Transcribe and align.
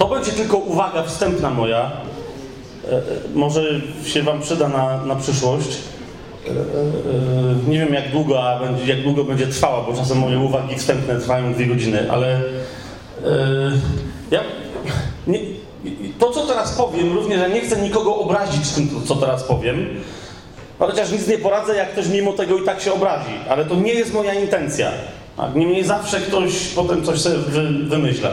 To 0.00 0.08
będzie 0.08 0.32
tylko 0.32 0.56
uwaga 0.56 1.02
wstępna 1.02 1.50
moja. 1.50 1.80
E, 1.80 2.92
e, 2.92 3.00
może 3.34 3.62
się 4.04 4.22
Wam 4.22 4.40
przyda 4.40 4.68
na, 4.68 5.04
na 5.04 5.16
przyszłość. 5.16 5.76
E, 6.46 6.50
nie 7.70 7.78
wiem 7.78 7.94
jak 7.94 8.10
długo, 8.10 8.42
a 8.42 8.60
będzie, 8.60 8.86
jak 8.86 9.02
długo 9.02 9.24
będzie 9.24 9.46
trwała, 9.46 9.82
bo 9.82 9.92
czasem 9.92 10.18
moje 10.18 10.38
uwagi 10.38 10.76
wstępne 10.76 11.20
trwają 11.20 11.54
dwie 11.54 11.66
godziny, 11.66 12.12
ale 12.12 12.40
ja, 14.30 14.40
nie, 15.26 15.38
to 16.18 16.30
co 16.30 16.46
teraz 16.46 16.72
powiem, 16.72 17.12
również 17.14 17.40
ja 17.40 17.48
nie 17.48 17.60
chcę 17.60 17.82
nikogo 17.82 18.16
obrazić 18.16 18.70
tym, 18.70 18.88
co 19.06 19.16
teraz 19.16 19.42
powiem, 19.42 19.86
chociaż 20.78 21.10
nic 21.12 21.28
nie 21.28 21.38
poradzę, 21.38 21.76
jak 21.76 21.92
ktoś 21.92 22.08
mimo 22.08 22.32
tego 22.32 22.58
i 22.58 22.64
tak 22.64 22.80
się 22.80 22.92
obrazi, 22.92 23.32
ale 23.48 23.64
to 23.64 23.74
nie 23.74 23.92
jest 23.94 24.14
moja 24.14 24.34
intencja. 24.34 24.90
Tak? 25.36 25.54
Niemniej 25.54 25.84
zawsze 25.84 26.20
ktoś 26.20 26.68
potem 26.68 27.04
coś 27.04 27.20
sobie 27.20 27.36
wy, 27.36 27.68
wymyśla. 27.84 28.30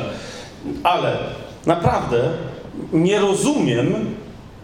Ale 0.83 1.17
naprawdę 1.67 2.29
nie 2.93 3.19
rozumiem, 3.19 4.15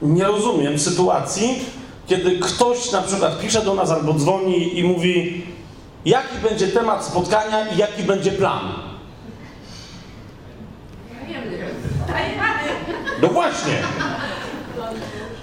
nie 0.02 0.24
rozumiem 0.24 0.80
sytuacji, 0.80 1.60
kiedy 2.08 2.40
ktoś 2.40 2.92
na 2.92 3.02
przykład 3.02 3.40
pisze 3.40 3.62
do 3.62 3.74
nas 3.74 3.92
albo 3.92 4.14
dzwoni 4.14 4.80
i 4.80 4.84
mówi, 4.84 5.44
jaki 6.06 6.38
będzie 6.44 6.68
temat 6.68 7.06
spotkania 7.06 7.68
i 7.68 7.78
jaki 7.78 8.04
będzie 8.04 8.32
plan. 8.32 8.60
No 13.22 13.28
właśnie. 13.28 13.74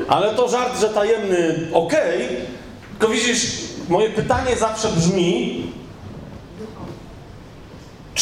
Ale 0.08 0.34
to 0.34 0.48
żart, 0.48 0.80
że 0.80 0.88
tajemny, 0.88 1.68
okej. 1.72 2.24
Okay. 2.26 2.36
Tylko 2.98 3.14
widzisz, 3.14 3.52
moje 3.88 4.10
pytanie 4.10 4.56
zawsze 4.56 4.88
brzmi, 4.88 5.62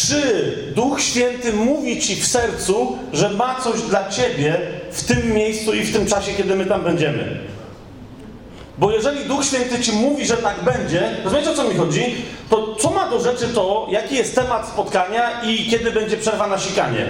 czy 0.07 0.55
Duch 0.75 1.01
Święty 1.01 1.53
mówi 1.53 2.01
ci 2.01 2.17
w 2.17 2.27
sercu, 2.27 2.99
że 3.13 3.31
ma 3.31 3.61
coś 3.61 3.83
dla 3.83 4.09
ciebie 4.09 4.57
w 4.93 5.05
tym 5.05 5.33
miejscu 5.33 5.73
i 5.73 5.83
w 5.83 5.93
tym 5.93 6.07
czasie, 6.07 6.33
kiedy 6.33 6.57
my 6.57 6.67
tam 6.67 6.83
będziemy? 6.83 7.39
Bo 8.79 8.91
jeżeli 8.91 9.25
Duch 9.25 9.45
Święty 9.45 9.81
ci 9.81 9.93
mówi, 9.93 10.27
że 10.27 10.37
tak 10.37 10.57
będzie, 10.65 11.17
rozumiecie 11.25 11.51
o 11.51 11.55
co 11.55 11.65
mi 11.65 11.75
chodzi? 11.75 12.15
To 12.51 12.75
co 12.75 12.91
ma 12.91 13.11
do 13.11 13.21
rzeczy 13.21 13.49
to, 13.49 13.87
jaki 13.91 14.15
jest 14.15 14.35
temat 14.35 14.69
spotkania 14.69 15.43
i 15.43 15.71
kiedy 15.71 15.91
będzie 15.91 16.17
przerwa 16.17 16.47
na 16.47 16.59
sikanie? 16.59 17.07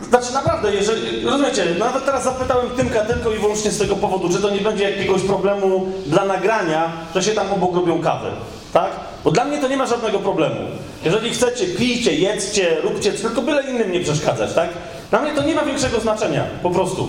Znaczy 0.00 0.32
naprawdę, 0.32 0.74
jeżeli, 0.74 1.24
rozumiecie, 1.24 1.66
nawet 1.78 2.04
teraz 2.04 2.24
zapytałem 2.24 2.70
Tymka 2.70 3.00
tylko 3.00 3.32
i 3.32 3.38
wyłącznie 3.38 3.70
z 3.70 3.78
tego 3.78 3.96
powodu, 3.96 4.28
czy 4.28 4.42
to 4.42 4.50
nie 4.50 4.60
będzie 4.60 4.90
jakiegoś 4.90 5.22
problemu 5.22 5.86
dla 6.06 6.24
nagrania, 6.24 6.92
że 7.14 7.22
się 7.22 7.32
tam 7.32 7.52
obok 7.52 7.74
robią 7.74 8.02
kawę, 8.02 8.30
tak? 8.72 8.90
Bo 9.24 9.30
dla 9.30 9.44
mnie 9.44 9.58
to 9.58 9.68
nie 9.68 9.76
ma 9.76 9.86
żadnego 9.86 10.18
problemu. 10.18 10.60
Jeżeli 11.04 11.30
chcecie, 11.30 11.66
pijcie, 11.66 12.14
jedzcie, 12.14 12.76
róbcie, 12.82 13.12
tylko 13.12 13.42
byle 13.42 13.62
innym 13.62 13.92
nie 13.92 14.00
przeszkadzać, 14.00 14.54
tak? 14.54 14.70
Dla 15.10 15.22
mnie 15.22 15.32
to 15.34 15.42
nie 15.42 15.54
ma 15.54 15.64
większego 15.64 16.00
znaczenia, 16.00 16.44
po 16.62 16.70
prostu. 16.70 17.08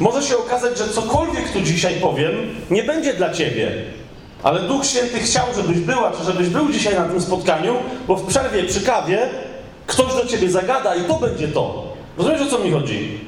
Może 0.00 0.22
się 0.22 0.38
okazać, 0.38 0.78
że 0.78 0.88
cokolwiek 0.88 1.52
tu 1.52 1.60
dzisiaj 1.60 1.94
powiem, 1.94 2.32
nie 2.70 2.82
będzie 2.82 3.14
dla 3.14 3.34
ciebie. 3.34 3.72
Ale 4.42 4.60
Duch 4.60 4.86
Święty 4.86 5.18
chciał, 5.20 5.46
żebyś 5.56 5.78
była, 5.78 6.12
czy 6.12 6.24
żebyś 6.24 6.48
był 6.48 6.72
dzisiaj 6.72 6.94
na 6.94 7.04
tym 7.04 7.20
spotkaniu, 7.20 7.74
bo 8.08 8.16
w 8.16 8.26
przerwie 8.26 8.64
przy 8.64 8.80
kawie 8.80 9.28
ktoś 9.86 10.14
do 10.14 10.26
ciebie 10.26 10.50
zagada 10.50 10.94
i 10.94 11.04
to 11.04 11.14
będzie 11.14 11.48
to. 11.48 11.84
Rozumiesz, 12.18 12.42
o 12.42 12.46
co 12.46 12.58
mi 12.58 12.72
chodzi? 12.72 13.27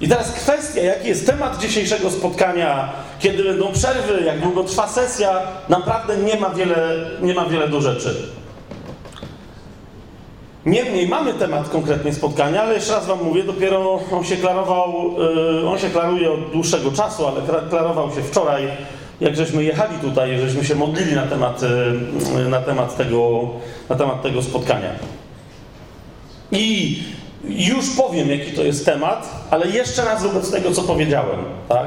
I 0.00 0.08
teraz 0.08 0.32
kwestia, 0.32 0.80
jaki 0.80 1.08
jest 1.08 1.26
temat 1.26 1.58
dzisiejszego 1.58 2.10
spotkania, 2.10 2.92
kiedy 3.18 3.44
będą 3.44 3.72
przerwy, 3.72 4.24
jak 4.24 4.40
długo 4.40 4.64
trwa 4.64 4.88
sesja, 4.88 5.38
naprawdę 5.68 6.16
nie 6.16 6.40
ma 6.40 6.50
wiele, 6.50 7.10
nie 7.22 7.34
ma 7.34 7.46
wiele 7.46 7.68
do 7.68 7.80
rzeczy. 7.80 8.16
Niemniej 10.66 11.08
mamy 11.08 11.34
temat 11.34 11.68
konkretnie 11.68 12.12
spotkania, 12.14 12.62
ale 12.62 12.74
jeszcze 12.74 12.92
raz 12.92 13.06
Wam 13.06 13.24
mówię, 13.24 13.42
dopiero 13.42 14.00
on 14.12 14.24
się 14.24 14.36
klarował, 14.36 15.14
yy, 15.62 15.68
on 15.68 15.78
się 15.78 15.90
klaruje 15.90 16.32
od 16.32 16.50
dłuższego 16.50 16.92
czasu, 16.92 17.26
ale 17.26 17.62
klarował 17.70 18.14
się 18.14 18.22
wczoraj, 18.22 18.68
jak 19.20 19.36
żeśmy 19.36 19.64
jechali 19.64 19.98
tutaj, 19.98 20.38
żeśmy 20.40 20.64
się 20.64 20.74
modlili 20.74 21.14
na 21.14 21.26
temat, 21.26 21.62
yy, 22.36 22.48
na 22.48 22.60
temat, 22.60 22.96
tego, 22.96 23.48
na 23.88 23.96
temat 23.96 24.22
tego 24.22 24.42
spotkania. 24.42 24.90
I 26.52 26.98
już 27.48 27.90
powiem, 27.90 28.30
jaki 28.30 28.52
to 28.52 28.62
jest 28.62 28.84
temat, 28.84 29.46
ale 29.50 29.70
jeszcze 29.70 30.04
raz 30.04 30.22
wobec 30.22 30.50
tego, 30.50 30.72
co 30.72 30.82
powiedziałem, 30.82 31.38
tak? 31.68 31.86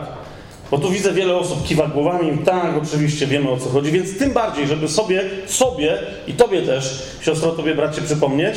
Bo 0.71 0.77
tu 0.77 0.89
widzę 0.89 1.13
wiele 1.13 1.35
osób 1.35 1.67
kiwa 1.67 1.87
głowami, 1.87 2.37
tak, 2.37 2.77
oczywiście 2.83 3.27
wiemy 3.27 3.49
o 3.49 3.57
co 3.57 3.69
chodzi, 3.69 3.91
więc 3.91 4.17
tym 4.17 4.31
bardziej, 4.31 4.67
żeby 4.67 4.87
sobie, 4.87 5.23
sobie 5.45 5.97
i 6.27 6.33
tobie 6.33 6.61
też, 6.61 7.03
siostro, 7.21 7.51
tobie 7.51 7.75
bracie 7.75 8.01
przypomnieć, 8.01 8.55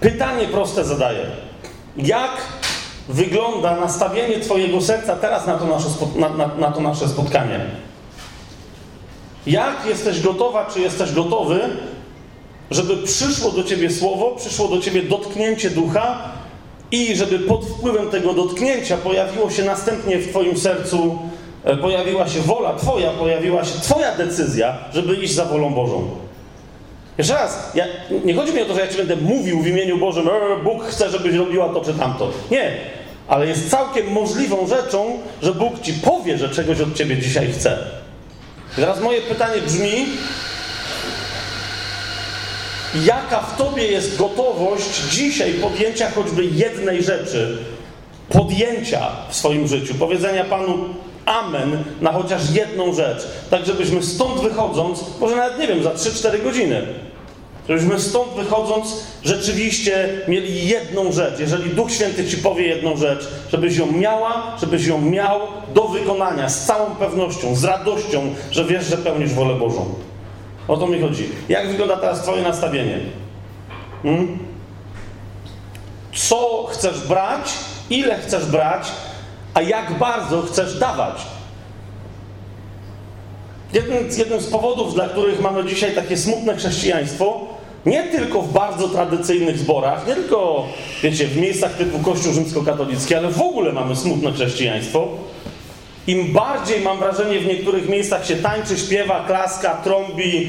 pytanie 0.00 0.46
proste 0.46 0.84
zadaję. 0.84 1.26
Jak 1.96 2.30
wygląda 3.08 3.76
nastawienie 3.76 4.40
twojego 4.40 4.80
serca 4.80 5.16
teraz 5.16 5.46
na 5.46 5.58
to 5.58 5.66
nasze, 5.66 5.88
na, 6.16 6.28
na, 6.28 6.54
na 6.54 6.72
to 6.72 6.80
nasze 6.80 7.08
spotkanie? 7.08 7.60
Jak 9.46 9.86
jesteś 9.86 10.20
gotowa, 10.20 10.70
czy 10.74 10.80
jesteś 10.80 11.12
gotowy 11.12 11.60
żeby 12.74 12.96
przyszło 12.96 13.50
do 13.50 13.64
ciebie 13.64 13.90
słowo, 13.90 14.36
przyszło 14.38 14.68
do 14.68 14.80
ciebie 14.80 15.02
dotknięcie 15.02 15.70
ducha 15.70 16.32
i 16.90 17.16
żeby 17.16 17.38
pod 17.38 17.64
wpływem 17.64 18.10
tego 18.10 18.32
dotknięcia 18.32 18.96
pojawiło 18.96 19.50
się 19.50 19.64
następnie 19.64 20.18
w 20.18 20.30
twoim 20.30 20.58
sercu, 20.58 21.18
e, 21.64 21.76
pojawiła 21.76 22.28
się 22.28 22.40
wola 22.40 22.74
twoja, 22.74 23.10
pojawiła 23.10 23.64
się 23.64 23.80
twoja 23.80 24.16
decyzja, 24.16 24.78
żeby 24.92 25.14
iść 25.14 25.34
za 25.34 25.44
wolą 25.44 25.74
Bożą. 25.74 26.10
Jeszcze 27.18 27.34
raz, 27.34 27.70
ja, 27.74 27.84
nie 28.24 28.34
chodzi 28.34 28.52
mi 28.52 28.60
o 28.62 28.64
to, 28.64 28.74
że 28.74 28.80
ja 28.80 28.88
ci 28.88 28.96
będę 28.96 29.16
mówił 29.16 29.60
w 29.60 29.66
imieniu 29.66 29.98
Bożym, 29.98 30.28
e, 30.28 30.62
Bóg 30.64 30.84
chce, 30.84 31.10
żebyś 31.10 31.34
robiła 31.34 31.68
to 31.68 31.80
czy 31.80 31.94
tamto. 31.94 32.30
Nie, 32.50 32.72
ale 33.28 33.46
jest 33.46 33.70
całkiem 33.70 34.12
możliwą 34.12 34.66
rzeczą, 34.66 35.18
że 35.42 35.54
Bóg 35.54 35.80
ci 35.80 35.92
powie, 35.92 36.38
że 36.38 36.48
czegoś 36.48 36.80
od 36.80 36.94
ciebie 36.94 37.18
dzisiaj 37.18 37.52
chce. 37.52 37.78
I 38.72 38.76
teraz 38.76 39.00
moje 39.00 39.20
pytanie 39.20 39.60
brzmi, 39.66 40.06
jaka 43.04 43.40
w 43.40 43.56
tobie 43.56 43.86
jest 43.86 44.16
gotowość 44.16 45.00
dzisiaj 45.10 45.52
podjęcia 45.52 46.10
choćby 46.10 46.44
jednej 46.44 47.02
rzeczy, 47.02 47.58
podjęcia 48.28 49.08
w 49.28 49.36
swoim 49.36 49.68
życiu, 49.68 49.94
powiedzenia 49.94 50.44
Panu 50.44 50.78
amen 51.26 51.84
na 52.00 52.12
chociaż 52.12 52.50
jedną 52.50 52.94
rzecz, 52.94 53.26
tak 53.50 53.66
żebyśmy 53.66 54.02
stąd 54.02 54.40
wychodząc, 54.40 55.04
może 55.20 55.36
nawet 55.36 55.58
nie 55.58 55.66
wiem, 55.66 55.82
za 55.82 55.90
3-4 55.90 56.42
godziny, 56.42 56.86
żebyśmy 57.68 58.00
stąd 58.00 58.32
wychodząc 58.32 59.04
rzeczywiście 59.24 60.08
mieli 60.28 60.68
jedną 60.68 61.12
rzecz. 61.12 61.40
Jeżeli 61.40 61.70
Duch 61.70 61.92
Święty 61.92 62.28
ci 62.28 62.36
powie 62.36 62.66
jedną 62.66 62.96
rzecz, 62.96 63.28
żebyś 63.52 63.76
ją 63.76 63.92
miała, 63.92 64.56
żebyś 64.60 64.86
ją 64.86 65.00
miał 65.00 65.40
do 65.74 65.88
wykonania 65.88 66.48
z 66.48 66.66
całą 66.66 66.94
pewnością, 66.94 67.56
z 67.56 67.64
radością, 67.64 68.34
że 68.50 68.64
wiesz, 68.64 68.86
że 68.86 68.96
pełnisz 68.96 69.32
wolę 69.32 69.54
Bożą. 69.54 69.94
O 70.68 70.76
to 70.76 70.86
mi 70.86 71.00
chodzi. 71.00 71.28
Jak 71.48 71.68
wygląda 71.68 71.96
teraz 71.96 72.22
Twoje 72.22 72.42
nastawienie? 72.42 72.98
Hmm? 74.02 74.38
Co 76.14 76.66
chcesz 76.70 77.08
brać, 77.08 77.52
ile 77.90 78.18
chcesz 78.18 78.46
brać, 78.46 78.86
a 79.54 79.62
jak 79.62 79.98
bardzo 79.98 80.42
chcesz 80.42 80.78
dawać? 80.78 81.26
Jednym, 83.72 84.08
jednym 84.18 84.40
z 84.40 84.46
powodów, 84.46 84.94
dla 84.94 85.08
których 85.08 85.40
mamy 85.40 85.64
dzisiaj 85.64 85.94
takie 85.94 86.16
smutne 86.16 86.56
chrześcijaństwo, 86.56 87.40
nie 87.86 88.02
tylko 88.02 88.42
w 88.42 88.52
bardzo 88.52 88.88
tradycyjnych 88.88 89.58
zborach, 89.58 90.06
nie 90.06 90.14
tylko, 90.14 90.66
wiecie, 91.02 91.26
w 91.26 91.36
miejscach 91.36 91.72
typu 91.72 91.98
Kościół 91.98 92.32
rzymskokatolicki, 92.32 93.14
ale 93.14 93.28
w 93.28 93.42
ogóle 93.42 93.72
mamy 93.72 93.96
smutne 93.96 94.32
chrześcijaństwo, 94.32 95.08
im 96.06 96.32
bardziej, 96.32 96.80
mam 96.80 96.98
wrażenie, 96.98 97.40
w 97.40 97.46
niektórych 97.46 97.88
miejscach 97.88 98.26
się 98.26 98.36
tańczy, 98.36 98.78
śpiewa, 98.78 99.24
klaska, 99.26 99.74
trąbi, 99.74 100.48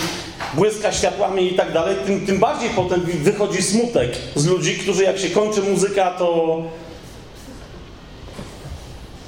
błyska 0.53 0.91
światłami 0.91 1.51
i 1.51 1.55
tak 1.55 1.73
dalej, 1.73 1.95
tym, 2.05 2.25
tym 2.25 2.39
bardziej 2.39 2.69
potem 2.69 3.01
wychodzi 3.01 3.61
smutek 3.61 4.11
z 4.35 4.45
ludzi, 4.45 4.75
którzy 4.75 5.03
jak 5.03 5.19
się 5.19 5.29
kończy 5.29 5.61
muzyka, 5.61 6.11
to... 6.11 6.61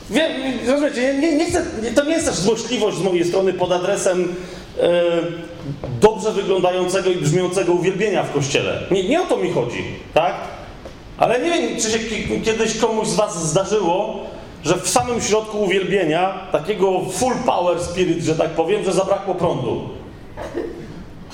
Wiem, 0.10 0.32
rozumiecie, 0.68 1.14
nie, 1.14 1.36
nie 1.36 1.46
chcę, 1.46 1.66
to 1.96 2.04
nie 2.04 2.12
jest 2.12 2.26
też 2.26 2.36
złośliwość 2.36 2.98
z 2.98 3.02
mojej 3.02 3.26
strony 3.26 3.54
pod 3.54 3.72
adresem 3.72 4.36
e, 4.80 5.02
dobrze 6.02 6.32
wyglądającego 6.32 7.10
i 7.10 7.16
brzmiącego 7.16 7.74
uwielbienia 7.74 8.24
w 8.24 8.32
kościele. 8.32 8.84
Nie, 8.92 9.10
nie 9.10 9.22
o 9.22 9.26
to 9.26 9.38
mi 9.38 9.52
chodzi, 9.52 9.84
tak? 10.14 10.36
Ale 11.18 11.40
nie 11.40 11.50
wiem, 11.50 11.82
czy 11.82 11.92
się 11.92 12.00
kiedyś 12.46 12.78
komuś 12.78 13.08
z 13.08 13.16
was 13.16 13.50
zdarzyło, 13.50 14.28
że 14.64 14.78
w 14.78 14.90
samym 14.90 15.22
środku 15.22 15.62
uwielbienia, 15.62 16.48
takiego 16.52 17.02
full 17.12 17.36
power 17.46 17.80
spirit, 17.82 18.24
że 18.24 18.36
tak 18.36 18.50
powiem, 18.50 18.84
że 18.84 18.94
zabrakło 18.94 19.36
prądu. 19.36 19.90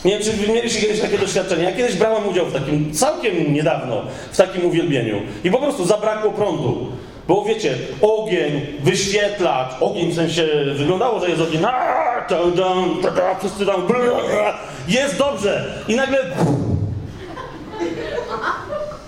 Nie 0.06 0.12
wiem, 0.12 0.22
czy 0.22 0.52
mieliście 0.52 0.82
kiedyś 0.82 1.02
takie 1.02 1.18
doświadczenie. 1.18 1.64
Ja 1.64 1.72
kiedyś 1.72 1.96
brałem 1.96 2.28
udział 2.28 2.46
w 2.46 2.54
takim, 2.54 2.94
całkiem 2.94 3.54
niedawno, 3.54 4.02
w 4.32 4.38
takim 4.38 4.66
uwielbieniu. 4.66 5.22
I 5.44 5.52
po 5.52 5.58
prostu 5.58 5.86
zabrakło 5.86 6.32
prądu. 6.32 6.88
Bo 7.28 7.46
wiecie, 7.46 7.76
ogień, 8.02 8.62
wyświetlacz, 8.84 9.72
ogień 9.80 10.12
w 10.12 10.16
sensie 10.16 10.48
wyglądało, 10.76 11.20
że 11.20 11.30
jest 11.30 11.42
ogień, 11.42 11.62
wszyscy 13.40 13.66
tam, 13.66 13.88
jest 14.88 15.18
dobrze. 15.18 15.66
I 15.88 15.96
nagle 15.96 16.18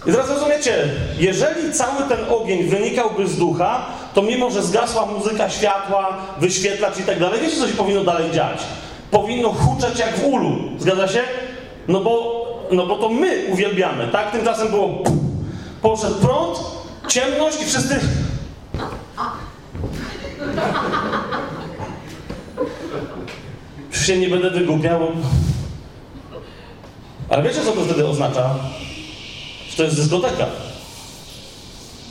I 0.08 0.12
teraz 0.12 0.30
rozumiecie, 0.30 0.90
jeżeli 1.20 1.74
cały 1.74 2.10
ten 2.10 2.20
ogień 2.30 2.64
wynikałby 2.64 3.28
z 3.28 3.38
ducha, 3.38 3.86
to 4.16 4.22
mimo, 4.22 4.52
że 4.52 4.64
zgasła 4.64 5.06
muzyka, 5.06 5.50
światła, 5.50 6.18
wyświetlacz 6.40 7.00
i 7.00 7.04
tak 7.04 7.20
dalej, 7.20 7.42
wiecie, 7.42 7.58
co 7.58 7.68
się 7.68 7.74
powinno 7.74 8.04
dalej 8.04 8.32
dziać? 8.32 8.60
Powinno 9.12 9.50
huczeć 9.50 10.00
jak 10.00 10.20
w 10.20 10.26
ulu. 10.26 10.56
Zgadza 10.80 11.08
się? 11.08 11.24
No 11.88 12.02
bo, 12.02 12.46
no 12.72 12.88
bo 12.88 12.96
to 12.96 13.10
my 13.10 13.46
uwielbiamy, 13.52 14.08
tak? 14.08 14.32
Tymczasem 14.32 14.68
było 14.68 15.04
poszedł 15.82 16.16
prąd, 16.16 16.60
ciemność 17.08 17.62
i 17.62 17.66
wszyscy... 17.66 18.00
Już 23.92 24.06
się 24.06 24.18
nie 24.18 24.30
będę 24.30 24.50
wygłupiał. 24.50 25.00
Ale 27.30 27.44
wiecie, 27.44 27.62
co 27.66 27.72
to 27.72 27.82
wtedy 27.82 28.08
oznacza? 28.08 28.56
Że 29.70 29.78
to 29.78 29.84
jest 29.84 29.96
dyskoteka. 29.96 30.46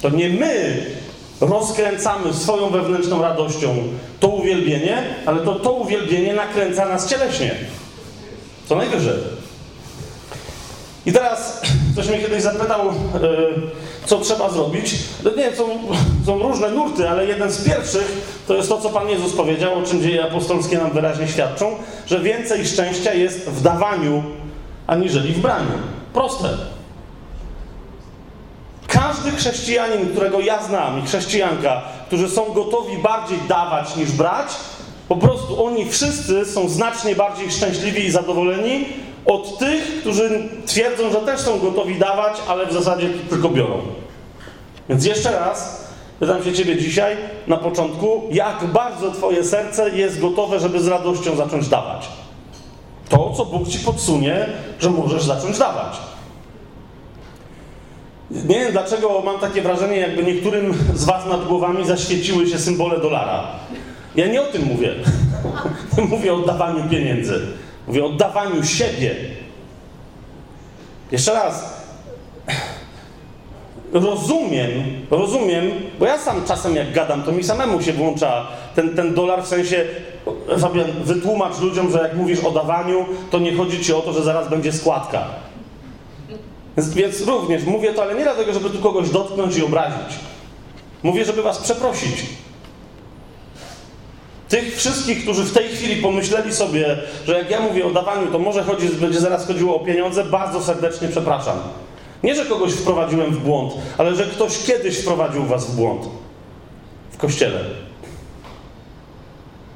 To 0.03 0.11
nie 0.11 0.31
my 0.31 0.85
rozkręcamy 1.41 2.35
swoją 2.35 2.71
wewnętrzną 2.71 3.23
radością 3.23 3.75
to 4.21 4.29
uwielbienie, 4.29 5.03
ale 5.27 5.41
to 5.41 5.55
to 5.55 5.73
uwielbienie 5.73 6.35
nakręca 6.35 6.89
nas 6.89 7.09
cieleśnie. 7.09 7.55
Co 8.69 8.77
najwyżej. 8.77 9.19
I 11.07 11.13
teraz 11.13 11.61
ktoś 11.93 12.09
mnie 12.09 12.19
kiedyś 12.19 12.43
zapytał, 12.43 12.87
yy, 12.87 13.63
co 14.07 14.19
trzeba 14.19 14.51
zrobić. 14.51 14.95
No 15.25 15.31
nie, 15.37 15.57
są, 15.57 15.65
są 16.27 16.39
różne 16.39 16.71
nurty, 16.71 17.09
ale 17.09 17.27
jeden 17.27 17.53
z 17.53 17.65
pierwszych 17.65 18.39
to 18.49 18.55
jest 18.55 18.69
to, 18.69 18.81
co 18.81 18.91
Pan 18.91 19.09
Jezus 19.09 19.33
powiedział, 19.33 19.79
o 19.79 19.83
czym 19.83 20.03
dzieje 20.03 20.25
apostolskie 20.25 20.79
nam 20.79 20.93
wyraźnie 20.93 21.29
świadczą, 21.29 21.77
że 22.07 22.21
więcej 22.21 22.67
szczęścia 22.67 23.15
jest 23.15 23.49
w 23.49 23.63
dawaniu, 23.63 24.23
aniżeli 24.87 25.33
w 25.33 25.39
braniu. 25.39 25.79
Proste. 26.13 26.74
Każdy 29.25 29.39
chrześcijanin, 29.39 30.09
którego 30.09 30.41
ja 30.41 30.63
znam 30.63 30.99
i 30.99 31.07
chrześcijanka, 31.07 31.83
którzy 32.07 32.29
są 32.29 32.53
gotowi 32.53 32.99
bardziej 32.99 33.39
dawać 33.49 33.97
niż 33.97 34.13
brać, 34.13 34.49
po 35.09 35.17
prostu 35.17 35.65
oni 35.65 35.91
wszyscy 35.91 36.47
są 36.47 36.69
znacznie 36.69 37.17
bardziej 37.17 37.51
szczęśliwi 37.51 38.05
i 38.05 38.11
zadowoleni 38.11 38.85
od 39.27 39.59
tych, 39.59 40.01
którzy 40.01 40.49
twierdzą, 40.67 41.11
że 41.11 41.17
też 41.17 41.41
są 41.41 41.59
gotowi 41.59 41.99
dawać, 41.99 42.37
ale 42.49 42.67
w 42.67 42.73
zasadzie 42.73 43.09
tylko 43.31 43.49
biorą. 43.49 43.81
Więc 44.89 45.05
jeszcze 45.05 45.33
raz 45.33 45.87
pytam 46.21 46.45
się 46.45 46.53
Ciebie 46.53 46.77
dzisiaj 46.77 47.17
na 47.47 47.57
początku, 47.57 48.23
jak 48.31 48.65
bardzo 48.65 49.11
Twoje 49.11 49.45
serce 49.45 49.91
jest 49.91 50.21
gotowe, 50.21 50.61
żeby 50.61 50.81
z 50.81 50.89
radością 50.89 51.37
zacząć 51.37 51.69
dawać. 51.69 52.09
To, 53.09 53.33
co 53.37 53.45
Bóg 53.45 53.69
Ci 53.69 53.79
podsunie, 53.79 54.47
że 54.81 54.91
możesz 54.91 55.25
zacząć 55.25 55.59
dawać. 55.59 56.14
Nie 58.35 58.59
wiem 58.59 58.73
dlaczego 58.73 59.23
mam 59.25 59.39
takie 59.39 59.63
wrażenie, 59.63 59.97
jakby 59.97 60.23
niektórym 60.23 60.75
z 60.95 61.05
Was 61.05 61.27
nad 61.27 61.45
głowami 61.45 61.87
zaświeciły 61.87 62.47
się 62.47 62.59
symbole 62.59 63.01
dolara. 63.01 63.47
Ja 64.17 64.27
nie 64.27 64.43
o 64.43 64.45
tym 64.45 64.65
mówię. 64.65 64.95
mówię 66.11 66.33
o 66.33 66.37
oddawaniu 66.37 66.89
pieniędzy. 66.91 67.41
Mówię 67.87 68.05
o 68.05 68.07
oddawaniu 68.07 68.65
siebie. 68.65 69.15
Jeszcze 71.13 71.35
raz. 71.35 71.85
Rozumiem, 73.93 74.71
rozumiem, 75.11 75.71
bo 75.99 76.07
ja 76.07 76.19
sam 76.19 76.45
czasem 76.45 76.77
jak 76.77 76.93
gadam, 76.93 77.23
to 77.23 77.33
mi 77.33 77.45
samemu 77.45 77.83
się 77.83 77.93
włącza 77.93 78.47
ten, 78.75 78.97
ten 78.97 79.15
dolar 79.15 79.43
w 79.43 79.47
sensie, 79.47 79.85
Fabian, 80.59 80.87
wytłumacz 81.05 81.61
ludziom, 81.61 81.93
że 81.93 81.99
jak 81.99 82.17
mówisz 82.17 82.45
o 82.45 82.51
dawaniu, 82.51 83.07
to 83.31 83.39
nie 83.39 83.57
chodzi 83.57 83.85
ci 83.85 83.93
o 83.93 84.01
to, 84.01 84.13
że 84.13 84.23
zaraz 84.23 84.49
będzie 84.49 84.73
składka. 84.73 85.25
Więc, 86.77 87.27
również 87.27 87.65
mówię 87.65 87.93
to, 87.93 88.03
ale 88.03 88.15
nie 88.15 88.23
dlatego, 88.23 88.53
żeby 88.53 88.71
tu 88.71 88.79
kogoś 88.79 89.11
dotknąć 89.11 89.57
i 89.57 89.65
obrazić. 89.65 90.19
Mówię, 91.03 91.25
żeby 91.25 91.43
was 91.43 91.59
przeprosić. 91.59 92.15
Tych 94.49 94.77
wszystkich, 94.77 95.23
którzy 95.23 95.45
w 95.45 95.53
tej 95.53 95.69
chwili 95.69 96.03
pomyśleli 96.03 96.55
sobie, 96.55 96.97
że 97.27 97.39
jak 97.39 97.51
ja 97.51 97.61
mówię 97.61 97.87
o 97.87 97.91
dawaniu, 97.91 98.27
to 98.27 98.39
może 98.39 98.63
chodzi, 98.63 98.89
będzie 98.89 99.21
zaraz 99.21 99.47
chodziło 99.47 99.77
o 99.77 99.85
pieniądze, 99.85 100.25
bardzo 100.25 100.63
serdecznie 100.63 101.09
przepraszam. 101.09 101.59
Nie, 102.23 102.35
że 102.35 102.45
kogoś 102.45 102.73
wprowadziłem 102.73 103.31
w 103.31 103.39
błąd, 103.39 103.73
ale 103.99 104.15
że 104.15 104.27
ktoś 104.27 104.59
kiedyś 104.67 104.99
wprowadził 104.99 105.45
was 105.45 105.71
w 105.71 105.77
błąd. 105.77 106.03
W 107.11 107.17
kościele. 107.17 107.61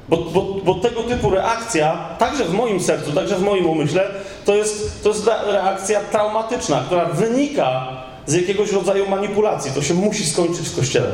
Bo, 0.09 0.17
bo, 0.17 0.41
bo, 0.41 0.75
tego 0.75 1.03
typu 1.03 1.29
reakcja, 1.29 1.97
także 2.19 2.45
w 2.45 2.53
moim 2.53 2.79
sercu, 2.79 3.11
także 3.11 3.35
w 3.35 3.41
moim 3.41 3.65
umyśle, 3.65 4.11
to 4.49 4.55
jest, 4.55 5.03
to 5.03 5.09
jest 5.09 5.29
reakcja 5.47 5.99
traumatyczna, 5.99 6.83
która 6.85 7.05
wynika 7.05 7.87
z 8.25 8.33
jakiegoś 8.33 8.71
rodzaju 8.71 9.09
manipulacji. 9.09 9.71
To 9.71 9.81
się 9.81 9.93
musi 9.93 10.25
skończyć 10.25 10.69
w 10.69 10.75
kościele. 10.75 11.11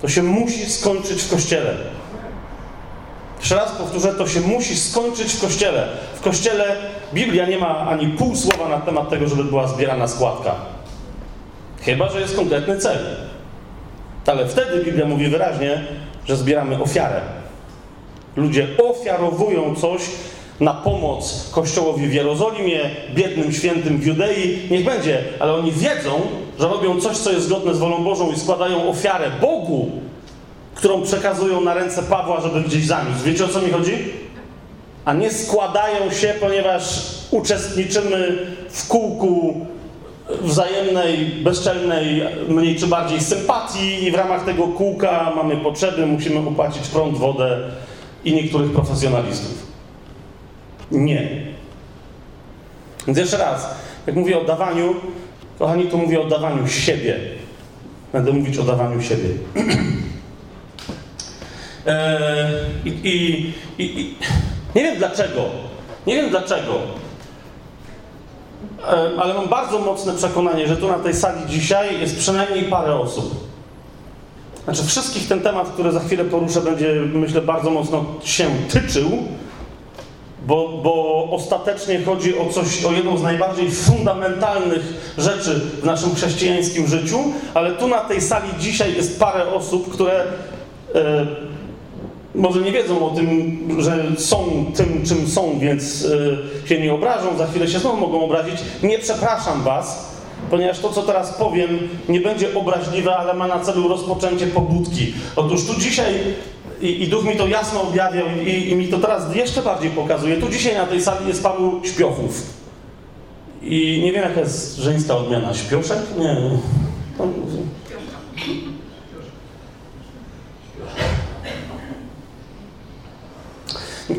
To 0.00 0.08
się 0.08 0.22
musi 0.22 0.70
skończyć 0.70 1.22
w 1.22 1.30
kościele. 1.30 1.74
Jeszcze 3.38 3.54
raz 3.54 3.72
powtórzę, 3.72 4.14
to 4.14 4.28
się 4.28 4.40
musi 4.40 4.76
skończyć 4.76 5.32
w 5.32 5.40
kościele. 5.40 5.88
W 6.14 6.20
kościele 6.20 6.76
Biblia 7.14 7.46
nie 7.46 7.58
ma 7.58 7.78
ani 7.78 8.08
pół 8.08 8.36
słowa 8.36 8.68
na 8.68 8.80
temat 8.80 9.10
tego, 9.10 9.28
żeby 9.28 9.44
była 9.44 9.68
zbierana 9.68 10.08
składka. 10.08 10.54
Chyba, 11.82 12.10
że 12.10 12.20
jest 12.20 12.36
konkretny 12.36 12.78
cel. 12.78 12.98
Ale 14.26 14.48
wtedy 14.48 14.84
Biblia 14.84 15.06
mówi 15.06 15.28
wyraźnie, 15.28 15.84
że 16.26 16.36
zbieramy 16.36 16.82
ofiarę. 16.82 17.20
Ludzie 18.36 18.68
ofiarowują 18.78 19.74
coś 19.74 20.02
na 20.60 20.74
pomoc 20.74 21.50
Kościołowi 21.52 22.06
w 22.08 22.14
Jerozolimie, 22.14 22.80
biednym 23.14 23.52
świętym 23.52 23.98
w 23.98 24.06
Judei. 24.06 24.58
Niech 24.70 24.84
będzie, 24.84 25.22
ale 25.40 25.54
oni 25.54 25.72
wiedzą, 25.72 26.20
że 26.60 26.68
robią 26.68 27.00
coś, 27.00 27.16
co 27.16 27.32
jest 27.32 27.46
zgodne 27.46 27.74
z 27.74 27.78
wolą 27.78 28.04
Bożą 28.04 28.32
i 28.32 28.38
składają 28.38 28.88
ofiarę 28.88 29.30
Bogu, 29.40 29.90
którą 30.74 31.02
przekazują 31.02 31.60
na 31.60 31.74
ręce 31.74 32.02
Pawła, 32.02 32.40
żeby 32.40 32.60
gdzieś 32.60 32.86
zaniósł. 32.86 33.24
Wiecie 33.24 33.44
o 33.44 33.48
co 33.48 33.62
mi 33.62 33.70
chodzi? 33.70 33.92
A 35.04 35.12
nie 35.12 35.30
składają 35.30 36.10
się, 36.10 36.34
ponieważ 36.40 36.82
uczestniczymy 37.30 38.46
w 38.70 38.88
kółku 38.88 39.66
wzajemnej, 40.42 41.26
bezczelnej, 41.26 42.22
mniej 42.48 42.76
czy 42.76 42.86
bardziej 42.86 43.20
sympatii 43.20 44.04
i 44.04 44.10
w 44.10 44.14
ramach 44.14 44.44
tego 44.44 44.68
kółka 44.68 45.32
mamy 45.36 45.56
potrzeby, 45.56 46.06
musimy 46.06 46.48
opłacić 46.48 46.88
prąd, 46.88 47.18
wodę 47.18 47.58
i 48.24 48.34
niektórych 48.34 48.72
profesjonalistów. 48.72 49.63
Nie. 50.90 51.42
Więc 53.06 53.18
jeszcze 53.18 53.36
raz, 53.36 53.74
jak 54.06 54.16
mówię 54.16 54.38
o 54.38 54.44
dawaniu, 54.44 54.94
kochani, 55.58 55.86
to 55.86 55.96
mówię 55.96 56.20
o 56.20 56.24
dawaniu 56.24 56.68
siebie. 56.68 57.20
Będę 58.12 58.32
mówić 58.32 58.58
o 58.58 58.62
dawaniu 58.62 59.02
siebie. 59.02 59.28
Eee, 61.86 62.54
i, 62.84 62.88
i, 62.88 63.54
i, 64.00 64.16
nie 64.74 64.82
wiem 64.82 64.98
dlaczego. 64.98 65.44
Nie 66.06 66.16
wiem 66.16 66.30
dlaczego. 66.30 66.72
Eee, 68.92 69.18
ale 69.18 69.34
mam 69.34 69.48
bardzo 69.48 69.78
mocne 69.78 70.14
przekonanie, 70.14 70.68
że 70.68 70.76
tu 70.76 70.88
na 70.88 70.98
tej 70.98 71.14
sali 71.14 71.46
dzisiaj 71.48 72.00
jest 72.00 72.18
przynajmniej 72.18 72.64
parę 72.64 72.94
osób. 72.94 73.44
Znaczy, 74.64 74.84
wszystkich 74.84 75.28
ten 75.28 75.40
temat, 75.40 75.68
który 75.68 75.92
za 75.92 76.00
chwilę 76.00 76.24
poruszę, 76.24 76.60
będzie, 76.60 76.94
myślę, 77.14 77.40
bardzo 77.40 77.70
mocno 77.70 78.04
się 78.24 78.46
tyczył, 78.68 79.10
bo, 80.46 80.68
bo 80.68 81.26
ostatecznie 81.30 82.02
chodzi 82.02 82.38
o 82.38 82.48
coś, 82.48 82.84
o 82.84 82.92
jedną 82.92 83.18
z 83.18 83.22
najbardziej 83.22 83.70
fundamentalnych 83.70 85.12
rzeczy 85.18 85.60
w 85.82 85.84
naszym 85.84 86.14
chrześcijańskim 86.14 86.86
życiu, 86.86 87.18
ale 87.54 87.72
tu 87.72 87.88
na 87.88 88.00
tej 88.00 88.20
sali 88.20 88.48
dzisiaj 88.58 88.94
jest 88.94 89.20
parę 89.20 89.46
osób, 89.46 89.92
które 89.92 90.24
e, 90.94 91.26
może 92.34 92.60
nie 92.60 92.72
wiedzą 92.72 93.06
o 93.06 93.10
tym, 93.10 93.58
że 93.78 94.04
są 94.18 94.64
tym, 94.76 95.02
czym 95.06 95.28
są, 95.28 95.58
więc 95.58 96.08
e, 96.64 96.68
się 96.68 96.80
nie 96.80 96.94
obrażą, 96.94 97.38
za 97.38 97.46
chwilę 97.46 97.68
się 97.68 97.78
znowu 97.78 97.96
mogą 97.96 98.24
obrazić. 98.24 98.54
Nie 98.82 98.98
przepraszam 98.98 99.62
was, 99.62 100.14
ponieważ 100.50 100.78
to, 100.78 100.88
co 100.90 101.02
teraz 101.02 101.32
powiem, 101.32 101.88
nie 102.08 102.20
będzie 102.20 102.54
obraźliwe, 102.54 103.16
ale 103.16 103.34
ma 103.34 103.46
na 103.46 103.60
celu 103.60 103.88
rozpoczęcie 103.88 104.46
pobudki. 104.46 105.14
Otóż 105.36 105.66
tu 105.66 105.80
dzisiaj 105.80 106.14
i, 106.84 107.02
i 107.02 107.08
Duch 107.08 107.24
mi 107.24 107.36
to 107.36 107.46
jasno 107.46 107.82
objawiał 107.82 108.26
i, 108.46 108.70
i, 108.70 108.76
mi 108.76 108.88
to 108.88 108.98
teraz 108.98 109.36
jeszcze 109.36 109.62
bardziej 109.62 109.90
pokazuje. 109.90 110.36
Tu 110.36 110.48
dzisiaj 110.48 110.74
na 110.74 110.86
tej 110.86 111.00
sali 111.02 111.28
jest 111.28 111.42
paru 111.42 111.80
śpiochów. 111.84 112.42
I 113.62 114.00
nie 114.04 114.12
wiem, 114.12 114.22
jaka 114.22 114.40
jest 114.40 114.76
żeńska 114.76 115.16
odmiana. 115.16 115.54
Śpioszek? 115.54 115.98
Nie. 116.18 116.36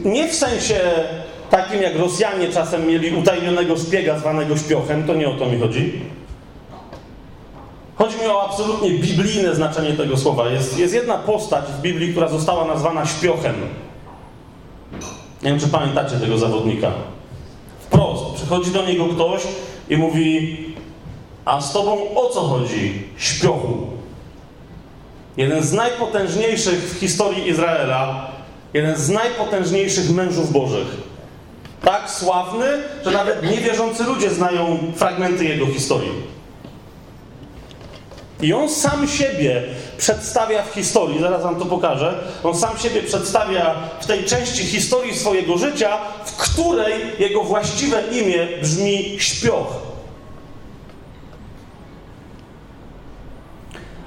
Nie 0.05 0.27
w 0.27 0.35
sensie 0.35 0.79
takim, 1.49 1.81
jak 1.81 1.95
Rosjanie 1.95 2.49
czasem 2.49 2.87
mieli 2.87 3.15
utajnionego 3.15 3.77
szpiega 3.77 4.19
zwanego 4.19 4.57
śpiochem, 4.57 5.07
to 5.07 5.13
nie 5.13 5.29
o 5.29 5.33
to 5.33 5.45
mi 5.45 5.59
chodzi. 5.59 6.01
Chodzi 7.97 8.17
mi 8.17 8.27
o 8.27 8.49
absolutnie 8.49 8.89
biblijne 8.89 9.55
znaczenie 9.55 9.93
tego 9.93 10.17
słowa. 10.17 10.49
Jest, 10.49 10.79
jest 10.79 10.93
jedna 10.93 11.17
postać 11.17 11.65
w 11.65 11.81
Biblii, 11.81 12.11
która 12.11 12.27
została 12.27 12.65
nazwana 12.65 13.05
śpiochem. 13.05 13.55
Nie 15.43 15.49
wiem, 15.49 15.59
czy 15.59 15.67
pamiętacie 15.67 16.15
tego 16.15 16.37
zawodnika. 16.37 16.91
Wprost. 17.79 18.35
Przychodzi 18.35 18.71
do 18.71 18.85
niego 18.85 19.05
ktoś 19.05 19.41
i 19.89 19.97
mówi: 19.97 20.57
A 21.45 21.61
z 21.61 21.73
tobą 21.73 22.15
o 22.15 22.29
co 22.29 22.41
chodzi? 22.41 23.03
Śpiochu. 23.17 23.87
Jeden 25.37 25.63
z 25.63 25.73
najpotężniejszych 25.73 26.79
w 26.79 26.99
historii 26.99 27.49
Izraela, 27.49 28.27
jeden 28.73 28.95
z 28.95 29.09
najpotężniejszych 29.09 30.09
mężów 30.09 30.51
bożych. 30.51 30.87
Tak 31.81 32.11
sławny, 32.11 32.65
że 33.05 33.11
nawet 33.11 33.43
niewierzący 33.43 34.03
ludzie 34.03 34.29
znają 34.29 34.77
fragmenty 34.95 35.45
jego 35.45 35.65
historii. 35.65 36.34
I 38.41 38.53
on 38.53 38.69
sam 38.69 39.07
siebie 39.07 39.63
przedstawia 39.97 40.63
w 40.63 40.73
historii, 40.73 41.19
zaraz 41.19 41.43
wam 41.43 41.55
to 41.55 41.65
pokażę. 41.65 42.13
On 42.43 42.55
sam 42.55 42.77
siebie 42.77 43.03
przedstawia 43.03 43.75
w 44.01 44.05
tej 44.05 44.23
części 44.23 44.63
historii 44.63 45.15
swojego 45.15 45.57
życia, 45.57 45.97
w 46.25 46.37
której 46.37 46.93
jego 47.19 47.43
właściwe 47.43 48.03
imię 48.11 48.47
brzmi 48.61 49.15
śpioch. 49.19 49.67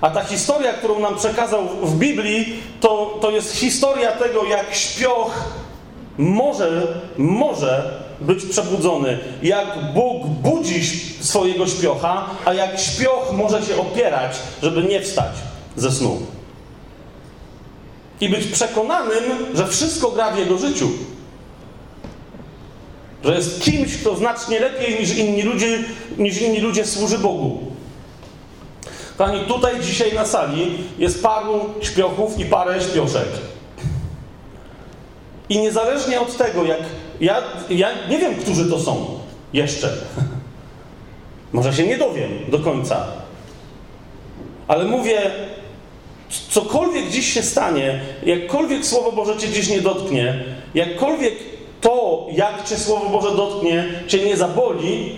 A 0.01 0.11
ta 0.11 0.25
historia, 0.25 0.73
którą 0.73 0.99
nam 0.99 1.17
przekazał 1.17 1.69
w 1.83 1.99
Biblii, 1.99 2.63
to, 2.81 3.19
to 3.21 3.31
jest 3.31 3.53
historia 3.53 4.13
tego, 4.13 4.45
jak 4.45 4.75
śpioch 4.75 5.45
może, 6.19 6.87
może 7.19 8.01
być 8.21 8.45
przebudzony. 8.45 9.19
Jak 9.43 9.93
Bóg 9.95 10.27
budzi 10.27 10.85
swojego 11.21 11.67
śpiocha, 11.67 12.27
a 12.45 12.55
jak 12.55 12.81
śpioch 12.81 13.33
może 13.33 13.63
się 13.63 13.81
opierać, 13.81 14.37
żeby 14.63 14.83
nie 14.83 15.01
wstać 15.01 15.33
ze 15.77 15.93
snu. 15.93 16.19
I 18.21 18.29
być 18.29 18.47
przekonanym, 18.47 19.23
że 19.55 19.67
wszystko 19.67 20.11
gra 20.11 20.31
w 20.31 20.39
jego 20.39 20.59
życiu. 20.59 20.89
Że 23.25 23.35
jest 23.35 23.63
kimś, 23.63 23.97
kto 23.97 24.17
znacznie 24.17 24.61
lepiej 24.61 25.01
niż 25.01 25.17
inni 25.17 25.43
ludzie, 25.43 25.85
niż 26.19 26.43
inni 26.43 26.61
ludzie 26.61 26.87
służy 26.87 27.19
Bogu. 27.19 27.59
Pani, 29.19 29.41
tutaj 29.41 29.81
dzisiaj 29.81 30.15
na 30.15 30.27
sali 30.27 30.79
jest 30.99 31.23
paru 31.23 31.61
śpiochów 31.81 32.39
i 32.39 32.45
parę 32.45 32.81
śpioszek. 32.81 33.29
I 35.49 35.59
niezależnie 35.59 36.21
od 36.21 36.37
tego, 36.37 36.65
jak. 36.65 36.81
Ja, 37.21 37.43
ja 37.71 37.89
nie 38.11 38.19
wiem, 38.19 38.35
którzy 38.35 38.71
to 38.71 38.79
są 38.79 39.07
jeszcze. 39.53 39.93
Może 41.53 41.73
się 41.73 41.87
nie 41.87 41.99
dowiem 41.99 42.31
do 42.49 42.59
końca. 42.59 43.07
Ale 44.69 44.85
mówię, 44.85 45.31
cokolwiek 46.51 47.11
dziś 47.11 47.33
się 47.33 47.43
stanie, 47.43 48.01
jakkolwiek 48.23 48.87
Słowo 48.87 49.13
Boże 49.13 49.37
cię 49.37 49.49
dziś 49.49 49.69
nie 49.69 49.81
dotknie, 49.81 50.45
jakkolwiek 50.75 51.35
to, 51.81 52.27
jak 52.33 52.65
cię 52.65 52.77
Słowo 52.77 53.09
Boże 53.09 53.37
dotknie, 53.37 53.85
cię 54.07 54.25
nie 54.25 54.37
zaboli, 54.37 55.17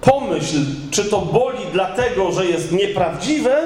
pomyśl, 0.00 0.56
czy 0.90 1.04
to 1.04 1.20
boli 1.20 1.58
dlatego, 1.72 2.32
że 2.32 2.46
jest 2.46 2.72
nieprawdziwe, 2.72 3.62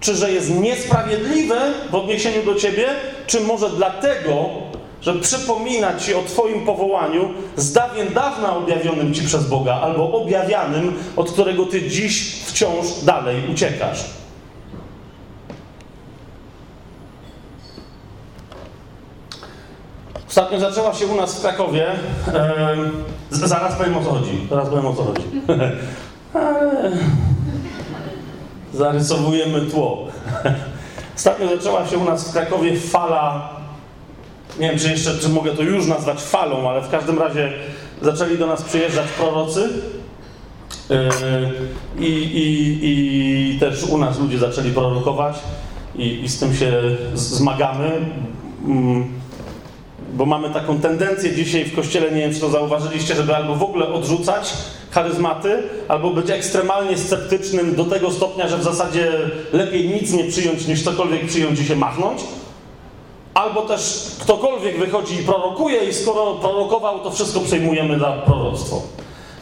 czy 0.00 0.14
że 0.14 0.32
jest 0.32 0.54
niesprawiedliwe 0.54 1.60
w 1.90 1.94
odniesieniu 1.94 2.42
do 2.42 2.54
ciebie, 2.54 2.88
czy 3.26 3.40
może 3.40 3.70
dlatego, 3.70 4.50
że 5.00 5.14
przypomina 5.14 5.98
ci 5.98 6.14
o 6.14 6.22
Twoim 6.22 6.66
powołaniu 6.66 7.30
z 7.56 7.72
dawien 7.72 8.12
dawna 8.14 8.56
objawionym 8.56 9.14
ci 9.14 9.22
przez 9.22 9.46
Boga, 9.46 9.74
albo 9.74 10.12
objawianym, 10.12 10.94
od 11.16 11.30
którego 11.30 11.66
Ty 11.66 11.88
dziś 11.88 12.42
wciąż 12.44 12.86
dalej 13.04 13.36
uciekasz. 13.52 14.04
Ostatnio 20.28 20.60
zaczęła 20.60 20.94
się 20.94 21.06
u 21.06 21.16
nas 21.16 21.38
w 21.38 21.40
Krakowie. 21.40 21.86
E, 22.34 22.76
zaraz 23.30 23.76
powiem 23.76 23.96
o 23.96 24.04
co 24.04 24.10
chodzi. 24.10 24.46
Zaraz 24.50 24.68
powiem 24.68 24.86
o 24.86 24.94
co 24.94 25.04
chodzi. 25.04 25.22
Zarysowujemy 28.74 29.60
tło. 29.60 30.06
Ostatnio 31.16 31.56
zaczęła 31.56 31.86
się 31.86 31.98
u 31.98 32.04
nas 32.04 32.28
w 32.28 32.32
Krakowie 32.32 32.80
fala 32.80 33.59
nie 34.60 34.68
wiem, 34.68 34.78
czy 34.78 34.90
jeszcze, 34.90 35.18
czy 35.18 35.28
mogę 35.28 35.52
to 35.52 35.62
już 35.62 35.86
nazwać 35.86 36.22
falą, 36.22 36.70
ale 36.70 36.82
w 36.82 36.90
każdym 36.90 37.18
razie 37.18 37.52
zaczęli 38.02 38.38
do 38.38 38.46
nas 38.46 38.62
przyjeżdżać 38.62 39.06
prorocy. 39.08 39.68
Yy, 40.90 42.06
I, 42.06 42.10
i, 42.10 42.78
I 42.82 43.58
też 43.58 43.84
u 43.84 43.98
nas 43.98 44.20
ludzie 44.20 44.38
zaczęli 44.38 44.70
prorokować 44.70 45.38
i, 45.96 46.24
i 46.24 46.28
z 46.28 46.38
tym 46.38 46.56
się 46.56 46.72
zmagamy, 47.14 47.90
mm, 48.66 49.04
bo 50.12 50.26
mamy 50.26 50.50
taką 50.50 50.80
tendencję 50.80 51.34
dzisiaj 51.34 51.64
w 51.64 51.76
kościele, 51.76 52.10
nie 52.10 52.20
wiem 52.20 52.34
czy 52.34 52.40
to 52.40 52.50
zauważyliście, 52.50 53.14
żeby 53.14 53.36
albo 53.36 53.54
w 53.54 53.62
ogóle 53.62 53.88
odrzucać 53.88 54.52
charyzmaty, 54.90 55.62
albo 55.88 56.10
być 56.10 56.30
ekstremalnie 56.30 56.98
sceptycznym 56.98 57.74
do 57.74 57.84
tego 57.84 58.10
stopnia, 58.10 58.48
że 58.48 58.58
w 58.58 58.64
zasadzie 58.64 59.12
lepiej 59.52 59.88
nic 59.88 60.12
nie 60.12 60.24
przyjąć 60.24 60.66
niż 60.66 60.82
cokolwiek 60.82 61.26
przyjąć 61.26 61.60
i 61.60 61.64
się 61.64 61.76
machnąć 61.76 62.20
albo 63.34 63.62
też 63.62 64.10
ktokolwiek 64.20 64.78
wychodzi 64.78 65.14
i 65.14 65.24
prorokuje 65.24 65.84
i 65.84 65.94
skoro 65.94 66.34
prorokował, 66.34 66.98
to 66.98 67.10
wszystko 67.10 67.40
przejmujemy 67.40 67.98
za 67.98 68.12
proroctwo. 68.12 68.82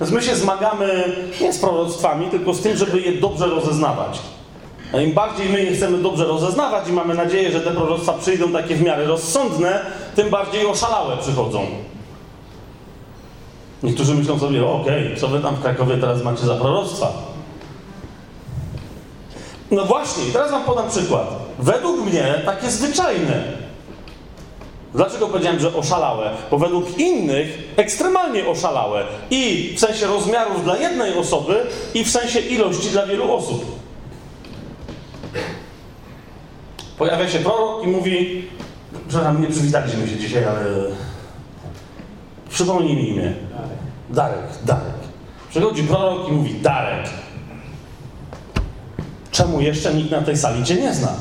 Więc 0.00 0.12
my 0.12 0.22
się 0.22 0.36
zmagamy 0.36 1.12
nie 1.40 1.52
z 1.52 1.58
proroctwami, 1.58 2.26
tylko 2.26 2.54
z 2.54 2.60
tym, 2.60 2.76
żeby 2.76 3.00
je 3.00 3.12
dobrze 3.12 3.46
rozeznawać. 3.46 4.18
A 4.92 5.00
im 5.00 5.12
bardziej 5.12 5.48
my 5.48 5.62
je 5.62 5.72
chcemy 5.72 5.98
dobrze 5.98 6.24
rozeznawać 6.24 6.88
i 6.88 6.92
mamy 6.92 7.14
nadzieję, 7.14 7.52
że 7.52 7.60
te 7.60 7.70
proroctwa 7.70 8.12
przyjdą 8.12 8.52
takie 8.52 8.74
w 8.74 8.82
miarę 8.82 9.04
rozsądne, 9.04 9.80
tym 10.16 10.30
bardziej 10.30 10.66
oszalałe 10.66 11.16
przychodzą. 11.16 11.66
Niektórzy 13.82 14.14
myślą 14.14 14.38
sobie, 14.38 14.66
okej, 14.66 15.06
okay, 15.06 15.16
co 15.16 15.28
wy 15.28 15.40
tam 15.40 15.54
w 15.54 15.60
Krakowie 15.60 15.96
teraz 15.96 16.24
macie 16.24 16.46
za 16.46 16.54
proroctwa? 16.54 17.12
No 19.70 19.84
właśnie, 19.84 20.24
teraz 20.32 20.50
wam 20.50 20.64
podam 20.64 20.88
przykład. 20.90 21.28
Według 21.58 22.06
mnie 22.06 22.42
takie 22.46 22.70
zwyczajne. 22.70 23.67
Dlaczego 24.94 25.26
powiedziałem, 25.26 25.60
że 25.60 25.74
oszalałe? 25.74 26.30
Bo 26.50 26.58
według 26.58 26.98
innych 26.98 27.58
ekstremalnie 27.76 28.46
oszalałe. 28.46 29.04
I 29.30 29.72
w 29.76 29.80
sensie 29.80 30.06
rozmiarów 30.06 30.64
dla 30.64 30.76
jednej 30.76 31.18
osoby, 31.18 31.66
i 31.94 32.04
w 32.04 32.10
sensie 32.10 32.40
ilości 32.40 32.90
dla 32.90 33.06
wielu 33.06 33.32
osób. 33.32 33.78
Pojawia 36.98 37.28
się 37.28 37.38
prorok 37.38 37.84
i 37.84 37.86
mówi: 37.86 38.44
Przepraszam, 39.08 39.42
nie 39.42 39.48
przywitaliśmy 39.48 40.08
się 40.08 40.16
dzisiaj, 40.16 40.44
ale. 40.44 40.64
Przypomnij 42.50 42.96
mi 42.96 43.08
imię. 43.08 43.32
Darek, 44.10 44.48
Darek. 44.64 44.94
Przychodzi 45.50 45.82
prorok 45.82 46.28
i 46.28 46.32
mówi: 46.32 46.54
Darek. 46.54 47.10
Czemu 49.30 49.60
jeszcze 49.60 49.94
nikt 49.94 50.10
na 50.10 50.22
tej 50.22 50.36
sali 50.36 50.64
cię 50.64 50.74
nie 50.74 50.94
zna? 50.94 51.14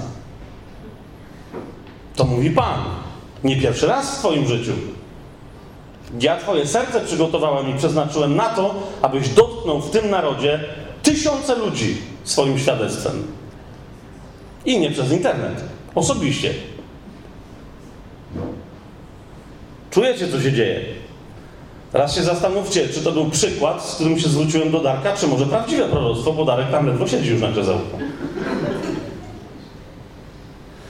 To 2.15 2.24
mówi 2.24 2.51
Pan. 2.51 3.06
Nie 3.44 3.62
pierwszy 3.62 3.88
raz 3.88 4.15
w 4.15 4.20
Twoim 4.20 4.48
życiu. 4.48 4.72
Ja 6.22 6.38
Twoje 6.38 6.67
serce 6.67 7.01
przygotowałem 7.01 7.70
i 7.70 7.77
przeznaczyłem 7.77 8.36
na 8.36 8.50
to, 8.50 8.75
abyś 9.01 9.29
dotknął 9.29 9.82
w 9.82 9.91
tym 9.91 10.10
narodzie 10.10 10.60
tysiące 11.03 11.56
ludzi 11.56 11.98
swoim 12.24 12.60
świadectwem. 12.60 13.24
I 14.65 14.79
nie 14.79 14.91
przez 14.91 15.12
internet, 15.12 15.63
osobiście. 15.96 16.53
Czujecie, 19.91 20.27
co 20.27 20.41
się 20.41 20.53
dzieje. 20.53 20.82
Teraz 21.91 22.15
się 22.15 22.24
zastanówcie, 22.24 22.89
czy 22.89 23.01
to 23.01 23.12
był 23.12 23.29
przykład, 23.29 23.86
z 23.86 23.96
którym 23.96 24.20
się 24.20 24.29
zwróciłem 24.29 24.72
do 24.72 24.79
Darka, 24.79 25.13
czy 25.13 25.27
może 25.27 25.46
prawdziwe 25.46 25.86
proroctwo, 25.86 26.34
bo 26.34 26.46
Darek 26.46 26.72
tam 26.72 26.88
ledwo 26.88 27.08
siedzi 27.08 27.29
już 27.29 27.41
na 27.41 27.51
krzesełku. 27.51 27.98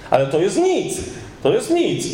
Ale 0.09 0.27
to 0.27 0.39
jest 0.39 0.57
nic. 0.57 0.97
To 1.43 1.53
jest 1.53 1.69
nic. 1.69 2.07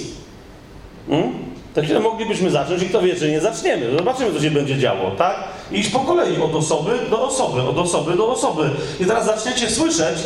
Hmm? 1.10 1.34
Tak 1.74 1.84
chwilę 1.84 2.00
moglibyśmy 2.00 2.50
zacząć 2.50 2.84
i 2.84 2.86
kto 2.86 3.02
wie, 3.02 3.16
czy 3.16 3.32
nie 3.32 3.42
zaczniemy. 3.42 3.98
Zobaczymy, 3.98 4.34
co 4.34 4.42
się 4.42 4.52
będzie 4.52 4.78
działo, 4.78 5.12
tak? 5.12 5.36
I 5.72 5.80
iść 5.80 5.90
po 5.90 6.00
kolei 6.00 6.42
od 6.42 6.56
osoby 6.56 6.92
do 7.10 7.24
osoby, 7.28 7.62
od 7.62 7.78
osoby 7.78 8.16
do 8.16 8.28
osoby. 8.28 8.70
I 9.00 9.06
teraz 9.06 9.26
zaczniecie 9.26 9.70
słyszeć 9.70 10.18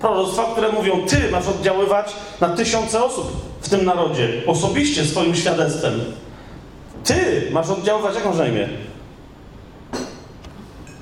proroctwa, 0.00 0.44
które 0.52 0.72
mówią, 0.72 1.06
ty 1.06 1.30
masz 1.30 1.48
oddziaływać 1.48 2.12
na 2.40 2.48
tysiące 2.48 3.04
osób 3.04 3.26
w 3.60 3.68
tym 3.68 3.84
narodzie, 3.84 4.28
osobiście 4.46 5.04
swoim 5.04 5.34
świadectwem. 5.34 6.00
Ty 7.04 7.48
masz 7.50 7.68
oddziaływać, 7.70 8.14
jak 8.14 8.24
masz 8.24 8.36
na 8.36 8.46
imię? 8.46 8.68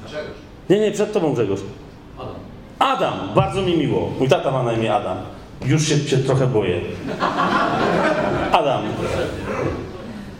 Grzegorz. 0.07 0.37
Nie, 0.71 0.81
nie, 0.81 0.93
przed 0.93 1.13
tobą 1.13 1.33
Grzegorz. 1.33 1.61
Adam. 2.19 2.35
Adam, 2.79 3.29
bardzo 3.35 3.63
mi 3.63 3.77
miło. 3.77 4.11
Mój 4.19 4.29
tata 4.29 4.51
ma 4.51 4.63
na 4.63 4.73
imię 4.73 4.95
Adam. 4.95 5.19
Już 5.67 5.89
się 5.89 6.19
trochę 6.19 6.47
boję. 6.47 6.81
Adam. 8.53 8.83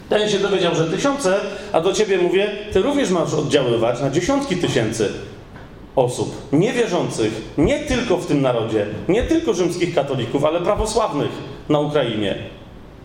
Ten 0.09 0.29
się 0.29 0.39
dowiedział, 0.39 0.75
że 0.75 0.85
tysiące, 0.85 1.41
a 1.73 1.81
do 1.81 1.93
ciebie 1.93 2.19
mówię, 2.19 2.51
ty 2.73 2.83
również 2.83 3.11
masz 3.11 3.35
oddziaływać 3.35 4.01
na 4.01 4.11
dziesiątki 4.11 4.57
tysięcy 4.57 5.13
osób 5.97 6.35
niewierzących, 6.53 7.33
nie 7.59 7.79
tylko 7.79 8.17
w 8.17 8.27
tym 8.27 8.43
narodzie, 8.43 8.87
nie 9.09 9.23
tylko 9.23 9.55
rzymskich 9.55 9.95
katolików, 9.95 10.45
ale 10.45 10.61
prawosławnych 10.61 11.31
na 11.69 11.81
Ukrainie, 11.81 12.35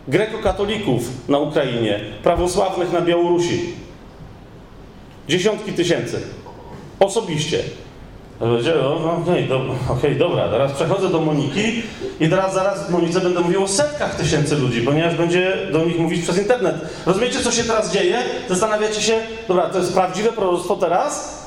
grekokatolików 0.08 1.28
na 1.28 1.38
Ukrainie, 1.38 2.00
prawosławnych 2.22 2.92
na 2.92 3.00
Białorusi. 3.00 3.60
Dziesiątki 5.28 5.72
tysięcy 5.72 6.22
Osobiście. 7.00 7.58
Powiedziałem, 8.38 8.82
no, 8.82 9.12
okej, 9.12 9.22
okay, 9.22 9.48
do, 9.48 9.60
okay, 9.92 10.14
dobra, 10.14 10.48
teraz 10.48 10.72
przechodzę 10.72 11.08
do 11.08 11.20
Moniki 11.20 11.82
i 12.20 12.28
teraz 12.28 12.54
zaraz 12.54 12.90
Monice 12.90 13.20
będę 13.20 13.40
mówił 13.40 13.64
o 13.64 13.68
setkach 13.68 14.14
tysięcy 14.14 14.56
ludzi, 14.56 14.80
ponieważ 14.80 15.14
będzie 15.14 15.56
do 15.72 15.84
nich 15.84 15.98
mówić 15.98 16.22
przez 16.22 16.38
internet. 16.38 16.74
Rozumiecie, 17.06 17.40
co 17.40 17.52
się 17.52 17.64
teraz 17.64 17.92
dzieje? 17.92 18.18
Zastanawiacie 18.48 19.02
się, 19.02 19.20
dobra, 19.48 19.68
to 19.68 19.78
jest 19.78 19.92
prawdziwe 19.92 20.32
proroctwo 20.32 20.76
teraz? 20.76 21.44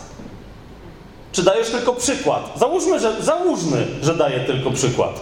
Czy 1.31 1.43
dajesz 1.43 1.69
tylko 1.69 1.93
przykład? 1.93 2.53
Załóżmy, 2.55 2.99
że, 2.99 3.21
załóżmy, 3.21 3.87
że 4.01 4.15
daję 4.15 4.39
tylko 4.39 4.71
przykład. 4.71 5.19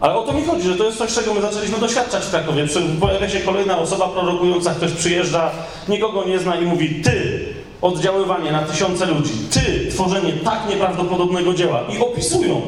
Ale 0.00 0.14
o 0.14 0.22
to 0.22 0.32
mi 0.32 0.44
chodzi, 0.44 0.68
że 0.68 0.74
to 0.74 0.84
jest 0.84 0.98
coś, 0.98 1.14
czego 1.14 1.34
my 1.34 1.40
zaczęliśmy 1.40 1.78
doświadczać 1.78 2.24
w 2.24 2.30
Krakowie. 2.30 2.66
Pojawia 3.00 3.28
się 3.28 3.40
kolejna 3.40 3.78
osoba 3.78 4.08
prorokująca, 4.08 4.74
ktoś 4.74 4.92
przyjeżdża, 4.92 5.50
nikogo 5.88 6.24
nie 6.24 6.38
zna 6.38 6.56
i 6.56 6.66
mówi, 6.66 7.02
ty, 7.02 7.51
oddziaływanie 7.82 8.52
na 8.52 8.62
tysiące 8.62 9.06
ludzi, 9.06 9.32
ty, 9.50 9.88
tworzenie 9.90 10.32
tak 10.32 10.58
nieprawdopodobnego 10.68 11.54
dzieła 11.54 11.80
i 11.80 11.98
opisują. 11.98 12.62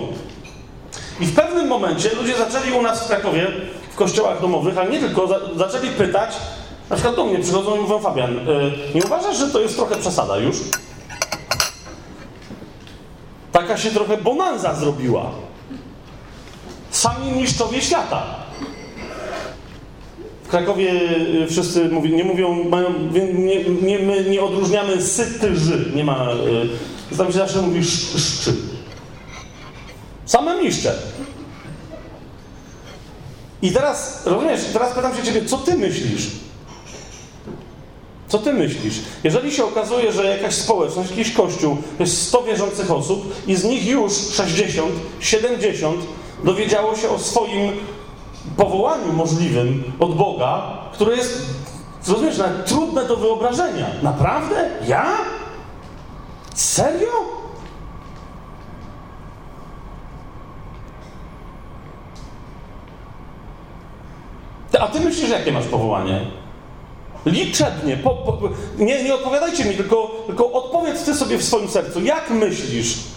I 1.21 1.27
w 1.27 1.35
pewnym 1.35 1.69
momencie 1.69 2.11
ludzie 2.15 2.35
zaczęli 2.37 2.73
u 2.73 2.83
nas 2.83 3.05
w 3.05 3.07
Krakowie, 3.07 3.47
w 3.93 3.97
kościołach 3.97 4.41
domowych, 4.41 4.79
ale 4.79 4.91
nie 4.91 5.01
tylko, 5.01 5.27
za, 5.27 5.41
zaczęli 5.57 5.89
pytać, 5.89 6.35
na 6.91 6.97
przykład 6.97 7.17
do 7.17 7.25
mnie 7.25 7.39
przychodzą 7.39 7.77
i 7.77 7.81
mówią, 7.81 7.99
Fabian, 7.99 8.35
yy, 8.35 8.73
nie 8.95 9.05
uważasz, 9.05 9.39
że 9.39 9.51
to 9.51 9.61
jest 9.61 9.77
trochę 9.77 9.97
przesada 9.97 10.37
już? 10.37 10.57
Taka 13.53 13.77
się 13.77 13.91
trochę 13.91 14.17
bonanza 14.17 14.75
zrobiła. 14.75 15.31
Sami 16.91 17.33
mistrzowie 17.33 17.83
świata. 17.83 18.44
W 20.45 20.49
Krakowie 20.49 20.93
y, 21.43 21.47
wszyscy 21.51 21.91
nie 22.13 22.25
mówią, 22.25 22.65
mają, 22.65 22.95
nie, 23.35 23.65
nie, 23.65 23.99
my 23.99 24.25
nie 24.25 24.43
odróżniamy 24.43 25.03
sytyży. 25.03 25.93
Nie 25.95 26.05
ma. 26.05 26.29
Y, 27.13 27.17
tam 27.17 27.27
się 27.27 27.33
zawsze 27.33 27.63
mówi 27.63 27.81
sz, 27.81 28.23
szczy. 28.23 28.55
Same 30.27 30.63
mistrze. 30.63 30.99
I 33.63 33.71
teraz, 33.73 34.23
rozumiesz, 34.27 34.61
teraz 34.73 34.95
pytam 34.95 35.17
się 35.17 35.23
ciebie, 35.23 35.45
co 35.45 35.59
ty 35.59 35.77
myślisz? 35.77 36.27
Co 38.29 38.39
ty 38.39 38.53
myślisz? 38.53 38.95
Jeżeli 39.25 39.53
się 39.53 39.65
okazuje, 39.65 40.13
że 40.13 40.25
jakaś 40.25 40.55
społeczność, 40.55 41.11
jakiś 41.11 41.33
kościół, 41.33 41.77
jest 42.01 42.23
100 42.23 42.43
wierzących 42.43 42.91
osób 42.91 43.35
i 43.47 43.55
z 43.55 43.65
nich 43.65 43.87
już 43.87 44.13
60, 44.13 44.93
70 45.21 46.01
dowiedziało 46.45 46.97
się 46.97 47.09
o 47.09 47.19
swoim 47.19 47.73
powołaniu 48.57 49.13
możliwym 49.13 49.93
od 50.01 50.17
Boga, 50.17 50.63
które 50.93 51.17
jest, 51.17 51.55
rozumiesz, 52.09 52.39
nawet 52.39 52.67
trudne 52.67 53.05
do 53.05 53.17
wyobrażenia. 53.17 53.87
Naprawdę? 54.03 54.71
Ja? 54.87 55.07
Serio? 56.55 57.45
A 64.81 64.89
ty 64.89 65.01
myślisz, 65.01 65.31
jakie 65.31 65.53
masz 65.53 65.67
powołanie? 65.67 66.21
Liczebnie. 67.27 67.97
Po, 67.97 68.11
po, 68.11 68.39
nie, 68.79 69.05
nie 69.05 69.15
odpowiadajcie 69.15 69.65
mi, 69.65 69.75
tylko, 69.75 70.11
tylko 70.27 70.53
odpowiedz 70.53 71.05
ty 71.05 71.15
sobie 71.15 71.39
w 71.39 71.45
swoim 71.45 71.69
sercu. 71.69 72.01
Jak 72.01 72.31
myślisz? 72.31 73.14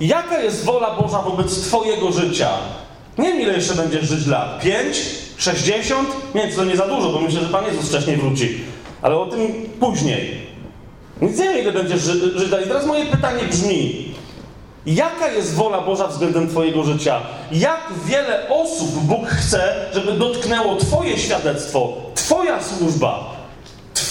Jaka 0.00 0.40
jest 0.42 0.64
wola 0.64 0.90
Boża 0.90 1.22
wobec 1.22 1.68
Twojego 1.68 2.12
życia? 2.12 2.48
Nie 3.18 3.28
wiem, 3.28 3.40
ile 3.40 3.52
jeszcze 3.52 3.74
będziesz 3.74 4.08
żyć 4.08 4.26
lat. 4.26 4.60
5? 4.60 5.00
60? 5.36 6.08
Nie, 6.34 6.48
to 6.48 6.64
nie 6.64 6.76
za 6.76 6.88
dużo, 6.88 7.12
bo 7.12 7.20
myślę, 7.20 7.40
że 7.40 7.48
Pan 7.48 7.64
Jezus 7.64 7.88
wcześniej 7.88 8.16
wróci. 8.16 8.60
Ale 9.02 9.16
o 9.16 9.26
tym 9.26 9.52
później. 9.80 10.40
Nic 11.22 11.38
nie 11.38 11.44
wiem, 11.44 11.58
ile 11.58 11.72
będziesz 11.72 12.00
ży 12.02 12.38
żyć 12.38 12.50
dalej. 12.50 12.66
Teraz 12.66 12.86
moje 12.86 13.06
pytanie 13.06 13.42
brzmi. 13.50 14.10
Jaka 14.86 15.28
jest 15.28 15.54
wola 15.54 15.80
Boża 15.80 16.06
względem 16.06 16.48
Twojego 16.48 16.84
życia? 16.84 17.20
Jak 17.52 17.80
wiele 18.06 18.48
osób 18.48 18.90
Bóg 18.90 19.26
chce, 19.28 19.74
żeby 19.94 20.12
dotknęło 20.12 20.76
Twoje 20.76 21.18
świadectwo, 21.18 21.92
Twoja 22.14 22.62
służba, 22.62 23.36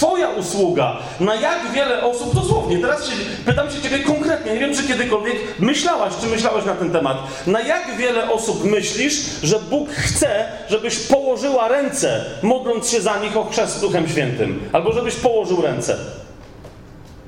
Twoja 0.00 0.28
usługa? 0.28 0.96
Na 1.20 1.34
jak 1.34 1.72
wiele 1.72 2.02
osób, 2.04 2.34
dosłownie, 2.34 2.78
teraz 2.78 3.06
się, 3.06 3.12
pytam 3.46 3.70
się 3.70 3.82
Ciebie 3.82 3.98
konkretnie, 3.98 4.52
nie 4.52 4.58
wiem, 4.58 4.74
czy 4.74 4.88
kiedykolwiek 4.88 5.36
myślałaś, 5.58 6.12
czy 6.20 6.26
myślałeś 6.26 6.64
na 6.64 6.74
ten 6.74 6.92
temat. 6.92 7.16
Na 7.46 7.60
jak 7.60 7.96
wiele 7.96 8.32
osób 8.32 8.64
myślisz, 8.64 9.20
że 9.42 9.58
Bóg 9.58 9.90
chce, 9.90 10.44
żebyś 10.68 10.98
położyła 10.98 11.68
ręce, 11.68 12.24
modląc 12.42 12.90
się 12.90 13.00
za 13.00 13.18
nich 13.18 13.36
o 13.36 13.44
chrzest 13.44 13.80
Duchem 13.80 14.08
Świętym? 14.08 14.68
Albo 14.72 14.92
żebyś 14.92 15.14
położył 15.14 15.62
ręce? 15.62 15.96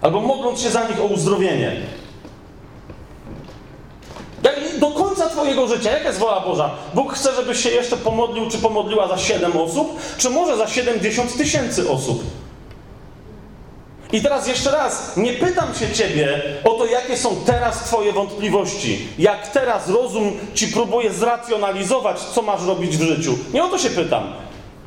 Albo 0.01 0.21
modląc 0.21 0.61
się 0.61 0.71
za 0.71 0.89
nich 0.89 1.01
o 1.01 1.05
uzdrowienie? 1.05 1.77
do 4.79 4.91
końca 4.91 5.29
Twojego 5.29 5.69
życia, 5.69 5.91
jaka 5.91 6.09
jest 6.09 6.19
wola 6.19 6.41
Boża? 6.41 6.71
Bóg 6.95 7.13
chce, 7.13 7.35
żebyś 7.37 7.63
się 7.63 7.71
jeszcze 7.71 7.97
pomodlił, 7.97 8.51
czy 8.51 8.59
pomodliła 8.59 9.09
za 9.09 9.19
7 9.19 9.57
osób, 9.57 9.99
czy 10.19 10.31
może 10.31 10.57
za 10.57 10.69
70 10.69 11.37
tysięcy 11.37 11.91
osób? 11.91 12.42
I 14.13 14.23
teraz 14.23 14.49
jeszcze 14.49 14.71
raz, 14.71 15.17
nie 15.17 15.33
pytam 15.33 15.75
się 15.75 15.91
Ciebie 15.95 16.43
o 16.65 16.71
to, 16.71 16.87
jakie 16.87 17.17
są 17.17 17.37
teraz 17.47 17.85
Twoje 17.85 18.13
wątpliwości. 18.13 19.09
Jak 19.19 19.49
teraz 19.49 19.89
rozum 19.89 20.33
Ci 20.55 20.69
próbuje 20.69 21.13
zracjonalizować, 21.13 22.19
co 22.21 22.43
masz 22.43 22.67
robić 22.67 22.97
w 22.97 23.03
życiu. 23.03 23.39
Nie 23.55 23.65
o 23.65 23.69
to 23.69 23.79
się 23.79 23.91
pytam. 23.91 24.33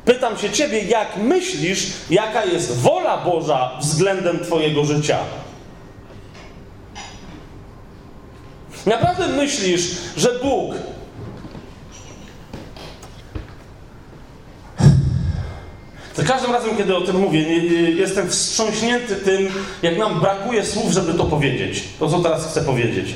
Pytam 0.04 0.38
się 0.38 0.50
Ciebie, 0.50 0.82
jak 0.82 1.16
myślisz, 1.16 1.86
jaka 2.10 2.44
jest 2.44 2.80
wola 2.80 3.18
Boża 3.18 3.70
względem 3.80 4.44
Twojego 4.44 4.84
życia. 4.84 5.18
Naprawdę 8.86 9.28
myślisz, 9.28 9.90
że 10.16 10.38
Bóg 10.42 10.74
Za 16.16 16.24
każdym 16.24 16.52
razem, 16.52 16.76
kiedy 16.76 16.96
o 16.96 17.00
tym 17.00 17.16
mówię, 17.16 17.40
jestem 17.96 18.28
wstrząśnięty 18.28 19.16
tym, 19.16 19.48
jak 19.82 19.98
nam 19.98 20.20
brakuje 20.20 20.64
słów, 20.64 20.92
żeby 20.92 21.14
to 21.14 21.24
powiedzieć. 21.24 21.82
To, 21.98 22.08
co 22.08 22.18
teraz 22.18 22.50
chcę 22.50 22.62
powiedzieć. 22.62 23.14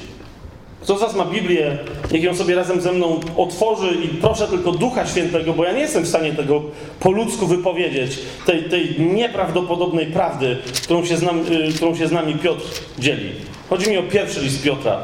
Kto 0.82 0.98
z 0.98 1.00
Was 1.00 1.14
ma 1.14 1.24
Biblię, 1.24 1.78
niech 2.12 2.22
ją 2.22 2.36
sobie 2.36 2.54
razem 2.54 2.80
ze 2.80 2.92
mną 2.92 3.20
otworzy 3.36 3.94
i 4.04 4.08
proszę 4.08 4.48
tylko 4.48 4.72
Ducha 4.72 5.06
Świętego, 5.06 5.52
bo 5.52 5.64
ja 5.64 5.72
nie 5.72 5.80
jestem 5.80 6.02
w 6.02 6.08
stanie 6.08 6.32
tego 6.32 6.62
po 7.00 7.10
ludzku 7.10 7.46
wypowiedzieć, 7.46 8.18
tej, 8.46 8.64
tej 8.64 9.00
nieprawdopodobnej 9.00 10.06
prawdy, 10.06 10.56
którą 10.82 11.04
się, 11.04 11.16
z 11.16 11.22
nami, 11.22 11.40
y, 11.68 11.72
którą 11.72 11.96
się 11.96 12.08
z 12.08 12.12
nami 12.12 12.34
Piotr 12.34 12.62
dzieli. 12.98 13.32
Chodzi 13.70 13.90
mi 13.90 13.98
o 13.98 14.02
pierwszy 14.02 14.40
list 14.40 14.62
Piotra. 14.62 15.00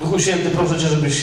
Duchu 0.00 0.18
Święty, 0.18 0.50
proszę 0.50 0.78
Cię, 0.78 0.88
żebyś, 0.88 1.22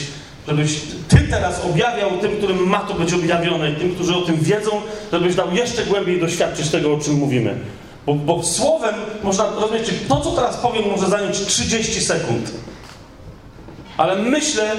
żebyś 0.50 0.80
Ty 1.08 1.18
teraz 1.18 1.66
objawiał 1.66 2.18
tym, 2.22 2.38
którym 2.38 2.70
ma 2.70 2.80
to 2.80 2.94
być 2.94 3.14
objawione 3.14 3.72
i 3.72 3.76
tym, 3.76 3.96
którzy 3.96 4.16
o 4.16 4.22
tym 4.22 4.36
wiedzą, 4.36 4.72
żebyś 5.12 5.36
dał 5.36 5.52
jeszcze 5.52 5.86
głębiej 5.86 6.20
doświadczyć 6.20 6.70
tego, 6.70 6.94
o 6.94 6.98
czym 6.98 7.14
mówimy. 7.14 7.56
Bo, 8.06 8.14
bo 8.14 8.44
słowem 8.44 8.96
można 9.24 9.50
rozumieć, 9.50 9.88
to, 10.08 10.22
co 10.22 10.32
teraz 10.32 10.58
powiem, 10.58 10.84
może 10.92 11.08
zająć 11.08 11.46
30 11.46 12.02
sekund. 12.02 12.52
Ale 13.98 14.16
myślę, 14.16 14.72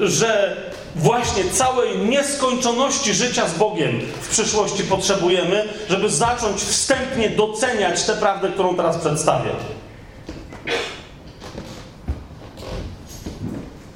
że 0.00 0.56
właśnie 0.96 1.44
całej 1.44 1.98
nieskończoności 1.98 3.14
życia 3.14 3.48
z 3.48 3.54
Bogiem 3.54 4.00
w 4.20 4.28
przyszłości 4.28 4.82
potrzebujemy, 4.82 5.64
żeby 5.88 6.10
zacząć 6.10 6.60
wstępnie 6.60 7.30
doceniać 7.30 8.04
tę 8.04 8.14
prawdę, 8.14 8.48
którą 8.48 8.76
teraz 8.76 8.96
przedstawię. 8.96 9.50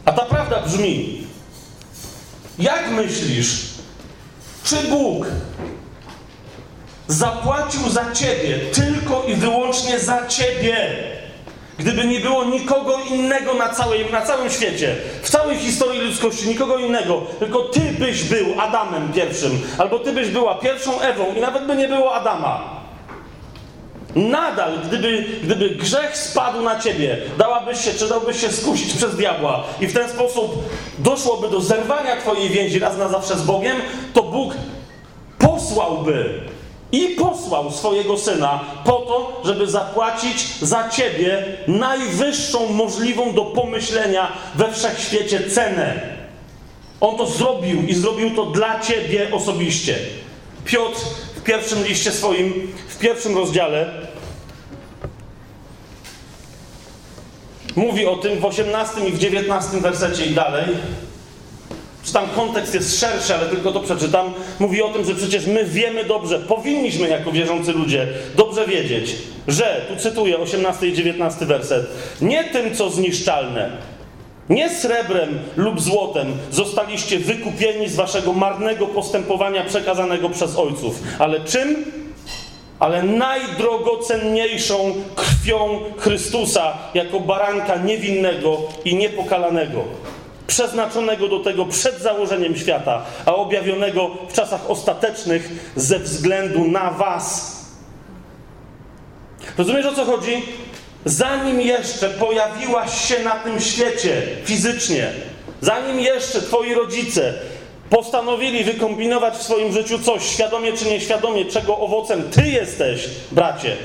A 0.04 0.12
ta 0.12 0.24
prawda 0.24 0.60
brzmi: 0.60 1.26
Jak 2.58 2.90
myślisz, 2.90 3.60
czy 4.64 4.76
Bóg 4.76 5.26
zapłacił 7.08 7.90
za 7.90 8.12
ciebie 8.12 8.58
tylko 8.72 9.24
i 9.28 9.34
wyłącznie 9.34 9.98
za 9.98 10.26
ciebie? 10.26 11.10
Gdyby 11.78 12.04
nie 12.04 12.20
było 12.20 12.44
nikogo 12.44 12.98
innego 13.10 13.54
na, 13.54 13.68
całej, 13.68 14.12
na 14.12 14.22
całym 14.22 14.50
świecie, 14.50 14.96
w 15.22 15.30
całej 15.30 15.58
historii 15.58 16.00
ludzkości, 16.00 16.48
nikogo 16.48 16.78
innego, 16.78 17.20
tylko 17.38 17.58
ty 17.58 17.80
byś 17.80 18.24
był 18.24 18.60
Adamem 18.60 19.12
pierwszym, 19.12 19.60
albo 19.78 19.98
ty 19.98 20.12
byś 20.12 20.28
była 20.28 20.54
pierwszą 20.54 21.00
Ewą 21.00 21.34
i 21.36 21.40
nawet 21.40 21.66
by 21.66 21.76
nie 21.76 21.88
było 21.88 22.14
Adama. 22.14 22.79
Nadal, 24.14 24.78
gdyby, 24.84 25.24
gdyby 25.42 25.70
grzech 25.70 26.16
spadł 26.16 26.62
na 26.62 26.80
ciebie, 26.80 27.18
dałabyś 27.38 27.84
się, 27.84 27.92
czy 27.92 28.08
dałbyś 28.08 28.40
się 28.40 28.52
skusić 28.52 28.94
przez 28.94 29.16
diabła 29.16 29.64
i 29.80 29.86
w 29.86 29.92
ten 29.92 30.08
sposób 30.08 30.64
doszłoby 30.98 31.48
do 31.48 31.60
zerwania 31.60 32.16
twojej 32.16 32.48
więzi 32.48 32.78
raz 32.78 32.98
na 32.98 33.08
zawsze 33.08 33.38
z 33.38 33.42
Bogiem, 33.42 33.76
to 34.14 34.22
Bóg 34.22 34.54
posłałby 35.38 36.40
i 36.92 37.08
posłał 37.08 37.70
swojego 37.70 38.18
syna 38.18 38.60
po 38.84 38.92
to, 38.92 39.42
żeby 39.44 39.66
zapłacić 39.66 40.46
za 40.62 40.88
ciebie 40.88 41.44
najwyższą 41.68 42.72
możliwą 42.72 43.34
do 43.34 43.44
pomyślenia 43.44 44.32
we 44.54 44.72
wszechświecie 44.72 45.50
cenę. 45.50 46.00
On 47.00 47.16
to 47.16 47.26
zrobił 47.26 47.82
i 47.82 47.94
zrobił 47.94 48.36
to 48.36 48.46
dla 48.46 48.80
ciebie 48.80 49.28
osobiście. 49.32 49.98
Piotr 50.64 51.00
w 51.40 51.42
pierwszym 51.42 51.85
liście 51.85 52.12
swoim, 52.12 52.72
w 52.88 52.98
pierwszym 52.98 53.37
rozdziale, 53.37 53.90
mówi 57.76 58.07
o 58.07 58.16
tym 58.16 58.40
w 58.40 58.44
18 58.44 59.09
i 59.09 59.12
w 59.12 59.18
19 59.18 59.81
wersecie 59.81 60.26
i 60.26 60.35
dalej. 60.35 60.64
Czy 62.05 62.12
tam 62.12 62.29
kontekst 62.29 62.74
jest 62.74 63.00
szerszy, 63.00 63.35
ale 63.35 63.46
tylko 63.46 63.72
to 63.72 63.81
przeczytam. 63.81 64.35
Mówi 64.59 64.83
o 64.83 64.88
tym, 64.88 65.05
że 65.05 65.14
przecież 65.14 65.46
my 65.46 65.64
wiemy 65.64 66.05
dobrze, 66.05 66.38
powinniśmy 66.38 67.09
jako 67.09 67.33
wierzący 67.33 67.72
ludzie 67.72 68.09
dobrze 68.37 68.66
wiedzieć, 68.66 69.14
że, 69.48 69.87
tu 69.88 69.96
cytuję 70.03 70.38
18 70.38 70.87
i 70.87 70.92
19 70.92 71.46
werset, 71.46 71.87
nie 72.20 72.44
tym, 72.44 72.74
co 72.74 72.90
zniszczalne, 72.90 73.70
nie 74.50 74.70
srebrem 74.70 75.38
lub 75.56 75.80
złotem 75.80 76.32
zostaliście 76.50 77.18
wykupieni 77.18 77.88
z 77.88 77.96
waszego 77.96 78.32
marnego 78.32 78.86
postępowania 78.86 79.64
przekazanego 79.64 80.30
przez 80.30 80.56
ojców, 80.56 81.02
ale 81.18 81.40
czym? 81.40 81.84
Ale 82.78 83.02
najdrogocenniejszą 83.02 84.94
krwią 85.14 85.80
Chrystusa 85.98 86.72
jako 86.94 87.20
baranka 87.20 87.76
niewinnego 87.76 88.56
i 88.84 88.96
niepokalanego 88.96 89.84
przeznaczonego 90.46 91.28
do 91.28 91.40
tego 91.40 91.64
przed 91.66 91.98
założeniem 91.98 92.56
świata, 92.56 93.02
a 93.26 93.34
objawionego 93.34 94.10
w 94.28 94.32
czasach 94.32 94.70
ostatecznych 94.70 95.72
ze 95.76 95.98
względu 95.98 96.64
na 96.64 96.90
Was. 96.90 97.60
Rozumiesz 99.58 99.86
o 99.86 99.92
co 99.92 100.04
chodzi? 100.04 100.42
Zanim 101.04 101.60
jeszcze 101.60 102.10
pojawiłaś 102.10 103.08
się 103.08 103.18
na 103.24 103.30
tym 103.30 103.60
świecie 103.60 104.22
fizycznie, 104.44 105.12
zanim 105.60 106.00
jeszcze 106.00 106.42
Twoi 106.42 106.74
rodzice 106.74 107.34
postanowili 107.90 108.64
wykombinować 108.64 109.34
w 109.34 109.42
swoim 109.42 109.72
życiu 109.72 109.98
coś, 109.98 110.24
świadomie 110.26 110.72
czy 110.72 110.84
nieświadomie, 110.84 111.44
czego 111.44 111.78
owocem 111.78 112.30
Ty 112.30 112.48
jesteś, 112.48 113.08
bracie, 113.32 113.76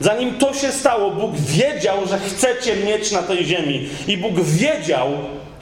Zanim 0.00 0.38
to 0.38 0.54
się 0.54 0.72
stało, 0.72 1.10
Bóg 1.10 1.36
wiedział, 1.36 2.06
że 2.06 2.18
chcecie 2.18 2.76
mieć 2.76 3.12
na 3.12 3.22
tej 3.22 3.44
ziemi. 3.44 3.88
I 4.06 4.16
Bóg 4.16 4.40
wiedział, 4.40 5.08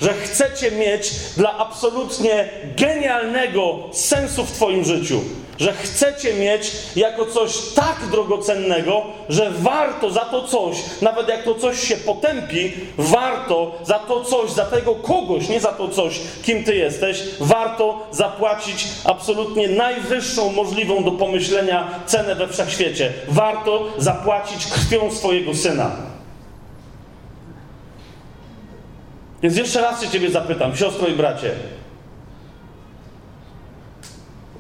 że 0.01 0.15
chcecie 0.15 0.71
mieć 0.71 1.11
dla 1.37 1.59
absolutnie 1.59 2.49
genialnego 2.77 3.79
sensu 3.93 4.45
w 4.45 4.53
Twoim 4.53 4.85
życiu. 4.85 5.21
Że 5.59 5.73
chcecie 5.73 6.35
mieć 6.35 6.73
jako 6.97 7.27
coś 7.27 7.59
tak 7.75 7.97
drogocennego, 8.11 9.03
że 9.29 9.51
warto 9.51 10.11
za 10.11 10.21
to 10.21 10.43
coś, 10.43 10.77
nawet 11.03 11.29
jak 11.29 11.43
to 11.43 11.55
coś 11.55 11.81
się 11.81 11.97
potępi, 11.97 12.73
warto 12.99 13.73
za 13.83 13.99
to 13.99 14.25
coś, 14.25 14.51
za 14.51 14.65
tego 14.65 14.95
kogoś, 14.95 15.49
nie 15.49 15.61
za 15.61 15.73
to 15.73 15.89
coś, 15.89 16.21
kim 16.43 16.65
Ty 16.65 16.77
jesteś, 16.77 17.23
warto 17.41 18.07
zapłacić 18.11 18.85
absolutnie 19.05 19.69
najwyższą 19.69 20.53
możliwą 20.53 21.05
do 21.05 21.13
pomyślenia 21.13 21.89
cenę 22.07 22.35
we 22.35 22.49
wszechświecie. 22.49 23.13
Warto 23.29 23.87
zapłacić 23.99 24.67
krwią 24.67 25.11
swojego 25.11 25.55
syna. 25.55 25.91
Więc 29.43 29.57
jeszcze 29.57 29.81
raz 29.81 30.03
się 30.03 30.11
Ciebie 30.11 30.31
zapytam, 30.31 30.77
siostro 30.77 31.09
i 31.09 31.13
bracie. 31.13 31.51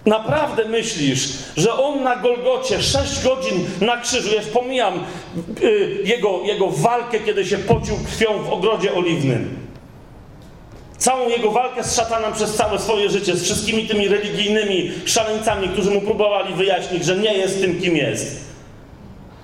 Naprawdę 0.06 0.64
myślisz, 0.64 1.28
że 1.56 1.74
on 1.74 2.02
na 2.02 2.16
Golgocie 2.16 2.82
6 2.82 3.24
godzin 3.24 3.66
na 3.80 3.96
krzyżu, 3.96 4.34
ja 4.34 4.42
pomijam 4.52 5.04
y, 5.62 5.98
jego, 6.04 6.40
jego 6.44 6.70
walkę, 6.70 7.20
kiedy 7.20 7.46
się 7.46 7.58
pocił 7.58 7.96
krwią 7.96 8.42
w 8.42 8.52
ogrodzie 8.52 8.94
oliwnym. 8.94 9.64
Całą 10.98 11.28
jego 11.28 11.50
walkę 11.50 11.84
z 11.84 11.96
szatanem 11.96 12.32
przez 12.32 12.54
całe 12.54 12.78
swoje 12.78 13.10
życie, 13.10 13.36
z 13.36 13.44
wszystkimi 13.44 13.88
tymi 13.88 14.08
religijnymi 14.08 14.92
szaleńcami, 15.04 15.68
którzy 15.68 15.90
mu 15.90 16.00
próbowali 16.00 16.54
wyjaśnić, 16.54 17.04
że 17.04 17.16
nie 17.16 17.34
jest 17.34 17.60
tym, 17.60 17.80
kim 17.80 17.96
jest. 17.96 18.44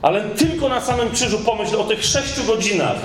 Ale 0.02 0.24
tylko 0.24 0.68
na 0.68 0.80
samym 0.80 1.10
krzyżu 1.10 1.38
pomyśl 1.38 1.76
o 1.76 1.84
tych 1.84 2.04
sześciu 2.04 2.44
godzinach, 2.44 2.96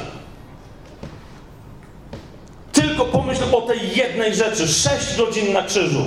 tylko 2.72 3.06
pomyśl 3.06 3.44
o 3.52 3.62
tej 3.62 3.80
jednej 3.96 4.36
rzeczy. 4.36 4.68
Sześć 4.68 5.18
godzin 5.18 5.54
na 5.54 5.64
krzyżu. 5.64 6.06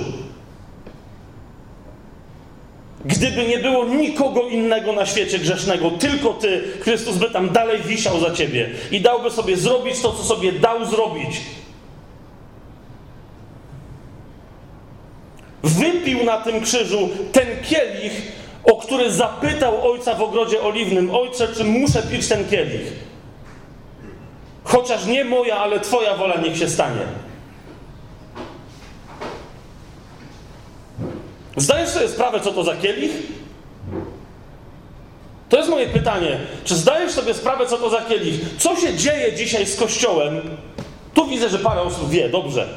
Gdyby 3.05 3.45
nie 3.47 3.57
było 3.57 3.85
nikogo 3.85 4.41
innego 4.41 4.93
na 4.93 5.05
świecie 5.05 5.39
grzesznego, 5.39 5.91
tylko 5.91 6.33
Ty, 6.33 6.63
Chrystus 6.81 7.17
by 7.17 7.29
tam 7.29 7.49
dalej 7.49 7.81
wisiał 7.81 8.19
za 8.19 8.31
Ciebie 8.31 8.69
i 8.91 9.01
dałby 9.01 9.31
sobie 9.31 9.57
zrobić 9.57 10.01
to, 10.01 10.11
co 10.11 10.23
sobie 10.23 10.51
dał 10.51 10.85
zrobić. 10.85 11.41
Wypił 15.63 16.23
na 16.23 16.37
tym 16.37 16.61
krzyżu 16.61 17.09
ten 17.31 17.47
kielich, 17.63 18.31
o 18.63 18.77
który 18.77 19.11
zapytał 19.11 19.91
ojca 19.91 20.15
w 20.15 20.21
ogrodzie 20.21 20.61
oliwnym: 20.61 21.15
Ojcze, 21.15 21.47
czy 21.47 21.63
muszę 21.63 22.03
pić 22.03 22.27
ten 22.27 22.47
kielich? 22.49 22.93
Chociaż 24.63 25.05
nie 25.05 25.25
moja, 25.25 25.57
ale 25.57 25.79
Twoja 25.79 26.15
wola 26.15 26.41
niech 26.41 26.57
się 26.57 26.69
stanie. 26.69 27.28
Zdajesz 31.59 31.89
sobie 31.89 32.07
sprawę, 32.07 32.39
co 32.39 32.51
to 32.51 32.63
za 32.63 32.75
kielich? 32.75 33.11
To 35.49 35.57
jest 35.57 35.69
moje 35.69 35.87
pytanie. 35.87 36.39
Czy 36.63 36.75
zdajesz 36.75 37.11
sobie 37.11 37.33
sprawę, 37.33 37.65
co 37.65 37.77
to 37.77 37.89
za 37.89 38.01
kielich? 38.01 38.41
Co 38.57 38.75
się 38.75 38.93
dzieje 38.93 39.33
dzisiaj 39.33 39.65
z 39.65 39.75
Kościołem? 39.75 40.41
Tu 41.13 41.27
widzę, 41.27 41.49
że 41.49 41.59
parę 41.59 41.81
osób 41.81 42.09
wie, 42.09 42.29
dobrze. 42.29 42.67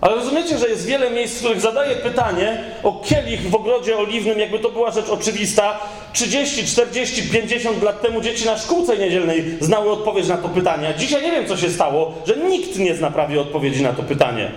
Ale 0.00 0.14
rozumiecie, 0.14 0.58
że 0.58 0.68
jest 0.68 0.86
wiele 0.86 1.10
miejsc, 1.10 1.36
w 1.36 1.38
których 1.38 1.60
zadaję 1.60 1.96
pytanie 1.96 2.64
o 2.82 2.92
kielich 2.92 3.50
w 3.50 3.54
ogrodzie 3.54 3.98
oliwnym, 3.98 4.38
jakby 4.38 4.58
to 4.58 4.70
była 4.70 4.90
rzecz 4.90 5.08
oczywista. 5.08 5.78
30, 6.12 6.66
40, 6.66 7.22
50 7.22 7.82
lat 7.82 8.02
temu 8.02 8.20
dzieci 8.20 8.46
na 8.46 8.58
szkółce 8.58 8.98
niedzielnej 8.98 9.44
znały 9.60 9.90
odpowiedź 9.90 10.28
na 10.28 10.36
to 10.36 10.48
pytanie. 10.48 10.88
A 10.88 10.92
dzisiaj 10.92 11.22
nie 11.22 11.30
wiem, 11.30 11.46
co 11.46 11.56
się 11.56 11.70
stało, 11.70 12.14
że 12.26 12.36
nikt 12.36 12.78
nie 12.78 12.94
zna 12.94 13.10
prawie 13.10 13.40
odpowiedzi 13.40 13.82
na 13.82 13.92
to 13.92 14.02
pytanie. 14.02 14.50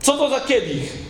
Co 0.00 0.12
to 0.12 0.30
za 0.30 0.40
kielich? 0.40 1.07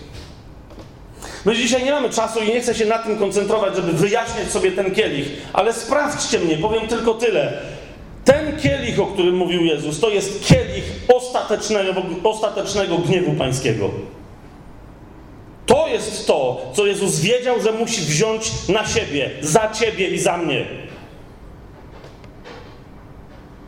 My 1.45 1.57
dzisiaj 1.57 1.85
nie 1.85 1.91
mamy 1.91 2.11
czasu 2.11 2.41
i 2.41 2.49
nie 2.49 2.61
chcę 2.61 2.75
się 2.75 2.87
na 2.87 2.99
tym 2.99 3.19
koncentrować, 3.19 3.77
żeby 3.77 3.93
wyjaśniać 3.93 4.51
sobie 4.51 4.73
ten 4.73 4.95
kielich, 4.95 5.29
ale 5.53 5.73
sprawdźcie 5.73 6.39
mnie, 6.39 6.57
powiem 6.57 6.89
tylko 6.89 7.15
tyle. 7.15 7.53
Ten 8.25 8.61
kielich, 8.61 9.01
o 9.01 9.07
którym 9.07 9.37
mówił 9.37 9.65
Jezus, 9.65 10.01
to 10.01 10.09
jest 10.09 10.47
kielich 10.47 10.85
ostatecznego, 11.15 12.03
ostatecznego 12.25 12.99
gniewu 12.99 13.33
pańskiego. 13.33 13.91
To 15.67 15.89
jest 15.89 16.27
to, 16.27 16.71
co 16.75 16.87
Jezus 16.87 17.21
wiedział, 17.21 17.61
że 17.61 17.73
musi 17.73 18.01
wziąć 18.01 18.51
na 18.69 18.87
siebie, 18.87 19.31
za 19.41 19.71
ciebie 19.71 20.09
i 20.09 20.19
za 20.19 20.37
mnie. 20.37 20.67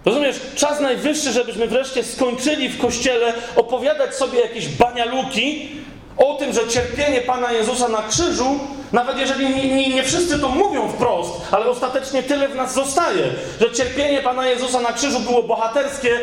Rozumiesz, 0.05 0.41
czas 0.55 0.81
najwyższy, 0.81 1.33
żebyśmy 1.33 1.69
wreszcie 1.69 2.05
skończyli 2.05 2.69
w 2.69 2.79
kościele 2.79 3.33
opowiadać 3.57 4.15
sobie 4.15 4.41
jakieś 4.41 4.69
banialuki 4.69 5.69
o 6.21 6.35
tym, 6.35 6.53
że 6.53 6.69
cierpienie 6.69 7.21
Pana 7.21 7.53
Jezusa 7.53 7.89
na 7.89 8.03
krzyżu, 8.03 8.59
nawet 8.93 9.19
jeżeli 9.19 9.49
nie, 9.49 9.77
nie, 9.77 9.89
nie, 9.89 10.03
wszyscy 10.03 10.39
to 10.39 10.49
mówią 10.49 10.89
wprost, 10.89 11.33
ale 11.51 11.67
ostatecznie 11.67 12.23
tyle 12.23 12.49
w 12.49 12.55
nas 12.55 12.75
zostaje, 12.75 13.25
że 13.61 13.73
cierpienie 13.73 14.23
Pana 14.23 14.47
Jezusa 14.47 14.81
na 14.81 14.93
krzyżu 14.93 15.21
było 15.21 15.43
bohaterskie, 15.43 16.21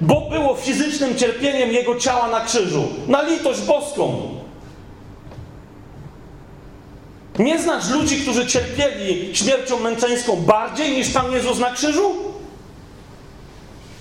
bo 0.00 0.20
było 0.20 0.54
fizycznym 0.54 1.16
cierpieniem 1.16 1.72
Jego 1.72 1.96
ciała 1.96 2.28
na 2.28 2.40
krzyżu, 2.40 2.88
na 3.08 3.22
litość 3.22 3.60
boską. 3.60 4.20
Nie 7.38 7.58
znasz 7.62 7.90
ludzi, 7.90 8.20
którzy 8.20 8.46
cierpieli 8.46 9.36
śmiercią 9.36 9.80
męczeńską 9.80 10.36
bardziej 10.36 10.96
niż 10.96 11.08
Pan 11.08 11.32
Jezus 11.32 11.58
na 11.58 11.70
krzyżu? 11.70 12.14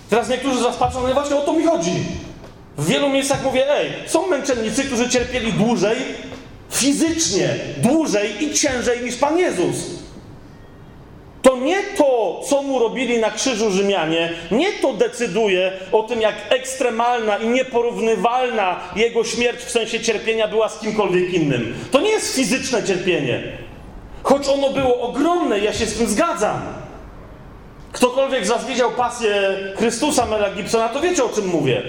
Teraz 0.10 0.30
niektórzy 0.30 0.60
z 0.60 0.62
Was 0.62 0.76
patrzą, 0.76 1.08
no 1.08 1.14
właśnie 1.14 1.36
o 1.36 1.42
to 1.42 1.54
mi 1.54 1.64
chodzi. 1.64 1.92
W 2.80 2.86
wielu 2.86 3.10
miejscach 3.10 3.44
mówię, 3.44 3.72
ej, 3.72 3.90
są 4.06 4.28
męczennicy, 4.28 4.84
którzy 4.84 5.10
cierpieli 5.10 5.54
dłużej, 5.54 5.98
fizycznie, 6.72 7.50
dłużej 7.78 8.44
i 8.44 8.54
ciężej 8.54 9.04
niż 9.04 9.16
Pan 9.16 9.38
Jezus. 9.38 9.76
To 11.42 11.58
nie 11.58 11.84
to, 11.84 12.42
co 12.50 12.64
mu 12.64 12.80
robili 12.80 13.20
na 13.20 13.32
krzyżu 13.32 13.72
Rzymianie, 13.72 14.34
nie 14.52 14.72
to 14.72 14.94
decyduje 14.94 15.72
o 15.92 16.04
tym, 16.04 16.22
jak 16.22 16.36
ekstremalna 16.50 17.38
i 17.38 17.48
nieporównywalna 17.48 18.80
jego 18.96 19.24
śmierć 19.24 19.60
w 19.60 19.72
sensie 19.72 20.00
cierpienia 20.00 20.48
była 20.48 20.70
z 20.70 20.80
kimkolwiek 20.80 21.34
innym. 21.34 21.76
To 21.92 22.02
nie 22.02 22.10
jest 22.10 22.36
fizyczne 22.36 22.84
cierpienie. 22.84 23.44
Choć 24.24 24.48
ono 24.48 24.70
było 24.70 25.02
ogromne, 25.02 25.60
ja 25.60 25.74
się 25.74 25.86
z 25.86 25.98
tym 25.98 26.08
zgadzam. 26.08 26.62
Ktokolwiek 27.92 28.46
z 28.46 28.50
Was 28.50 28.66
widział 28.66 28.92
pasję 28.92 29.58
Chrystusa 29.78 30.26
Mela 30.26 30.52
Gibsona, 30.52 30.90
to 30.90 31.02
wiecie 31.02 31.24
o 31.24 31.30
czym 31.30 31.48
mówię. 31.48 31.82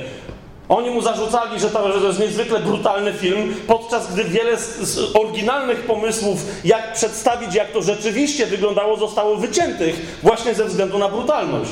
Oni 0.70 0.90
mu 0.90 1.02
zarzucali, 1.02 1.60
że 1.60 1.70
to, 1.70 1.92
że 1.92 2.00
to 2.00 2.06
jest 2.06 2.20
niezwykle 2.20 2.60
brutalny 2.60 3.12
film, 3.12 3.54
podczas 3.66 4.12
gdy 4.12 4.24
wiele 4.24 4.56
z, 4.56 4.78
z, 4.78 5.16
oryginalnych 5.16 5.86
pomysłów, 5.86 6.44
jak 6.64 6.92
przedstawić, 6.92 7.54
jak 7.54 7.72
to 7.72 7.82
rzeczywiście 7.82 8.46
wyglądało, 8.46 8.96
zostało 8.96 9.36
wyciętych 9.36 10.18
właśnie 10.22 10.54
ze 10.54 10.64
względu 10.64 10.98
na 10.98 11.08
brutalność. 11.08 11.70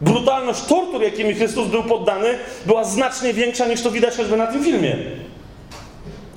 Brutalność 0.00 0.62
tortur, 0.62 1.02
jakimi 1.02 1.34
Chrystus 1.34 1.68
był 1.68 1.82
poddany, 1.82 2.38
była 2.66 2.84
znacznie 2.84 3.32
większa 3.32 3.66
niż 3.66 3.82
to 3.82 3.90
widać 3.90 4.16
choćby 4.16 4.36
na 4.36 4.46
tym 4.46 4.64
filmie. 4.64 4.96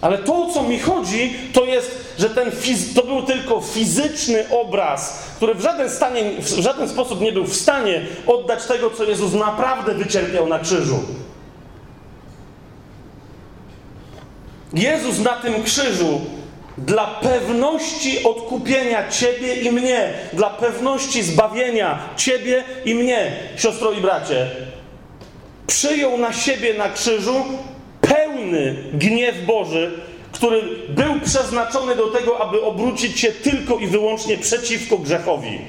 Ale 0.02 0.18
to, 0.18 0.36
o 0.36 0.52
co 0.54 0.64
mi 0.64 0.80
chodzi, 0.80 1.34
to 1.54 1.66
jest, 1.66 2.16
że 2.20 2.30
ten 2.30 2.52
to 2.96 3.04
był 3.04 3.22
tylko 3.22 3.62
fizyczny 3.62 4.46
obraz, 4.50 5.24
który 5.36 5.56
w 5.56 5.62
żaden, 5.62 5.90
stanie, 5.90 6.24
w 6.40 6.48
żaden 6.48 6.90
sposób 6.90 7.22
nie 7.22 7.32
był 7.32 7.44
w 7.44 7.56
stanie 7.56 8.02
oddać 8.28 8.66
tego, 8.66 8.90
co 8.90 9.04
Jezus 9.04 9.34
naprawdę 9.34 9.94
wycierpiał 9.94 10.48
na 10.48 10.60
krzyżu. 10.60 11.00
Jezus 14.76 15.20
na 15.20 15.34
tym 15.34 15.64
krzyżu 15.64 16.22
dla 16.78 17.08
pewności 17.08 18.24
odkupienia 18.24 19.10
Ciebie 19.10 19.56
i 19.56 19.72
mnie, 19.72 20.14
dla 20.34 20.50
pewności 20.50 21.24
zbawienia 21.24 22.00
Ciebie 22.18 22.64
i 22.86 22.96
mnie, 22.96 23.32
siostro 23.58 23.92
i 23.92 24.02
bracie, 24.02 24.50
przyjął 25.68 26.18
na 26.18 26.34
siebie 26.34 26.74
na 26.74 26.90
krzyżu 26.90 27.36
pełny 28.02 28.76
gniew 28.94 29.46
Boży, 29.46 30.00
który 30.32 30.62
był 30.90 31.20
przeznaczony 31.26 31.96
do 31.96 32.08
tego, 32.08 32.42
aby 32.42 32.62
obrócić 32.62 33.20
się 33.20 33.32
tylko 33.32 33.78
i 33.78 33.88
wyłącznie 33.88 34.38
przeciwko 34.38 34.98
grzechowi. 34.98 35.60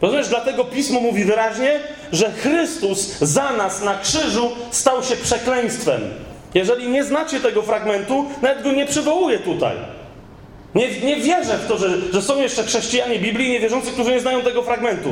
Rozumiesz, 0.00 0.28
dlatego 0.28 0.64
pismo 0.64 1.00
mówi 1.00 1.24
wyraźnie, 1.24 1.80
że 2.12 2.32
Chrystus 2.32 3.18
za 3.18 3.52
nas 3.52 3.82
na 3.82 3.98
krzyżu 3.98 4.50
stał 4.70 5.02
się 5.02 5.16
przekleństwem. 5.16 6.00
Jeżeli 6.54 6.88
nie 6.88 7.04
znacie 7.04 7.40
tego 7.40 7.62
fragmentu, 7.62 8.24
nawet 8.42 8.62
go 8.62 8.72
nie 8.72 8.86
przywołuję 8.86 9.38
tutaj. 9.38 9.76
Nie, 10.74 11.00
nie 11.00 11.16
wierzę 11.16 11.58
w 11.58 11.68
to, 11.68 11.78
że, 11.78 11.88
że 12.12 12.22
są 12.22 12.40
jeszcze 12.42 12.64
chrześcijanie 12.64 13.18
Biblii 13.18 13.50
niewierzący, 13.50 13.92
którzy 13.92 14.10
nie 14.10 14.20
znają 14.20 14.42
tego 14.42 14.62
fragmentu. 14.62 15.10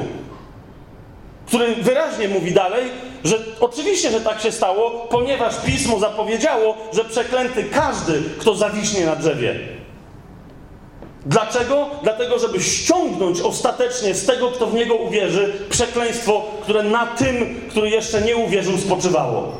Który 1.46 1.74
wyraźnie 1.74 2.28
mówi 2.28 2.52
dalej, 2.52 2.85
że 3.24 3.38
oczywiście, 3.61 4.11
że 4.11 4.20
tak 4.20 4.40
się 4.40 4.52
stało, 4.52 4.90
ponieważ 4.90 5.55
pismo 5.66 5.98
zapowiedziało, 5.98 6.76
że 6.92 7.05
przeklęty 7.05 7.64
każdy, 7.64 8.22
kto 8.38 8.55
zawiśnie 8.55 9.07
na 9.07 9.16
drzewie. 9.16 9.55
Dlaczego? 11.26 11.90
Dlatego, 12.02 12.38
żeby 12.38 12.61
ściągnąć 12.61 13.40
ostatecznie 13.40 14.14
z 14.14 14.26
tego, 14.26 14.50
kto 14.50 14.66
w 14.66 14.74
niego 14.74 14.94
uwierzy, 14.94 15.52
przekleństwo, 15.70 16.44
które 16.62 16.83
na 16.83 17.07
tym, 17.07 17.61
który 17.70 17.90
jeszcze 17.90 18.22
nie 18.22 18.37
uwierzył, 18.37 18.78
spoczywało. 18.78 19.52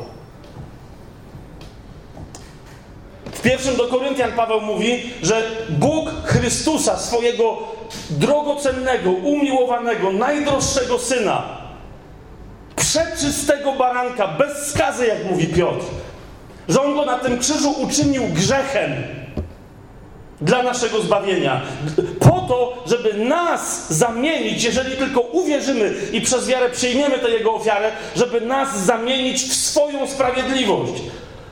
Pierwszym 3.43 3.75
do 3.75 3.87
Koryntian 3.87 4.31
Paweł 4.31 4.61
mówi, 4.61 5.13
że 5.23 5.43
Bóg 5.69 6.09
Chrystusa, 6.23 6.97
swojego 6.97 7.57
drogocennego, 8.09 9.11
umiłowanego, 9.11 10.11
najdroższego 10.11 10.99
syna, 10.99 11.43
przeczystego 12.75 13.71
baranka, 13.71 14.27
bez 14.27 14.67
skazy, 14.67 15.07
jak 15.07 15.25
mówi 15.31 15.47
Piotr, 15.47 15.85
że 16.69 16.81
on 16.81 16.95
go 16.95 17.05
na 17.05 17.19
tym 17.19 17.39
krzyżu 17.39 17.71
uczynił 17.71 18.23
grzechem 18.23 18.91
dla 20.41 20.63
naszego 20.63 21.01
zbawienia. 21.01 21.61
Po 22.19 22.45
to, 22.47 22.83
żeby 22.85 23.13
nas 23.13 23.93
zamienić, 23.93 24.63
jeżeli 24.63 24.97
tylko 24.97 25.21
uwierzymy 25.21 25.93
i 26.11 26.21
przez 26.21 26.47
wiarę 26.47 26.69
przyjmiemy 26.69 27.19
tę 27.19 27.29
Jego 27.29 27.53
ofiarę, 27.53 27.91
żeby 28.15 28.41
nas 28.41 28.79
zamienić 28.79 29.43
w 29.43 29.55
swoją 29.55 30.07
sprawiedliwość. 30.07 30.93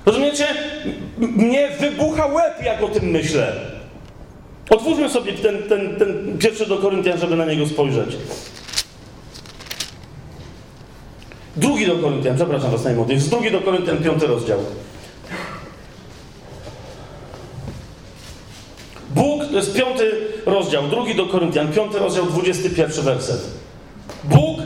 Rozumiecie? 0.06 0.48
Mnie 1.18 1.70
wybucha 1.80 2.26
łeb, 2.26 2.64
jak 2.64 2.84
o 2.84 2.88
tym 2.88 3.06
myślę. 3.06 3.56
Otwórzmy 4.70 5.10
sobie 5.10 5.34
ten, 5.34 5.64
ten, 5.64 5.96
ten 5.96 6.38
pierwszy 6.38 6.66
do 6.66 6.78
Koryntian, 6.78 7.20
żeby 7.20 7.36
na 7.36 7.46
niego 7.46 7.68
spojrzeć. 7.68 8.18
Drugi 11.56 11.88
do 11.88 11.96
Koryntian, 11.96 12.36
przepraszam 12.36 12.72
was 12.72 12.84
najmocniej. 12.84 13.16
Jest 13.16 13.30
drugi 13.30 13.52
do 13.52 13.62
Koryntian, 13.62 13.98
piąty 13.98 14.28
rozdział. 14.28 14.60
Bóg, 19.16 19.46
to 19.46 19.56
jest 19.56 19.74
piąty 19.74 20.12
rozdział, 20.46 20.88
drugi 20.88 21.16
do 21.16 21.26
Koryntian, 21.26 21.74
piąty 21.74 22.00
rozdział, 22.00 22.26
dwudziesty 22.26 22.70
pierwszy 22.70 23.02
werset. 23.02 23.42
Bóg 24.24 24.60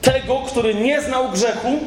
tego, 0.00 0.38
który 0.46 0.74
nie 0.74 1.02
znał 1.02 1.30
grzechu, 1.30 1.78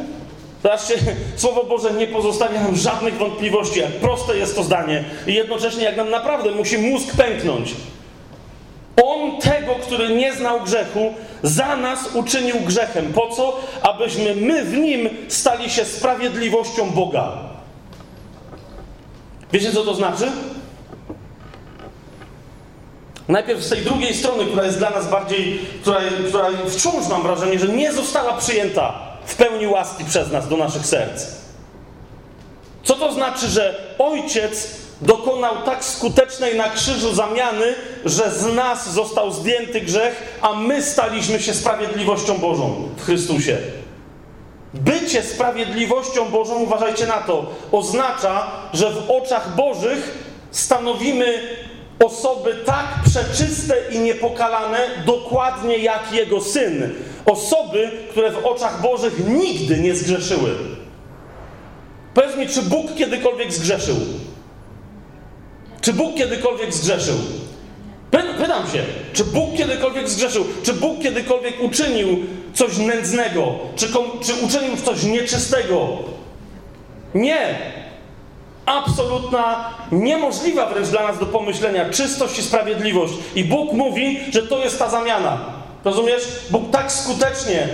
Zobaczcie, 0.63 0.95
Słowo 1.36 1.63
Boże 1.63 1.93
nie 1.93 2.08
pozostawia 2.08 2.62
nam 2.62 2.76
żadnych 2.76 3.17
wątpliwości, 3.17 3.80
jak 3.80 3.91
proste 3.91 4.38
jest 4.38 4.56
to 4.56 4.63
zdanie 4.63 5.04
i 5.28 5.34
jednocześnie 5.34 5.84
jak 5.84 5.97
nam 5.97 6.10
naprawdę 6.10 6.52
musi 6.52 6.78
mózg 6.78 7.15
pęknąć. 7.17 7.76
On 9.04 9.41
tego, 9.41 9.76
który 9.76 10.15
nie 10.15 10.34
znał 10.34 10.62
grzechu, 10.62 11.13
za 11.43 11.76
nas 11.76 12.15
uczynił 12.15 12.60
grzechem. 12.60 13.13
Po 13.13 13.30
co? 13.30 13.60
Abyśmy 13.82 14.36
my 14.36 14.65
w 14.65 14.78
nim 14.78 15.10
stali 15.28 15.69
się 15.69 15.86
sprawiedliwością 15.86 16.89
Boga. 16.89 17.32
Wiecie, 19.54 19.71
co 19.71 19.84
to 19.84 19.95
znaczy? 19.95 20.32
Najpierw 23.28 23.63
z 23.63 23.69
tej 23.69 23.82
drugiej 23.82 24.13
strony, 24.13 24.45
która 24.45 24.63
jest 24.65 24.78
dla 24.78 24.89
nas 24.89 25.10
bardziej, 25.10 25.60
która, 25.82 25.99
która 26.28 26.45
wciąż 26.69 27.08
mam 27.10 27.23
wrażenie, 27.23 27.60
że 27.60 27.67
nie 27.67 27.93
została 27.93 28.34
przyjęta 28.34 29.12
w 29.25 29.36
pełni 29.36 29.67
łaski 29.67 30.05
przez 30.05 30.31
nas 30.31 30.47
do 30.47 30.57
naszych 30.57 30.86
serc. 30.86 31.25
Co 32.83 32.95
to 32.95 33.13
znaczy, 33.13 33.47
że 33.47 33.95
Ojciec 33.99 34.67
dokonał 35.01 35.55
tak 35.65 35.86
skutecznej 35.86 36.57
na 36.57 36.69
krzyżu 36.69 37.13
zamiany, 37.13 37.75
że 38.05 38.31
z 38.31 38.55
nas 38.55 38.89
został 38.93 39.31
zdjęty 39.31 39.81
grzech, 39.81 40.39
a 40.41 40.55
my 40.55 40.83
staliśmy 40.83 41.39
się 41.39 41.53
sprawiedliwością 41.53 42.38
Bożą 42.38 42.89
w 42.97 43.05
Chrystusie. 43.05 43.57
Bycie 44.73 45.23
sprawiedliwością 45.23 46.29
Bożą, 46.29 46.55
uważajcie 46.55 47.07
na 47.07 47.17
to, 47.17 47.45
oznacza, 47.71 48.47
że 48.73 48.91
w 48.91 49.12
oczach 49.12 49.55
Bożych 49.55 50.17
stanowimy 50.51 51.39
osoby 52.05 52.55
tak 52.65 52.86
przeczyste 53.05 53.75
i 53.91 53.99
niepokalane, 53.99 54.79
dokładnie 55.05 55.77
jak 55.77 56.12
Jego 56.12 56.41
Syn. 56.41 56.93
Osoby, 57.25 57.91
które 58.09 58.31
w 58.31 58.45
oczach 58.45 58.81
Bożych 58.81 59.27
nigdy 59.27 59.79
nie 59.79 59.95
zgrzeszyły. 59.95 60.55
Powiedz 62.13 62.38
mi, 62.38 62.47
czy 62.47 62.62
Bóg 62.62 62.95
kiedykolwiek 62.95 63.53
zgrzeszył? 63.53 63.95
Czy 65.81 65.93
Bóg 65.93 66.15
kiedykolwiek 66.15 66.73
zgrzeszył? 66.73 67.15
Pytam 68.38 68.67
się, 68.67 68.83
czy 69.13 69.23
Bóg 69.23 69.55
kiedykolwiek 69.57 70.09
zgrzeszył? 70.09 70.45
Czy 70.63 70.73
Bóg 70.73 71.01
kiedykolwiek 71.01 71.63
uczynił 71.63 72.07
coś 72.53 72.77
nędznego? 72.77 73.55
Czy, 73.75 73.88
czy 74.21 74.33
uczynił 74.45 74.77
coś 74.77 75.03
nieczystego? 75.03 75.88
Nie! 77.15 77.73
absolutna, 78.65 79.73
niemożliwa 79.91 80.65
wręcz 80.65 80.88
dla 80.88 81.03
nas 81.03 81.19
do 81.19 81.25
pomyślenia 81.25 81.89
czystość 81.89 82.39
i 82.39 82.43
sprawiedliwość. 82.43 83.13
I 83.36 83.43
Bóg 83.43 83.73
mówi, 83.73 84.19
że 84.29 84.41
to 84.43 84.59
jest 84.59 84.79
ta 84.79 84.89
zamiana. 84.89 85.62
Rozumiesz? 85.86 86.24
Bóg 86.50 86.72
tak 86.72 86.91
skutecznie 86.91 87.67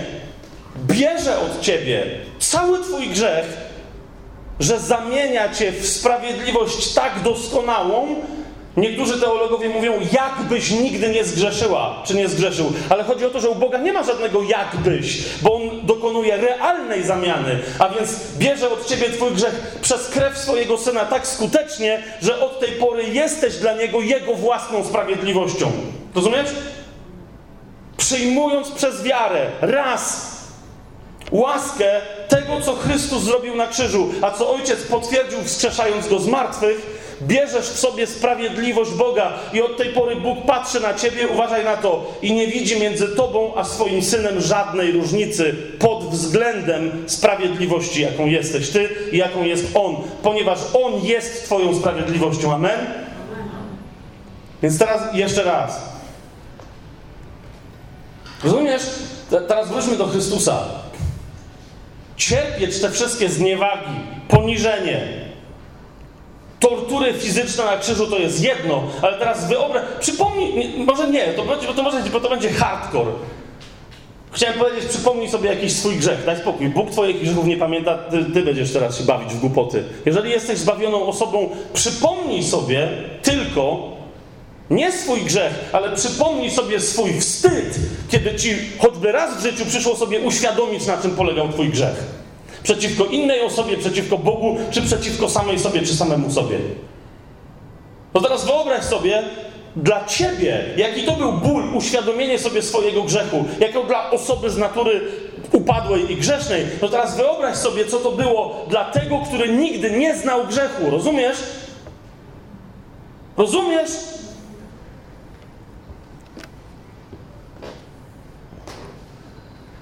bierze 0.76 1.38
od 1.38 1.60
ciebie 1.60 2.06
cały 2.38 2.82
twój 2.82 3.08
grzech, 3.08 3.46
że 4.60 4.80
zamienia 4.80 5.54
cię 5.54 5.72
w 5.72 5.88
sprawiedliwość 5.88 6.94
tak 6.94 7.22
doskonałą, 7.22 8.16
Niektórzy 8.76 9.20
teologowie 9.20 9.68
mówią, 9.68 9.92
jakbyś 10.12 10.70
nigdy 10.70 11.08
nie 11.08 11.24
zgrzeszyła, 11.24 12.02
czy 12.06 12.14
nie 12.14 12.28
zgrzeszył. 12.28 12.72
Ale 12.88 13.04
chodzi 13.04 13.26
o 13.26 13.30
to, 13.30 13.40
że 13.40 13.50
u 13.50 13.54
Boga 13.54 13.78
nie 13.78 13.92
ma 13.92 14.02
żadnego 14.02 14.42
jakbyś, 14.42 15.18
bo 15.42 15.54
On 15.54 15.62
dokonuje 15.82 16.36
realnej 16.36 17.02
zamiany. 17.02 17.58
A 17.78 17.88
więc 17.88 18.16
bierze 18.38 18.70
od 18.70 18.86
ciebie 18.86 19.10
twój 19.10 19.30
grzech 19.30 19.78
przez 19.82 20.08
krew 20.08 20.38
swojego 20.38 20.78
Syna 20.78 21.04
tak 21.04 21.26
skutecznie, 21.26 22.02
że 22.22 22.40
od 22.40 22.60
tej 22.60 22.72
pory 22.72 23.04
jesteś 23.04 23.56
dla 23.56 23.74
Niego 23.74 24.00
Jego 24.00 24.34
własną 24.34 24.84
sprawiedliwością. 24.84 25.72
Rozumiesz? 26.14 26.48
Przyjmując 28.00 28.70
przez 28.70 29.02
wiarę 29.02 29.46
raz 29.60 30.30
łaskę 31.32 32.00
tego, 32.28 32.60
co 32.60 32.74
Chrystus 32.74 33.22
zrobił 33.22 33.56
na 33.56 33.66
krzyżu, 33.66 34.08
a 34.22 34.30
co 34.30 34.50
Ojciec 34.50 34.82
potwierdził 34.82 35.38
wskrzeszając 35.44 36.08
Go 36.08 36.18
z 36.18 36.26
martwych, 36.26 37.00
Bierzesz 37.22 37.66
w 37.66 37.78
sobie 37.78 38.06
sprawiedliwość 38.06 38.90
Boga 38.90 39.32
i 39.52 39.62
od 39.62 39.76
tej 39.76 39.88
pory 39.88 40.16
Bóg 40.16 40.38
patrzy 40.46 40.80
na 40.80 40.94
ciebie, 40.94 41.28
uważaj 41.28 41.64
na 41.64 41.76
to, 41.76 42.14
i 42.22 42.32
nie 42.32 42.46
widzi 42.46 42.80
między 42.80 43.08
tobą 43.08 43.52
a 43.56 43.64
swoim 43.64 44.02
synem 44.02 44.40
żadnej 44.40 44.92
różnicy 44.92 45.54
pod 45.78 46.04
względem 46.04 47.04
sprawiedliwości, 47.06 48.02
jaką 48.02 48.26
jesteś 48.26 48.70
ty 48.70 48.88
i 49.12 49.16
jaką 49.16 49.44
jest 49.44 49.66
On, 49.74 49.96
ponieważ 50.22 50.58
On 50.74 51.04
jest 51.04 51.44
twoją 51.44 51.74
sprawiedliwością. 51.74 52.54
Amen? 52.54 52.80
Więc 54.62 54.78
teraz 54.78 55.14
jeszcze 55.14 55.44
raz. 55.44 55.89
Rozumiesz? 58.44 58.82
Teraz 59.48 59.68
wróćmy 59.68 59.96
do 59.96 60.06
Chrystusa. 60.06 60.64
Cierpieć 62.16 62.80
te 62.80 62.90
wszystkie 62.90 63.28
zniewagi, 63.28 63.94
poniżenie, 64.28 65.00
tortury 66.60 67.14
fizyczne 67.14 67.64
na 67.64 67.76
krzyżu 67.76 68.06
to 68.06 68.18
jest 68.18 68.42
jedno, 68.42 68.82
ale 69.02 69.18
teraz 69.18 69.48
wyobraź, 69.48 69.82
przypomnij, 70.00 70.74
może 70.86 71.10
nie, 71.10 71.26
to, 71.26 71.44
będzie, 71.44 71.66
to, 71.66 71.82
może, 71.82 72.02
bo 72.12 72.20
to 72.20 72.30
będzie 72.30 72.50
hardcore. 72.50 73.10
Chciałem 74.32 74.58
powiedzieć, 74.58 74.90
przypomnij 74.90 75.28
sobie 75.28 75.50
jakiś 75.50 75.72
swój 75.72 75.96
grzech, 75.96 76.24
daj 76.26 76.36
spokój. 76.36 76.68
Bóg 76.68 76.90
twoich 76.90 77.20
grzechów 77.20 77.46
nie 77.46 77.56
pamięta, 77.56 77.98
ty, 77.98 78.24
ty 78.24 78.42
będziesz 78.42 78.72
teraz 78.72 78.98
się 78.98 79.04
bawić 79.04 79.34
w 79.34 79.40
głupoty. 79.40 79.84
Jeżeli 80.06 80.30
jesteś 80.30 80.58
zbawioną 80.58 81.06
osobą, 81.06 81.50
przypomnij 81.72 82.44
sobie 82.44 82.88
tylko 83.22 83.90
nie 84.70 84.92
swój 84.92 85.20
grzech, 85.20 85.52
ale 85.72 85.96
przypomnij 85.96 86.50
sobie 86.50 86.80
swój 86.80 87.20
wstyd, 87.20 87.78
kiedy 88.08 88.34
ci 88.34 88.56
choćby 88.78 89.12
raz 89.12 89.38
w 89.38 89.42
życiu 89.42 89.66
przyszło 89.66 89.96
sobie 89.96 90.20
uświadomić, 90.20 90.86
na 90.86 90.98
czym 90.98 91.10
polegał 91.10 91.48
twój 91.48 91.68
grzech. 91.68 92.04
Przeciwko 92.62 93.04
innej 93.04 93.40
osobie, 93.40 93.76
przeciwko 93.76 94.18
Bogu, 94.18 94.56
czy 94.70 94.82
przeciwko 94.82 95.28
samej 95.28 95.58
sobie, 95.58 95.82
czy 95.82 95.96
samemu 95.96 96.30
sobie. 96.30 96.58
No 98.14 98.20
teraz 98.20 98.44
wyobraź 98.44 98.84
sobie, 98.84 99.22
dla 99.76 100.04
ciebie, 100.04 100.64
jaki 100.76 101.02
to 101.02 101.12
był 101.12 101.32
ból, 101.32 101.62
uświadomienie 101.74 102.38
sobie 102.38 102.62
swojego 102.62 103.02
grzechu, 103.02 103.44
jako 103.60 103.82
dla 103.84 104.10
osoby 104.10 104.50
z 104.50 104.56
natury 104.56 105.00
upadłej 105.52 106.12
i 106.12 106.16
grzesznej. 106.16 106.66
No 106.82 106.88
teraz 106.88 107.16
wyobraź 107.16 107.56
sobie, 107.56 107.84
co 107.84 107.98
to 107.98 108.12
było 108.12 108.66
dla 108.68 108.84
tego, 108.84 109.18
który 109.18 109.48
nigdy 109.48 109.90
nie 109.90 110.16
znał 110.16 110.46
grzechu. 110.46 110.90
Rozumiesz? 110.90 111.38
Rozumiesz? 113.36 113.90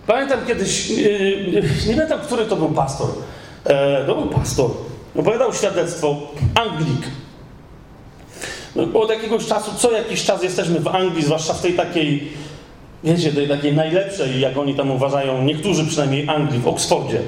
Pamiętam 0.08 0.46
kiedyś, 0.46 0.90
nie 1.88 1.94
pamiętam, 1.94 2.20
który 2.20 2.44
to 2.44 2.56
był 2.56 2.68
pastor. 2.68 3.08
E, 3.64 4.04
to 4.06 4.14
był 4.14 4.26
pastor. 4.26 4.70
Opowiadał 5.18 5.54
świadectwo, 5.54 6.16
Anglik. 6.54 7.06
No, 8.76 9.00
od 9.00 9.10
jakiegoś 9.10 9.46
czasu, 9.46 9.70
co 9.78 9.92
jakiś 9.92 10.24
czas 10.24 10.42
jesteśmy 10.42 10.80
w 10.80 10.88
Anglii, 10.88 11.24
zwłaszcza 11.24 11.54
w 11.54 11.62
tej 11.62 11.74
takiej, 11.74 12.32
wiecie, 13.04 13.32
tej 13.32 13.48
takiej 13.48 13.72
najlepszej, 13.76 14.40
jak 14.40 14.58
oni 14.58 14.74
tam 14.74 14.90
uważają, 14.90 15.42
niektórzy 15.42 15.84
przynajmniej 15.86 16.28
Anglii, 16.28 16.60
w 16.60 16.68
Oksfordzie. 16.68 17.20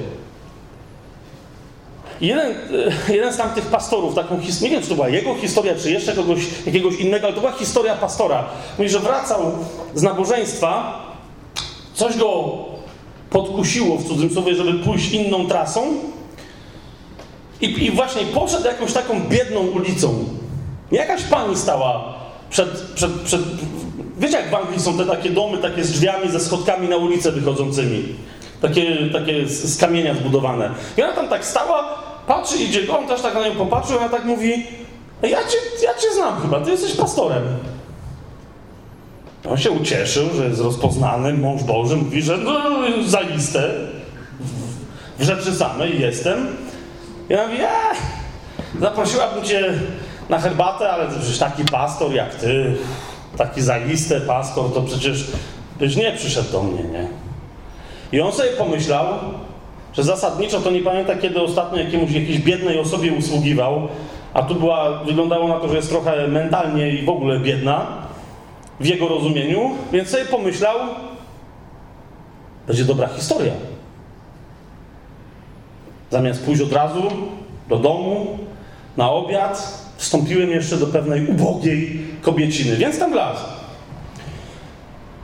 Jeden, 2.21 2.51
e, 3.07 3.13
jeden 3.13 3.33
z 3.33 3.37
tamtych 3.37 3.65
pastorów, 3.65 4.15
taką 4.15 4.39
nie 4.61 4.69
wiem, 4.69 4.81
czy 4.81 4.89
to 4.89 4.95
była 4.95 5.09
jego 5.09 5.35
historia, 5.35 5.75
czy 5.75 5.91
jeszcze 5.91 6.13
kogoś, 6.13 6.39
jakiegoś 6.65 6.95
innego, 6.95 7.25
ale 7.25 7.35
to 7.35 7.41
była 7.41 7.53
historia 7.53 7.95
pastora. 7.95 8.45
Mówi, 8.77 8.89
że 8.89 8.99
wracał 8.99 9.51
z 9.95 10.01
nabożeństwa, 10.01 11.01
coś 11.93 12.17
go 12.17 12.70
podkusiło 13.31 13.97
w 13.97 14.07
cudzysłowie, 14.07 14.55
żeby 14.55 14.73
pójść 14.73 15.11
inną 15.11 15.47
trasą 15.47 15.81
i, 17.61 17.85
i 17.85 17.91
właśnie 17.91 18.21
poszedł 18.21 18.65
jakąś 18.65 18.93
taką 18.93 19.19
biedną 19.29 19.59
ulicą. 19.59 20.25
Jakaś 20.91 21.23
pani 21.23 21.55
stała 21.55 22.13
przed, 22.49 22.81
przed, 22.95 23.11
przed... 23.11 23.41
Wiecie, 24.17 24.37
jak 24.37 24.49
w 24.49 24.55
Anglii 24.55 24.79
są 24.79 24.97
te 24.97 25.05
takie 25.05 25.29
domy, 25.29 25.57
takie 25.57 25.83
z 25.83 25.91
drzwiami, 25.91 26.31
ze 26.31 26.39
schodkami 26.39 26.87
na 26.87 26.97
ulicę 26.97 27.31
wychodzącymi. 27.31 28.03
Takie, 28.61 28.97
takie 29.13 29.47
z, 29.47 29.75
z 29.75 29.77
kamienia 29.77 30.13
zbudowane. 30.13 30.71
I 30.97 31.01
ona 31.01 31.13
tam 31.13 31.27
tak 31.27 31.45
stała, 31.45 32.03
patrzy, 32.27 32.57
idzie, 32.57 32.97
on 32.97 33.07
też 33.07 33.21
tak 33.21 33.33
na 33.33 33.47
nią 33.47 33.55
popatrzył, 33.55 33.97
ona 33.97 34.09
tak 34.09 34.25
mówi, 34.25 34.51
ja 35.21 35.29
cię, 35.29 35.57
ja 35.83 35.93
cię 35.93 36.13
znam 36.15 36.41
chyba, 36.41 36.61
ty 36.61 36.71
jesteś 36.71 36.93
pastorem. 36.93 37.43
On 39.49 39.57
się 39.57 39.71
ucieszył, 39.71 40.29
że 40.35 40.45
jest 40.45 40.61
rozpoznany, 40.61 41.33
mąż 41.33 41.63
Boży, 41.63 41.95
mówi, 41.95 42.21
że 42.21 42.37
no, 42.37 42.59
za 43.05 43.21
listę, 43.21 43.69
w 45.19 45.23
rzeczy 45.23 45.55
samej 45.55 46.01
jestem. 46.01 46.47
I 47.29 47.33
ona 47.33 47.47
mówi, 47.47 47.59
eee, 47.59 48.81
zaprosiłabym 48.81 49.43
cię 49.43 49.73
na 50.29 50.39
herbatę, 50.39 50.91
ale 50.91 51.09
przecież 51.09 51.37
taki 51.37 51.65
pastor 51.65 52.13
jak 52.13 52.35
ty, 52.35 52.75
taki 53.37 53.61
zajisty 53.61 54.21
pastor, 54.21 54.73
to 54.73 54.81
przecież 54.81 55.27
byś 55.79 55.95
nie 55.95 56.11
przyszedł 56.11 56.51
do 56.51 56.63
mnie, 56.63 56.83
nie? 56.83 57.07
I 58.11 58.21
on 58.21 58.31
sobie 58.31 58.49
pomyślał, 58.49 59.05
że 59.93 60.03
zasadniczo 60.03 60.59
to 60.59 60.71
nie 60.71 60.81
pamięta, 60.81 61.15
kiedy 61.15 61.41
ostatnio 61.41 61.77
jakiemuś, 61.77 62.11
jakiejś 62.11 62.39
biednej 62.39 62.79
osobie 62.79 63.13
usługiwał, 63.13 63.87
a 64.33 64.43
tu 64.43 64.55
była, 64.55 65.03
wyglądało 65.03 65.47
na 65.47 65.59
to, 65.59 65.69
że 65.69 65.75
jest 65.75 65.89
trochę 65.89 66.27
mentalnie 66.27 66.89
i 66.89 67.05
w 67.05 67.09
ogóle 67.09 67.39
biedna, 67.39 68.00
w 68.81 68.85
jego 68.85 69.07
rozumieniu, 69.07 69.71
więc 69.91 70.09
sobie 70.09 70.25
pomyślał, 70.25 70.77
będzie 72.67 72.85
dobra 72.85 73.07
historia. 73.07 73.53
Zamiast 76.09 76.45
pójść 76.45 76.61
od 76.61 76.73
razu 76.73 77.03
do 77.69 77.77
domu, 77.77 78.37
na 78.97 79.11
obiad, 79.11 79.81
wstąpiłem 79.97 80.49
jeszcze 80.49 80.77
do 80.77 80.87
pewnej 80.87 81.27
ubogiej 81.27 82.01
kobieciny, 82.21 82.75
więc 82.75 82.99
tam 82.99 83.11
wlazł. 83.11 83.43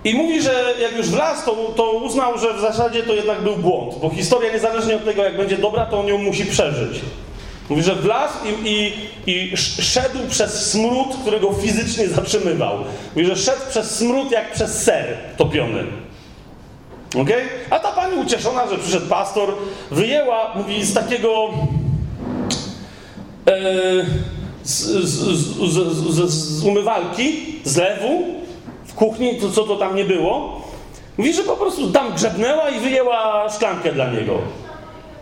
I 0.04 0.14
mówi, 0.14 0.42
że 0.42 0.74
jak 0.82 0.98
już 0.98 1.10
wlazł, 1.10 1.46
to, 1.46 1.56
to 1.76 1.92
uznał, 1.92 2.38
że 2.38 2.54
w 2.54 2.60
zasadzie 2.60 3.04
to 3.04 3.14
jednak 3.14 3.42
był 3.42 3.56
błąd, 3.56 3.96
bo 4.02 4.10
historia 4.10 4.54
niezależnie 4.54 4.96
od 4.96 5.06
tego, 5.06 5.24
jak 5.24 5.38
będzie 5.38 5.58
dobra, 5.58 5.86
to 5.86 6.00
on 6.00 6.08
ją 6.08 6.18
musi 6.18 6.46
przeżyć. 6.46 7.02
Mówi, 7.70 7.84
że 7.84 7.96
wlazł 7.96 8.38
i, 8.46 8.70
i, 8.70 8.94
i 9.32 9.58
szedł 9.58 10.20
przez 10.30 10.72
smród, 10.72 11.08
którego 11.22 11.54
fizycznie 11.54 12.08
zatrzymywał. 12.08 12.78
Mówi, 13.16 13.28
że 13.28 13.36
szedł 13.36 13.62
przez 13.70 13.96
smród 13.96 14.32
jak 14.32 14.52
przez 14.52 14.84
ser 14.84 15.18
topiony. 15.38 15.84
Okay? 17.22 17.42
A 17.70 17.80
ta 17.80 17.92
pani 17.92 18.18
ucieszona, 18.18 18.68
że 18.68 18.78
przyszedł 18.78 19.08
pastor, 19.08 19.54
wyjęła, 19.92 20.54
mówi, 20.56 20.86
z 20.86 20.94
takiego 20.94 21.50
e, 23.48 23.62
z, 24.64 24.86
z, 25.04 25.16
z, 25.72 26.30
z, 26.30 26.64
umywalki, 26.64 27.56
z 27.64 27.78
lewu, 27.78 28.26
w 28.86 28.94
kuchni, 28.94 29.36
to 29.42 29.50
co 29.50 29.64
to 29.64 29.76
tam 29.76 29.96
nie 29.96 30.06
było. 30.06 30.62
Mówi, 31.18 31.34
że 31.34 31.44
po 31.44 31.56
prostu 31.56 31.92
tam 31.92 32.14
grzebnęła 32.14 32.70
i 32.70 32.80
wyjęła 32.80 33.50
szklankę 33.50 33.92
dla 33.92 34.12
niego. 34.12 34.40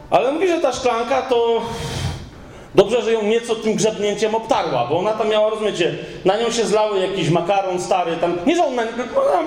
Ale 0.10 0.31
mówi, 0.31 0.47
że 0.47 0.60
ta 0.60 0.73
szklanka 0.73 1.21
to 1.21 1.62
Dobrze, 2.75 3.01
że 3.01 3.13
ją 3.13 3.23
nieco 3.23 3.55
tym 3.55 3.75
grzebnięciem 3.75 4.35
obtarła, 4.35 4.88
bo 4.89 4.97
ona 4.97 5.13
tam 5.13 5.29
miała, 5.29 5.49
rozumiecie, 5.49 5.95
na 6.25 6.38
nią 6.38 6.51
się 6.51 6.65
zlały 6.65 6.99
jakiś 6.99 7.29
makaron 7.29 7.81
stary, 7.81 8.17
tam, 8.17 8.38
nie 8.45 8.55
że 8.55 8.65
on 8.65 8.75
na 8.75 8.81
ona 8.81 9.43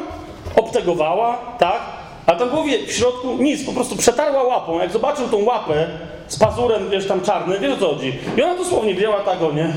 obtegowała, 0.56 1.38
tak? 1.58 1.80
Ale 2.26 2.38
tam 2.38 2.50
było 2.50 2.64
w 2.86 2.92
środku 2.92 3.36
nic, 3.36 3.66
po 3.66 3.72
prostu 3.72 3.96
przetarła 3.96 4.42
łapą. 4.42 4.80
Jak 4.80 4.92
zobaczył 4.92 5.28
tą 5.28 5.44
łapę 5.44 5.88
z 6.28 6.38
pazurem, 6.38 6.90
wiesz, 6.90 7.06
tam 7.06 7.20
czarny, 7.20 7.58
wiesz 7.58 7.72
o 7.72 7.76
co 7.76 7.88
chodzi. 7.88 8.18
I 8.36 8.42
ona 8.42 8.54
dosłownie 8.54 8.94
wzięła 8.94 9.20
tak 9.20 9.42
o 9.42 9.52
nie. 9.52 9.72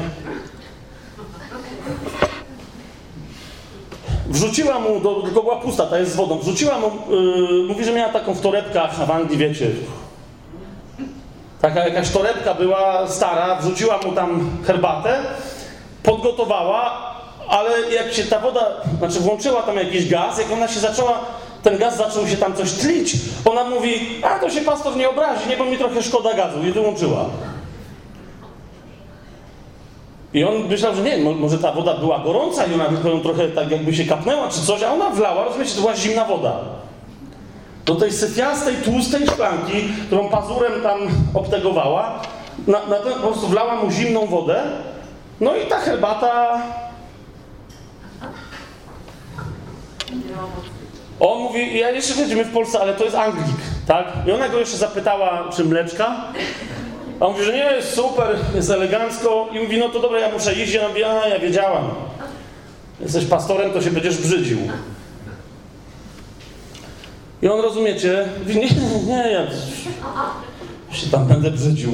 Wrzuciła 4.27 4.79
mu, 4.79 4.99
do, 4.99 5.15
tylko 5.15 5.43
była 5.43 5.55
pusta, 5.55 5.85
ta 5.85 5.99
jest 5.99 6.11
z 6.11 6.15
wodą, 6.15 6.39
wrzuciła 6.39 6.79
mu, 6.79 6.91
yy, 7.09 7.63
mówi, 7.67 7.85
że 7.85 7.91
miała 7.91 8.13
taką 8.13 8.33
w 8.33 8.41
torebkach, 8.41 9.01
a 9.01 9.05
w 9.05 9.11
Anglii, 9.11 9.37
wiecie, 9.37 9.67
Taka 11.61 11.87
jakaś 11.87 12.09
torebka 12.09 12.53
była 12.53 13.07
stara, 13.07 13.55
wrzuciła 13.55 13.97
mu 14.05 14.11
tam 14.11 14.49
herbatę, 14.67 15.19
podgotowała, 16.03 17.11
ale 17.47 17.91
jak 17.91 18.13
się 18.13 18.23
ta 18.23 18.39
woda, 18.39 18.65
znaczy 18.97 19.19
włączyła 19.19 19.61
tam 19.61 19.77
jakiś 19.77 20.09
gaz, 20.09 20.39
jak 20.39 20.51
ona 20.51 20.67
się 20.67 20.79
zaczęła, 20.79 21.19
ten 21.63 21.77
gaz 21.77 21.97
zaczął 21.97 22.27
się 22.27 22.37
tam 22.37 22.53
coś 22.53 22.71
tlić, 22.71 23.15
ona 23.45 23.63
mówi, 23.63 24.21
a 24.23 24.39
to 24.39 24.49
się 24.49 24.61
pastor 24.61 24.95
nie 24.95 25.09
obrazi, 25.09 25.49
nie, 25.49 25.57
bo 25.57 25.65
mi 25.65 25.77
trochę 25.77 26.03
szkoda 26.03 26.33
gazu 26.33 26.63
i 26.63 26.71
wyłączyła. 26.71 27.25
I 30.33 30.43
on 30.43 30.67
myślał, 30.67 30.95
że 30.95 31.01
nie, 31.01 31.17
może 31.17 31.57
ta 31.57 31.71
woda 31.71 31.93
była 31.93 32.19
gorąca 32.19 32.65
i 32.65 32.73
ona 32.73 32.85
tylko 32.85 33.19
trochę 33.19 33.47
tak 33.47 33.71
jakby 33.71 33.95
się 33.95 34.05
kapnęła 34.05 34.49
czy 34.49 34.61
coś, 34.61 34.83
a 34.83 34.93
ona 34.93 35.09
wlała, 35.09 35.43
rozumiecie, 35.43 35.75
to 35.75 35.81
była 35.81 35.95
zimna 35.95 36.25
woda 36.25 36.80
do 37.85 37.95
tej 37.95 38.11
syfiastej, 38.11 38.75
tłustej 38.75 39.27
szklanki, 39.27 39.89
którą 40.07 40.29
pazurem 40.29 40.81
tam 40.83 40.99
obtegowała, 41.33 42.21
na, 42.67 42.85
na 42.85 42.95
ten, 42.95 43.13
po 43.13 43.19
prostu 43.19 43.47
wlała 43.47 43.75
mu 43.75 43.91
zimną 43.91 44.25
wodę, 44.25 44.63
no 45.41 45.55
i 45.55 45.65
ta 45.65 45.79
herbata... 45.79 46.61
On 51.19 51.39
mówi, 51.39 51.79
ja 51.79 51.89
jeszcze 51.89 52.13
wiedzimy 52.13 52.45
w 52.45 52.53
Polsce, 52.53 52.79
ale 52.79 52.93
to 52.93 53.03
jest 53.03 53.15
Anglik, 53.15 53.55
tak? 53.87 54.07
I 54.27 54.31
ona 54.31 54.49
go 54.49 54.59
jeszcze 54.59 54.77
zapytała, 54.77 55.49
czy 55.55 55.65
mleczka? 55.65 56.15
A 57.21 57.25
on 57.25 57.33
mówi, 57.33 57.45
że 57.45 57.53
nie, 57.53 57.63
jest 57.63 57.93
super, 57.93 58.35
jest 58.55 58.69
elegancko. 58.69 59.47
I 59.51 59.59
mówi, 59.59 59.77
no 59.77 59.89
to 59.89 59.99
dobra, 59.99 60.19
ja 60.19 60.31
muszę 60.31 60.53
iść. 60.53 60.73
Ja 60.73 60.87
mówi, 60.87 61.03
a 61.03 61.27
ja 61.27 61.39
wiedziałam. 61.39 61.89
Jesteś 62.99 63.25
pastorem, 63.25 63.71
to 63.71 63.81
się 63.81 63.91
będziesz 63.91 64.17
brzydził. 64.17 64.57
I 67.41 67.47
on, 67.47 67.61
rozumiecie, 67.61 68.29
mówi, 68.39 68.59
nie, 68.59 68.69
nie, 69.07 69.31
ja 69.31 69.47
się 70.95 71.07
tam 71.07 71.27
będę 71.27 71.51
brzydził. 71.51 71.91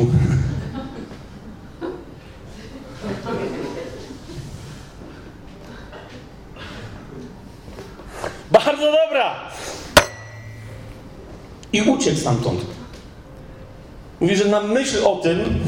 Bardzo 8.52 8.86
dobra! 8.86 9.36
I 11.74 11.82
uciekł 11.82 12.18
stamtąd. 12.18 12.62
Mówi, 14.20 14.36
że 14.36 14.46
na 14.46 14.62
myśl 14.62 15.06
o 15.06 15.16
tym, 15.16 15.60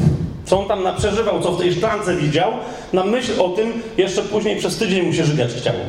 co 0.45 0.59
on 0.59 0.67
tam 0.67 0.95
przeżywał, 0.97 1.41
co 1.41 1.51
w 1.51 1.59
tej 1.59 1.73
szklance 1.73 2.15
widział, 2.15 2.51
na 2.93 3.03
myśl 3.03 3.41
o 3.41 3.49
tym 3.49 3.73
jeszcze 3.97 4.21
później 4.21 4.55
przez 4.55 4.77
tydzień 4.77 5.05
mu 5.05 5.13
się 5.13 5.25
żygać 5.25 5.51
chciało. 5.53 5.79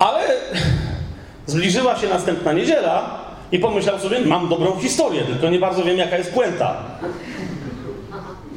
Ale 0.00 0.20
Zbliżyła 1.50 1.96
się 1.96 2.08
następna 2.08 2.52
niedziela 2.52 3.20
i 3.52 3.58
pomyślał 3.58 3.98
sobie, 3.98 4.20
mam 4.20 4.48
dobrą 4.48 4.76
historię, 4.78 5.22
tylko 5.22 5.50
nie 5.50 5.58
bardzo 5.58 5.84
wiem, 5.84 5.98
jaka 5.98 6.18
jest 6.18 6.32
puenta. 6.32 6.76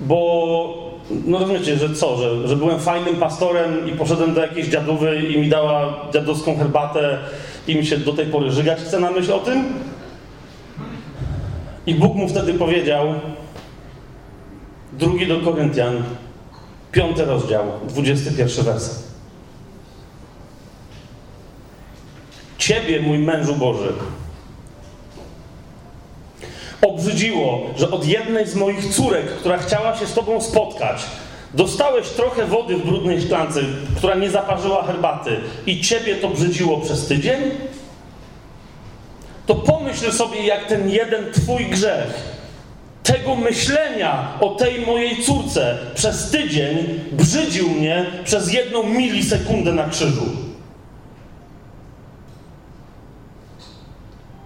Bo, 0.01 0.93
no 1.25 1.39
rozumiecie, 1.39 1.77
że 1.77 1.95
co, 1.95 2.17
że, 2.17 2.47
że 2.47 2.55
byłem 2.55 2.79
fajnym 2.79 3.15
pastorem 3.15 3.89
i 3.89 3.91
poszedłem 3.91 4.33
do 4.33 4.41
jakiejś 4.41 4.67
dziadówy 4.67 5.21
i 5.29 5.39
mi 5.39 5.49
dała 5.49 5.93
dziadowską 6.13 6.57
herbatę 6.57 7.17
i 7.67 7.75
mi 7.75 7.85
się 7.85 7.97
do 7.97 8.13
tej 8.13 8.25
pory 8.25 8.51
żygać 8.51 8.79
chce 8.79 8.99
na 8.99 9.11
myśl 9.11 9.33
o 9.33 9.39
tym? 9.39 9.63
I 11.87 11.95
Bóg 11.95 12.15
mu 12.15 12.27
wtedy 12.27 12.53
powiedział, 12.53 13.07
drugi 14.93 15.27
do 15.27 15.39
Koryntian, 15.39 16.03
piąty 16.91 17.25
rozdział, 17.25 17.63
dwudziesty 17.87 18.31
pierwszy 18.31 18.63
werset. 18.63 19.12
Ciebie, 22.67 22.99
mój 23.01 23.17
mężu 23.17 23.55
Boży, 23.55 23.93
obrzydziło, 26.81 27.61
że 27.77 27.91
od 27.91 28.07
jednej 28.07 28.47
z 28.47 28.55
moich 28.55 28.93
córek, 28.93 29.25
która 29.25 29.57
chciała 29.57 29.97
się 29.97 30.07
z 30.07 30.13
Tobą 30.13 30.41
spotkać, 30.41 31.03
dostałeś 31.53 32.09
trochę 32.09 32.45
wody 32.45 32.77
w 32.77 32.85
brudnej 32.85 33.21
szklance, 33.21 33.61
która 33.97 34.15
nie 34.15 34.29
zaparzyła 34.29 34.83
herbaty 34.83 35.39
i 35.65 35.81
Ciebie 35.81 36.15
to 36.15 36.29
brzydziło 36.29 36.79
przez 36.79 37.07
tydzień? 37.07 37.39
To 39.45 39.55
pomyśl 39.55 40.11
sobie, 40.11 40.45
jak 40.45 40.67
ten 40.67 40.89
jeden 40.89 41.31
Twój 41.33 41.65
grzech, 41.65 42.13
tego 43.03 43.35
myślenia 43.35 44.37
o 44.39 44.49
tej 44.49 44.85
mojej 44.85 45.23
córce 45.23 45.77
przez 45.95 46.31
tydzień 46.31 46.99
brzydził 47.11 47.69
mnie 47.69 48.05
przez 48.23 48.53
jedną 48.53 48.83
milisekundę 48.83 49.73
na 49.73 49.89
krzyżu. 49.89 50.52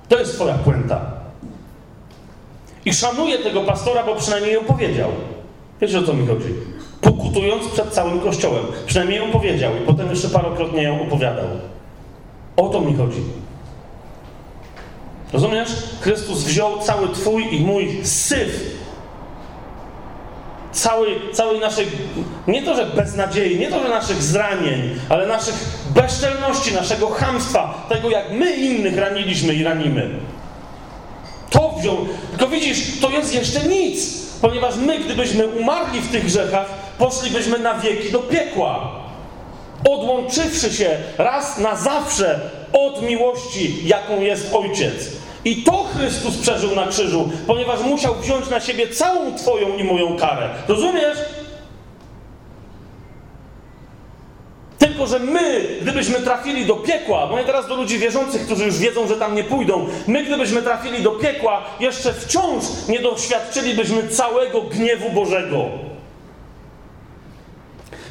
To 0.10 0.20
jest 0.20 0.36
Twoja 0.36 0.54
puenta. 0.54 1.02
I 2.86 2.94
szanuję 2.94 3.38
tego 3.38 3.62
pastora, 3.62 4.04
bo 4.04 4.16
przynajmniej 4.16 4.54
ją 4.54 4.64
powiedział. 4.64 5.10
Wiecie 5.82 6.00
o 6.00 6.04
co 6.04 6.14
mi 6.14 6.28
chodzi? 6.28 6.54
Pokutując 7.02 7.68
przed 7.68 7.94
całym 7.94 8.20
kościołem. 8.20 8.66
Przynajmniej 8.86 9.20
ją 9.20 9.32
powiedział 9.32 9.72
i 9.76 9.86
potem 9.86 10.10
jeszcze 10.10 10.30
parokrotnie 10.30 10.84
ją 10.84 11.02
opowiadał. 11.02 11.46
O 12.58 12.70
to 12.70 12.82
mi 12.82 12.96
chodzi. 12.96 13.22
Rozumiesz? 15.34 15.70
Chrystus 16.02 16.44
wziął 16.44 16.80
cały 16.80 17.08
Twój 17.08 17.56
i 17.56 17.60
mój 17.66 18.06
syf. 18.06 18.77
Całej, 20.78 21.22
całej 21.34 21.60
naszej, 21.60 21.88
nie 22.48 22.64
to, 22.64 22.76
że 22.76 22.86
beznadziei, 22.86 23.60
nie 23.60 23.70
to, 23.70 23.84
że 23.84 23.90
naszych 23.90 24.24
zranień, 24.24 25.00
ale 25.10 25.28
naszych 25.28 25.56
bezczelności, 25.90 26.74
naszego 26.74 27.10
chamstwa, 27.10 27.86
tego 27.90 28.10
jak 28.10 28.32
my 28.32 28.56
innych 28.56 28.98
raniliśmy 28.98 29.54
i 29.54 29.64
ranimy. 29.64 30.10
To 31.50 31.76
wziął. 31.80 31.98
Tylko 32.30 32.48
widzisz, 32.48 33.00
to 33.02 33.10
jest 33.10 33.36
jeszcze 33.36 33.64
nic, 33.64 34.18
ponieważ 34.42 34.76
my, 34.76 35.00
gdybyśmy 35.00 35.48
umarli 35.48 36.02
w 36.02 36.12
tych 36.12 36.26
grzechach, 36.26 36.68
poszlibyśmy 36.98 37.60
na 37.60 37.74
wieki 37.74 38.12
do 38.12 38.20
piekła. 38.20 38.92
Odłączywszy 39.90 40.74
się 40.74 40.98
raz 41.18 41.58
na 41.58 41.76
zawsze 41.76 42.40
od 42.74 43.02
miłości, 43.02 43.88
jaką 43.88 44.22
jest 44.22 44.54
Ojciec. 44.54 44.94
I 45.48 45.56
to 45.56 45.84
Chrystus 45.84 46.38
przeżył 46.38 46.76
na 46.76 46.88
krzyżu, 46.88 47.30
ponieważ 47.48 47.82
musiał 47.82 48.16
wziąć 48.16 48.50
na 48.50 48.60
siebie 48.60 48.88
całą 48.88 49.36
Twoją 49.36 49.78
i 49.78 49.84
moją 49.84 50.18
karę. 50.18 50.50
Rozumiesz? 50.68 51.18
Tylko, 54.80 55.08
że 55.08 55.20
my, 55.20 55.66
gdybyśmy 55.82 56.20
trafili 56.20 56.66
do 56.66 56.76
piekła, 56.76 57.28
bo 57.28 57.38
nie 57.38 57.46
teraz 57.46 57.68
do 57.68 57.76
ludzi 57.76 58.00
wierzących, 58.00 58.46
którzy 58.46 58.66
już 58.66 58.78
wiedzą, 58.78 59.08
że 59.08 59.16
tam 59.16 59.36
nie 59.36 59.44
pójdą, 59.44 59.88
my, 60.08 60.24
gdybyśmy 60.24 60.62
trafili 60.62 61.04
do 61.04 61.12
piekła, 61.12 61.64
jeszcze 61.80 62.14
wciąż 62.14 62.64
nie 62.90 63.00
doświadczylibyśmy 63.00 64.08
całego 64.08 64.62
gniewu 64.62 65.10
Bożego. 65.10 65.87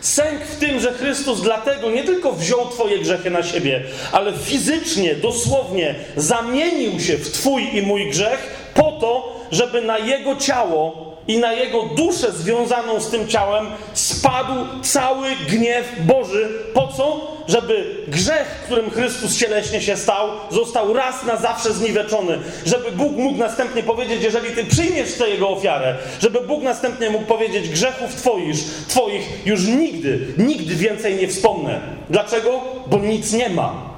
Sęk 0.06 0.40
w 0.44 0.58
tym, 0.58 0.80
że 0.80 0.92
Chrystus 0.92 1.42
dlatego 1.42 1.90
nie 1.90 2.04
tylko 2.04 2.32
wziął 2.32 2.68
Twoje 2.68 2.98
grzechy 2.98 3.30
na 3.30 3.42
siebie, 3.42 3.82
ale 4.12 4.32
fizycznie, 4.32 5.14
dosłownie 5.14 5.94
zamienił 6.16 7.00
się 7.00 7.16
w 7.16 7.32
Twój 7.32 7.76
i 7.76 7.82
mój 7.82 8.10
grzech 8.10 8.70
po 8.74 8.92
to, 8.92 9.40
żeby 9.50 9.82
na 9.82 9.98
Jego 9.98 10.36
ciało 10.36 11.15
i 11.28 11.38
na 11.38 11.52
jego 11.52 11.82
duszę 11.82 12.32
związaną 12.32 13.00
z 13.00 13.10
tym 13.10 13.28
ciałem 13.28 13.66
spadł 13.94 14.82
cały 14.82 15.28
gniew 15.48 15.86
Boży. 16.00 16.48
Po 16.74 16.88
co? 16.88 17.36
Żeby 17.48 18.04
grzech, 18.08 18.62
którym 18.64 18.90
Chrystus 18.90 19.38
cieleśnie 19.38 19.80
się 19.80 19.96
stał, 19.96 20.28
został 20.50 20.92
raz 20.92 21.24
na 21.24 21.36
zawsze 21.36 21.72
zniweczony. 21.72 22.38
Żeby 22.64 22.92
Bóg 22.92 23.12
mógł 23.12 23.38
następnie 23.38 23.82
powiedzieć, 23.82 24.22
jeżeli 24.22 24.50
ty 24.50 24.64
przyjmiesz 24.64 25.14
tę 25.14 25.28
jego 25.28 25.48
ofiarę, 25.48 25.96
żeby 26.20 26.40
Bóg 26.40 26.62
następnie 26.62 27.10
mógł 27.10 27.24
powiedzieć, 27.24 27.68
grzechów 27.68 28.14
twoich, 28.14 28.56
twoich 28.88 29.46
już 29.46 29.66
nigdy, 29.66 30.26
nigdy 30.38 30.74
więcej 30.74 31.16
nie 31.16 31.28
wspomnę. 31.28 31.80
Dlaczego? 32.10 32.60
Bo 32.86 32.98
nic 32.98 33.32
nie 33.32 33.48
ma. 33.48 33.95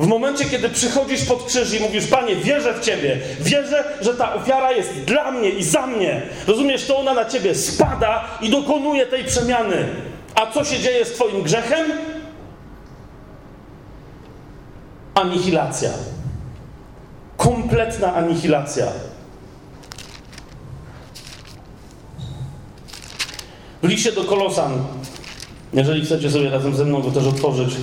W 0.00 0.06
momencie, 0.06 0.44
kiedy 0.44 0.68
przychodzisz 0.68 1.24
pod 1.24 1.44
krzyż 1.44 1.74
i 1.74 1.80
mówisz, 1.80 2.06
Panie, 2.06 2.36
wierzę 2.36 2.74
w 2.74 2.80
Ciebie, 2.80 3.20
wierzę, 3.40 3.84
że 4.00 4.14
ta 4.14 4.34
ofiara 4.34 4.72
jest 4.72 4.90
dla 4.92 5.30
mnie 5.30 5.50
i 5.50 5.64
za 5.64 5.86
mnie. 5.86 6.22
Rozumiesz, 6.46 6.86
to 6.86 6.98
ona 6.98 7.14
na 7.14 7.24
Ciebie 7.24 7.54
spada 7.54 8.24
i 8.40 8.50
dokonuje 8.50 9.06
tej 9.06 9.24
przemiany. 9.24 9.88
A 10.34 10.46
co 10.46 10.64
się 10.64 10.78
dzieje 10.78 11.04
z 11.04 11.12
Twoim 11.12 11.42
grzechem? 11.42 11.92
Anihilacja. 15.14 15.90
Kompletna 17.36 18.14
anihilacja. 18.14 18.86
W 23.82 23.88
liście 23.88 24.12
do 24.12 24.24
Kolosan, 24.24 24.84
jeżeli 25.72 26.04
chcecie 26.04 26.30
sobie 26.30 26.50
razem 26.50 26.76
ze 26.76 26.84
mną 26.84 27.02
go 27.02 27.10
też 27.10 27.26
otworzyć, 27.26 27.74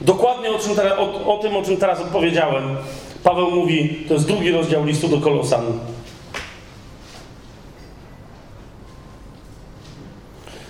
Dokładnie 0.00 0.50
o, 0.50 0.58
czym 0.58 0.76
teraz, 0.76 0.98
o, 0.98 1.34
o 1.34 1.38
tym, 1.38 1.56
o 1.56 1.62
czym 1.62 1.76
teraz 1.76 2.00
odpowiedziałem. 2.00 2.76
Paweł 3.24 3.50
mówi, 3.50 4.04
to 4.08 4.14
jest 4.14 4.26
drugi 4.26 4.52
rozdział 4.52 4.84
listu 4.84 5.08
do 5.08 5.20
Kolosan. 5.20 5.64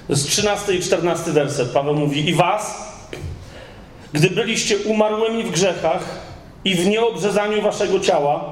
To 0.06 0.12
jest 0.12 0.26
13 0.28 0.74
i 0.74 0.80
14 0.80 1.32
werset. 1.32 1.70
Paweł 1.70 1.94
mówi: 1.94 2.28
I 2.28 2.34
was, 2.34 2.92
gdy 4.12 4.30
byliście 4.30 4.78
umarłymi 4.78 5.44
w 5.44 5.50
grzechach 5.50 6.20
i 6.64 6.74
w 6.74 6.86
nieobrzezaniu 6.86 7.62
waszego 7.62 8.00
ciała, 8.00 8.44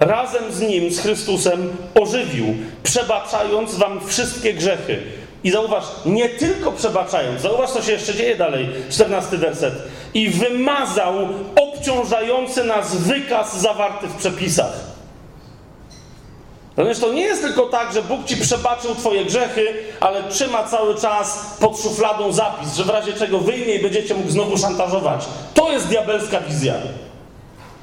razem 0.00 0.52
z 0.52 0.60
nim, 0.60 0.90
z 0.90 1.00
Chrystusem, 1.00 1.76
ożywił, 2.00 2.46
przebaczając 2.82 3.74
wam 3.74 4.00
wszystkie 4.06 4.54
grzechy 4.54 5.21
i 5.44 5.50
zauważ, 5.50 5.84
nie 6.06 6.28
tylko 6.28 6.72
przebaczając, 6.72 7.40
zauważ, 7.40 7.70
co 7.70 7.82
się 7.82 7.92
jeszcze 7.92 8.14
dzieje 8.14 8.36
dalej, 8.36 8.68
14 8.90 9.36
werset. 9.36 9.74
I 10.14 10.30
wymazał 10.30 11.14
obciążający 11.56 12.64
nas 12.64 12.96
wykaz 12.96 13.60
zawarty 13.60 14.06
w 14.06 14.16
przepisach. 14.16 14.72
Również 16.76 16.98
to 16.98 17.12
nie 17.12 17.22
jest 17.22 17.42
tylko 17.42 17.66
tak, 17.66 17.92
że 17.92 18.02
Bóg 18.02 18.24
ci 18.24 18.36
przebaczył 18.36 18.94
Twoje 18.94 19.24
grzechy, 19.24 19.74
ale 20.00 20.22
trzyma 20.22 20.64
cały 20.64 21.00
czas 21.00 21.56
pod 21.60 21.80
szufladą 21.80 22.32
zapis, 22.32 22.74
że 22.74 22.84
w 22.84 22.88
razie 22.88 23.12
czego 23.12 23.38
wyjmie 23.38 23.74
i 23.74 23.82
będziecie 23.82 24.14
mógł 24.14 24.30
znowu 24.30 24.58
szantażować. 24.58 25.24
To 25.54 25.72
jest 25.72 25.88
diabelska 25.88 26.40
wizja. 26.40 26.74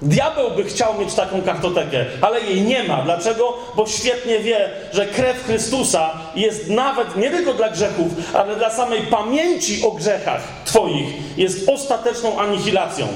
Diabeł 0.02 0.52
by 0.52 0.64
chciał 0.64 1.00
mieć 1.00 1.14
taką 1.14 1.42
kartotekę, 1.42 2.06
ale 2.22 2.42
jej 2.42 2.62
nie 2.62 2.84
ma. 2.84 3.02
Dlaczego? 3.02 3.54
Bo 3.76 3.88
świetnie 3.88 4.40
wie, 4.40 4.70
że 4.92 5.06
krew 5.06 5.44
Chrystusa 5.46 6.12
jest 6.36 6.70
nawet 6.70 7.16
nie 7.16 7.32
tylko 7.32 7.54
dla 7.54 7.70
grzechów, 7.70 8.08
ale 8.34 8.56
dla 8.56 8.70
samej 8.70 9.02
pamięci 9.02 9.84
o 9.84 9.92
grzechach 9.92 10.42
Twoich 10.66 11.38
jest 11.38 11.70
ostateczną 11.70 12.40
anihilacją. 12.40 13.08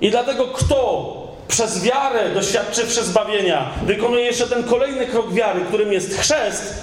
I 0.00 0.10
dlatego 0.10 0.46
kto 0.46 1.12
przez 1.48 1.82
wiarę 1.82 2.30
doświadczywszy 2.34 3.04
zbawienia 3.04 3.70
wykonuje 3.82 4.24
jeszcze 4.24 4.46
ten 4.46 4.64
kolejny 4.64 5.06
krok 5.06 5.32
wiary, 5.34 5.60
którym 5.68 5.92
jest 5.92 6.14
chrzest, 6.14 6.74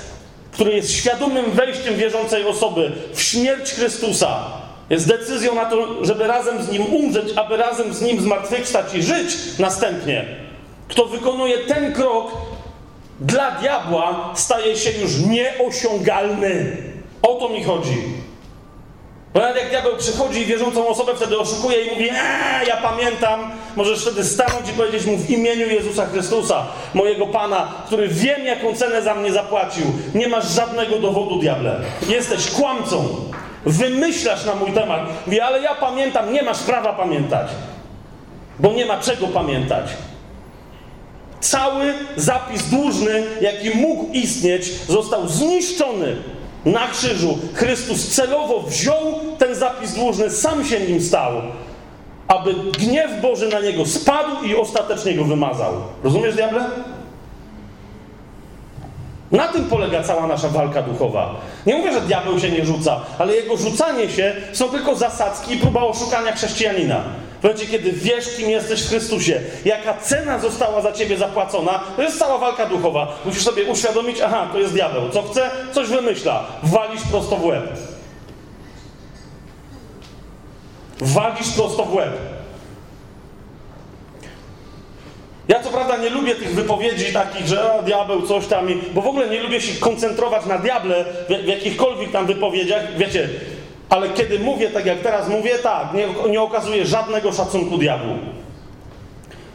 który 0.51 0.73
jest 0.73 0.91
świadomym 0.91 1.51
wejściem 1.51 1.95
wierzącej 1.95 2.45
osoby 2.45 2.91
w 3.13 3.21
śmierć 3.21 3.71
Chrystusa, 3.71 4.43
jest 4.89 5.07
decyzją 5.07 5.55
na 5.55 5.65
to, 5.65 6.05
żeby 6.05 6.27
razem 6.27 6.63
z 6.63 6.71
Nim 6.71 6.85
umrzeć, 6.85 7.37
aby 7.37 7.57
razem 7.57 7.93
z 7.93 8.01
Nim 8.01 8.21
zmartwychwstać 8.21 8.95
i 8.95 9.03
żyć 9.03 9.59
następnie. 9.59 10.25
Kto 10.87 11.05
wykonuje 11.05 11.57
ten 11.57 11.93
krok, 11.93 12.31
dla 13.19 13.51
diabła 13.51 14.31
staje 14.35 14.77
się 14.77 14.91
już 14.91 15.19
nieosiągalny. 15.19 16.77
O 17.21 17.35
to 17.35 17.49
mi 17.49 17.63
chodzi. 17.63 17.97
Bo 19.33 19.39
nawet 19.39 19.57
jak 19.57 19.69
diabeł 19.69 19.97
przychodzi 19.97 20.41
i 20.41 20.45
wierzącą 20.45 20.87
osobę 20.87 21.15
wtedy 21.15 21.39
oszukuje 21.39 21.81
i 21.81 21.91
mówi, 21.91 22.09
eee, 22.09 22.67
ja 22.67 22.77
pamiętam, 22.77 23.51
możesz 23.75 24.01
wtedy 24.01 24.23
stanąć 24.23 24.69
i 24.69 24.73
powiedzieć 24.73 25.05
mu 25.05 25.17
w 25.17 25.29
imieniu 25.29 25.67
Jezusa 25.67 26.05
Chrystusa, 26.05 26.65
mojego 26.93 27.27
Pana, 27.27 27.71
który 27.85 28.07
wiem, 28.07 28.45
jaką 28.45 28.75
cenę 28.75 29.01
za 29.01 29.15
mnie 29.15 29.31
zapłacił. 29.31 29.85
Nie 30.15 30.27
masz 30.27 30.51
żadnego 30.51 30.99
dowodu, 30.99 31.39
diable. 31.39 31.79
Jesteś 32.09 32.51
kłamcą. 32.51 33.07
Wymyślasz 33.65 34.45
na 34.45 34.55
mój 34.55 34.71
temat. 34.71 35.01
Mówi, 35.25 35.39
ale 35.39 35.61
ja 35.61 35.75
pamiętam, 35.75 36.33
nie 36.33 36.43
masz 36.43 36.59
prawa 36.59 36.93
pamiętać. 36.93 37.47
Bo 38.59 38.73
nie 38.73 38.85
ma 38.85 38.97
czego 38.97 39.27
pamiętać. 39.27 39.85
Cały 41.39 41.93
zapis 42.15 42.69
dłużny, 42.69 43.23
jaki 43.41 43.69
mógł 43.77 44.13
istnieć, 44.13 44.65
został 44.87 45.27
zniszczony 45.27 46.15
na 46.65 46.87
krzyżu. 46.87 47.37
Chrystus 47.53 48.15
celowo 48.15 48.59
wziął 48.59 49.19
ten 49.37 49.55
zapis 49.55 49.93
dłużny, 49.93 50.29
sam 50.29 50.65
się 50.65 50.79
nim 50.79 51.01
stał, 51.01 51.31
aby 52.27 52.53
gniew 52.53 53.21
Boży 53.21 53.47
na 53.47 53.59
niego 53.59 53.85
spadł 53.85 54.43
i 54.43 54.55
ostatecznie 54.55 55.13
go 55.13 55.23
wymazał. 55.23 55.73
Rozumiesz, 56.03 56.35
diable? 56.35 56.65
Na 59.33 59.47
tym 59.47 59.65
polega 59.65 60.03
cała 60.03 60.27
nasza 60.27 60.49
walka 60.49 60.81
duchowa. 60.81 61.35
Nie 61.65 61.75
mówię, 61.75 61.93
że 61.93 62.01
diabeł 62.01 62.39
się 62.39 62.49
nie 62.49 62.65
rzuca, 62.65 62.99
ale 63.19 63.35
jego 63.35 63.57
rzucanie 63.57 64.09
się 64.09 64.35
są 64.53 64.69
tylko 64.69 64.95
zasadzki 64.95 65.53
i 65.53 65.57
próba 65.57 65.81
oszukania 65.81 66.31
chrześcijanina. 66.31 67.03
W 67.39 67.43
momencie, 67.43 67.67
kiedy 67.67 67.91
wiesz, 67.91 68.35
kim 68.37 68.49
jesteś 68.49 68.83
w 68.83 68.89
Chrystusie, 68.89 69.41
jaka 69.65 69.93
cena 69.93 70.39
została 70.39 70.81
za 70.81 70.91
ciebie 70.91 71.17
zapłacona, 71.17 71.83
to 71.95 72.01
jest 72.01 72.19
cała 72.19 72.37
walka 72.37 72.65
duchowa. 72.65 73.07
Musisz 73.25 73.43
sobie 73.43 73.63
uświadomić, 73.63 74.21
aha, 74.21 74.47
to 74.51 74.59
jest 74.59 74.73
diabeł. 74.73 75.09
Co 75.09 75.23
chce? 75.23 75.51
Coś 75.71 75.87
wymyśla. 75.87 76.43
Walisz 76.63 77.01
prosto 77.11 77.35
w 77.35 77.45
łeb. 77.45 77.63
Walisz 81.01 81.49
prosto 81.49 81.85
w 81.85 81.93
łeb. 81.93 82.32
Ja 85.53 85.63
co 85.63 85.69
prawda 85.69 85.97
nie 85.97 86.09
lubię 86.09 86.35
tych 86.35 86.55
wypowiedzi 86.55 87.13
takich, 87.13 87.47
że 87.47 87.73
a, 87.73 87.81
diabeł 87.81 88.21
coś 88.21 88.47
tam, 88.47 88.69
i, 88.69 88.75
bo 88.93 89.01
w 89.01 89.07
ogóle 89.07 89.29
nie 89.29 89.41
lubię 89.41 89.61
się 89.61 89.79
koncentrować 89.79 90.45
na 90.45 90.57
diable 90.57 91.05
w, 91.29 91.43
w 91.43 91.47
jakichkolwiek 91.47 92.11
tam 92.11 92.25
wypowiedziach. 92.25 92.97
Wiecie, 92.97 93.29
ale 93.89 94.09
kiedy 94.09 94.39
mówię 94.39 94.69
tak 94.69 94.85
jak 94.85 94.99
teraz 94.99 95.29
mówię, 95.29 95.55
tak, 95.63 95.93
nie, 95.93 96.31
nie 96.31 96.41
okazuje 96.41 96.85
żadnego 96.85 97.33
szacunku 97.33 97.77
diabłu. 97.77 98.15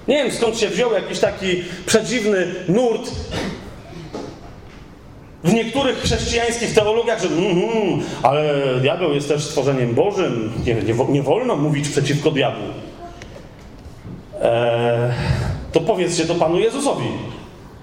Nie 0.08 0.16
wiem 0.16 0.32
skąd 0.32 0.58
się 0.58 0.68
wziął 0.68 0.92
jakiś 0.92 1.18
taki 1.18 1.62
przedziwny 1.86 2.54
nurt 2.68 3.10
w 5.44 5.52
niektórych 5.52 5.98
chrześcijańskich 5.98 6.74
teologiach, 6.74 7.22
że 7.22 7.28
mm, 7.28 8.00
ale 8.22 8.54
diabeł 8.80 9.14
jest 9.14 9.28
też 9.28 9.44
stworzeniem 9.44 9.94
Bożym, 9.94 10.52
nie, 10.66 10.74
nie, 10.74 10.94
nie 11.08 11.22
wolno 11.22 11.56
mówić 11.56 11.88
przeciwko 11.88 12.30
diabłu. 12.30 12.68
Eee, 14.42 15.12
to 15.72 15.80
powiedzcie 15.80 16.24
to 16.24 16.34
Panu 16.34 16.58
Jezusowi. 16.58 17.08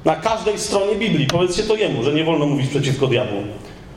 Na 0.05 0.15
każdej 0.15 0.59
stronie 0.59 0.95
Biblii 0.95 1.27
powiedzcie 1.27 1.63
to 1.63 1.75
Jemu, 1.75 2.03
że 2.03 2.13
nie 2.13 2.23
wolno 2.23 2.45
mówić 2.45 2.69
przeciwko 2.69 3.07
diabłu. 3.07 3.43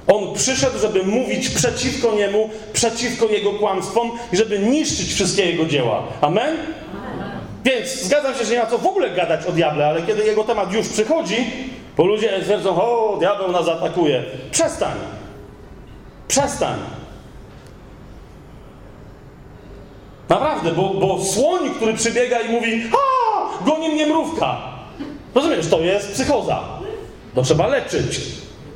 On 0.07 0.35
przyszedł, 0.35 0.79
żeby 0.79 1.03
mówić 1.03 1.49
przeciwko 1.49 2.15
niemu, 2.15 2.51
przeciwko 2.73 3.27
jego 3.27 3.53
kłamstwom 3.53 4.11
i 4.33 4.37
żeby 4.37 4.59
niszczyć 4.59 5.13
wszystkie 5.13 5.47
jego 5.47 5.65
dzieła. 5.67 6.03
Amen? 6.21 6.57
Więc 7.65 8.03
zgadzam 8.03 8.35
się, 8.35 8.45
że 8.45 8.53
nie 8.53 8.59
ma 8.59 8.67
co 8.67 8.79
w 8.79 8.87
ogóle 8.87 9.11
gadać 9.11 9.47
o 9.47 9.53
diable, 9.53 9.87
ale 9.87 10.03
kiedy 10.03 10.25
jego 10.25 10.45
temat 10.45 10.73
już 10.73 10.89
przychodzi, 10.89 11.37
bo 11.97 12.05
ludzie 12.05 12.41
twierdzą, 12.45 12.83
o, 12.83 13.17
diabeł 13.21 13.53
nas 13.53 13.69
atakuje. 13.69 14.25
Przestań. 14.51 14.95
Przestań. 16.29 16.79
Naprawdę, 20.29 20.73
bo, 20.73 20.95
bo 20.95 21.25
słoń, 21.25 21.71
który 21.77 21.95
przybiega 21.95 22.41
i 22.41 22.49
mówi, 22.49 22.83
a, 22.93 23.38
goni 23.65 23.89
mnie 23.89 24.07
mrówka. 24.07 24.57
Rozumiesz, 25.35 25.67
to 25.67 25.81
jest 25.81 26.13
psychoza. 26.13 26.63
To 27.35 27.43
trzeba 27.43 27.67
leczyć. 27.67 28.21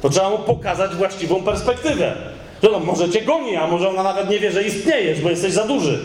To 0.03 0.09
trzeba 0.09 0.30
mu 0.30 0.39
pokazać 0.39 0.95
właściwą 0.95 1.43
perspektywę. 1.43 2.16
Że 2.62 2.70
no, 2.70 2.80
może 2.80 3.11
cię 3.11 3.22
goni, 3.22 3.57
a 3.57 3.66
może 3.66 3.89
ona 3.89 4.03
nawet 4.03 4.30
nie 4.30 4.39
wie, 4.39 4.53
że 4.53 4.62
istniejesz, 4.62 5.20
bo 5.20 5.30
jesteś 5.30 5.53
za 5.53 5.66
duży. 5.66 5.99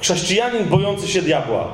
Chrześcijanin 0.00 0.64
bojący 0.64 1.08
się 1.08 1.22
diabła, 1.22 1.68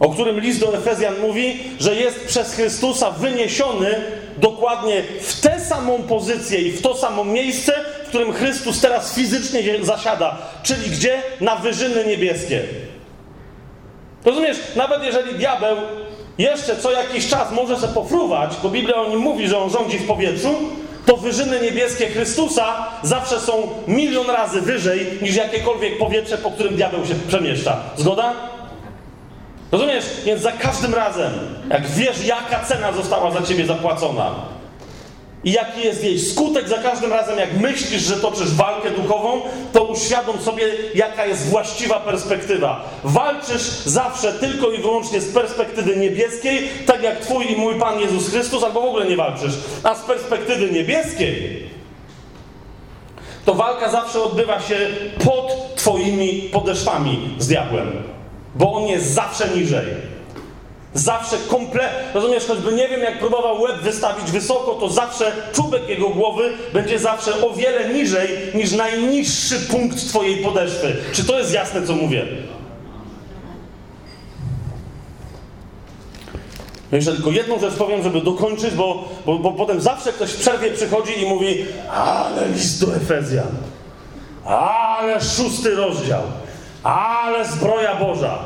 o 0.00 0.08
którym 0.08 0.40
list 0.40 0.60
do 0.60 0.76
Efezjan 0.76 1.14
mówi, 1.20 1.58
że 1.80 1.94
jest 1.94 2.26
przez 2.26 2.54
Chrystusa 2.54 3.10
wyniesiony 3.10 4.00
dokładnie 4.38 5.02
w 5.20 5.40
tę 5.40 5.60
samą 5.60 6.02
pozycję 6.02 6.60
i 6.60 6.72
w 6.72 6.82
to 6.82 6.96
samo 6.96 7.24
miejsce, 7.24 7.72
w 8.04 8.08
którym 8.08 8.32
Chrystus 8.32 8.80
teraz 8.80 9.14
fizycznie 9.14 9.62
zasiada, 9.82 10.38
czyli 10.62 10.90
gdzie? 10.90 11.22
Na 11.40 11.56
wyżyny 11.56 12.04
niebieskie. 12.04 12.62
Rozumiesz, 14.24 14.56
nawet 14.76 15.04
jeżeli 15.04 15.34
diabeł 15.34 15.76
jeszcze 16.38 16.76
co 16.76 16.90
jakiś 16.90 17.28
czas 17.28 17.52
może 17.52 17.76
się 17.76 17.88
pofruwać, 17.88 18.50
bo 18.62 18.68
Biblia 18.68 18.96
o 18.96 19.08
nim 19.08 19.18
mówi, 19.18 19.48
że 19.48 19.58
on 19.58 19.70
rządzi 19.70 19.98
w 19.98 20.06
powietrzu, 20.06 20.54
to 21.06 21.16
wyżyny 21.16 21.60
niebieskie 21.60 22.06
Chrystusa 22.06 22.86
zawsze 23.02 23.40
są 23.40 23.68
milion 23.88 24.30
razy 24.30 24.60
wyżej 24.60 25.06
niż 25.22 25.36
jakiekolwiek 25.36 25.98
powietrze, 25.98 26.38
po 26.38 26.50
którym 26.50 26.76
diabeł 26.76 27.06
się 27.06 27.14
przemieszcza. 27.28 27.76
Zgoda? 27.96 28.53
Rozumiesz? 29.74 30.04
Więc 30.24 30.42
za 30.42 30.52
każdym 30.52 30.94
razem, 30.94 31.32
jak 31.70 31.86
wiesz, 31.86 32.24
jaka 32.26 32.64
cena 32.64 32.92
została 32.92 33.30
za 33.30 33.42
ciebie 33.42 33.66
zapłacona, 33.66 34.34
i 35.44 35.52
jaki 35.52 35.80
jest 35.80 36.04
jej 36.04 36.20
skutek 36.20 36.68
za 36.68 36.78
każdym 36.78 37.12
razem, 37.12 37.38
jak 37.38 37.60
myślisz, 37.60 38.02
że 38.02 38.16
toczysz 38.16 38.54
walkę 38.54 38.90
duchową, 38.90 39.40
to 39.72 39.84
uświadom 39.84 40.40
sobie, 40.40 40.64
jaka 40.94 41.26
jest 41.26 41.48
właściwa 41.48 42.00
perspektywa. 42.00 42.84
Walczysz 43.04 43.62
zawsze 43.84 44.32
tylko 44.32 44.70
i 44.70 44.78
wyłącznie 44.78 45.20
z 45.20 45.34
perspektywy 45.34 45.96
niebieskiej, 45.96 46.68
tak 46.86 47.02
jak 47.02 47.20
Twój 47.20 47.52
i 47.52 47.56
mój 47.56 47.74
Pan 47.74 48.00
Jezus 48.00 48.30
Chrystus, 48.30 48.64
albo 48.64 48.80
w 48.80 48.84
ogóle 48.84 49.06
nie 49.06 49.16
walczysz. 49.16 49.54
A 49.82 49.94
z 49.94 50.00
perspektywy 50.02 50.70
niebieskiej, 50.70 51.62
to 53.44 53.54
walka 53.54 53.90
zawsze 53.90 54.22
odbywa 54.22 54.60
się 54.60 54.76
pod 55.24 55.74
Twoimi 55.76 56.50
podeszwami 56.52 57.34
z 57.38 57.48
diabłem, 57.48 58.14
bo 58.54 58.72
on 58.72 58.82
jest 58.82 59.14
zawsze 59.14 59.48
niżej. 59.48 59.86
Zawsze 60.94 61.36
kompletnie, 61.48 61.98
rozumiesz, 62.14 62.46
choćby 62.46 62.72
nie 62.72 62.88
wiem, 62.88 63.00
jak 63.00 63.18
próbował 63.18 63.60
łeb 63.60 63.76
wystawić 63.82 64.30
wysoko, 64.30 64.74
to 64.74 64.88
zawsze 64.88 65.32
czubek 65.52 65.88
jego 65.88 66.08
głowy 66.08 66.52
będzie 66.72 66.98
zawsze 66.98 67.46
o 67.46 67.54
wiele 67.54 67.94
niżej 67.94 68.28
niż 68.54 68.72
najniższy 68.72 69.60
punkt 69.60 70.08
twojej 70.08 70.36
podeszwy. 70.36 70.96
Czy 71.12 71.24
to 71.24 71.38
jest 71.38 71.52
jasne, 71.52 71.86
co 71.86 71.92
mówię? 71.92 72.26
No 76.92 76.96
jeszcze 76.96 77.12
tylko 77.12 77.30
jedną 77.30 77.58
rzecz 77.58 77.74
powiem, 77.74 78.02
żeby 78.02 78.20
dokończyć, 78.20 78.74
bo, 78.74 79.08
bo, 79.26 79.38
bo 79.38 79.52
potem 79.52 79.80
zawsze 79.80 80.12
ktoś 80.12 80.30
w 80.30 80.40
przerwie 80.40 80.70
przychodzi 80.70 81.22
i 81.22 81.26
mówi 81.26 81.64
ale 81.90 82.48
list 82.48 82.86
do 82.86 82.96
Efezjan, 82.96 83.56
ale 84.44 85.20
szósty 85.20 85.74
rozdział, 85.74 86.22
ale 86.84 87.44
zbroja 87.44 87.94
Boża. 87.94 88.38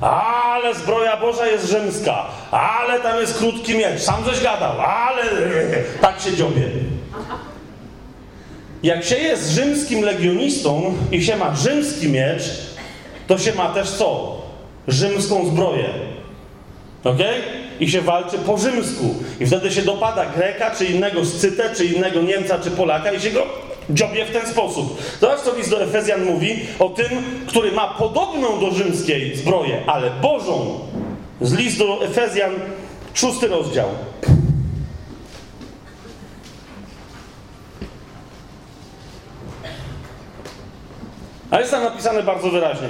Ale 0.00 0.74
zbroja 0.74 1.16
Boża 1.16 1.46
jest 1.46 1.68
rzymska, 1.70 2.26
ale 2.50 3.00
tam 3.00 3.20
jest 3.20 3.38
krótki 3.38 3.74
miecz. 3.78 4.00
Sam 4.00 4.24
coś 4.24 4.42
gadał, 4.42 4.80
ale 4.80 5.22
tak 6.00 6.20
się 6.20 6.36
dziobie. 6.36 6.68
Jak 8.82 9.04
się 9.04 9.16
jest 9.16 9.50
rzymskim 9.50 10.02
legionistą 10.02 10.94
i 11.12 11.24
się 11.24 11.36
ma 11.36 11.54
rzymski 11.54 12.08
miecz, 12.08 12.42
to 13.26 13.38
się 13.38 13.54
ma 13.54 13.68
też 13.68 13.90
co? 13.90 14.38
Rzymską 14.88 15.46
zbroję. 15.46 15.88
Ok? 17.04 17.18
I 17.80 17.90
się 17.90 18.00
walczy 18.00 18.38
po 18.38 18.58
rzymsku. 18.58 19.14
I 19.40 19.46
wtedy 19.46 19.70
się 19.70 19.82
dopada 19.82 20.26
Greka, 20.26 20.70
czy 20.70 20.84
innego 20.84 21.24
Scytę, 21.24 21.74
czy 21.76 21.84
innego 21.84 22.22
Niemca, 22.22 22.58
czy 22.58 22.70
Polaka 22.70 23.12
i 23.12 23.20
się 23.20 23.30
go 23.30 23.67
dziobie 23.90 24.24
w 24.24 24.30
ten 24.30 24.46
sposób. 24.46 25.02
Zobacz, 25.20 25.40
co 25.40 25.56
list 25.56 25.70
do 25.70 25.82
Efezjan 25.82 26.24
mówi 26.24 26.60
o 26.78 26.88
tym, 26.88 27.08
który 27.46 27.72
ma 27.72 27.88
podobną 27.88 28.60
do 28.60 28.70
rzymskiej 28.70 29.36
zbroję, 29.36 29.82
ale 29.86 30.10
Bożą. 30.10 30.80
Z 31.40 31.52
list 31.52 31.78
do 31.78 32.04
Efezjan, 32.04 32.54
szósty 33.14 33.48
rozdział. 33.48 33.88
A 41.50 41.58
jest 41.60 41.70
tam 41.70 41.82
napisane 41.82 42.22
bardzo 42.22 42.50
wyraźnie. 42.50 42.88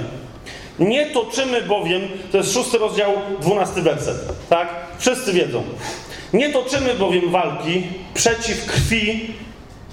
Nie 0.79 1.05
toczymy 1.05 1.61
bowiem, 1.61 2.01
to 2.31 2.37
jest 2.37 2.53
szósty 2.53 2.77
rozdział, 2.77 3.13
dwunasty 3.41 3.81
werset, 3.81 4.17
tak? 4.49 4.67
Wszyscy 4.97 5.33
wiedzą. 5.33 5.63
Nie 6.33 6.49
toczymy 6.49 6.93
bowiem 6.93 7.31
walki 7.31 7.83
przeciw 8.13 8.65
krwi 8.65 9.33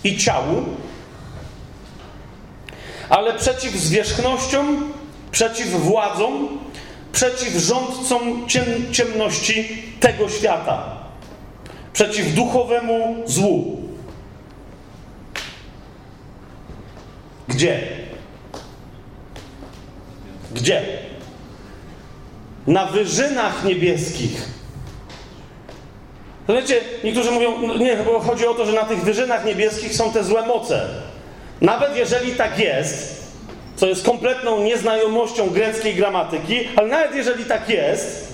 i 0.04 0.16
ciału, 0.16 0.64
ale 3.08 3.34
przeciw 3.34 3.72
zwierzchnościom, 3.72 4.92
przeciw 5.30 5.68
władzom, 5.68 6.58
przeciw 7.12 7.54
rządcom 7.54 8.48
ciem 8.48 8.64
ciemności 8.92 9.82
tego 10.00 10.28
świata, 10.28 10.96
przeciw 11.92 12.34
duchowemu 12.34 13.22
złu. 13.26 13.82
Gdzie? 17.48 17.80
Gdzie? 20.54 20.82
Na 22.66 22.86
wyżynach 22.86 23.64
niebieskich. 23.64 24.48
Wiecie, 26.48 26.80
niektórzy 27.04 27.30
mówią, 27.30 27.66
no 27.66 27.76
nie, 27.76 27.96
bo 27.96 28.20
chodzi 28.20 28.46
o 28.46 28.54
to, 28.54 28.66
że 28.66 28.72
na 28.72 28.84
tych 28.84 29.04
wyżynach 29.04 29.44
niebieskich 29.44 29.94
są 29.94 30.12
te 30.12 30.24
złe 30.24 30.46
moce. 30.46 30.88
Nawet 31.60 31.96
jeżeli 31.96 32.32
tak 32.32 32.58
jest, 32.58 33.22
co 33.76 33.86
jest 33.86 34.04
kompletną 34.04 34.60
nieznajomością 34.60 35.50
greckiej 35.50 35.94
gramatyki, 35.94 36.68
ale 36.76 36.88
nawet 36.88 37.14
jeżeli 37.14 37.44
tak 37.44 37.68
jest, 37.68 38.26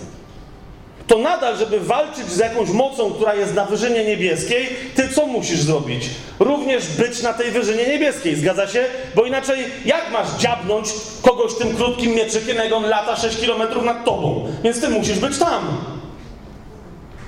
to 1.07 1.19
nadal, 1.19 1.57
żeby 1.57 1.81
walczyć 1.81 2.27
z 2.27 2.39
jakąś 2.39 2.69
mocą, 2.71 3.13
która 3.13 3.35
jest 3.35 3.55
na 3.55 3.65
wyżynie 3.65 4.05
niebieskiej, 4.05 4.69
ty 4.95 5.09
co 5.09 5.27
musisz 5.27 5.61
zrobić? 5.61 6.05
Również 6.39 6.87
być 6.87 7.23
na 7.23 7.33
tej 7.33 7.51
wyżynie 7.51 7.87
niebieskiej, 7.87 8.37
zgadza 8.37 8.67
się? 8.67 8.85
Bo 9.15 9.25
inaczej 9.25 9.65
jak 9.85 10.11
masz 10.13 10.29
dziabnąć 10.39 10.89
kogoś 11.23 11.55
tym 11.55 11.77
krótkim 11.77 12.15
mieczykiem, 12.15 12.57
jak 12.57 12.73
on 12.73 12.85
lata 12.89 13.17
6 13.17 13.47
km 13.47 13.85
nad 13.85 14.05
tobą? 14.05 14.47
Więc 14.65 14.81
ty 14.81 14.89
musisz 14.89 15.19
być 15.19 15.39
tam. 15.39 15.77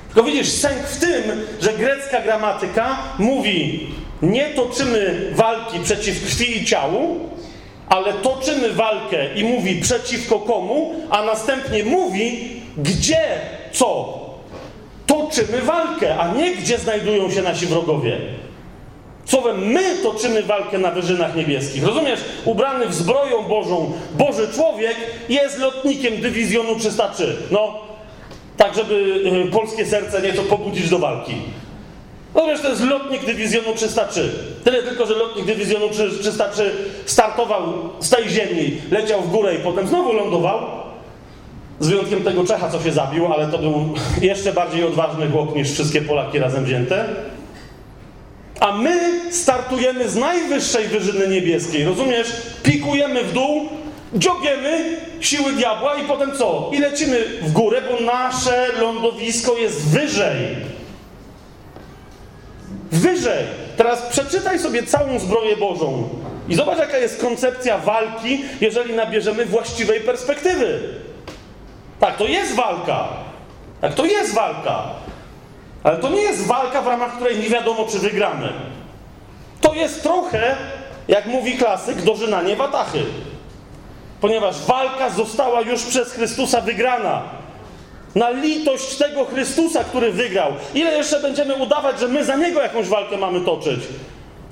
Tylko 0.07 0.23
widzisz, 0.23 0.49
sęk 0.49 0.79
w 0.79 1.01
tym, 1.01 1.23
że 1.61 1.73
grecka 1.73 2.21
gramatyka 2.21 2.99
mówi, 3.19 3.89
nie 4.31 4.45
toczymy 4.45 5.31
walki 5.35 5.81
przeciw 5.81 6.25
krwi 6.25 6.59
i 6.59 6.65
ciału, 6.65 7.21
ale 7.89 8.13
toczymy 8.13 8.73
walkę 8.73 9.35
i 9.35 9.45
mówi 9.45 9.81
przeciwko 9.81 10.39
komu, 10.39 10.95
a 11.11 11.23
następnie 11.23 11.85
mówi, 11.85 12.51
gdzie 12.79 13.27
co. 13.73 14.25
Toczymy 15.07 15.63
walkę, 15.63 16.17
a 16.17 16.35
nie 16.35 16.55
gdzie 16.55 16.79
znajdują 16.79 17.31
się 17.31 17.43
nasi 17.43 17.67
wrogowie. 17.67 18.19
Słowem, 19.25 19.67
my 19.67 19.97
toczymy 20.03 20.43
walkę 20.43 20.79
na 20.79 20.91
wyżynach 20.91 21.37
niebieskich. 21.37 21.85
Rozumiesz? 21.85 22.21
Ubrany 22.45 22.87
w 22.87 22.95
zbroją 22.95 23.43
Bożą, 23.43 23.93
Boży 24.19 24.49
człowiek 24.55 24.97
jest 25.29 25.59
lotnikiem 25.59 26.21
dywizjonu 26.21 26.79
303. 26.79 27.37
No, 27.51 27.81
tak 28.57 28.75
żeby 28.75 28.95
y, 29.49 29.51
polskie 29.51 29.87
serce 29.87 30.23
nieco 30.23 30.43
pobudzić 30.43 30.91
do 30.91 30.99
walki. 30.99 31.35
No 32.35 32.47
wiesz, 32.47 32.61
to 32.61 32.69
jest 32.69 32.83
lotnik 32.85 33.25
dywizjonu 33.25 33.75
303. 33.75 34.33
Tyle 34.65 34.83
tylko, 34.83 35.07
że 35.07 35.15
lotnik 35.15 35.47
dywizjonu 35.47 35.89
303 35.91 36.75
startował 37.07 37.63
z 38.01 38.11
tej 38.11 38.29
ziemi, 38.29 38.77
leciał 38.91 39.23
w 39.23 39.31
górę 39.31 39.55
i 39.55 39.59
potem 39.59 39.89
znowu 39.89 40.13
lądował. 40.13 40.61
Z 41.81 41.89
wyjątkiem 41.89 42.23
tego 42.23 42.45
Czecha, 42.45 42.71
co 42.71 42.83
się 42.83 42.93
zabił, 42.93 43.33
ale 43.33 43.47
to 43.49 43.59
był 43.59 43.95
jeszcze 44.23 44.53
bardziej 44.53 44.85
odważny 44.85 45.31
chłop 45.31 45.57
niż 45.57 45.73
wszystkie 45.73 46.03
Polaki 46.03 46.39
razem 46.39 46.65
wzięte. 46.65 47.05
A 48.61 48.77
my 48.77 49.21
startujemy 49.31 50.09
z 50.09 50.17
najwyższej 50.17 50.89
wyżyny 50.89 51.29
niebieskiej, 51.29 51.85
rozumiesz? 51.85 52.27
Pikujemy 52.63 53.25
w 53.25 53.33
dół, 53.33 53.69
dziogiemy 54.15 55.01
siły 55.21 55.53
diabła 55.53 55.95
i 55.95 56.05
potem 56.05 56.33
co? 56.39 56.71
I 56.75 56.79
lecimy 56.79 57.25
w 57.43 57.53
górę, 57.53 57.83
bo 57.91 58.05
nasze 58.05 58.69
lądowisko 58.81 59.57
jest 59.57 59.89
wyżej. 59.89 60.57
Wyżej. 62.97 63.45
Teraz 63.77 64.03
przeczytaj 64.03 64.59
sobie 64.59 64.83
całą 64.83 65.19
zbroję 65.19 65.57
Bożą 65.57 66.09
i 66.49 66.55
zobacz, 66.55 66.79
jaka 66.79 66.99
jest 66.99 67.21
koncepcja 67.21 67.79
walki, 67.79 68.45
jeżeli 68.61 68.95
nabierzemy 68.95 69.47
właściwej 69.47 70.01
perspektywy. 70.01 70.81
Tak, 72.01 72.17
to 72.17 72.25
jest 72.25 72.55
walka. 72.55 73.09
Tak, 73.81 73.95
to 73.95 74.05
jest 74.05 74.35
walka. 74.35 74.83
Ale 75.83 75.97
to 75.97 76.09
nie 76.09 76.23
jest 76.23 76.47
walka, 76.47 76.83
w 76.83 76.87
ramach 76.87 77.17
której 77.17 77.39
nie 77.39 77.49
wiadomo, 77.49 77.87
czy 77.91 77.99
wygramy. 77.99 78.53
To 79.61 79.75
jest 79.75 80.03
trochę, 80.03 80.57
jak 81.09 81.27
mówi 81.27 81.59
klasyk, 81.59 82.03
dożynanie 82.03 82.57
watachy. 82.57 83.05
Ponieważ 84.21 84.61
walka 84.61 85.11
została 85.11 85.61
już 85.61 85.83
przez 85.83 86.13
Chrystusa 86.13 86.61
wygrana. 86.61 87.23
Na 88.15 88.31
litość 88.31 88.97
tego 88.97 89.25
Chrystusa, 89.25 89.85
który 89.85 90.13
wygrał. 90.13 90.53
Ile 90.75 90.97
jeszcze 90.97 91.21
będziemy 91.21 91.55
udawać, 91.55 92.01
że 92.01 92.09
my 92.09 92.25
za 92.25 92.37
Niego 92.37 92.63
jakąś 92.63 92.87
walkę 92.87 93.17
mamy 93.17 93.41
toczyć? 93.41 93.81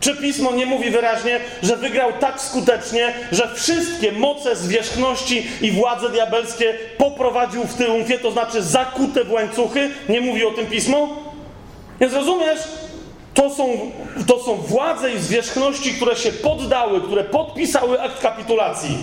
Czy 0.01 0.17
pismo 0.17 0.53
nie 0.53 0.67
mówi 0.67 0.91
wyraźnie, 0.91 1.41
że 1.63 1.77
wygrał 1.77 2.13
tak 2.21 2.41
skutecznie, 2.41 3.15
że 3.33 3.55
wszystkie 3.55 4.13
moce 4.13 4.57
zwierzchności 4.57 5.47
i 5.61 5.71
władze 5.73 6.11
diabelskie 6.11 6.75
poprowadził 6.99 7.65
w 7.65 7.75
triumfie, 7.75 8.19
to 8.19 8.31
znaczy 8.31 8.63
zakute 8.63 9.25
w 9.25 9.33
łańcuchy? 9.33 9.91
Nie 10.09 10.21
mówi 10.21 10.45
o 10.45 10.51
tym 10.51 10.67
pismo? 10.67 11.09
Więc 12.01 12.15
rozumiesz? 12.15 12.59
To 13.35 13.51
są, 13.51 13.91
to 14.27 14.43
są 14.43 14.55
władze 14.57 15.13
i 15.13 15.19
zwierzchności, 15.19 15.95
które 15.95 16.17
się 16.17 16.33
poddały, 16.33 17.01
które 17.01 17.25
podpisały 17.25 18.01
akt 18.01 18.21
kapitulacji. 18.21 18.99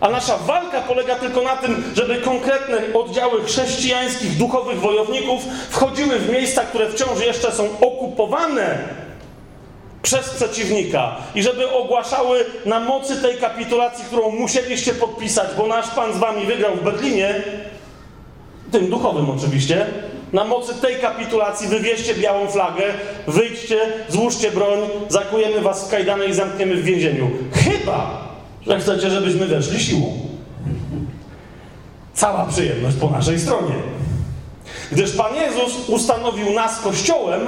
A 0.00 0.08
nasza 0.08 0.36
walka 0.36 0.80
polega 0.80 1.14
tylko 1.14 1.42
na 1.42 1.56
tym, 1.56 1.84
żeby 1.94 2.16
konkretne 2.16 2.78
oddziały 2.94 3.44
chrześcijańskich, 3.44 4.36
duchowych 4.36 4.80
wojowników 4.80 5.42
wchodziły 5.70 6.18
w 6.18 6.30
miejsca, 6.32 6.62
które 6.62 6.90
wciąż 6.90 7.20
jeszcze 7.20 7.52
są 7.52 7.68
okupowane 7.80 8.78
przez 10.02 10.30
przeciwnika 10.30 11.16
i 11.34 11.42
żeby 11.42 11.70
ogłaszały 11.70 12.44
na 12.66 12.80
mocy 12.80 13.22
tej 13.22 13.36
kapitulacji, 13.36 14.04
którą 14.04 14.30
musieliście 14.30 14.94
podpisać, 14.94 15.48
bo 15.56 15.66
nasz 15.66 15.88
Pan 15.88 16.12
z 16.12 16.16
wami 16.16 16.46
wygrał 16.46 16.76
w 16.76 16.84
Berlinie, 16.84 17.42
tym 18.72 18.90
duchowym 18.90 19.30
oczywiście, 19.30 19.86
na 20.32 20.44
mocy 20.44 20.74
tej 20.74 20.96
kapitulacji 20.96 21.68
wywieźcie 21.68 22.14
białą 22.14 22.46
flagę, 22.46 22.84
wyjdźcie, 23.26 23.78
złóżcie 24.08 24.50
broń, 24.50 24.78
zakujemy 25.08 25.60
was 25.60 25.86
w 25.86 25.90
kajdany 25.90 26.26
i 26.26 26.32
zamkniemy 26.32 26.76
w 26.76 26.84
więzieniu. 26.84 27.30
Chyba, 27.52 28.27
że 28.68 28.80
chcecie, 28.80 29.10
żebyśmy 29.10 29.46
weszli 29.46 29.80
siłą. 29.80 30.12
Cała 32.14 32.46
przyjemność 32.46 32.96
po 32.96 33.10
naszej 33.10 33.40
stronie. 33.40 33.74
Gdyż 34.92 35.12
Pan 35.12 35.34
Jezus 35.34 35.88
ustanowił 35.88 36.52
nas 36.52 36.80
kościołem, 36.80 37.40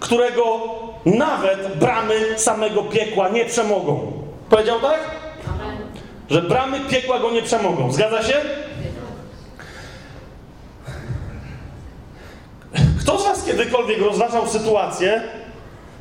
którego 0.00 0.60
nawet 1.04 1.78
bramy 1.78 2.14
samego 2.38 2.82
piekła 2.82 3.28
nie 3.28 3.44
przemogą. 3.44 4.12
Powiedział 4.50 4.80
tak? 4.80 5.00
Że 6.30 6.42
bramy 6.42 6.80
piekła 6.80 7.18
go 7.18 7.30
nie 7.30 7.42
przemogą. 7.42 7.92
Zgadza 7.92 8.22
się? 8.22 8.34
Kto 13.00 13.18
z 13.18 13.24
Was 13.24 13.44
kiedykolwiek 13.44 14.00
rozważał 14.00 14.48
sytuację? 14.48 15.22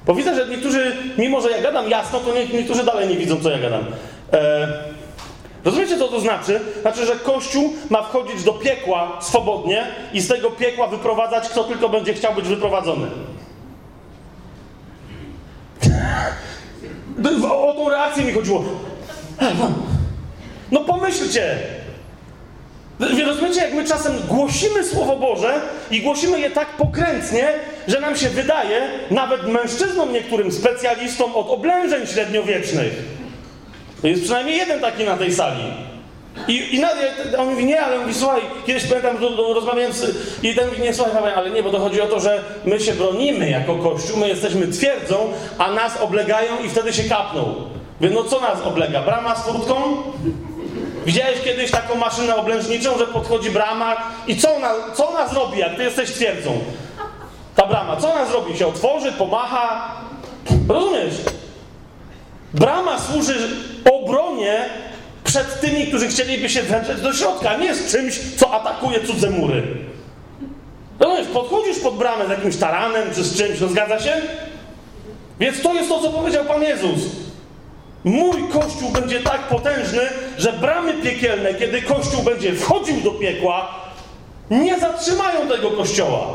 Bo 0.05 0.15
widzę, 0.15 0.35
że 0.35 0.47
niektórzy, 0.47 0.95
mimo 1.17 1.41
że 1.41 1.51
ja 1.51 1.61
gadam 1.61 1.89
jasno, 1.89 2.19
to 2.19 2.33
niektórzy 2.53 2.83
dalej 2.83 3.09
nie 3.09 3.17
widzą, 3.17 3.41
co 3.43 3.49
ja 3.49 3.59
gadam. 3.59 3.85
E, 4.33 4.67
rozumiecie, 5.65 5.97
co 5.97 6.07
to 6.07 6.19
znaczy? 6.19 6.59
Znaczy, 6.81 7.05
że 7.05 7.15
Kościół 7.15 7.73
ma 7.89 8.03
wchodzić 8.03 8.43
do 8.43 8.53
piekła 8.53 9.17
swobodnie 9.21 9.87
i 10.13 10.21
z 10.21 10.27
tego 10.27 10.51
piekła 10.51 10.87
wyprowadzać, 10.87 11.49
kto 11.49 11.63
tylko 11.63 11.89
będzie 11.89 12.13
chciał 12.13 12.33
być 12.33 12.47
wyprowadzony. 12.47 13.07
O 17.51 17.73
tą 17.73 17.89
reakcję 17.89 18.23
mi 18.23 18.33
chodziło. 18.33 18.63
No 20.71 20.79
pomyślcie. 20.79 21.57
Rozumiecie, 23.25 23.61
jak 23.61 23.73
my 23.73 23.85
czasem 23.85 24.13
głosimy 24.27 24.83
Słowo 24.83 25.15
Boże 25.15 25.61
i 25.91 26.01
głosimy 26.01 26.39
je 26.39 26.51
tak 26.51 26.67
pokrętnie, 26.67 27.47
że 27.87 27.99
nam 27.99 28.15
się 28.15 28.29
wydaje, 28.29 28.89
nawet 29.11 29.47
mężczyznom 29.47 30.13
niektórym, 30.13 30.51
specjalistom 30.51 31.35
od 31.35 31.49
oblężeń 31.49 32.07
średniowiecznych. 32.07 32.93
To 34.03 34.07
jest 34.07 34.23
przynajmniej 34.23 34.57
jeden 34.57 34.79
taki 34.81 35.03
na 35.03 35.17
tej 35.17 35.33
sali. 35.33 35.63
I, 36.47 36.75
i 36.75 36.81
on 37.37 37.49
mówi, 37.49 37.65
nie, 37.65 37.81
ale 37.81 37.95
on 37.95 38.01
mówi, 38.01 38.13
słuchaj, 38.13 38.41
kiedyś 38.65 38.85
pamiętam, 38.85 39.17
do, 39.17 39.29
do, 39.29 39.53
rozmawiałem 39.53 39.91
i 40.43 40.55
ten 40.55 40.69
mówi, 40.69 40.81
nie, 40.81 40.93
słuchaj, 40.93 41.33
ale 41.35 41.49
nie, 41.49 41.63
bo 41.63 41.69
to 41.69 41.79
chodzi 41.79 42.01
o 42.01 42.07
to, 42.07 42.19
że 42.19 42.43
my 42.65 42.79
się 42.79 42.93
bronimy 42.93 43.49
jako 43.49 43.75
Kościół, 43.75 44.17
my 44.17 44.27
jesteśmy 44.27 44.67
twierdzą, 44.67 45.15
a 45.57 45.71
nas 45.71 46.01
oblegają 46.01 46.51
i 46.65 46.69
wtedy 46.69 46.93
się 46.93 47.03
kapną. 47.03 47.55
Mówię, 48.01 48.13
no 48.15 48.23
co 48.23 48.41
nas 48.41 48.61
oblega? 48.61 49.01
Brama 49.01 49.35
z 49.35 49.43
furtką? 49.45 49.75
Widziałeś 51.05 51.41
kiedyś 51.41 51.71
taką 51.71 51.95
maszynę 51.95 52.35
oblężniczą, 52.35 52.97
że 52.97 53.07
podchodzi 53.07 53.51
brama 53.51 53.95
i 54.27 54.37
co 54.37 54.55
ona, 54.55 54.69
co 54.93 55.09
ona 55.09 55.27
zrobi, 55.27 55.59
jak 55.59 55.75
ty 55.75 55.83
jesteś 55.83 56.11
twierdzą? 56.11 56.51
Ta 57.55 57.65
brama, 57.65 57.95
co 57.95 58.13
ona 58.13 58.25
zrobi? 58.25 58.57
Się 58.57 58.67
otworzy, 58.67 59.11
pomacha? 59.11 59.91
Rozumiesz? 60.69 61.15
Brama 62.53 62.99
służy 62.99 63.35
obronie 64.03 64.65
przed 65.23 65.61
tymi, 65.61 65.87
którzy 65.87 66.07
chcieliby 66.07 66.49
się 66.49 66.63
wędrzeć 66.63 67.01
do 67.01 67.13
środka, 67.13 67.57
nie 67.57 67.75
z 67.75 67.91
czymś, 67.91 68.19
co 68.37 68.53
atakuje 68.53 69.07
cudze 69.07 69.29
mury. 69.29 69.63
Rozumiesz, 70.99 71.27
podchodzisz 71.27 71.79
pod 71.79 71.97
bramę 71.97 72.27
z 72.27 72.29
jakimś 72.29 72.57
taranem 72.57 73.13
czy 73.15 73.23
z 73.23 73.37
czymś, 73.37 73.59
no 73.59 73.67
zgadza 73.67 73.99
się? 73.99 74.21
Więc 75.39 75.61
to 75.61 75.73
jest 75.73 75.89
to, 75.89 75.99
co 75.99 76.09
powiedział 76.09 76.45
Pan 76.45 76.63
Jezus. 76.63 76.99
Mój 78.03 78.43
Kościół 78.53 78.89
będzie 78.89 79.19
tak 79.19 79.41
potężny, 79.41 80.01
że 80.37 80.53
bramy 80.53 80.93
piekielne, 80.93 81.53
kiedy 81.53 81.81
Kościół 81.81 82.23
będzie 82.23 82.53
wchodził 82.53 83.01
do 83.01 83.11
piekła, 83.11 83.67
nie 84.51 84.79
zatrzymają 84.79 85.47
tego 85.47 85.71
Kościoła. 85.71 86.27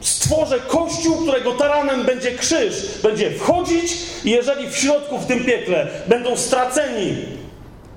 Stworzę 0.00 0.60
kościół, 0.60 1.16
którego 1.16 1.52
taranem 1.52 2.04
będzie 2.04 2.32
krzyż, 2.32 2.74
będzie 3.02 3.30
wchodzić 3.30 3.96
i 4.24 4.30
jeżeli 4.30 4.70
w 4.70 4.76
środku, 4.76 5.18
w 5.18 5.26
tym 5.26 5.44
piekle, 5.44 5.86
będą 6.06 6.36
straceni, 6.36 7.16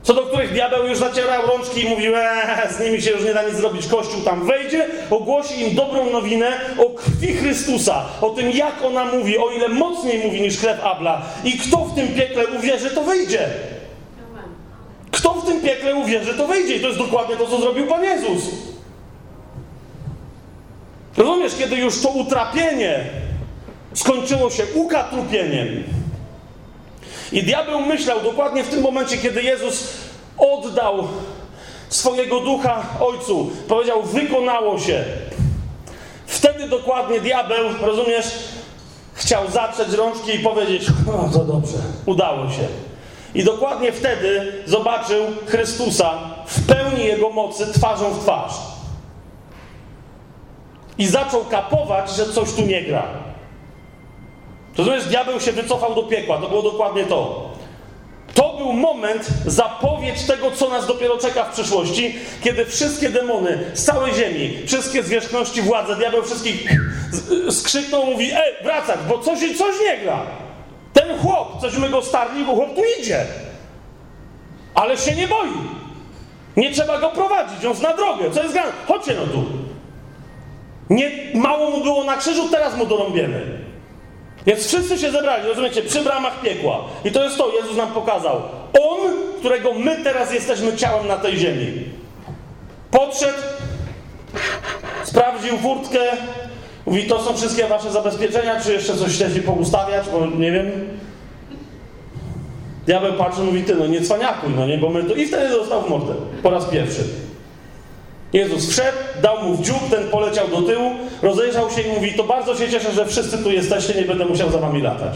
co 0.04 0.14
do 0.14 0.22
których 0.22 0.54
diabeł 0.54 0.88
już 0.88 0.98
zacierał 0.98 1.48
rączki 1.48 1.86
i 1.86 1.90
mówił, 1.90 2.16
eee, 2.16 2.74
z 2.74 2.80
nimi 2.80 3.02
się 3.02 3.12
już 3.12 3.24
nie 3.24 3.34
da 3.34 3.44
nic 3.44 3.56
zrobić, 3.56 3.88
kościół 3.88 4.22
tam 4.22 4.48
wejdzie, 4.48 4.88
ogłosi 5.10 5.62
im 5.62 5.76
dobrą 5.76 6.10
nowinę 6.10 6.52
o 6.78 6.90
krwi 6.90 7.34
Chrystusa, 7.34 8.06
o 8.22 8.30
tym 8.30 8.52
jak 8.52 8.84
ona 8.84 9.06
mówi, 9.06 9.38
o 9.38 9.50
ile 9.52 9.68
mocniej 9.68 10.20
mówi 10.20 10.42
niż 10.42 10.58
krew 10.58 10.86
Abla 10.86 11.22
i 11.44 11.52
kto 11.52 11.78
w 11.78 11.96
tym 11.96 12.08
piekle 12.08 12.48
uwierzy, 12.48 12.90
to 12.90 13.04
wyjdzie. 13.04 13.50
Kto 15.12 15.34
w 15.34 15.46
tym 15.46 15.62
piekle 15.62 15.96
uwierzy, 15.96 16.34
to 16.34 16.48
wyjdzie. 16.48 16.76
I 16.76 16.80
to 16.80 16.88
jest 16.88 17.00
dokładnie 17.00 17.36
to, 17.36 17.48
co 17.48 17.62
zrobił 17.62 17.88
Pan 17.88 18.04
Jezus. 18.04 18.44
Rozumiesz, 21.22 21.56
kiedy 21.58 21.76
już 21.76 22.02
to 22.02 22.10
utrapienie 22.10 23.06
skończyło 23.94 24.50
się 24.50 24.64
ukatrupieniem 24.74 25.84
i 27.32 27.44
diabeł 27.44 27.82
myślał 27.82 28.22
dokładnie 28.22 28.64
w 28.64 28.70
tym 28.70 28.82
momencie, 28.82 29.18
kiedy 29.18 29.44
Jezus 29.44 29.94
oddał 30.38 31.08
swojego 31.90 32.40
ducha 32.40 32.84
Ojcu, 33.00 33.52
powiedział, 33.68 34.04
wykonało 34.04 34.80
się. 34.80 35.04
Wtedy 36.26 36.68
dokładnie 36.68 37.20
diabeł, 37.20 37.70
rozumiesz, 37.82 38.28
chciał 39.14 39.52
zatrzeć 39.52 39.94
rączki 39.94 40.36
i 40.36 40.40
powiedzieć, 40.40 40.84
o 41.08 41.30
to 41.34 41.46
dobrze, 41.46 41.78
udało 42.06 42.50
się. 42.50 42.68
I 43.36 43.44
dokładnie 43.44 43.92
wtedy 43.92 44.54
zobaczył 44.66 45.26
Chrystusa 45.48 46.20
w 46.46 46.68
pełni 46.68 47.06
Jego 47.06 47.30
mocy 47.30 47.74
twarzą 47.74 48.10
w 48.10 48.20
twarz. 48.20 48.54
I 50.98 51.08
zaczął 51.08 51.46
kapować, 51.46 52.12
że 52.12 52.26
coś 52.26 52.54
tu 52.54 52.62
nie 52.62 52.82
gra. 52.82 53.04
Rozumiesz, 54.78 55.06
diabeł 55.06 55.40
się 55.40 55.52
wycofał 55.52 55.96
do 55.96 56.04
piekła. 56.04 56.38
To 56.38 56.50
było 56.50 56.62
dokładnie 56.62 57.06
to. 57.06 57.52
To 58.34 58.54
był 58.58 58.74
moment, 58.74 59.28
zapowiedź 59.46 60.24
tego, 60.24 60.52
co 60.52 60.70
nas 60.70 60.88
dopiero 60.88 61.18
czeka 61.18 61.44
w 61.44 61.54
przyszłości, 61.54 62.16
kiedy 62.44 62.66
wszystkie 62.66 63.10
demony 63.10 63.72
z 63.74 63.84
całej 63.84 64.14
ziemi, 64.14 64.58
wszystkie 64.68 65.04
zwierzchności 65.04 65.62
władze, 65.62 65.96
diabeł 65.96 66.24
wszystkich 66.24 66.72
skrzyknął, 67.50 68.06
mówi, 68.06 68.32
ej, 68.32 68.54
wracać, 68.64 69.00
bo 69.10 69.20
coś, 69.20 69.40
coś 69.58 69.76
nie 69.82 69.98
gra. 69.98 70.26
Ten 70.94 71.20
chłop, 71.20 71.62
cośmy 71.62 71.90
go 71.90 72.02
starli, 72.02 72.46
bo 72.46 72.56
chłop 72.56 72.76
tu 72.76 72.82
idzie. 73.00 73.26
Ale 74.76 74.98
się 74.98 75.16
nie 75.16 75.28
boi. 75.28 75.50
Nie 76.58 76.72
trzeba 76.72 77.00
go 77.00 77.10
prowadzić, 77.10 77.66
on 77.66 77.76
zna 77.76 77.94
drogę. 77.94 78.32
Co 78.32 78.44
jest? 78.44 78.58
Chodźcie 78.88 79.16
no 79.16 79.28
tu. 79.28 79.61
Nie, 80.92 81.12
mało 81.34 81.70
mu 81.70 81.84
było 81.84 82.04
na 82.04 82.18
krzyżu, 82.18 82.50
teraz 82.50 82.78
mu 82.78 82.86
dorąbiemy. 82.86 83.42
Więc 84.46 84.68
wszyscy 84.68 84.98
się 84.98 85.12
zebrali, 85.12 85.48
rozumiecie, 85.48 85.82
przy 85.82 86.02
bramach 86.02 86.42
piekła. 86.42 86.80
I 87.06 87.12
to 87.12 87.24
jest 87.24 87.38
to, 87.38 87.52
Jezus 87.62 87.78
nam 87.78 87.94
pokazał. 87.94 88.42
On, 88.82 89.00
którego 89.40 89.74
my 89.74 89.98
teraz 90.04 90.34
jesteśmy 90.34 90.78
ciałem 90.78 91.08
na 91.08 91.18
tej 91.18 91.38
ziemi. 91.38 91.84
Podszedł, 92.92 93.38
sprawdził 95.04 95.58
furtkę, 95.58 96.00
mówi, 96.86 97.04
to 97.04 97.22
są 97.22 97.38
wszystkie 97.38 97.68
wasze 97.68 97.92
zabezpieczenia, 97.92 98.62
czy 98.62 98.74
jeszcze 98.74 98.98
coś 98.98 99.16
chcecie 99.16 99.42
poustawiać, 99.42 100.10
bo 100.10 100.26
nie 100.26 100.52
wiem. 100.52 100.72
Diabeł 102.86 103.14
patrzy, 103.14 103.42
mówi, 103.42 103.64
ty, 103.64 103.76
no 103.76 103.88
nie 103.88 104.02
cwaniakuj, 104.02 104.50
no 104.56 104.68
nie, 104.68 104.78
bo 104.78 104.90
my 104.90 105.04
to... 105.04 105.14
I 105.14 105.26
wtedy 105.26 105.50
dostał 105.50 105.82
w 105.82 105.90
mordę, 105.90 106.14
po 106.44 106.50
raz 106.50 106.66
pierwszy. 106.66 107.04
Jezus 108.34 108.70
wszedł, 108.70 108.98
dał 109.22 109.44
mu 109.44 109.56
w 109.56 109.62
dziób, 109.62 109.90
ten 109.90 110.10
poleciał 110.10 110.48
do 110.48 110.62
tyłu, 110.62 110.92
rozejrzał 111.22 111.72
się 111.72 111.82
i 111.82 111.94
mówi, 111.94 112.14
to 112.14 112.24
bardzo 112.24 112.56
się 112.56 112.70
cieszę, 112.70 112.92
że 112.92 113.06
wszyscy 113.06 113.38
tu 113.38 113.52
jesteście, 113.52 113.94
nie 113.94 114.06
będę 114.06 114.26
musiał 114.26 114.52
za 114.52 114.58
wami 114.58 114.82
latać. 114.82 115.14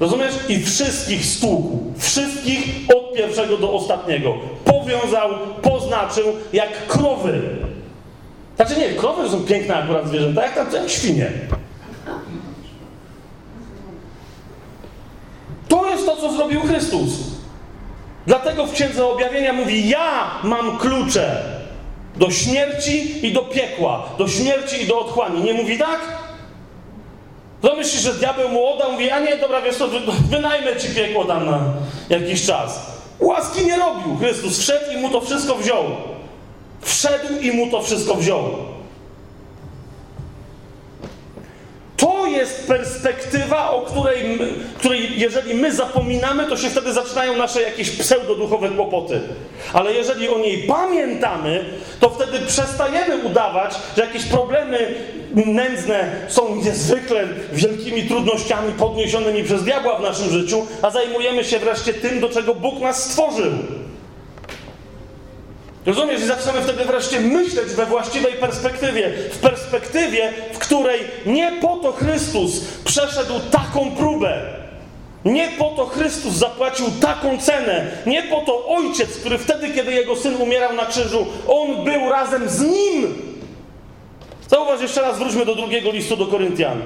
Rozumiesz? 0.00 0.34
I 0.48 0.62
wszystkich 0.62 1.24
stłukł. 1.24 1.78
Wszystkich 1.98 2.66
od 2.96 3.14
pierwszego 3.14 3.56
do 3.56 3.72
ostatniego. 3.72 4.34
Powiązał, 4.64 5.30
poznaczył, 5.62 6.24
jak 6.52 6.86
krowy. 6.86 7.40
Znaczy 8.56 8.76
nie, 8.76 8.88
krowy 8.88 9.28
są 9.28 9.40
piękne 9.40 9.76
akurat 9.76 10.08
zwierzęta, 10.08 10.42
jak 10.42 10.54
tam 10.54 10.66
jak 10.72 10.90
świnie. 10.90 11.30
To 15.68 15.88
jest 15.90 16.06
to, 16.06 16.16
co 16.16 16.32
zrobił 16.32 16.60
Chrystus. 16.60 17.10
Dlatego 18.26 18.66
w 18.66 18.72
Księdze 18.72 19.06
Objawienia 19.06 19.52
mówi, 19.52 19.88
ja 19.88 20.30
mam 20.42 20.78
klucze 20.78 21.42
do 22.16 22.30
śmierci 22.30 23.26
i 23.26 23.32
do 23.32 23.42
piekła, 23.42 24.08
do 24.18 24.28
śmierci 24.28 24.82
i 24.82 24.86
do 24.86 25.00
otchłani. 25.00 25.42
Nie 25.42 25.54
mówi 25.54 25.78
tak? 25.78 26.00
To 27.62 27.76
myślisz, 27.76 28.02
że 28.02 28.14
diabeł 28.14 28.48
mu? 28.48 28.64
Mówi, 28.92 29.10
a 29.10 29.20
nie, 29.20 29.36
dobra, 29.36 29.62
wiesz 29.62 29.76
co, 29.76 29.88
wynajmę 30.30 30.76
ci 30.76 30.88
piekło 30.88 31.24
tam 31.24 31.46
na 31.46 31.60
jakiś 32.10 32.46
czas. 32.46 32.94
Łaski 33.20 33.66
nie 33.66 33.76
robił. 33.76 34.16
Chrystus 34.16 34.58
wszedł 34.58 34.92
i 34.92 34.96
mu 34.96 35.10
to 35.10 35.20
wszystko 35.20 35.54
wziął. 35.54 35.84
Wszedł 36.80 37.40
i 37.40 37.52
mu 37.52 37.70
to 37.70 37.82
wszystko 37.82 38.14
wziął. 38.14 38.44
Jest 42.34 42.68
perspektywa, 42.68 43.70
o 43.70 43.80
której, 43.80 44.38
której 44.78 45.20
jeżeli 45.20 45.54
my 45.54 45.72
zapominamy, 45.72 46.46
to 46.46 46.56
się 46.56 46.70
wtedy 46.70 46.92
zaczynają 46.92 47.36
nasze 47.36 47.62
jakieś 47.62 47.90
pseudoduchowe 47.90 48.68
kłopoty. 48.68 49.20
Ale 49.72 49.92
jeżeli 49.92 50.28
o 50.28 50.38
niej 50.38 50.58
pamiętamy, 50.58 51.64
to 52.00 52.10
wtedy 52.10 52.38
przestajemy 52.46 53.16
udawać, 53.16 53.74
że 53.96 54.02
jakieś 54.02 54.24
problemy 54.24 54.94
nędzne 55.34 56.10
są 56.28 56.56
niezwykle 56.56 57.28
wielkimi 57.52 58.02
trudnościami 58.02 58.72
podniesionymi 58.72 59.44
przez 59.44 59.64
diabła 59.64 59.98
w 59.98 60.02
naszym 60.02 60.30
życiu, 60.30 60.66
a 60.82 60.90
zajmujemy 60.90 61.44
się 61.44 61.58
wreszcie 61.58 61.94
tym, 61.94 62.20
do 62.20 62.28
czego 62.28 62.54
Bóg 62.54 62.80
nas 62.80 63.10
stworzył. 63.10 63.52
Rozumiesz? 65.86 66.20
I 66.20 66.26
zaczynamy 66.26 66.62
wtedy 66.62 66.84
wreszcie 66.84 67.20
myśleć 67.20 67.68
we 67.68 67.86
właściwej 67.86 68.32
perspektywie. 68.32 69.12
W 69.32 69.38
perspektywie, 69.38 70.32
w 70.52 70.58
której 70.58 71.00
nie 71.26 71.52
po 71.60 71.76
to 71.76 71.92
Chrystus 71.92 72.60
przeszedł 72.84 73.34
taką 73.50 73.90
próbę. 73.90 74.42
Nie 75.24 75.48
po 75.48 75.64
to 75.64 75.86
Chrystus 75.86 76.34
zapłacił 76.34 76.86
taką 77.00 77.38
cenę. 77.38 77.86
Nie 78.06 78.22
po 78.22 78.40
to 78.40 78.66
Ojciec, 78.66 79.16
który 79.18 79.38
wtedy, 79.38 79.70
kiedy 79.70 79.92
Jego 79.92 80.16
Syn 80.16 80.36
umierał 80.36 80.72
na 80.72 80.86
krzyżu, 80.86 81.26
On 81.48 81.84
był 81.84 82.10
razem 82.10 82.48
z 82.48 82.60
Nim. 82.60 83.14
Zauważ, 84.48 84.80
jeszcze 84.80 85.02
raz 85.02 85.18
wróćmy 85.18 85.46
do 85.46 85.54
drugiego 85.54 85.90
listu 85.90 86.16
do 86.16 86.26
Koryntian. 86.26 86.82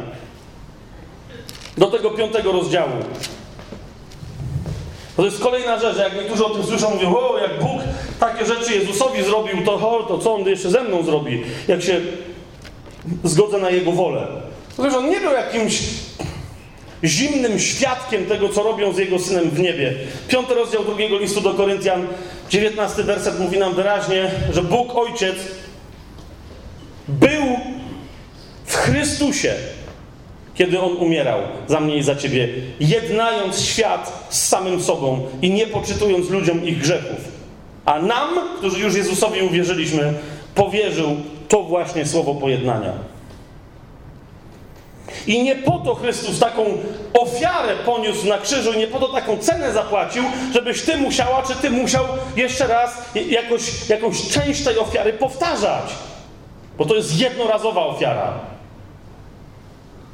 Do 1.79 1.87
tego 1.87 2.11
piątego 2.11 2.53
rozdziału. 2.53 2.93
To 5.17 5.25
jest 5.25 5.43
kolejna 5.43 5.79
rzecz, 5.79 5.97
jak 5.97 6.15
niektórzy 6.15 6.45
o 6.45 6.51
tym 6.51 6.65
słyszą, 6.65 6.91
mówią, 6.91 7.17
o, 7.17 7.39
jak 7.39 7.61
Bóg 7.61 7.78
takie 8.21 8.47
rzeczy 8.47 8.75
Jezusowi 8.75 9.23
zrobił, 9.23 9.65
to, 9.65 9.75
o, 9.75 10.03
to 10.03 10.19
co 10.19 10.35
On 10.35 10.49
jeszcze 10.49 10.71
ze 10.71 10.83
mną 10.83 11.03
zrobi, 11.03 11.43
jak 11.69 11.83
się 11.83 12.01
zgodzę 13.25 13.59
na 13.59 13.71
Jego 13.71 13.93
wolę. 13.93 14.27
Wiesz, 14.79 14.95
On 14.95 15.11
nie 15.11 15.21
był 15.21 15.33
jakimś 15.33 15.83
zimnym 17.05 17.59
świadkiem 17.59 18.27
tego, 18.27 18.49
co 18.49 18.63
robią 18.63 18.93
z 18.93 18.99
Jego 18.99 19.19
Synem 19.19 19.51
w 19.51 19.61
niebie. 19.61 19.95
Piąty 20.29 20.55
rozdział 20.55 20.85
drugiego 20.85 21.19
listu 21.19 21.41
do 21.41 21.55
Koryntian, 21.55 22.07
dziewiętnasty 22.51 23.05
werset 23.05 23.41
mówi 23.41 23.59
nam 23.59 23.75
wyraźnie, 23.75 24.31
że 24.53 24.63
Bóg 24.63 24.97
Ojciec 24.97 25.37
był 27.09 27.45
w 28.65 28.77
Chrystusie 28.77 29.55
kiedy 30.59 30.81
On 30.81 30.97
umierał 30.97 31.41
za 31.69 31.81
mnie 31.81 31.97
i 31.97 32.03
za 32.03 32.17
ciebie, 32.17 32.49
jednając 32.81 33.61
świat 33.61 34.27
z 34.31 34.49
samym 34.49 34.83
sobą 34.83 35.27
i 35.43 35.51
nie 35.51 35.67
poczytując 35.67 36.31
ludziom 36.31 36.65
ich 36.65 36.79
grzechów. 36.79 37.38
A 37.89 37.99
nam, 37.99 38.29
którzy 38.59 38.81
już 38.81 38.95
Jezusowi 38.95 39.43
uwierzyliśmy, 39.43 40.15
powierzył 40.55 41.17
to 41.49 41.63
właśnie 41.63 42.07
słowo 42.07 42.35
pojednania. 42.35 42.93
I 45.27 45.43
nie 45.43 45.57
po 45.57 45.79
to 45.79 45.95
Chrystus 45.95 46.39
taką 46.39 46.65
ofiarę 47.21 47.77
poniósł 47.85 48.27
na 48.27 48.39
krzyżu, 48.39 48.73
nie 48.73 48.87
po 48.87 48.99
to 48.99 49.09
taką 49.09 49.39
cenę 49.39 49.73
zapłacił, 49.73 50.25
żebyś 50.53 50.83
ty 50.83 50.97
musiała, 50.97 51.43
czy 51.43 51.55
ty 51.55 51.71
musiał 51.71 52.05
jeszcze 52.37 52.67
raz 52.67 53.15
jakoś, 53.15 53.89
jakąś 53.89 54.29
część 54.29 54.65
tej 54.65 54.79
ofiary 54.79 55.13
powtarzać. 55.13 55.85
Bo 56.79 56.85
to 56.85 56.95
jest 56.95 57.21
jednorazowa 57.21 57.87
ofiara. 57.87 58.33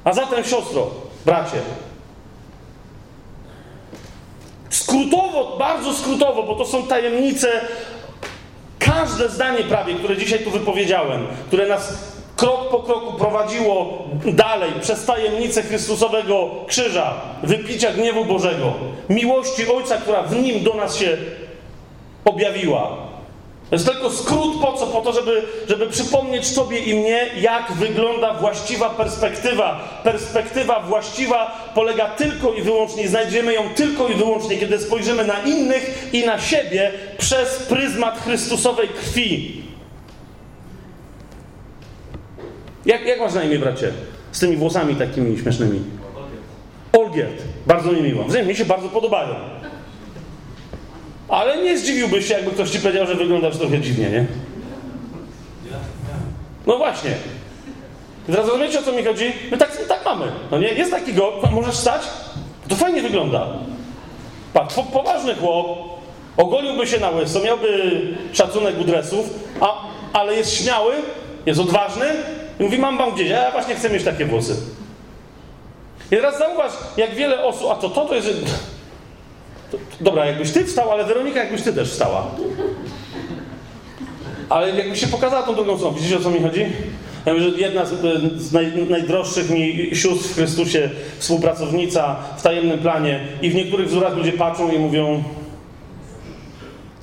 A 0.05 0.13
zatem, 0.13 0.45
siostro, 0.45 0.91
bracie, 1.27 1.57
skrótowo, 4.85 5.57
bardzo 5.59 5.95
skrótowo, 5.95 6.43
bo 6.43 6.55
to 6.55 6.67
są 6.67 6.83
tajemnice, 6.83 7.49
każde 8.79 9.29
zdanie 9.29 9.59
prawie, 9.59 9.95
które 9.95 10.17
dzisiaj 10.17 10.39
tu 10.39 10.51
wypowiedziałem, 10.51 11.27
które 11.47 11.67
nas 11.67 12.15
krok 12.37 12.71
po 12.71 12.79
kroku 12.79 13.19
prowadziło 13.19 13.99
dalej 14.25 14.73
przez 14.81 15.07
tajemnicę 15.07 15.63
Chrystusowego 15.63 16.51
krzyża, 16.67 17.15
wypicia 17.43 17.93
gniewu 17.93 18.25
Bożego, 18.25 18.73
miłości 19.09 19.69
Ojca, 19.69 19.97
która 19.97 20.23
w 20.23 20.37
nim 20.43 20.65
do 20.65 20.75
nas 20.75 20.97
się 20.97 21.17
objawiła. 22.25 22.97
To 23.75 23.77
jest 23.77 23.89
tylko 23.89 24.11
skrót 24.11 24.61
po 24.61 24.73
co? 24.73 24.87
Po 24.87 25.01
to, 25.01 25.13
żeby, 25.13 25.43
żeby 25.69 25.87
przypomnieć 25.87 26.55
Tobie 26.55 26.79
i 26.79 26.95
mnie, 26.95 27.31
jak 27.41 27.73
wygląda 27.73 28.35
właściwa 28.35 28.91
perspektywa. 28.91 30.01
Perspektywa 30.05 30.81
właściwa 30.81 31.71
polega 31.75 32.07
tylko 32.07 32.53
i 32.53 32.63
wyłącznie, 32.63 33.09
znajdziemy 33.09 33.55
ją 33.55 33.63
tylko 33.75 34.09
i 34.09 34.15
wyłącznie, 34.15 34.59
kiedy 34.59 34.79
spojrzymy 34.79 35.25
na 35.25 35.43
innych 35.43 36.09
i 36.13 36.27
na 36.27 36.41
siebie 36.41 36.93
przez 37.19 37.57
pryzmat 37.57 38.21
Chrystusowej 38.21 38.89
krwi. 38.89 39.63
Jak, 42.87 43.07
jak 43.07 43.21
masz 43.21 43.35
na 43.35 43.43
imię, 43.43 43.59
bracie? 43.59 43.93
Z 44.33 44.41
tymi 44.41 44.57
włosami 44.57 44.97
takimi 44.97 45.39
śmiesznymi. 45.39 45.81
Olgierd. 46.93 47.43
Bardzo 47.67 47.93
mi 47.93 48.03
miło. 48.03 48.25
Mi 48.47 48.57
się 48.57 48.65
bardzo 48.65 48.89
podobają. 48.89 49.35
Ale 51.29 51.63
nie 51.63 51.79
zdziwiłbyś 51.79 52.29
się, 52.29 52.35
jakby 52.35 52.51
ktoś 52.51 52.71
ci 52.71 52.79
powiedział, 52.79 53.07
że 53.07 53.15
wyglądasz 53.15 53.57
trochę 53.57 53.81
dziwnie, 53.81 54.11
nie? 54.11 54.27
No 56.67 56.79
właśnie. 56.79 57.11
Teraz 58.27 58.47
rozumiecie, 58.47 58.81
o 58.81 58.83
co 58.83 58.93
mi 58.93 59.05
chodzi? 59.05 59.33
My 59.51 59.59
tak, 59.59 59.87
tak 59.89 60.05
mamy. 60.05 60.33
No 60.51 60.59
nie? 60.59 60.69
Jest 60.69 60.91
taki 60.91 61.13
go, 61.15 61.33
możesz 61.53 61.75
stać? 61.75 62.03
To 62.69 62.77
fajnie 62.77 63.03
wygląda. 63.03 63.47
Patrz, 64.53 64.75
poważny 64.93 65.35
chłop, 65.35 65.67
ogoliłby 66.37 66.87
się 66.87 67.01
na 67.01 67.11
łyso, 67.11 67.41
miałby 67.41 68.01
szacunek 68.33 68.81
u 68.81 68.85
dresów, 68.85 69.31
a, 69.61 69.75
ale 70.13 70.35
jest 70.35 70.55
śmiały, 70.55 70.95
jest 71.47 71.61
odważny 71.61 72.07
i 72.61 72.63
mówi, 72.63 72.79
mam 72.79 72.99
wam 72.99 73.15
gdzieś, 73.15 73.29
ja 73.29 73.51
właśnie 73.51 73.75
chcę 73.75 73.91
mieć 73.91 74.05
takie 74.05 74.25
włosy. 74.25 74.57
I 76.07 76.17
teraz 76.17 76.39
zauważ, 76.39 76.73
jak 76.97 77.15
wiele 77.15 77.45
osób, 77.45 77.71
a 77.71 77.75
to 77.75 77.91
to, 77.91 78.05
to 78.05 78.15
jest 78.15 78.29
Dobra, 80.01 80.27
jakbyś 80.27 80.51
ty 80.51 80.65
wstał, 80.65 80.91
ale 80.91 81.05
Weronika, 81.05 81.41
jakbyś 81.41 81.63
ty 81.63 81.73
też 81.73 81.91
wstała. 81.91 82.27
Ale 84.49 84.71
jakbyś 84.71 85.01
się 85.01 85.07
pokazała 85.07 85.43
tą 85.43 85.55
drugą 85.55 85.77
stroną, 85.77 85.97
widzicie 85.97 86.17
o 86.17 86.21
co 86.21 86.31
mi 86.31 86.43
chodzi? 86.43 86.67
Ja 87.27 87.35
mówię, 87.35 87.51
że 87.51 87.59
jedna 87.59 87.85
z, 87.85 87.93
z 88.37 88.53
naj, 88.53 88.73
najdroższych 88.91 89.51
mi 89.51 89.91
sióstr 89.97 90.29
w 90.29 90.35
Chrystusie, 90.35 90.91
współpracownica 91.19 92.17
w 92.37 92.43
tajemnym 92.43 92.79
planie 92.79 93.21
i 93.43 93.51
w 93.51 93.55
niektórych 93.55 93.89
wzorach 93.89 94.17
ludzie 94.17 94.33
patrzą 94.33 94.73
i 94.73 94.79
mówią 94.79 95.23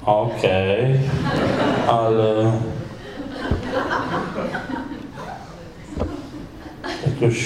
okej, 0.06 0.86
okay, 0.86 1.00
ale 1.88 2.52
jakoś 7.08 7.46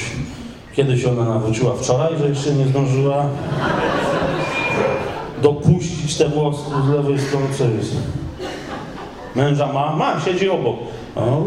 kiedyś 0.75 1.05
ona 1.05 1.25
nawróciła 1.25 1.75
wczoraj, 1.75 2.17
że 2.17 2.29
jeszcze 2.29 2.53
nie 2.53 2.65
zdążyła 2.65 3.29
dopuścić 5.45 6.17
te 6.17 6.29
włosy 6.29 6.69
z 6.85 6.89
lewej 6.89 7.19
strony 7.19 7.47
przez. 7.53 7.91
Męża 9.35 9.73
ma? 9.73 9.95
Ma, 9.95 10.19
siedzi 10.19 10.49
obok. 10.49 10.75
O. 11.15 11.43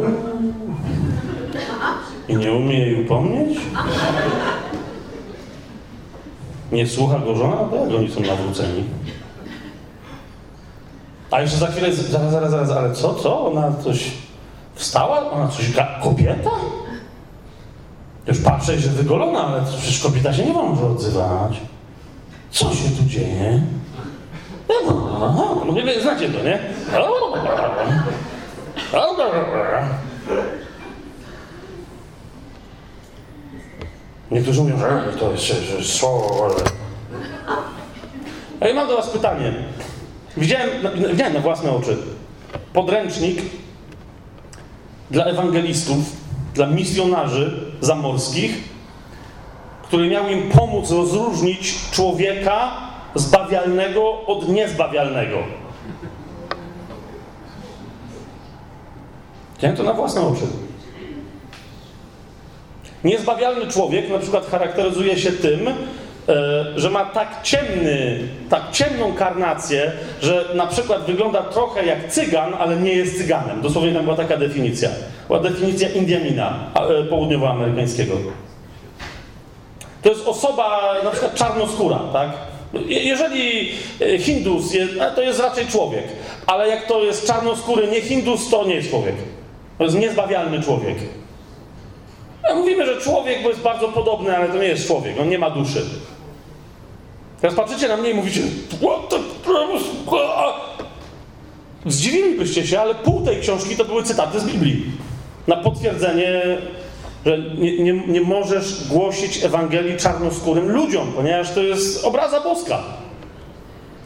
I 2.29 2.37
nie 2.37 2.53
umie 2.53 2.79
jej 2.79 3.05
upomnieć? 3.05 3.59
Nie 6.73 6.87
słucha 6.87 7.19
go 7.19 7.35
żona? 7.35 7.57
No 7.71 7.77
jak 7.77 7.95
oni 7.99 8.11
są 8.11 8.21
nawróceni? 8.21 8.85
A 11.31 11.41
jeszcze 11.41 11.57
za 11.57 11.67
chwilę, 11.67 11.95
zaraz, 11.95 12.33
zaraz, 12.33 12.51
zaraz, 12.51 12.71
ale 12.71 12.95
co, 12.95 13.15
co? 13.15 13.47
Ona 13.47 13.73
coś 13.85 14.11
wstała? 14.75 15.31
Ona 15.31 15.49
coś, 15.49 15.65
kobieta? 16.03 16.51
Już 18.27 18.39
patrzę, 18.39 18.79
że 18.79 18.89
wygolona, 18.89 19.47
ale 19.47 19.63
przecież 19.79 20.01
kobieta 20.01 20.35
się 20.35 20.47
nie 20.47 20.53
może 20.53 20.87
odzywać. 20.87 21.61
Co 22.51 22.75
się 22.75 22.91
tu 22.91 23.05
dzieje? 23.05 23.63
No 25.67 25.73
nie 25.73 26.01
znacie 26.01 26.29
to, 26.29 26.45
nie? 26.45 26.59
Niektórzy 34.31 34.63
mówią, 34.63 34.79
że 34.79 35.13
to 35.19 35.33
jest 35.33 35.95
słowo, 35.95 36.45
ale... 36.45 36.55
Ja 38.69 38.75
mam 38.75 38.89
do 38.89 38.97
was 38.97 39.11
pytanie. 39.11 39.53
Widziałem, 40.37 40.71
widziałem 41.11 41.35
na 41.35 41.41
własne 41.41 41.71
oczy 41.71 41.97
podręcznik 42.73 43.43
dla 45.11 45.25
ewangelistów, 45.25 45.99
dla 46.55 46.67
misjonarzy 46.67 47.73
zamorskich, 47.81 48.69
który 49.83 50.09
miał 50.11 50.29
im 50.29 50.51
pomóc 50.51 50.91
rozróżnić 50.91 51.91
człowieka 51.91 52.88
zbawialnego 53.15 54.27
od 54.27 54.49
niezbawialnego. 54.49 55.39
Widziałem 59.55 59.77
to 59.77 59.83
na 59.83 59.93
własne 59.93 60.21
oczy. 60.21 60.45
Niezbawialny 63.05 63.67
człowiek 63.67 64.11
na 64.11 64.19
przykład 64.19 64.47
charakteryzuje 64.47 65.19
się 65.19 65.33
tym, 65.33 65.69
e, 65.69 65.75
że 66.77 66.91
ma 66.91 67.05
tak 67.05 67.43
ciemny, 67.43 68.19
tak 68.49 68.63
ciemną 68.73 69.13
karnację, 69.13 69.93
że 70.23 70.45
na 70.55 70.67
przykład 70.67 71.05
wygląda 71.05 71.43
trochę 71.43 71.87
jak 71.87 72.09
cygan, 72.09 72.55
ale 72.59 72.77
nie 72.77 72.93
jest 72.93 73.19
cyganem. 73.19 73.63
Dosłownie 73.63 73.93
tam 73.93 74.05
była 74.05 74.17
taka 74.17 74.37
definicja. 74.37 74.89
Była 75.27 75.41
definicja 75.41 75.89
Indianina 75.89 76.59
e, 76.75 77.05
południowoamerykańskiego. 77.05 78.15
To 80.03 80.09
jest 80.09 80.29
osoba 80.29 80.95
na 81.05 81.11
przykład 81.11 81.35
czarnoskóra, 81.35 81.99
tak? 82.13 82.31
Jeżeli 82.89 83.71
e, 84.01 84.19
Hindus 84.19 84.73
to 85.15 85.23
jest 85.23 85.41
raczej 85.41 85.67
człowiek, 85.67 86.05
ale 86.47 86.69
jak 86.69 86.87
to 86.87 87.05
jest 87.05 87.27
czarnoskóry 87.27 87.89
nie 87.89 88.01
Hindus, 88.01 88.51
to 88.51 88.65
nie 88.65 88.75
jest 88.75 88.91
człowiek. 88.91 89.15
To 89.79 89.85
jest 89.85 89.97
niezbawialny 89.97 90.63
człowiek. 90.63 90.97
No, 92.49 92.55
mówimy, 92.55 92.87
że 92.87 93.01
człowiek, 93.01 93.43
bo 93.43 93.49
jest 93.49 93.61
bardzo 93.61 93.89
podobny, 93.89 94.37
ale 94.37 94.49
to 94.49 94.57
nie 94.57 94.69
jest 94.69 94.87
człowiek, 94.87 95.21
on 95.21 95.29
nie 95.29 95.39
ma 95.39 95.51
duszy. 95.51 95.85
Teraz 97.41 97.57
patrzycie 97.57 97.89
na 97.89 97.97
mnie 97.97 98.11
i 98.11 98.15
mówicie. 98.15 98.41
Zdziwilibyście 101.87 102.67
się, 102.67 102.81
ale 102.81 102.95
pół 102.95 103.25
tej 103.25 103.41
książki 103.41 103.77
to 103.77 103.85
były 103.85 104.03
cytaty 104.03 104.41
z 104.41 104.45
Biblii. 104.45 104.85
Na 105.47 105.57
potwierdzenie 105.57 106.43
że 107.27 107.39
nie, 107.39 107.79
nie, 107.79 107.93
nie 107.93 108.21
możesz 108.21 108.89
głosić 108.89 109.45
Ewangelii 109.45 109.97
czarnoskórym 109.97 110.71
ludziom, 110.71 111.13
ponieważ 111.17 111.51
to 111.51 111.63
jest 111.63 112.05
obraza 112.05 112.41
boska. 112.41 112.79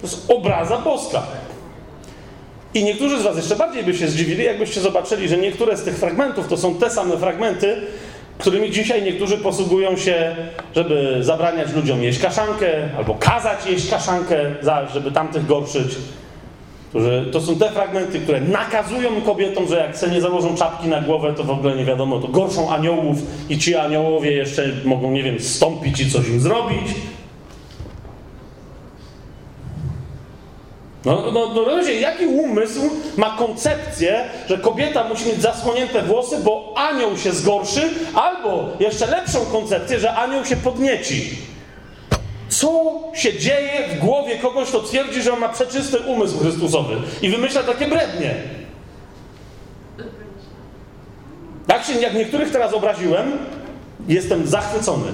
To 0.00 0.06
jest 0.06 0.30
obraza 0.30 0.78
boska. 0.78 1.22
I 2.74 2.84
niektórzy 2.84 3.20
z 3.20 3.22
Was 3.22 3.36
jeszcze 3.36 3.56
bardziej 3.56 3.84
by 3.84 3.94
się 3.94 4.08
zdziwili, 4.08 4.44
jakbyście 4.44 4.80
zobaczyli, 4.80 5.28
że 5.28 5.36
niektóre 5.36 5.76
z 5.76 5.82
tych 5.82 5.96
fragmentów 5.96 6.48
to 6.48 6.56
są 6.56 6.74
te 6.74 6.90
same 6.90 7.16
fragmenty, 7.16 7.76
którymi 8.38 8.70
dzisiaj 8.70 9.02
niektórzy 9.02 9.38
posługują 9.38 9.96
się, 9.96 10.36
żeby 10.74 11.18
zabraniać 11.20 11.72
ludziom 11.72 12.02
jeść 12.02 12.18
kaszankę, 12.18 12.88
albo 12.96 13.14
kazać 13.14 13.66
jeść 13.66 13.90
kaszankę, 13.90 14.36
żeby 14.94 15.12
tamtych 15.12 15.46
gorszyć. 15.46 15.94
Którzy, 16.93 17.28
to 17.32 17.40
są 17.40 17.57
te 17.57 17.70
fragmenty, 17.70 18.20
które 18.20 18.40
nakazują 18.40 19.20
kobietom, 19.20 19.68
że 19.68 19.76
jak 19.76 19.97
sobie 19.97 20.12
nie 20.12 20.20
założą 20.20 20.57
czapki 20.57 20.88
na 20.88 21.01
głowę, 21.01 21.34
to 21.36 21.45
w 21.45 21.51
ogóle 21.51 21.76
nie 21.76 21.84
wiadomo, 21.84 22.18
to 22.18 22.28
gorszą 22.28 22.70
aniołów 22.70 23.18
i 23.49 23.59
ci 23.59 23.76
aniołowie 23.76 24.32
jeszcze 24.32 24.68
mogą, 24.84 25.11
nie 25.11 25.22
wiem, 25.22 25.40
stąpić 25.40 26.01
i 26.01 26.11
coś 26.11 26.28
im 26.28 26.40
zrobić. 26.40 26.86
No, 31.05 31.22
no, 31.32 31.53
no, 31.55 31.62
no 31.66 31.82
jaki 31.82 32.26
umysł 32.26 32.80
ma 33.16 33.36
koncepcję, 33.38 34.24
że 34.49 34.59
kobieta 34.59 35.09
musi 35.09 35.26
mieć 35.26 35.43
zasłonięte 35.43 36.03
włosy, 36.03 36.36
bo 36.45 36.74
anioł 36.76 37.16
się 37.16 37.32
zgorszy, 37.32 37.90
albo 38.14 38.68
jeszcze 38.80 39.07
lepszą 39.07 39.38
koncepcję, 39.53 40.01
że 40.01 40.14
anioł 40.14 40.45
się 40.45 40.57
podnieci. 40.57 41.51
Co 42.59 43.00
się 43.14 43.38
dzieje 43.38 43.88
w 43.88 43.98
głowie 43.98 44.38
kogoś, 44.38 44.68
kto 44.68 44.80
twierdzi, 44.80 45.22
że 45.22 45.32
on 45.32 45.40
ma 45.40 45.48
przeczysty 45.48 45.98
umysł 45.98 46.38
Chrystusowy 46.38 46.96
i 47.22 47.28
wymyśla 47.28 47.62
takie 47.62 47.86
brednie? 47.86 48.34
Tak 51.66 51.84
się, 51.84 51.92
jak 51.92 52.14
niektórych 52.14 52.50
teraz 52.50 52.74
obraziłem, 52.74 53.32
jestem 54.09 54.46
zachwycony. 54.46 55.12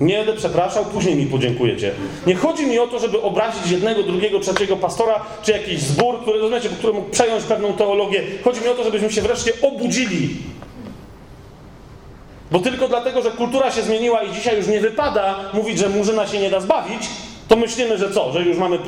Nie 0.00 0.16
będę 0.16 0.32
przepraszał, 0.32 0.84
później 0.84 1.14
mi 1.16 1.26
podziękujecie. 1.26 1.92
Nie 2.26 2.34
chodzi 2.34 2.66
mi 2.66 2.78
o 2.78 2.86
to, 2.86 2.98
żeby 2.98 3.22
obrazić 3.22 3.70
jednego, 3.70 4.02
drugiego, 4.02 4.40
trzeciego 4.40 4.76
pastora, 4.76 5.26
czy 5.42 5.52
jakiś 5.52 5.80
zbór, 5.80 6.20
który, 6.22 6.38
rozumiecie, 6.38 6.68
który 6.68 6.92
mógł 6.92 7.10
przejąć 7.10 7.44
pewną 7.44 7.72
teologię. 7.72 8.22
Chodzi 8.44 8.60
mi 8.60 8.68
o 8.68 8.74
to, 8.74 8.84
żebyśmy 8.84 9.12
się 9.12 9.22
wreszcie 9.22 9.52
obudzili 9.62 10.36
bo 12.56 12.62
tylko 12.62 12.88
dlatego, 12.88 13.22
że 13.22 13.30
kultura 13.30 13.70
się 13.70 13.82
zmieniła 13.82 14.22
i 14.22 14.32
dzisiaj 14.32 14.56
już 14.56 14.66
nie 14.66 14.80
wypada 14.80 15.34
mówić, 15.52 15.78
że 15.78 15.88
murzyna 15.88 16.26
się 16.26 16.38
nie 16.38 16.50
da 16.50 16.60
zbawić, 16.60 17.02
to 17.48 17.56
myślimy, 17.56 17.98
że 17.98 18.10
co? 18.10 18.32
Że 18.32 18.42
już 18.42 18.58
mamy 18.58 18.78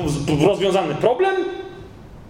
rozwiązany 0.47 0.95
problem? 0.95 1.35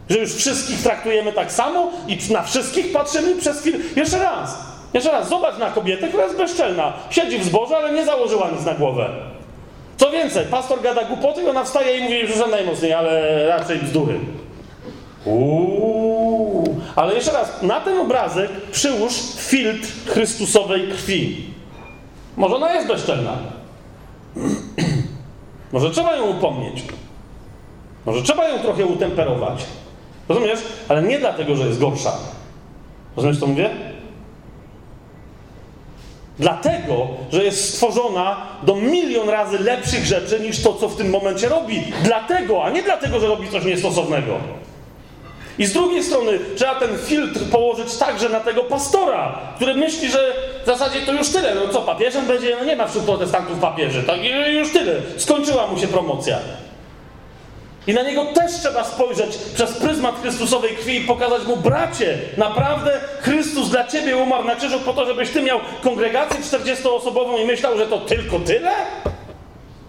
Że 0.09 0.17
już 0.17 0.33
wszystkich 0.33 0.83
traktujemy 0.83 1.31
tak 1.31 1.51
samo 1.51 1.91
i 2.07 2.17
na 2.33 2.43
wszystkich 2.43 2.91
patrzymy 2.91 3.35
przez 3.35 3.59
chwilę. 3.59 3.77
Jeszcze 3.95 4.19
raz, 4.19 4.57
jeszcze 4.93 5.11
raz, 5.11 5.29
zobacz 5.29 5.57
na 5.57 5.71
kobietę, 5.71 6.07
która 6.07 6.23
jest 6.23 6.37
bezczelna. 6.37 6.93
Siedzi 7.09 7.39
w 7.39 7.43
zbożu, 7.43 7.75
ale 7.75 7.93
nie 7.93 8.05
założyła 8.05 8.49
nic 8.57 8.65
na 8.65 8.73
głowę. 8.73 9.09
Co 9.97 10.11
więcej, 10.11 10.45
pastor 10.45 10.81
gada 10.81 11.03
głupoty, 11.03 11.49
ona 11.49 11.63
wstaje 11.63 11.97
i 11.97 12.03
mówi, 12.03 12.33
że 12.37 12.47
najmocniej, 12.47 12.93
ale 12.93 13.47
raczej 13.47 13.79
bzdury. 13.79 14.19
Uuu. 15.25 16.58
Ale 16.95 17.13
jeszcze 17.13 17.31
raz, 17.31 17.61
na 17.61 17.81
ten 17.81 17.97
obrazek 17.97 18.51
przyłóż 18.71 19.13
filtr 19.37 19.87
Chrystusowej 20.07 20.87
krwi. 20.87 21.43
Może 22.37 22.55
ona 22.55 22.73
jest 22.73 22.87
bezczelna. 22.87 23.37
Może 25.73 25.91
trzeba 25.91 26.15
ją 26.15 26.23
upomnieć. 26.23 26.83
Może 28.05 28.21
trzeba 28.21 28.47
ją 28.47 28.59
trochę 28.59 28.85
utemperować. 28.85 29.65
Rozumiesz? 30.29 30.59
Ale 30.89 31.03
nie 31.03 31.19
dlatego, 31.19 31.55
że 31.55 31.67
jest 31.67 31.79
gorsza. 31.79 32.13
Rozumiesz, 33.15 33.39
co 33.39 33.47
mówię? 33.47 33.69
Dlatego, 36.39 37.07
że 37.31 37.43
jest 37.43 37.73
stworzona 37.73 38.37
do 38.63 38.75
milion 38.75 39.29
razy 39.29 39.59
lepszych 39.59 40.05
rzeczy 40.05 40.39
niż 40.39 40.63
to, 40.63 40.73
co 40.73 40.89
w 40.89 40.95
tym 40.95 41.09
momencie 41.09 41.49
robi. 41.49 41.83
Dlatego, 42.03 42.63
a 42.63 42.69
nie 42.69 42.83
dlatego, 42.83 43.19
że 43.19 43.27
robi 43.27 43.49
coś 43.49 43.65
niestosownego. 43.65 44.37
I 45.59 45.65
z 45.65 45.73
drugiej 45.73 46.03
strony 46.03 46.39
trzeba 46.55 46.75
ten 46.75 46.97
filtr 46.97 47.39
położyć 47.51 47.97
także 47.97 48.29
na 48.29 48.39
tego 48.39 48.63
pastora, 48.63 49.39
który 49.55 49.75
myśli, 49.75 50.09
że 50.09 50.33
w 50.63 50.65
zasadzie 50.65 51.01
to 51.01 51.11
już 51.11 51.29
tyle. 51.29 51.55
No 51.55 51.73
co, 51.73 51.81
papieżem 51.81 52.25
będzie? 52.25 52.57
No 52.59 52.65
nie 52.65 52.75
ma 52.75 52.87
wśród 52.87 53.03
protestantów 53.03 53.59
papieży. 53.59 54.03
Tak, 54.03 54.19
już 54.47 54.71
tyle. 54.73 54.95
Skończyła 55.17 55.67
mu 55.67 55.79
się 55.79 55.87
promocja. 55.87 56.37
I 57.87 57.93
na 57.93 58.01
niego 58.01 58.25
też 58.25 58.51
trzeba 58.51 58.83
spojrzeć 58.83 59.37
przez 59.53 59.73
pryzmat 59.73 60.21
Chrystusowej 60.21 60.75
krwi 60.75 60.97
i 60.97 61.07
pokazać 61.07 61.47
mu, 61.47 61.57
bracie, 61.57 62.17
naprawdę 62.37 62.99
Chrystus 63.21 63.69
dla 63.69 63.87
ciebie 63.87 64.17
umarł 64.17 64.43
na 64.43 64.55
krzyżu 64.55 64.79
po 64.79 64.93
to, 64.93 65.05
żebyś 65.05 65.29
ty 65.29 65.41
miał 65.41 65.59
kongregację 65.83 66.39
40-osobową 66.39 67.39
i 67.41 67.45
myślał, 67.45 67.77
że 67.77 67.87
to 67.87 67.97
tylko 67.97 68.39
tyle? 68.39 68.71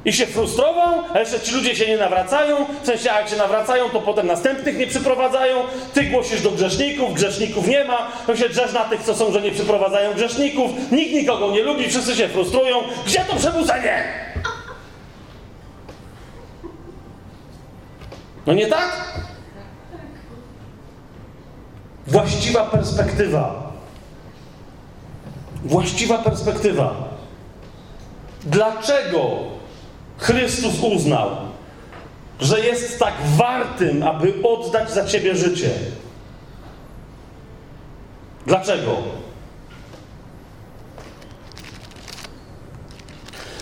I 0.05 0.13
się 0.13 0.27
frustrował, 0.27 1.03
a 1.15 1.19
jeszcze 1.19 1.41
ci 1.41 1.55
ludzie 1.55 1.77
się 1.77 1.87
nie 1.87 1.97
nawracają. 1.97 2.57
W 2.83 2.87
sensie, 2.87 3.13
a 3.13 3.21
jak 3.21 3.29
się 3.29 3.37
nawracają, 3.37 3.91
to 3.91 4.01
potem 4.01 4.27
następnych 4.27 4.79
nie 4.79 4.87
przyprowadzają. 4.87 5.63
Ty 5.95 6.05
głosisz 6.05 6.43
do 6.43 6.51
grzeszników, 6.51 7.15
grzeszników 7.15 7.67
nie 7.67 7.85
ma. 7.85 8.09
To 8.27 8.37
się 8.37 8.49
drzesz 8.49 8.73
na 8.73 8.85
tych, 8.85 9.03
co 9.03 9.15
są, 9.15 9.33
że 9.33 9.43
nie 9.43 9.51
przyprowadzają 9.51 10.15
grzeszników. 10.15 10.71
Nikt 10.93 11.13
nikogo 11.13 11.51
nie 11.51 11.63
lubi, 11.63 11.89
wszyscy 11.89 12.17
się 12.17 12.29
frustrują. 12.29 12.77
Gdzie 13.07 13.21
to 13.21 13.37
przebudzenie? 13.37 14.05
No 18.47 18.53
nie 18.53 18.67
tak? 18.67 19.15
Właściwa 22.07 22.65
perspektywa. 22.65 23.73
Właściwa 25.65 26.19
perspektywa. 26.19 26.95
Dlaczego 28.45 29.21
Chrystus 30.21 30.81
uznał, 30.83 31.31
że 32.41 32.61
jest 32.61 32.99
tak 32.99 33.15
wartym, 33.37 34.03
aby 34.03 34.35
oddać 34.43 34.91
za 34.91 35.07
ciebie 35.07 35.37
życie? 35.37 35.71
Dlaczego? 38.47 38.97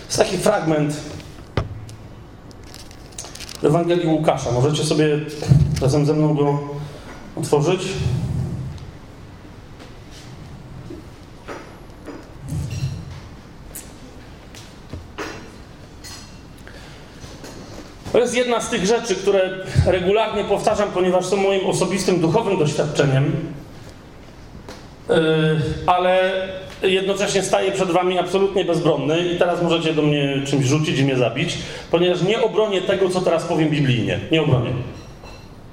Jest 0.05 0.17
taki 0.17 0.37
fragment 0.37 0.93
w 3.61 3.65
Ewangelii 3.65 4.07
Łukasza. 4.07 4.51
Możecie 4.51 4.83
sobie 4.83 5.19
razem 5.81 6.05
ze 6.05 6.13
mną 6.13 6.33
go 6.33 6.59
otworzyć. 7.35 7.81
To 18.11 18.19
jest 18.19 18.35
jedna 18.35 18.61
z 18.61 18.69
tych 18.69 18.85
rzeczy, 18.85 19.15
które 19.15 19.49
regularnie 19.85 20.43
powtarzam, 20.43 20.91
ponieważ 20.91 21.25
są 21.25 21.37
moim 21.37 21.65
osobistym 21.65 22.19
duchowym 22.19 22.59
doświadczeniem, 22.59 23.31
yy, 25.09 25.15
ale 25.85 26.31
jednocześnie 26.83 27.43
staję 27.43 27.71
przed 27.71 27.91
wami 27.91 28.19
absolutnie 28.19 28.65
bezbronny 28.65 29.19
i 29.19 29.37
teraz 29.37 29.61
możecie 29.61 29.93
do 29.93 30.01
mnie 30.01 30.41
czymś 30.45 30.65
rzucić 30.65 30.99
i 30.99 31.03
mnie 31.03 31.17
zabić, 31.17 31.57
ponieważ 31.91 32.21
nie 32.21 32.41
obronię 32.41 32.81
tego, 32.81 33.09
co 33.09 33.21
teraz 33.21 33.45
powiem 33.45 33.69
biblijnie. 33.69 34.19
Nie 34.31 34.41
obronię. 34.41 34.71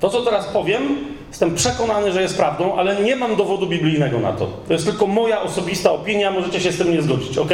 To, 0.00 0.08
co 0.08 0.22
teraz 0.22 0.46
powiem, 0.46 0.82
jestem 1.28 1.54
przekonany, 1.54 2.12
że 2.12 2.22
jest 2.22 2.36
prawdą, 2.36 2.74
ale 2.74 3.02
nie 3.02 3.16
mam 3.16 3.36
dowodu 3.36 3.66
biblijnego 3.66 4.20
na 4.20 4.32
to. 4.32 4.46
To 4.66 4.72
jest 4.72 4.86
tylko 4.86 5.06
moja 5.06 5.42
osobista 5.42 5.92
opinia, 5.92 6.30
możecie 6.30 6.60
się 6.60 6.72
z 6.72 6.78
tym 6.78 6.92
nie 6.92 7.02
zgodzić, 7.02 7.38
ok? 7.38 7.50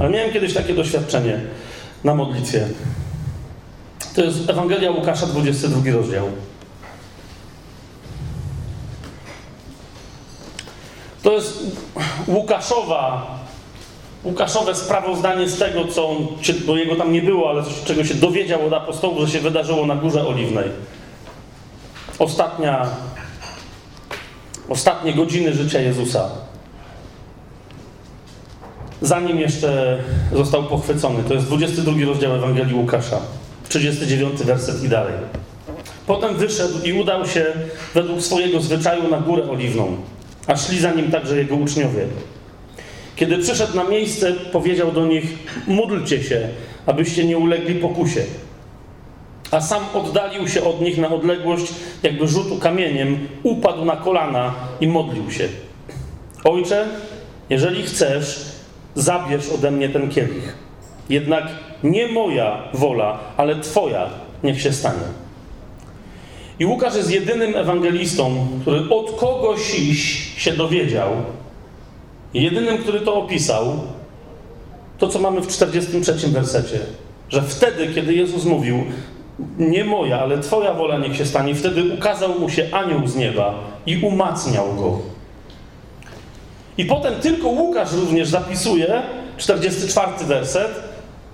Ale 0.00 0.10
miałem 0.10 0.32
kiedyś 0.32 0.54
takie 0.54 0.74
doświadczenie 0.74 1.40
na 2.04 2.14
modlitwie. 2.14 2.68
To 4.18 4.24
jest 4.24 4.50
Ewangelia 4.50 4.90
Łukasza, 4.90 5.26
22 5.26 5.92
rozdział. 5.92 6.28
To 11.22 11.32
jest 11.32 11.62
Łukaszowa, 12.26 13.38
Łukaszowe 14.24 14.74
sprawozdanie 14.74 15.48
z 15.48 15.58
tego, 15.58 15.84
co 15.84 16.08
on, 16.08 16.16
bo 16.66 16.76
jego 16.76 16.96
tam 16.96 17.12
nie 17.12 17.22
było, 17.22 17.50
ale 17.50 17.62
czego 17.84 18.04
się 18.04 18.14
dowiedział 18.14 18.66
od 18.66 18.72
apostołów, 18.72 19.20
że 19.20 19.32
się 19.32 19.40
wydarzyło 19.40 19.86
na 19.86 19.96
Górze 19.96 20.26
Oliwnej. 20.26 20.68
Ostatnia, 22.18 22.86
ostatnie 24.68 25.14
godziny 25.14 25.54
życia 25.54 25.80
Jezusa. 25.80 26.28
Zanim 29.02 29.38
jeszcze 29.40 29.98
został 30.32 30.64
pochwycony. 30.64 31.24
To 31.24 31.34
jest 31.34 31.46
22 31.46 31.92
rozdział 32.06 32.34
Ewangelii 32.34 32.74
Łukasza. 32.74 33.20
39 33.68 34.42
werset 34.42 34.84
i 34.84 34.88
dalej. 34.88 35.12
Potem 36.06 36.36
wyszedł 36.36 36.82
i 36.84 36.92
udał 36.92 37.26
się 37.26 37.46
według 37.94 38.22
swojego 38.22 38.60
zwyczaju 38.60 39.08
na 39.08 39.20
górę 39.20 39.50
oliwną, 39.50 39.96
a 40.46 40.56
szli 40.56 40.78
za 40.78 40.92
nim 40.92 41.10
także 41.10 41.36
jego 41.36 41.56
uczniowie. 41.56 42.06
Kiedy 43.16 43.38
przyszedł 43.38 43.76
na 43.76 43.84
miejsce, 43.84 44.32
powiedział 44.32 44.92
do 44.92 45.06
nich: 45.06 45.24
Módlcie 45.66 46.22
się, 46.22 46.48
abyście 46.86 47.24
nie 47.24 47.38
ulegli 47.38 47.74
pokusie. 47.74 48.22
A 49.50 49.60
sam 49.60 49.82
oddalił 49.94 50.48
się 50.48 50.64
od 50.64 50.80
nich 50.80 50.98
na 50.98 51.08
odległość, 51.08 51.72
jakby 52.02 52.28
rzutu 52.28 52.56
kamieniem, 52.56 53.28
upadł 53.42 53.84
na 53.84 53.96
kolana 53.96 54.54
i 54.80 54.88
modlił 54.88 55.30
się. 55.30 55.48
Ojcze, 56.44 56.86
jeżeli 57.50 57.82
chcesz, 57.82 58.44
zabierz 58.94 59.48
ode 59.48 59.70
mnie 59.70 59.88
ten 59.88 60.10
kielich. 60.10 60.54
Jednak 61.08 61.48
nie 61.82 62.08
moja 62.08 62.62
wola, 62.74 63.18
ale 63.36 63.56
Twoja 63.56 64.06
niech 64.44 64.62
się 64.62 64.72
stanie. 64.72 65.06
I 66.58 66.66
Łukasz 66.66 66.96
jest 66.96 67.10
jedynym 67.10 67.56
ewangelistą, 67.56 68.46
który 68.60 68.88
od 68.90 69.20
kogoś 69.20 69.72
się 70.36 70.52
dowiedział, 70.52 71.10
jedynym, 72.34 72.78
który 72.78 73.00
to 73.00 73.14
opisał, 73.14 73.80
to 74.98 75.08
co 75.08 75.18
mamy 75.18 75.40
w 75.40 75.48
43 75.48 76.28
wersecie, 76.28 76.78
że 77.28 77.42
wtedy, 77.42 77.94
kiedy 77.94 78.14
Jezus 78.14 78.44
mówił, 78.44 78.84
nie 79.58 79.84
moja, 79.84 80.20
ale 80.20 80.38
Twoja 80.38 80.74
wola 80.74 80.98
niech 80.98 81.16
się 81.16 81.26
stanie, 81.26 81.54
wtedy 81.54 81.94
ukazał 81.94 82.38
mu 82.40 82.50
się 82.50 82.68
anioł 82.72 83.06
z 83.06 83.16
nieba 83.16 83.54
i 83.86 84.00
umacniał 84.02 84.74
go. 84.74 84.98
I 86.78 86.84
potem 86.84 87.14
tylko 87.14 87.48
Łukasz 87.48 87.92
również 87.92 88.28
zapisuje, 88.28 89.02
44 89.36 90.12
werset, 90.26 90.87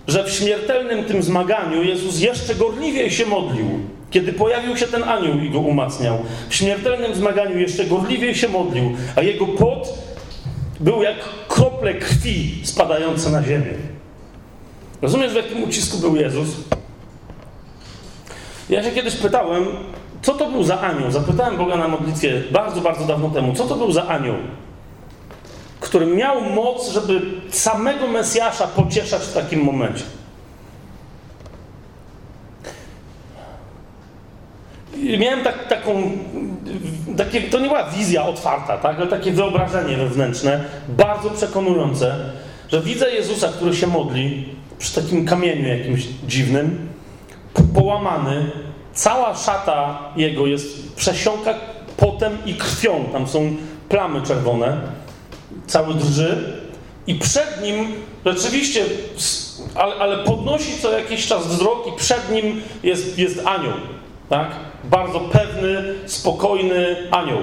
że 0.09 0.24
w 0.24 0.30
śmiertelnym 0.30 1.05
tym 1.05 1.22
zmaganiu 1.22 1.82
Jezus 1.82 2.20
jeszcze 2.20 2.55
gorliwiej 2.55 3.11
się 3.11 3.26
modlił. 3.26 3.66
Kiedy 4.11 4.32
pojawił 4.32 4.76
się 4.76 4.86
ten 4.86 5.02
anioł 5.02 5.38
i 5.38 5.50
go 5.50 5.61
umacniał, 5.61 6.18
w 6.48 6.55
śmiertelnym 6.55 7.14
zmaganiu 7.14 7.59
jeszcze 7.59 7.84
gorliwiej 7.84 8.34
się 8.34 8.48
modlił, 8.48 8.96
a 9.16 9.22
jego 9.22 9.46
pot 9.46 9.98
był 10.80 11.02
jak 11.02 11.16
krople 11.48 11.94
krwi 11.94 12.61
spadające 12.62 13.30
na 13.30 13.42
ziemię. 13.42 13.74
Rozumiesz, 15.02 15.32
w 15.32 15.36
jakim 15.36 15.64
ucisku 15.64 15.98
był 15.98 16.16
Jezus? 16.16 16.48
Ja 18.70 18.82
się 18.82 18.90
kiedyś 18.90 19.14
pytałem, 19.16 19.66
co 20.22 20.34
to 20.34 20.50
był 20.50 20.64
za 20.64 20.80
anioł? 20.80 21.11
Zapytałem 21.11 21.57
Boga 21.57 21.76
na 21.76 21.88
modlitwie 21.88 22.42
bardzo, 22.52 22.80
bardzo 22.80 23.05
dawno 23.05 23.30
temu, 23.30 23.55
co 23.55 23.64
to 23.64 23.76
był 23.76 23.92
za 23.92 24.07
anioł? 24.07 24.36
Który 25.85 26.07
miał 26.07 26.41
moc, 26.41 26.89
żeby 26.89 27.20
samego 27.51 28.07
Mesjasza 28.07 28.66
pocieszać 28.66 29.22
w 29.22 29.32
takim 29.32 29.61
momencie. 29.61 30.05
I 34.97 35.18
miałem 35.18 35.45
tak, 35.45 35.68
taką, 35.68 36.11
takie, 37.16 37.41
to 37.43 37.59
nie 37.59 37.68
była 37.68 37.91
wizja 37.91 38.26
otwarta, 38.26 38.78
tak, 38.78 38.97
ale 38.97 39.07
takie 39.07 39.32
wyobrażenie 39.32 39.97
wewnętrzne, 39.97 40.64
bardzo 40.89 41.30
przekonujące, 41.30 42.14
że 42.68 42.80
widzę 42.80 43.11
Jezusa, 43.11 43.49
który 43.49 43.76
się 43.76 43.87
modli 43.87 44.49
przy 44.78 44.95
takim 44.95 45.26
kamieniu 45.26 45.68
jakimś 45.68 46.03
dziwnym, 46.26 46.89
połamany, 47.74 48.51
cała 48.93 49.37
szata 49.37 49.99
jego 50.16 50.47
jest 50.47 50.95
przesiąka 50.95 51.55
potem 51.97 52.39
i 52.47 52.55
krwią, 52.55 53.05
tam 53.12 53.26
są 53.26 53.57
plamy 53.89 54.22
czerwone, 54.22 54.80
cały 55.66 55.94
drży 55.94 56.52
i 57.06 57.14
przed 57.14 57.62
nim 57.62 57.92
rzeczywiście, 58.26 58.84
ale, 59.74 59.94
ale 59.94 60.24
podnosi 60.24 60.78
co 60.82 60.98
jakiś 60.98 61.26
czas 61.26 61.46
wzrok 61.46 61.86
i 61.86 61.96
przed 61.96 62.30
nim 62.30 62.62
jest, 62.82 63.18
jest 63.18 63.46
anioł, 63.46 63.72
tak? 64.28 64.50
Bardzo 64.84 65.20
pewny, 65.20 65.94
spokojny 66.06 66.96
anioł. 67.10 67.40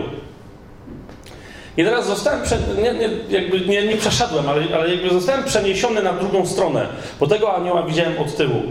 I 1.78 1.84
teraz 1.84 2.08
zostałem, 2.08 2.42
prze, 2.42 2.58
nie, 2.82 2.94
nie, 2.94 3.10
jakby 3.30 3.60
nie, 3.60 3.88
nie 3.88 3.98
przeszedłem, 3.98 4.50
ale, 4.50 4.64
ale 4.76 4.96
jakby 4.96 5.10
zostałem 5.14 5.44
przeniesiony 5.44 6.04
na 6.04 6.14
drugą 6.14 6.46
stronę, 6.46 6.88
bo 7.20 7.28
tego 7.28 7.56
anioła 7.56 7.84
widziałem 7.84 8.18
od 8.18 8.36
tyłu. 8.36 8.62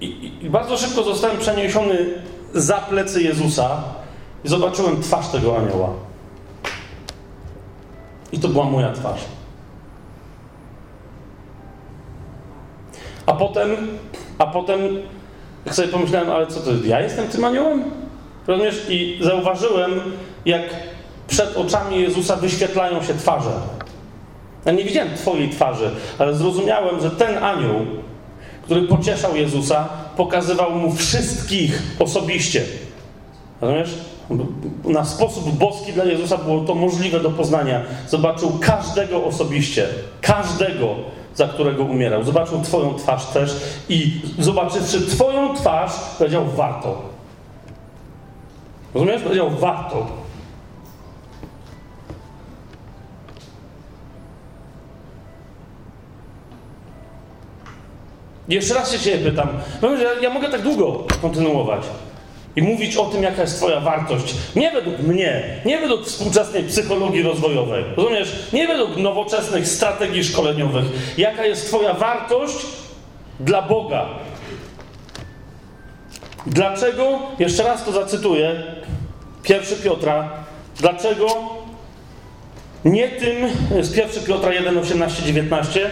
I, 0.00 0.06
i, 0.06 0.44
I, 0.44 0.50
bardzo 0.50 0.76
szybko 0.76 1.02
zostałem 1.02 1.38
przeniesiony 1.38 1.98
za 2.54 2.78
plecy 2.78 3.22
Jezusa 3.22 3.82
i 4.44 4.48
zobaczyłem 4.48 5.02
twarz 5.02 5.28
tego 5.28 5.56
anioła. 5.56 6.07
I 8.32 8.38
to 8.38 8.48
była 8.48 8.64
moja 8.64 8.92
twarz. 8.92 9.20
A 13.26 13.32
potem, 13.32 13.70
a 14.38 14.46
potem, 14.46 14.80
sobie 15.70 15.88
pomyślałem, 15.88 16.30
ale 16.30 16.46
co 16.46 16.60
to 16.60 16.70
jest, 16.70 16.84
ja 16.84 17.00
jestem 17.00 17.28
tym 17.28 17.44
aniołem? 17.44 17.84
Rozumiesz? 18.46 18.86
I 18.88 19.18
zauważyłem, 19.22 19.90
jak 20.44 20.62
przed 21.26 21.56
oczami 21.56 22.00
Jezusa 22.00 22.36
wyświetlają 22.36 23.02
się 23.02 23.14
twarze. 23.14 23.50
Ja 24.64 24.72
nie 24.72 24.84
widziałem 24.84 25.14
Twojej 25.14 25.50
twarzy, 25.50 25.90
ale 26.18 26.34
zrozumiałem, 26.34 27.00
że 27.00 27.10
ten 27.10 27.44
anioł, 27.44 27.86
który 28.62 28.82
pocieszał 28.82 29.36
Jezusa, 29.36 29.88
pokazywał 30.16 30.70
mu 30.70 30.92
wszystkich 30.92 31.82
osobiście. 31.98 32.64
Rozumiesz? 33.60 33.94
Na 34.84 35.04
sposób 35.04 35.50
boski 35.50 35.92
dla 35.92 36.04
Jezusa 36.04 36.36
było 36.36 36.60
to 36.60 36.74
możliwe 36.74 37.20
do 37.20 37.30
poznania. 37.30 37.82
Zobaczył 38.08 38.58
każdego 38.60 39.24
osobiście. 39.24 39.86
Każdego, 40.20 40.94
za 41.34 41.48
którego 41.48 41.84
umierał. 41.84 42.24
Zobaczył 42.24 42.60
Twoją 42.60 42.94
twarz 42.94 43.26
też 43.26 43.56
i 43.88 44.20
zobaczywszy 44.38 45.06
Twoją 45.06 45.54
twarz, 45.54 45.92
powiedział 46.18 46.44
warto. 46.56 47.02
Rozumiesz? 48.94 49.22
Powiedział 49.22 49.50
warto. 49.50 50.06
Jeszcze 58.48 58.74
raz 58.74 58.92
się 58.92 58.98
Ciebie 58.98 59.30
pytam. 59.30 59.48
Ja 60.22 60.30
mogę 60.30 60.48
tak 60.48 60.62
długo 60.62 61.04
kontynuować 61.22 61.82
i 62.56 62.62
mówić 62.62 62.96
o 62.96 63.04
tym, 63.04 63.22
jaka 63.22 63.42
jest 63.42 63.56
Twoja 63.56 63.80
wartość. 63.80 64.34
Nie 64.56 64.70
według 64.70 64.98
mnie, 64.98 65.42
nie 65.64 65.78
według 65.78 66.06
współczesnej 66.06 66.62
psychologii 66.62 67.22
rozwojowej, 67.22 67.84
rozumiesz? 67.96 68.32
Nie 68.52 68.66
według 68.66 68.96
nowoczesnych 68.96 69.68
strategii 69.68 70.24
szkoleniowych. 70.24 70.84
Jaka 71.18 71.46
jest 71.46 71.66
Twoja 71.66 71.94
wartość 71.94 72.56
dla 73.40 73.62
Boga? 73.62 74.06
Dlaczego, 76.46 77.18
jeszcze 77.38 77.62
raz 77.62 77.84
to 77.84 77.92
zacytuję, 77.92 78.62
1 79.48 79.78
Piotra, 79.84 80.30
dlaczego 80.80 81.26
nie 82.84 83.08
tym, 83.08 83.36
z 83.80 83.96
1 83.96 84.24
Piotra 84.24 84.52
1, 84.52 84.78
18, 84.78 85.22
19, 85.22 85.90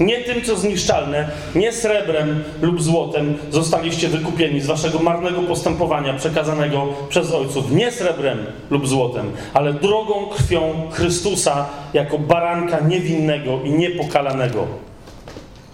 nie 0.00 0.24
tym, 0.24 0.44
co 0.44 0.56
zniszczalne, 0.56 1.30
nie 1.54 1.72
srebrem 1.72 2.44
lub 2.62 2.82
złotem 2.82 3.38
zostaliście 3.50 4.08
wykupieni 4.08 4.60
z 4.60 4.66
waszego 4.66 4.98
marnego 4.98 5.42
postępowania 5.42 6.14
przekazanego 6.14 6.88
przez 7.08 7.32
ojców. 7.32 7.70
Nie 7.70 7.90
srebrem 7.90 8.46
lub 8.70 8.88
złotem, 8.88 9.32
ale 9.54 9.72
drogą 9.72 10.26
krwią 10.26 10.90
Chrystusa 10.90 11.66
jako 11.94 12.18
baranka 12.18 12.80
niewinnego 12.80 13.60
i 13.64 13.70
niepokalanego. 13.70 14.66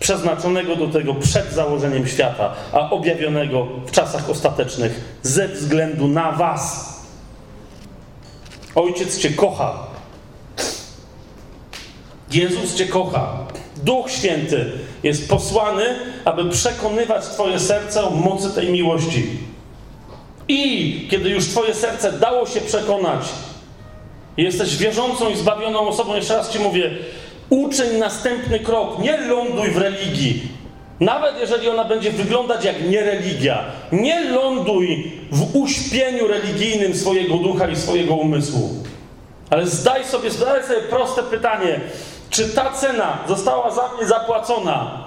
Przeznaczonego 0.00 0.76
do 0.76 0.88
tego 0.88 1.14
przed 1.14 1.52
założeniem 1.52 2.06
świata, 2.06 2.54
a 2.72 2.90
objawionego 2.90 3.66
w 3.86 3.90
czasach 3.90 4.30
ostatecznych 4.30 5.18
ze 5.22 5.48
względu 5.48 6.08
na 6.08 6.32
Was. 6.32 6.94
Ojciec 8.74 9.18
Cię 9.18 9.30
kocha. 9.30 9.78
Jezus 12.30 12.74
Cię 12.74 12.86
kocha. 12.86 13.47
Duch 13.84 14.10
Święty 14.10 14.64
jest 15.02 15.28
posłany, 15.28 15.84
aby 16.24 16.50
przekonywać 16.50 17.24
Twoje 17.24 17.58
serce 17.58 18.04
o 18.04 18.10
mocy 18.10 18.50
tej 18.54 18.70
miłości. 18.70 19.26
I 20.48 21.08
kiedy 21.10 21.28
już 21.28 21.46
Twoje 21.46 21.74
serce 21.74 22.12
dało 22.12 22.46
się 22.46 22.60
przekonać, 22.60 23.28
jesteś 24.36 24.76
wierzącą 24.76 25.30
i 25.30 25.36
zbawioną 25.36 25.88
osobą, 25.88 26.14
jeszcze 26.14 26.36
raz 26.36 26.50
Ci 26.50 26.58
mówię, 26.58 26.90
uczyń 27.50 27.98
następny 27.98 28.58
krok. 28.60 28.98
Nie 28.98 29.18
ląduj 29.18 29.70
w 29.70 29.76
religii. 29.76 30.42
Nawet 31.00 31.40
jeżeli 31.40 31.68
ona 31.68 31.84
będzie 31.84 32.10
wyglądać 32.10 32.64
jak 32.64 32.90
niereligia, 32.90 33.64
nie 33.92 34.24
ląduj 34.24 35.12
w 35.32 35.56
uśpieniu 35.56 36.26
religijnym 36.26 36.94
swojego 36.94 37.34
ducha 37.34 37.68
i 37.68 37.76
swojego 37.76 38.14
umysłu. 38.14 38.70
Ale 39.50 39.66
zdaj 39.66 40.04
sobie, 40.04 40.30
zdaj 40.30 40.62
sobie 40.62 40.80
proste 40.80 41.22
pytanie. 41.22 41.80
Czy 42.38 42.48
ta 42.48 42.70
cena 42.70 43.18
została 43.28 43.70
za 43.70 43.88
mnie 43.88 44.06
zapłacona 44.06 45.04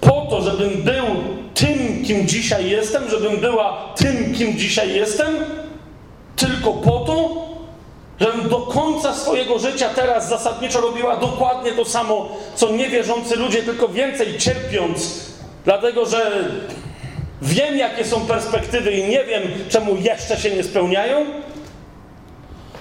po 0.00 0.26
to, 0.30 0.42
żebym 0.42 0.82
był 0.82 1.06
tym, 1.54 2.04
kim 2.04 2.28
dzisiaj 2.28 2.70
jestem, 2.70 3.10
żebym 3.10 3.36
była 3.36 3.94
tym, 3.96 4.34
kim 4.34 4.58
dzisiaj 4.58 4.94
jestem? 4.94 5.36
Tylko 6.36 6.72
po 6.72 6.98
to, 7.00 7.28
żebym 8.20 8.48
do 8.48 8.58
końca 8.58 9.14
swojego 9.14 9.58
życia 9.58 9.88
teraz 9.94 10.28
zasadniczo 10.28 10.80
robiła 10.80 11.16
dokładnie 11.16 11.72
to 11.72 11.84
samo, 11.84 12.28
co 12.54 12.70
niewierzący 12.70 13.36
ludzie, 13.36 13.62
tylko 13.62 13.88
więcej 13.88 14.38
cierpiąc, 14.38 15.20
dlatego 15.64 16.06
że 16.06 16.48
wiem, 17.42 17.76
jakie 17.76 18.04
są 18.04 18.20
perspektywy 18.20 18.92
i 18.92 19.08
nie 19.08 19.24
wiem, 19.24 19.42
czemu 19.68 19.96
jeszcze 19.96 20.36
się 20.36 20.50
nie 20.50 20.64
spełniają? 20.64 21.26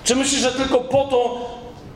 Czy 0.03 0.15
myślisz, 0.15 0.41
że 0.41 0.51
tylko 0.51 0.79
po 0.79 1.03
to 1.03 1.47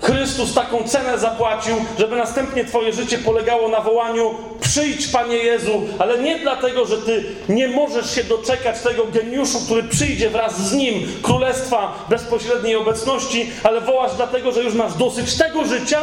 Chrystus 0.02 0.54
taką 0.54 0.84
cenę 0.84 1.20
zapłacił, 1.20 1.76
żeby 2.00 2.16
następnie 2.16 2.66
Twoje 2.66 2.94
życie 2.94 3.18
polegało 3.18 3.70
na 3.70 3.82
wołaniu: 3.82 4.34
Przyjdź, 4.60 5.08
Panie 5.08 5.38
Jezu, 5.38 5.82
ale 6.00 6.18
nie 6.24 6.40
dlatego, 6.40 6.86
że 6.86 6.98
Ty 6.98 7.24
nie 7.50 7.68
możesz 7.68 8.16
się 8.16 8.24
doczekać 8.24 8.80
tego 8.80 9.06
geniuszu, 9.06 9.60
który 9.66 9.84
przyjdzie 9.84 10.30
wraz 10.30 10.70
z 10.70 10.74
nim, 10.74 11.08
królestwa 11.22 12.06
bezpośredniej 12.10 12.76
obecności, 12.76 13.50
ale 13.64 13.82
wołasz 13.82 14.12
dlatego, 14.18 14.52
że 14.52 14.64
już 14.64 14.74
masz 14.74 14.94
dosyć 14.94 15.38
tego 15.38 15.66
życia? 15.66 16.00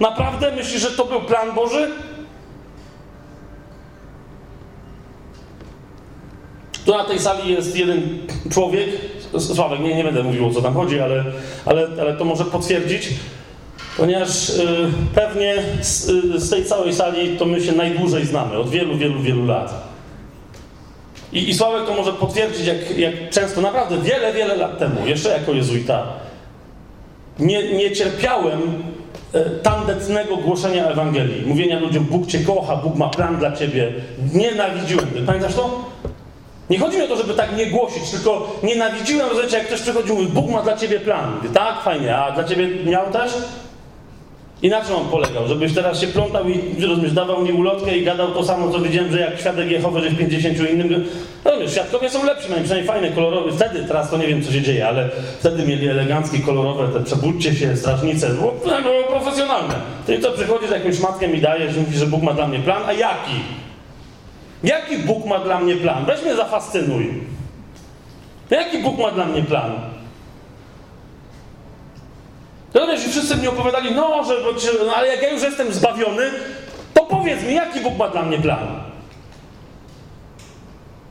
Naprawdę 0.00 0.52
myślisz, 0.56 0.82
że 0.82 0.90
to 0.90 1.04
był 1.04 1.20
plan 1.20 1.54
Boży? 1.54 1.90
Tu 6.84 6.96
na 6.96 7.04
tej 7.04 7.18
sali 7.18 7.52
jest 7.52 7.76
jeden 7.76 8.18
człowiek, 8.50 8.90
Sławek, 9.38 9.80
nie, 9.80 9.94
nie 9.94 10.04
będę 10.04 10.22
mówił 10.22 10.46
o 10.46 10.50
co 10.50 10.62
tam 10.62 10.74
chodzi, 10.74 11.00
ale, 11.00 11.24
ale, 11.66 11.88
ale 12.00 12.16
to 12.16 12.24
może 12.24 12.44
potwierdzić, 12.44 13.08
ponieważ 14.02 14.48
y, 14.48 14.88
pewnie 15.14 15.54
z, 15.80 16.08
y, 16.08 16.40
z, 16.40 16.50
tej 16.50 16.64
całej 16.64 16.94
sali 16.94 17.36
to 17.36 17.44
my 17.44 17.60
się 17.60 17.72
najdłużej 17.72 18.26
znamy, 18.26 18.58
od 18.58 18.70
wielu, 18.70 18.96
wielu, 18.96 19.20
wielu 19.20 19.46
lat. 19.46 19.74
I, 21.32 21.48
i 21.48 21.54
Sławek 21.54 21.86
to 21.86 21.94
może 21.94 22.12
potwierdzić, 22.12 22.66
jak, 22.66 22.98
jak 22.98 23.30
często, 23.30 23.60
naprawdę 23.60 23.98
wiele, 23.98 24.32
wiele 24.32 24.56
lat 24.56 24.78
temu, 24.78 25.06
jeszcze 25.06 25.28
jako 25.28 25.52
jezuita, 25.52 26.06
nie, 27.38 27.72
nie 27.72 27.90
cierpiałem 27.90 28.60
y, 29.34 29.44
tandetnego 29.62 30.36
głoszenia 30.36 30.86
Ewangelii, 30.86 31.46
mówienia 31.46 31.78
ludziom, 31.78 32.04
Bóg 32.04 32.26
Cię 32.26 32.38
kocha, 32.38 32.76
Bóg 32.76 32.96
ma 32.96 33.08
plan 33.08 33.36
dla 33.36 33.52
Ciebie. 33.52 33.92
Nienawidziłem. 34.34 35.06
Pamiętasz 35.26 35.54
to? 35.54 35.90
Nie 36.70 36.78
chodzi 36.78 36.96
mi 36.96 37.02
o 37.02 37.08
to, 37.08 37.16
żeby 37.16 37.34
tak 37.34 37.56
nie 37.56 37.66
głosić, 37.66 38.10
tylko 38.10 38.60
nienawidziłem, 38.62 39.28
rozumiecie, 39.28 39.56
jak 39.56 39.66
ktoś 39.66 39.80
przychodził 39.80 40.14
mówi, 40.14 40.26
Bóg 40.26 40.50
ma 40.50 40.62
dla 40.62 40.76
ciebie 40.76 41.00
plan. 41.00 41.34
Mówię, 41.36 41.48
tak, 41.54 41.82
fajnie, 41.82 42.16
a 42.16 42.32
dla 42.32 42.44
ciebie 42.44 42.68
miał 42.84 43.12
też? 43.12 43.32
I 44.62 44.68
na 44.68 44.84
czym 44.84 44.94
on 44.94 45.08
polegał? 45.08 45.48
Żebyś 45.48 45.74
teraz 45.74 46.00
się 46.00 46.06
plątał 46.06 46.48
i 46.48 46.86
rozumiesz, 46.86 47.12
dawał 47.12 47.42
mi 47.42 47.52
ulotkę 47.52 47.96
i 47.96 48.04
gadał 48.04 48.32
to 48.32 48.44
samo, 48.44 48.70
co 48.70 48.80
widziałem, 48.80 49.12
że 49.12 49.20
jak 49.20 49.40
świadek 49.40 49.70
Jehowy, 49.70 50.00
że 50.00 50.10
w 50.10 50.18
50 50.18 50.70
innym... 50.70 51.04
Rozumiesz, 51.44 51.72
świadkowie 51.72 52.10
są 52.10 52.24
lepsi, 52.24 52.50
mają 52.50 52.62
przynajmniej 52.62 52.88
fajne, 52.88 53.10
kolorowe. 53.10 53.52
Wtedy, 53.52 53.84
teraz 53.88 54.10
to 54.10 54.16
nie 54.16 54.26
wiem, 54.26 54.42
co 54.42 54.52
się 54.52 54.62
dzieje, 54.62 54.88
ale 54.88 55.10
wtedy 55.40 55.66
mieli 55.66 55.88
eleganckie, 55.88 56.38
kolorowe, 56.38 56.88
te 56.88 57.04
przebudźcie 57.04 57.54
się, 57.54 57.76
strażnice. 57.76 58.28
Było, 58.28 58.54
było 58.82 59.02
profesjonalne. 59.08 59.74
Ty 60.06 60.18
to 60.18 60.32
przychodzisz, 60.32 60.70
jakimś 60.70 61.00
matkiem 61.00 61.32
mi 61.32 61.40
dajesz 61.40 61.76
i 61.76 61.80
mówisz, 61.80 61.98
że 61.98 62.06
Bóg 62.06 62.22
ma 62.22 62.32
dla 62.32 62.48
mnie 62.48 62.58
plan, 62.58 62.82
a 62.86 62.92
jaki? 62.92 63.34
Jaki 64.64 64.98
Bóg 64.98 65.26
ma 65.26 65.38
dla 65.38 65.60
mnie 65.60 65.76
plan? 65.76 66.04
Weź 66.04 66.22
mnie 66.22 66.34
zafascynuj. 66.34 67.08
Jaki 68.50 68.78
Bóg 68.78 68.98
ma 68.98 69.10
dla 69.10 69.24
mnie 69.24 69.42
plan? 69.42 69.91
Rozumiesz, 72.74 73.06
i 73.06 73.10
wszyscy 73.10 73.36
mi 73.36 73.48
opowiadali, 73.48 73.94
no, 73.94 74.24
że, 74.24 74.34
no, 74.86 74.94
ale 74.94 75.08
jak 75.08 75.22
ja 75.22 75.30
już 75.30 75.42
jestem 75.42 75.72
zbawiony, 75.72 76.30
to 76.94 77.04
powiedz 77.04 77.42
mi, 77.42 77.54
jaki 77.54 77.80
Bóg 77.80 77.96
ma 77.98 78.08
dla 78.08 78.22
mnie 78.22 78.38
plan? 78.38 78.82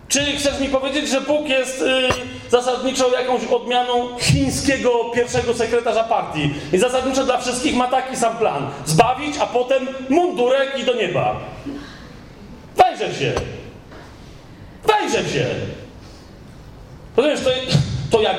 Czy 0.07 0.25
chcesz 0.37 0.59
mi 0.59 0.67
powiedzieć, 0.69 1.09
że 1.09 1.21
Bóg 1.21 1.49
jest 1.49 1.81
y, 1.81 2.09
zasadniczo 2.49 3.11
jakąś 3.11 3.45
odmianą 3.45 4.17
chińskiego 4.19 4.91
pierwszego 5.15 5.53
sekretarza 5.53 6.03
partii 6.03 6.53
i 6.73 6.77
zasadniczo 6.77 7.23
dla 7.23 7.37
wszystkich 7.37 7.75
ma 7.75 7.87
taki 7.87 8.15
sam 8.15 8.37
plan. 8.37 8.69
Zbawić, 8.85 9.37
a 9.37 9.45
potem 9.45 9.87
mundurek 10.09 10.79
i 10.79 10.83
do 10.83 10.93
nieba. 10.93 11.35
Wejrzę 12.75 13.13
się. 13.13 13.33
Wejrzę 14.87 15.29
się. 15.29 15.45
Rozumiesz, 17.17 17.41
to, 17.41 17.49
to, 18.17 18.21
jak, 18.21 18.37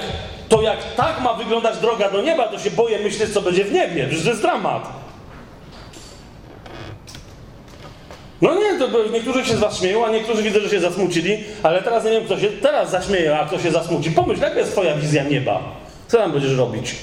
to 0.53 0.63
jak 0.63 0.95
tak 0.97 1.21
ma 1.21 1.35
wyglądać 1.35 1.79
droga 1.79 2.11
do 2.11 2.23
nieba, 2.23 2.49
to 2.49 2.59
się 2.59 2.71
boję 2.71 2.99
myśleć, 2.99 3.31
co 3.31 3.43
będzie 3.43 3.65
w 3.65 3.73
niebie. 3.73 4.07
Przecież 4.07 4.25
to 4.25 4.31
jest 4.31 4.43
dramat. 4.43 4.89
No 8.43 8.55
nie, 8.55 8.79
to 8.79 9.09
niektórzy 9.13 9.45
się 9.45 9.57
z 9.57 9.61
was 9.61 9.79
śmieją, 9.79 10.07
a 10.07 10.11
niektórzy 10.11 10.43
widzę, 10.43 10.61
że 10.61 10.69
się 10.69 10.81
zasmucili, 10.81 11.39
ale 11.63 11.83
teraz 11.83 12.05
nie 12.05 12.11
wiem, 12.11 12.25
kto 12.25 12.39
się 12.39 12.49
teraz 12.49 12.91
zaśmieje, 12.91 13.39
a 13.39 13.47
kto 13.47 13.59
się 13.59 13.71
zasmuci. 13.71 14.11
Pomyśl, 14.11 14.41
jaka 14.43 14.59
jest 14.59 14.73
twoja 14.73 14.97
wizja 14.97 15.25
nieba? 15.25 15.61
Co 16.09 16.19
tam 16.19 16.33
będziesz 16.33 16.57
robić? 16.57 16.95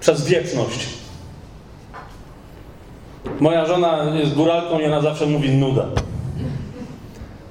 Przez 0.00 0.26
wieczność. 0.26 0.86
Moja 3.40 3.66
żona 3.66 4.04
jest 4.14 4.34
góralką 4.34 4.78
i 4.78 4.84
ona 4.84 5.00
zawsze 5.00 5.26
mówi 5.26 5.50
nuda. 5.50 5.86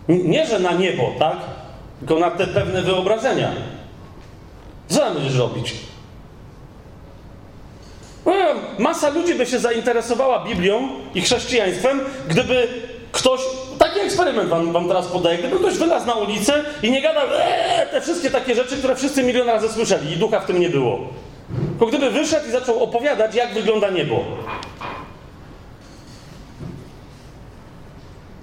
Nie, 0.07 0.45
że 0.45 0.59
na 0.59 0.71
niebo, 0.71 1.11
tak? 1.19 1.37
Tylko 1.99 2.19
na 2.19 2.31
te 2.31 2.47
pewne 2.47 2.81
wyobrażenia. 2.81 3.51
Co 4.87 4.99
tam 4.99 5.13
będziesz 5.13 5.37
robić? 5.37 5.73
No, 8.25 8.33
masa 8.79 9.09
ludzi 9.09 9.35
by 9.35 9.45
się 9.45 9.59
zainteresowała 9.59 10.45
Biblią 10.45 10.89
i 11.15 11.21
chrześcijaństwem, 11.21 12.01
gdyby 12.27 12.67
ktoś, 13.11 13.41
taki 13.79 13.99
eksperyment 13.99 14.49
wam, 14.49 14.71
wam 14.73 14.87
teraz 14.87 15.07
podaję, 15.07 15.37
gdyby 15.37 15.59
ktoś 15.59 15.77
wylazł 15.77 16.07
na 16.07 16.13
ulicę 16.13 16.53
i 16.83 16.91
nie 16.91 17.01
gadał 17.01 17.23
eee, 17.23 17.89
te 17.91 18.01
wszystkie 18.01 18.31
takie 18.31 18.55
rzeczy, 18.55 18.77
które 18.77 18.95
wszyscy 18.95 19.23
milion 19.23 19.47
razy 19.47 19.69
słyszeli 19.69 20.11
i 20.11 20.17
ducha 20.17 20.39
w 20.39 20.45
tym 20.45 20.59
nie 20.59 20.69
było. 20.69 20.99
Tylko 21.69 21.85
gdyby 21.85 22.11
wyszedł 22.11 22.47
i 22.47 22.51
zaczął 22.51 22.83
opowiadać, 22.83 23.35
jak 23.35 23.53
wygląda 23.53 23.89
niebo. 23.89 24.23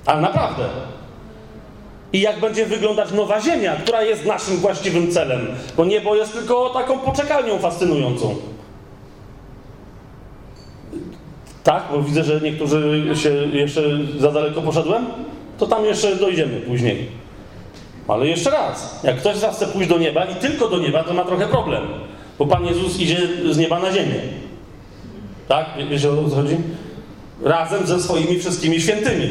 Ale 0.07 0.21
naprawdę. 0.21 0.69
I 2.13 2.21
jak 2.21 2.41
będzie 2.41 2.67
wyglądać 2.67 3.13
nowa 3.13 3.41
Ziemia, 3.41 3.77
która 3.77 4.03
jest 4.03 4.27
naszym 4.27 4.57
właściwym 4.57 5.13
celem. 5.13 5.47
Bo 5.77 5.85
niebo 5.85 6.17
jest 6.17 6.33
tylko 6.33 6.71
taką 6.71 6.99
poczekalnią 6.99 7.59
fascynującą. 7.59 8.37
Tak, 11.65 11.85
bo 11.93 12.03
widzę, 12.03 12.25
że 12.25 12.41
niektórzy 12.41 13.11
się 13.15 13.31
jeszcze 13.53 13.83
za 14.19 14.33
daleko 14.33 14.63
poszedłem. 14.63 15.07
To 15.59 15.67
tam 15.67 15.85
jeszcze 15.85 16.17
dojdziemy 16.17 16.61
później. 16.61 17.07
Ale 18.09 18.27
jeszcze 18.27 18.51
raz, 18.51 19.01
jak 19.05 19.17
ktoś 19.17 19.37
z 19.37 19.41
was 19.41 19.57
chce 19.57 19.67
pójść 19.67 19.89
do 19.89 19.99
nieba 19.99 20.25
i 20.25 20.35
tylko 20.35 20.69
do 20.69 20.79
nieba, 20.79 21.05
to 21.05 21.15
ma 21.15 21.25
trochę 21.25 21.47
problem. 21.47 21.83
Bo 22.39 22.47
Pan 22.47 22.67
Jezus 22.67 23.01
idzie 23.01 23.19
z 23.51 23.59
nieba 23.59 23.81
na 23.81 23.93
ziemię. 23.93 24.21
Tak? 25.49 25.67
Wiecie 25.91 26.11
o 26.11 26.29
co 26.29 26.37
chodzi? 26.37 26.57
Razem 27.45 27.87
ze 27.87 28.01
swoimi 28.01 28.39
wszystkimi 28.39 28.81
świętymi. 28.81 29.31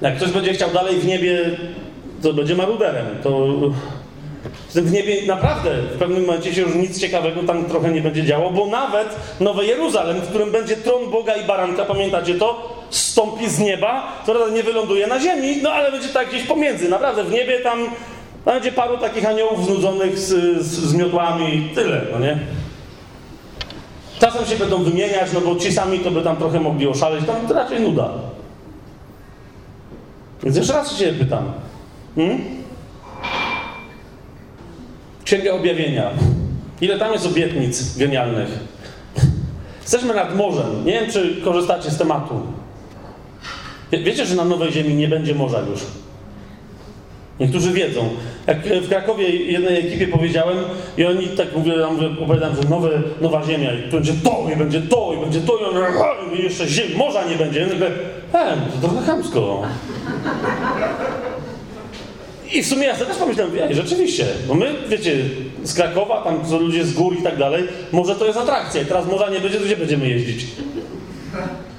Jak 0.00 0.16
ktoś 0.16 0.30
będzie 0.30 0.52
chciał 0.52 0.70
dalej 0.70 1.00
w 1.00 1.06
niebie, 1.06 1.58
to 2.26 2.32
będzie 2.32 2.54
maruderem. 2.54 3.06
To 3.22 3.46
w 4.74 4.92
niebie 4.92 5.26
naprawdę 5.26 5.70
w 5.94 5.98
pewnym 5.98 6.20
momencie 6.26 6.54
się 6.54 6.62
już 6.62 6.74
nic 6.74 7.00
ciekawego 7.00 7.42
tam 7.42 7.64
trochę 7.64 7.90
nie 7.90 8.00
będzie 8.00 8.24
działo, 8.24 8.50
bo 8.50 8.66
nawet 8.66 9.16
Nowe 9.40 9.64
Jeruzalem, 9.64 10.20
w 10.20 10.28
którym 10.28 10.52
będzie 10.52 10.76
tron 10.76 11.10
Boga 11.10 11.34
i 11.34 11.46
baranka, 11.46 11.84
pamiętacie 11.84 12.34
to? 12.34 12.76
Stąpi 12.90 13.48
z 13.48 13.58
nieba, 13.58 14.22
to 14.26 14.48
nie 14.48 14.62
wyląduje 14.62 15.06
na 15.06 15.20
ziemi, 15.20 15.56
no 15.62 15.70
ale 15.70 15.92
będzie 15.92 16.08
tak 16.08 16.28
gdzieś 16.28 16.42
pomiędzy. 16.42 16.88
Naprawdę 16.88 17.24
w 17.24 17.32
niebie 17.32 17.58
tam 17.58 17.78
będzie 18.44 18.72
paru 18.72 18.98
takich 18.98 19.26
aniołów 19.26 19.64
znudzonych 19.64 20.18
z, 20.18 20.62
z, 20.62 20.66
z 20.66 20.94
miotłami, 20.94 21.70
tyle, 21.74 22.00
no 22.12 22.18
nie? 22.18 22.38
Czasem 24.18 24.46
się 24.46 24.56
będą 24.56 24.82
wymieniać, 24.82 25.32
no 25.32 25.40
bo 25.40 25.56
ci 25.56 25.72
sami 25.72 25.98
to 25.98 26.10
by 26.10 26.22
tam 26.22 26.36
trochę 26.36 26.60
mogli 26.60 26.88
oszaleć, 26.88 27.26
tam 27.26 27.48
to 27.48 27.54
raczej 27.54 27.80
nuda. 27.80 28.08
Więc 30.42 30.56
jeszcze 30.56 30.72
raz 30.72 30.98
się 30.98 31.12
pytam. 31.12 31.52
Hmm? 32.16 32.38
Księga 35.24 35.52
Objawienia. 35.52 36.10
Ile 36.80 36.98
tam 36.98 37.12
jest 37.12 37.26
obietnic 37.26 37.98
genialnych? 37.98 38.48
Jesteśmy 39.82 40.14
nad 40.14 40.36
morzem. 40.36 40.84
Nie 40.84 40.92
wiem, 40.92 41.10
czy 41.10 41.36
korzystacie 41.44 41.90
z 41.90 41.98
tematu. 41.98 42.40
Wie, 43.92 44.02
wiecie, 44.02 44.26
że 44.26 44.34
na 44.34 44.44
Nowej 44.44 44.72
Ziemi 44.72 44.94
nie 44.94 45.08
będzie 45.08 45.34
morza 45.34 45.60
już. 45.60 45.80
Niektórzy 47.40 47.72
wiedzą. 47.72 48.08
Jak 48.46 48.66
w 48.66 48.88
Krakowie 48.88 49.28
jednej 49.30 49.86
ekipie 49.86 50.08
powiedziałem 50.08 50.56
i 50.96 51.04
oni 51.04 51.28
tak 51.28 51.56
mówię, 51.56 51.72
ja 51.72 51.90
mówię 51.90 52.08
opowiadam, 52.22 52.56
że 52.56 52.68
nowe, 52.68 53.02
nowa 53.20 53.44
ziemia 53.44 53.72
i 53.72 53.90
będzie 53.90 54.12
to, 54.12 54.46
i 54.54 54.56
będzie 54.56 54.80
to, 54.80 55.12
i 55.14 55.20
będzie 55.20 55.40
to, 55.40 55.58
i, 55.58 55.64
on, 55.64 56.38
i 56.38 56.42
jeszcze 56.42 56.68
ziemi, 56.68 56.94
morza 56.94 57.24
nie 57.24 57.36
będzie. 57.36 57.60
Ja 57.60 57.66
mówię, 57.66 57.86
e, 58.32 58.56
to 58.82 58.88
trochę 58.88 59.06
chamsko. 59.06 59.62
I 62.52 62.62
w 62.62 62.66
sumie 62.66 62.86
ja 62.86 62.94
też 62.94 63.16
pomyślałem, 63.16 63.52
ej, 63.62 63.74
rzeczywiście, 63.74 64.26
bo 64.48 64.54
my, 64.54 64.74
wiecie, 64.88 65.16
z 65.62 65.74
Krakowa, 65.74 66.22
tam 66.22 66.46
są 66.46 66.58
ludzie 66.58 66.84
z 66.84 66.92
gór 66.92 67.18
i 67.18 67.22
tak 67.22 67.36
dalej, 67.36 67.68
może 67.92 68.14
to 68.14 68.26
jest 68.26 68.38
atrakcja 68.38 68.82
i 68.82 68.86
teraz 68.86 69.06
morza 69.06 69.30
nie 69.30 69.40
będzie, 69.40 69.58
to 69.58 69.64
gdzie 69.64 69.76
będziemy 69.76 70.08
jeździć? 70.08 70.46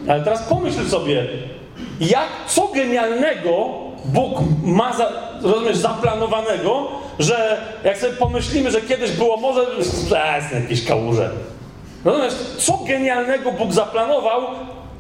Ale 0.07 0.23
teraz 0.23 0.44
pomyśl 0.44 0.89
sobie, 0.89 1.27
jak, 1.99 2.27
co 2.48 2.68
genialnego 2.68 3.69
Bóg 4.06 4.39
ma, 4.64 4.94
za, 4.94 5.11
rozumiesz, 5.41 5.77
zaplanowanego, 5.77 6.88
że 7.19 7.61
jak 7.84 7.98
sobie 7.98 8.14
pomyślimy, 8.14 8.72
że 8.72 8.81
kiedyś 8.81 9.11
było 9.11 9.38
morze, 9.38 9.65
jest 9.77 10.11
jakieś 10.53 10.85
kałuże. 10.85 11.30
Rozumiesz, 12.06 12.34
co 12.57 12.80
genialnego 12.88 13.52
Bóg 13.52 13.73
zaplanował, 13.73 14.41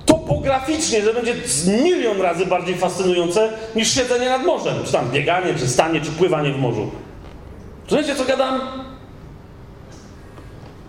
topograficznie, 0.07 1.01
że 1.01 1.13
będzie 1.13 1.35
milion 1.83 2.21
razy 2.21 2.45
bardziej 2.45 2.75
fascynujące 2.75 3.49
niż 3.75 3.93
siedzenie 3.93 4.29
nad 4.29 4.45
morzem. 4.45 4.75
Czy 4.85 4.91
tam 4.91 5.11
bieganie, 5.11 5.53
czy 5.55 5.67
stanie, 5.67 6.01
czy 6.01 6.11
pływanie 6.11 6.51
w 6.51 6.59
morzu. 6.59 6.91
Rozumiecie, 7.83 8.15
co 8.15 8.25
gadam? 8.25 8.61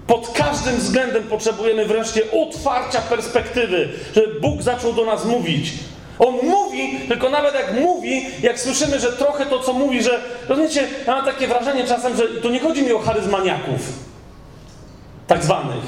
Pod 0.06 0.28
każdym 0.28 0.76
względem 0.76 1.22
potrzebujemy 1.22 1.84
wreszcie 1.86 2.22
otwarcia 2.30 3.00
perspektywy, 3.00 3.88
żeby 4.14 4.40
Bóg 4.40 4.62
zaczął 4.62 4.92
do 4.92 5.04
nas 5.04 5.24
mówić. 5.24 5.72
On 6.18 6.34
mówi, 6.42 6.98
tylko 7.08 7.30
nawet 7.30 7.54
jak 7.54 7.80
mówi, 7.80 8.26
jak 8.42 8.60
słyszymy, 8.60 9.00
że 9.00 9.12
trochę 9.12 9.46
to, 9.46 9.58
co 9.58 9.72
mówi, 9.72 10.02
że 10.02 10.20
rozumiecie, 10.48 10.88
ja 11.06 11.16
mam 11.16 11.24
takie 11.24 11.48
wrażenie 11.48 11.84
czasem, 11.84 12.16
że 12.16 12.28
to 12.28 12.50
nie 12.50 12.60
chodzi 12.60 12.82
mi 12.82 12.92
o 12.92 12.98
charyzmaniaków, 12.98 13.80
tak 15.26 15.44
zwanych, 15.44 15.84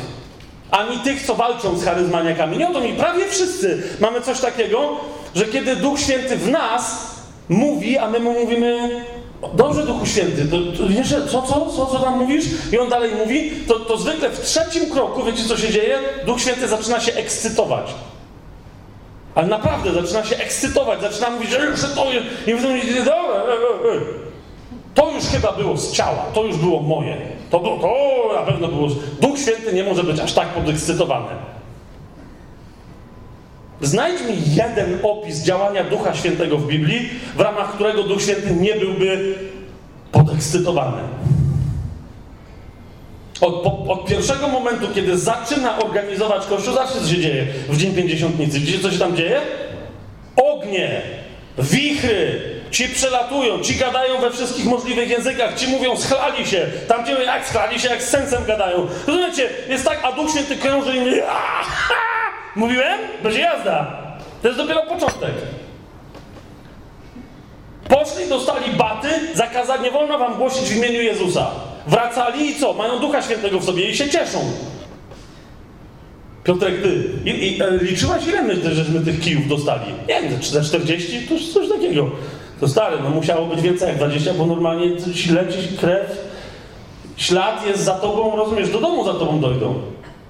ani 0.70 0.98
tych, 0.98 1.22
co 1.22 1.34
walczą 1.34 1.78
z 1.78 1.84
charyzmaniakami. 1.84 2.59
Nie 2.59 2.72
to 2.72 2.80
mi, 2.80 2.92
prawie 2.92 3.28
wszyscy 3.28 3.82
mamy 4.01 4.20
coś 4.20 4.40
takiego, 4.40 4.97
że 5.34 5.44
kiedy 5.44 5.76
Duch 5.76 6.01
Święty 6.01 6.36
w 6.36 6.48
nas 6.48 7.10
mówi, 7.48 7.98
a 7.98 8.10
my 8.10 8.20
mu 8.20 8.32
mówimy, 8.32 8.90
dobrze 9.55 9.86
Duchu 9.86 10.06
Święty, 10.06 10.44
to, 10.44 10.56
to 10.56 11.30
co, 11.30 11.42
co, 11.42 11.66
co, 11.76 11.86
co 11.86 11.98
tam 11.98 12.18
mówisz? 12.18 12.44
I 12.72 12.78
on 12.78 12.88
dalej 12.88 13.10
mówi, 13.14 13.52
to, 13.68 13.80
to 13.80 13.97
zwykle 13.97 14.30
w 14.30 14.40
trzecim 14.40 14.90
kroku, 14.90 15.24
wiecie 15.24 15.44
co 15.44 15.56
się 15.56 15.70
dzieje? 15.70 15.98
Duch 16.26 16.40
Święty 16.40 16.68
zaczyna 16.68 17.01
się 17.01 17.12
ekscytować. 17.12 17.86
Ale 19.34 19.47
naprawdę 19.47 19.92
zaczyna 19.92 20.24
się 20.24 20.36
ekscytować, 20.36 21.01
zaczyna 21.01 21.30
mówić, 21.30 21.51
że 21.51 21.88
to 21.88 22.12
jest. 22.12 22.26
I 22.47 22.55
wy 22.55 22.68
mówicie, 22.68 22.94
dobra, 22.94 23.34
e, 23.34 23.90
e, 23.90 23.97
e. 23.97 24.30
to 24.94 25.10
już 25.10 25.24
chyba 25.24 25.52
było 25.52 25.76
z 25.76 25.92
ciała, 25.92 26.26
to 26.34 26.44
już 26.44 26.56
było 26.56 26.80
moje. 26.80 27.16
To, 27.50 27.60
było, 27.60 27.78
to 27.78 28.40
na 28.40 28.52
pewno 28.52 28.68
było. 28.68 28.88
Duch 29.20 29.38
Święty 29.38 29.72
nie 29.72 29.84
może 29.84 30.04
być 30.04 30.20
aż 30.20 30.32
tak 30.32 30.48
podekscytowany. 30.48 31.34
Znajdź 33.80 34.20
mi 34.20 34.54
jeden 34.54 34.98
opis 35.02 35.42
działania 35.42 35.84
Ducha 35.84 36.14
Świętego 36.14 36.58
w 36.58 36.66
Biblii, 36.66 37.08
w 37.36 37.40
ramach 37.40 37.74
którego 37.74 38.02
Duch 38.02 38.22
Święty 38.22 38.54
nie 38.54 38.74
byłby 38.74 39.34
podekscytowany. 40.12 41.02
Od, 43.40 43.62
po, 43.62 43.92
od, 43.92 44.06
pierwszego 44.06 44.48
momentu, 44.48 44.86
kiedy 44.94 45.18
zaczyna 45.18 45.78
organizować 45.78 46.46
Kościół, 46.46 46.74
zawsze 46.74 47.00
co 47.00 47.08
się 47.08 47.20
dzieje 47.20 47.46
w 47.68 47.76
Dzień 47.76 47.94
Pięćdziesiątnicy. 47.94 48.60
Widzicie, 48.60 48.78
co 48.78 48.90
się 48.90 48.98
tam 48.98 49.16
dzieje? 49.16 49.40
Ognie, 50.36 51.02
wichry, 51.58 52.40
ci 52.70 52.88
przelatują, 52.88 53.60
ci 53.60 53.76
gadają 53.76 54.20
we 54.20 54.30
wszystkich 54.30 54.64
możliwych 54.64 55.10
językach, 55.10 55.55
ci 55.55 55.66
mówią, 55.66 55.97
schlali 55.97 56.47
się, 56.47 56.66
tam 56.88 57.06
ci 57.06 57.12
jak 57.26 57.47
schlali 57.47 57.80
się, 57.80 57.88
jak 57.88 58.02
z 58.02 58.09
sensem 58.09 58.44
gadają. 58.44 58.86
Rozumiecie? 59.06 59.48
Jest 59.68 59.84
tak, 59.84 59.98
a 60.02 60.12
Duch 60.12 60.30
Święty 60.30 60.56
krąży 60.56 60.97
i 60.97 61.01
mówi, 61.01 61.20
mówiłem? 62.56 62.98
Będzie 63.22 63.40
jazda. 63.40 64.01
To 64.42 64.48
jest 64.48 64.60
dopiero 64.60 64.82
początek. 64.82 65.32
Poszli, 67.88 68.28
dostali 68.28 68.72
baty, 68.72 69.09
zakazali, 69.34 69.82
nie 69.82 69.90
wolno 69.90 70.18
wam 70.18 70.34
głosić 70.34 70.68
w 70.68 70.76
imieniu 70.76 71.02
Jezusa. 71.02 71.51
Wracali 71.86 72.51
i 72.51 72.60
co? 72.60 72.72
Mają 72.72 72.98
Ducha 72.98 73.22
Świętego 73.22 73.59
w 73.59 73.64
sobie 73.64 73.90
i 73.90 73.97
się 73.97 74.10
cieszą. 74.10 74.38
Piotrek, 76.44 76.82
ty 76.82 77.05
i, 77.24 77.30
i, 77.30 77.62
e, 77.62 77.70
liczyłaś 77.82 78.26
ile 78.26 78.42
my, 78.42 78.74
żeśmy 78.74 79.01
tych 79.01 79.20
kijów 79.20 79.48
dostali? 79.48 79.92
Nie 80.09 80.22
wiem, 80.22 80.42
za 80.42 80.62
40? 80.62 81.28
To 81.28 81.34
coś 81.55 81.68
takiego. 81.68 82.10
To 82.61 82.69
stary, 82.69 82.97
no 83.03 83.11
musiało 83.11 83.47
być 83.47 83.61
więcej 83.61 83.89
jak 83.89 83.97
20, 83.97 84.35
bo 84.35 84.47
normalnie 84.47 84.87
leci 85.31 85.77
krew, 85.81 86.31
ślad 87.16 87.66
jest 87.66 87.82
za 87.82 87.95
tobą, 87.95 88.37
rozumiesz, 88.37 88.70
do 88.70 88.81
domu 88.81 89.05
za 89.05 89.15
tobą 89.15 89.41
dojdą. 89.41 89.74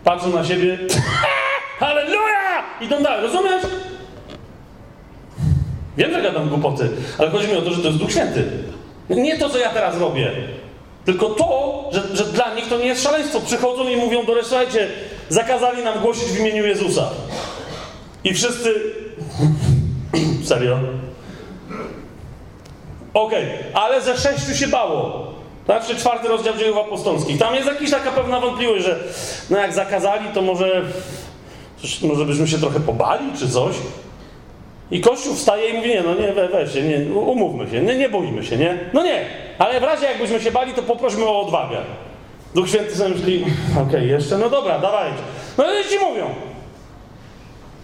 Patrzą 0.05 0.31
na 0.31 0.45
siebie, 0.45 0.79
halleluja! 1.81 2.63
Idą 2.81 3.03
dalej, 3.03 3.23
rozumiesz? 3.23 3.63
Wiem, 5.97 6.13
że 6.13 6.23
gadam 6.23 6.49
głupoty, 6.49 6.89
ale 7.19 7.31
chodzi 7.31 7.49
mi 7.49 7.57
o 7.57 7.63
to, 7.63 7.71
że 7.71 7.83
to 7.83 7.89
jest 7.89 7.99
Duch 7.99 8.11
Święty. 8.11 8.45
Nie 9.11 9.39
to, 9.39 9.51
co 9.51 9.59
ja 9.59 9.71
teraz 9.71 9.99
robię. 9.99 10.33
Tylko 11.05 11.27
to, 11.27 11.85
że, 11.93 12.17
że 12.17 12.25
dla 12.25 12.55
nich 12.55 12.69
to 12.69 12.79
nie 12.79 12.87
jest 12.87 13.03
szaleństwo. 13.03 13.41
Przychodzą 13.41 13.89
i 13.89 13.97
mówią 13.97 14.25
do 14.25 14.35
reszty, 14.35 14.57
zakazali 15.29 15.83
nam 15.83 16.01
głosić 16.01 16.25
w 16.25 16.41
imieniu 16.41 16.67
Jezusa. 16.67 17.11
I 18.25 18.35
wszyscy... 18.35 18.75
Serio? 20.49 20.79
Okej, 23.15 23.45
okay. 23.45 23.83
ale 23.83 24.01
ze 24.01 24.17
sześciu 24.17 24.55
się 24.55 24.69
bało. 24.69 25.27
Tak? 25.67 25.87
Czy 25.87 25.97
czwarty 25.97 26.29
rozdział 26.29 26.57
dziejów 26.57 26.79
apostolskich. 26.79 27.39
Tam 27.39 27.55
jest 27.55 27.67
jakaś 27.67 27.91
taka 27.91 28.11
pewna 28.11 28.41
wątpliwość, 28.41 28.85
że 28.85 28.99
no 29.51 29.59
jak 29.59 29.73
zakazali, 29.73 30.29
to 30.35 30.43
może, 30.43 30.83
może 32.03 32.25
byśmy 32.25 32.49
się 32.49 32.59
trochę 32.59 32.81
pobali, 32.81 33.25
czy 33.39 33.49
coś. 33.49 33.75
I 34.91 35.01
Kościół 35.01 35.35
wstaje 35.35 35.69
i 35.69 35.75
mówi, 35.75 35.89
nie, 35.89 36.03
no 36.03 36.15
nie, 36.15 36.33
we, 36.33 36.49
weźcie, 36.49 36.83
nie, 36.83 37.15
umówmy 37.15 37.71
się, 37.71 37.83
nie, 37.83 37.97
nie 37.97 38.09
boimy 38.09 38.45
się, 38.45 38.57
nie? 38.57 38.79
No 38.93 39.03
nie, 39.03 39.25
ale 39.59 39.81
w 39.81 39.83
razie 39.83 40.07
jakbyśmy 40.07 40.41
się 40.41 40.51
bali, 40.51 40.73
to 40.73 40.83
poprośmy 40.83 41.25
o 41.25 41.41
odwagę. 41.41 41.77
Duch 42.55 42.69
Święty 42.69 42.97
sobie 42.97 43.11
myśli, 43.11 43.45
okej, 43.73 43.85
okay, 43.87 44.07
jeszcze, 44.07 44.39
no 44.39 44.51
dobra, 44.51 44.79
dawajcie. 44.79 45.19
No 45.59 45.65
i 45.65 45.89
ci 45.89 45.99
mówią, 45.99 46.35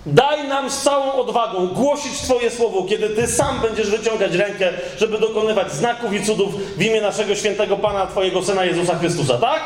Daj 0.06 0.48
nam 0.48 0.70
z 0.70 0.82
całą 0.82 1.12
odwagą 1.12 1.66
głosić 1.66 2.20
Twoje 2.20 2.50
słowo, 2.50 2.82
kiedy 2.82 3.08
Ty 3.08 3.26
sam 3.26 3.60
będziesz 3.60 3.90
wyciągać 3.90 4.34
rękę, 4.34 4.72
żeby 4.98 5.18
dokonywać 5.18 5.72
znaków 5.72 6.12
i 6.12 6.24
cudów 6.24 6.76
w 6.76 6.82
imię 6.82 7.00
naszego 7.00 7.34
świętego 7.34 7.76
Pana, 7.76 8.06
Twojego 8.06 8.42
Syna 8.42 8.64
Jezusa 8.64 8.98
Chrystusa, 8.98 9.38
tak? 9.38 9.60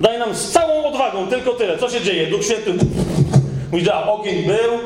Daj 0.00 0.18
nam 0.18 0.34
z 0.34 0.50
całą 0.50 0.84
odwagą, 0.84 1.26
tylko 1.26 1.52
tyle. 1.52 1.78
Co 1.78 1.90
się 1.90 2.00
dzieje? 2.00 2.26
Duch 2.26 2.44
Święty 2.44 2.74
mówi, 3.72 3.90
a 3.90 4.12
ogień 4.12 4.44
był, 4.46 4.78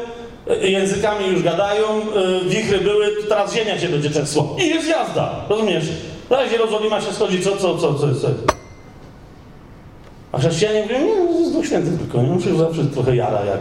językami 0.62 1.26
już 1.26 1.42
gadają, 1.42 1.84
y, 2.00 2.48
wichry 2.48 2.78
były, 2.78 3.06
teraz 3.28 3.54
ziemia 3.54 3.78
się 3.78 3.88
będzie 3.88 4.10
trzęsła. 4.10 4.44
I 4.58 4.68
jest 4.68 4.88
jazda, 4.88 5.44
rozumiesz? 5.48 5.84
Zaraz 6.30 6.52
Jerozolima 6.52 7.00
się 7.00 7.12
schodzi, 7.12 7.42
co, 7.42 7.56
co, 7.56 7.78
co, 7.78 7.94
co 7.94 8.08
jest? 8.08 8.26
A 10.32 10.38
chrześcijanie 10.38 10.82
mówią, 10.82 10.98
nie, 10.98 11.32
to 11.32 11.40
jest 11.40 11.52
Duch 11.52 11.66
Święty 11.66 11.98
tylko, 11.98 12.22
nie 12.22 12.28
muszę 12.28 12.54
zawsze 12.54 12.84
trochę 12.84 13.16
jara 13.16 13.44
jak 13.44 13.60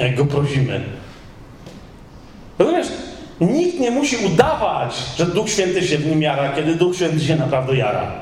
jak 0.00 0.16
go 0.16 0.24
prosimy. 0.24 0.80
Rozumiesz? 2.58 2.88
Nikt 3.40 3.80
nie 3.80 3.90
musi 3.90 4.16
udawać, 4.26 4.94
że 5.16 5.26
Duch 5.26 5.50
Święty 5.50 5.86
się 5.86 5.98
w 5.98 6.06
nim 6.06 6.22
jara, 6.22 6.52
kiedy 6.52 6.74
Duch 6.74 6.96
Święty 6.96 7.20
się 7.20 7.36
naprawdę 7.36 7.76
jara. 7.76 8.12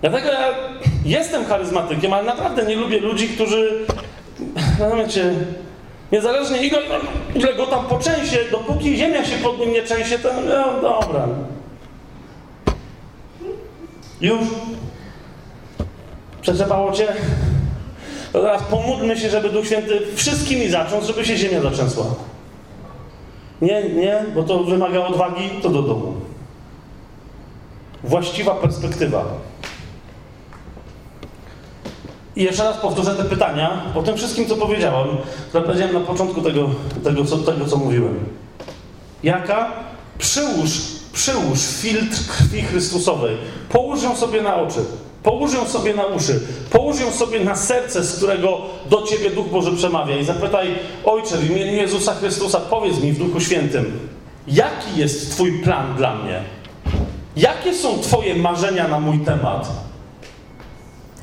Dlatego 0.00 0.28
ja 0.32 0.54
jestem 1.04 1.44
charyzmatykiem, 1.44 2.12
ale 2.12 2.24
naprawdę 2.24 2.64
nie 2.66 2.76
lubię 2.76 3.00
ludzi, 3.00 3.28
którzy, 3.28 3.86
rozumiecie, 4.80 5.34
niezależnie 6.12 6.58
ile, 6.58 6.78
ile 7.34 7.54
go 7.54 7.66
tam 7.66 7.86
poczęsie, 7.86 8.38
dopóki 8.50 8.96
ziemia 8.96 9.24
się 9.24 9.36
pod 9.36 9.58
nim 9.58 9.72
nie 9.72 9.82
trzęsie, 9.82 10.18
to 10.18 10.28
no 10.32 10.80
dobra. 10.80 11.28
Już? 14.20 14.40
Przetrzepało 16.42 16.92
cię? 16.92 17.06
To 18.34 18.40
teraz 18.40 18.62
pomódlmy 18.62 19.18
się, 19.18 19.30
żeby 19.30 19.48
Duch 19.48 19.66
Święty 19.66 20.00
wszystkimi 20.14 20.68
zacząć, 20.68 21.06
żeby 21.06 21.24
się 21.24 21.36
ziemia 21.36 21.60
zatrzęsła. 21.60 22.04
Nie, 23.62 23.82
nie, 23.82 24.24
bo 24.34 24.42
to 24.42 24.64
wymaga 24.64 25.06
odwagi, 25.06 25.50
to 25.62 25.68
do 25.68 25.82
domu. 25.82 26.14
Właściwa 28.04 28.54
perspektywa. 28.54 29.24
I 32.36 32.42
jeszcze 32.42 32.64
raz 32.64 32.76
powtórzę 32.76 33.14
te 33.14 33.24
pytania 33.24 33.82
po 33.94 34.02
tym 34.02 34.16
wszystkim, 34.16 34.46
co 34.46 34.56
powiedziałem, 34.56 35.08
które 35.48 35.64
powiedziałem 35.64 35.94
na 35.94 36.00
początku 36.00 36.42
tego, 36.42 36.70
tego, 37.04 37.24
co, 37.24 37.38
tego, 37.38 37.66
co 37.66 37.76
mówiłem. 37.76 38.24
Jaka? 39.22 39.72
Przyłóż, 40.18 40.70
przyłóż 41.12 41.60
filtr 41.60 42.16
krwi 42.28 42.62
Chrystusowej. 42.62 43.36
Połóż 43.68 44.02
ją 44.02 44.16
sobie 44.16 44.42
na 44.42 44.56
oczy. 44.56 44.84
Połóż 45.24 45.54
ją 45.54 45.68
sobie 45.68 45.94
na 45.94 46.06
uszy, 46.06 46.40
połóż 46.70 47.00
ją 47.00 47.12
sobie 47.12 47.40
na 47.40 47.56
serce, 47.56 48.04
z 48.04 48.16
którego 48.16 48.60
do 48.90 49.02
Ciebie 49.02 49.30
Duch 49.30 49.48
Boży 49.48 49.76
przemawia 49.76 50.16
i 50.16 50.24
zapytaj, 50.24 50.74
Ojcze, 51.04 51.36
w 51.36 51.50
imieniu 51.50 51.72
Jezusa 51.72 52.14
Chrystusa, 52.14 52.60
powiedz 52.60 53.00
mi 53.00 53.12
w 53.12 53.18
Duchu 53.18 53.40
Świętym, 53.40 54.08
jaki 54.48 54.96
jest 54.96 55.30
Twój 55.30 55.52
plan 55.62 55.96
dla 55.96 56.14
mnie? 56.14 56.42
Jakie 57.36 57.74
są 57.74 57.98
Twoje 57.98 58.34
marzenia 58.34 58.88
na 58.88 59.00
mój 59.00 59.18
temat? 59.18 59.70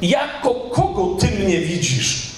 Jako 0.02 0.54
kogo 0.54 1.16
Ty 1.20 1.28
mnie 1.28 1.60
widzisz? 1.60 2.32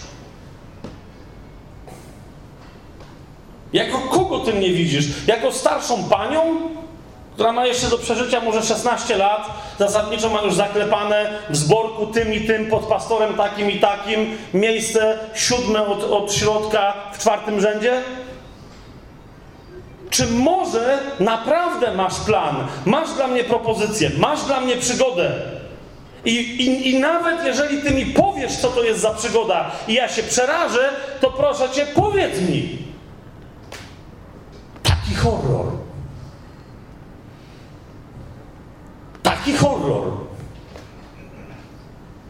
Jako 3.74 3.98
kogo 3.98 4.40
Ty 4.40 4.54
mnie 4.54 4.74
widzisz? 4.74 5.08
Jako 5.28 5.52
starszą 5.52 6.04
panią? 6.04 6.42
Która 7.34 7.52
ma 7.52 7.66
jeszcze 7.66 7.88
do 7.88 7.98
przeżycia 7.98 8.42
może 8.42 8.64
16 8.64 9.18
lat, 9.18 9.50
zasadniczo 9.80 10.30
ma 10.30 10.42
już 10.42 10.54
zaklepane 10.54 11.40
w 11.50 11.56
zborku 11.56 12.08
tym 12.08 12.34
i 12.34 12.42
tym, 12.42 12.70
pod 12.70 12.84
pastorem 12.86 13.34
takim 13.34 13.72
i 13.72 13.80
takim, 13.80 14.38
miejsce 14.54 15.20
siódme 15.36 15.88
od, 15.88 16.04
od 16.04 16.34
środka 16.34 16.94
w 17.14 17.20
czwartym 17.20 17.62
rzędzie? 17.62 18.02
Czy 20.10 20.28
może 20.28 21.00
naprawdę 21.20 21.94
masz 21.94 22.20
plan, 22.20 22.68
masz 22.86 23.14
dla 23.14 23.28
mnie 23.28 23.44
propozycję, 23.44 24.12
masz 24.18 24.44
dla 24.44 24.62
mnie 24.62 24.76
przygodę? 24.76 25.32
I, 26.26 26.36
i, 26.36 26.90
I 26.90 27.00
nawet 27.00 27.46
jeżeli 27.46 27.82
ty 27.82 27.92
mi 27.92 28.06
powiesz, 28.06 28.58
co 28.58 28.68
to 28.68 28.84
jest 28.84 29.00
za 29.00 29.14
przygoda, 29.14 29.72
i 29.88 29.94
ja 29.94 30.10
się 30.10 30.24
przerażę, 30.24 30.90
to 31.22 31.32
proszę 31.32 31.70
cię, 31.70 31.86
powiedz 31.96 32.42
mi. 32.42 32.78
Taki 34.84 35.16
horror. 35.16 35.73
Taki 39.44 39.58
horror. 39.58 40.04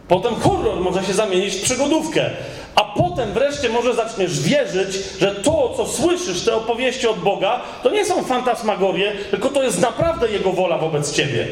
Potem 0.08 0.34
horror 0.34 0.80
może 0.80 1.04
się 1.04 1.12
zamienić 1.12 1.54
w 1.54 1.62
przygodówkę. 1.62 2.30
A 2.74 2.84
potem 2.84 3.32
wreszcie 3.32 3.68
może 3.68 3.94
zaczniesz 3.94 4.40
wierzyć, 4.40 4.96
że 5.20 5.34
to, 5.34 5.74
co 5.76 5.86
słyszysz, 5.86 6.44
te 6.44 6.56
opowieści 6.56 7.08
od 7.08 7.18
Boga, 7.18 7.60
to 7.82 7.90
nie 7.90 8.04
są 8.04 8.24
fantasmagorie, 8.24 9.12
tylko 9.30 9.48
to 9.48 9.62
jest 9.62 9.80
naprawdę 9.80 10.30
Jego 10.30 10.52
wola 10.52 10.78
wobec 10.78 11.12
ciebie. 11.12 11.46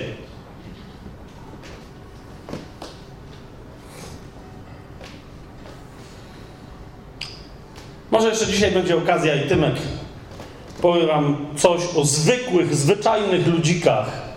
Może 8.10 8.28
jeszcze 8.28 8.46
dzisiaj 8.46 8.72
będzie 8.72 8.96
okazja 8.96 9.34
i 9.34 9.48
Tymek 9.48 9.74
powiem 10.80 11.06
wam 11.06 11.46
coś 11.56 11.80
o 11.96 12.04
zwykłych, 12.04 12.74
zwyczajnych 12.74 13.46
ludzikach, 13.46 14.31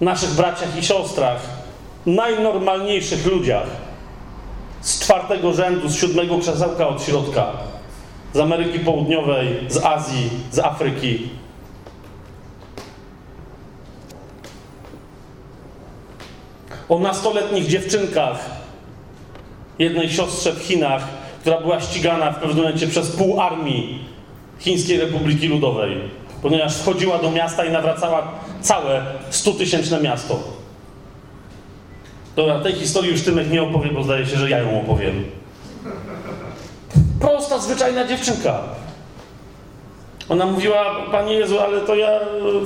naszych 0.00 0.30
braciach 0.30 0.78
i 0.78 0.82
siostrach, 0.82 1.40
najnormalniejszych 2.06 3.26
ludziach 3.26 3.66
z 4.80 5.00
czwartego 5.00 5.52
rzędu, 5.52 5.88
z 5.88 5.96
siódmego 5.96 6.38
krzesełka 6.38 6.88
od 6.88 7.02
środka, 7.02 7.46
z 8.34 8.38
Ameryki 8.38 8.78
Południowej, 8.78 9.48
z 9.68 9.84
Azji, 9.84 10.30
z 10.50 10.58
Afryki. 10.58 11.28
O 16.88 16.98
nastoletnich 16.98 17.66
dziewczynkach, 17.66 18.50
jednej 19.78 20.10
siostrze 20.10 20.52
w 20.52 20.62
Chinach, 20.62 21.04
która 21.40 21.60
była 21.60 21.80
ścigana 21.80 22.32
w 22.32 22.38
pewnym 22.38 22.56
momencie 22.56 22.86
przez 22.86 23.10
pół 23.10 23.40
armii 23.40 24.04
Chińskiej 24.58 25.00
Republiki 25.00 25.48
Ludowej 25.48 26.00
ponieważ 26.42 26.76
wchodziła 26.76 27.18
do 27.18 27.30
miasta 27.30 27.64
i 27.64 27.72
nawracała 27.72 28.32
całe 28.62 29.06
stutysięczne 29.30 30.00
miasto. 30.00 30.38
Dobra, 32.36 32.60
tej 32.60 32.72
historii 32.72 33.10
już 33.10 33.22
Tymek 33.22 33.50
nie 33.50 33.62
opowie, 33.62 33.90
bo 33.90 34.02
zdaje 34.02 34.26
się, 34.26 34.36
że 34.36 34.50
ja 34.50 34.58
ją 34.58 34.80
opowiem. 34.80 35.24
Prosta, 37.20 37.58
zwyczajna 37.58 38.06
dziewczynka. 38.06 38.60
Ona 40.28 40.46
mówiła, 40.46 40.96
Panie 41.12 41.34
Jezu, 41.34 41.60
ale 41.60 41.80
to 41.80 41.94
ja, 41.94 42.20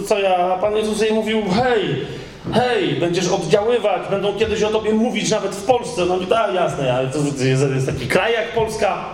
co 0.07 0.19
ja? 0.19 0.37
A 0.37 0.57
Pan 0.59 0.77
Jezus 0.77 1.01
jej 1.01 1.13
mówił, 1.13 1.43
hej, 1.51 2.07
hej, 2.55 2.95
będziesz 2.95 3.29
oddziaływać, 3.29 4.03
będą 4.11 4.39
kiedyś 4.39 4.63
o 4.63 4.69
Tobie 4.69 4.93
mówić 4.93 5.31
nawet 5.31 5.55
w 5.55 5.65
Polsce. 5.65 6.05
No 6.05 6.17
i 6.17 6.27
tak, 6.27 6.55
jasne, 6.55 6.95
ale 6.95 7.09
to 7.09 7.19
jest, 7.19 7.63
jest 7.75 7.87
taki 7.87 8.07
kraj 8.07 8.33
jak 8.33 8.53
Polska. 8.53 9.05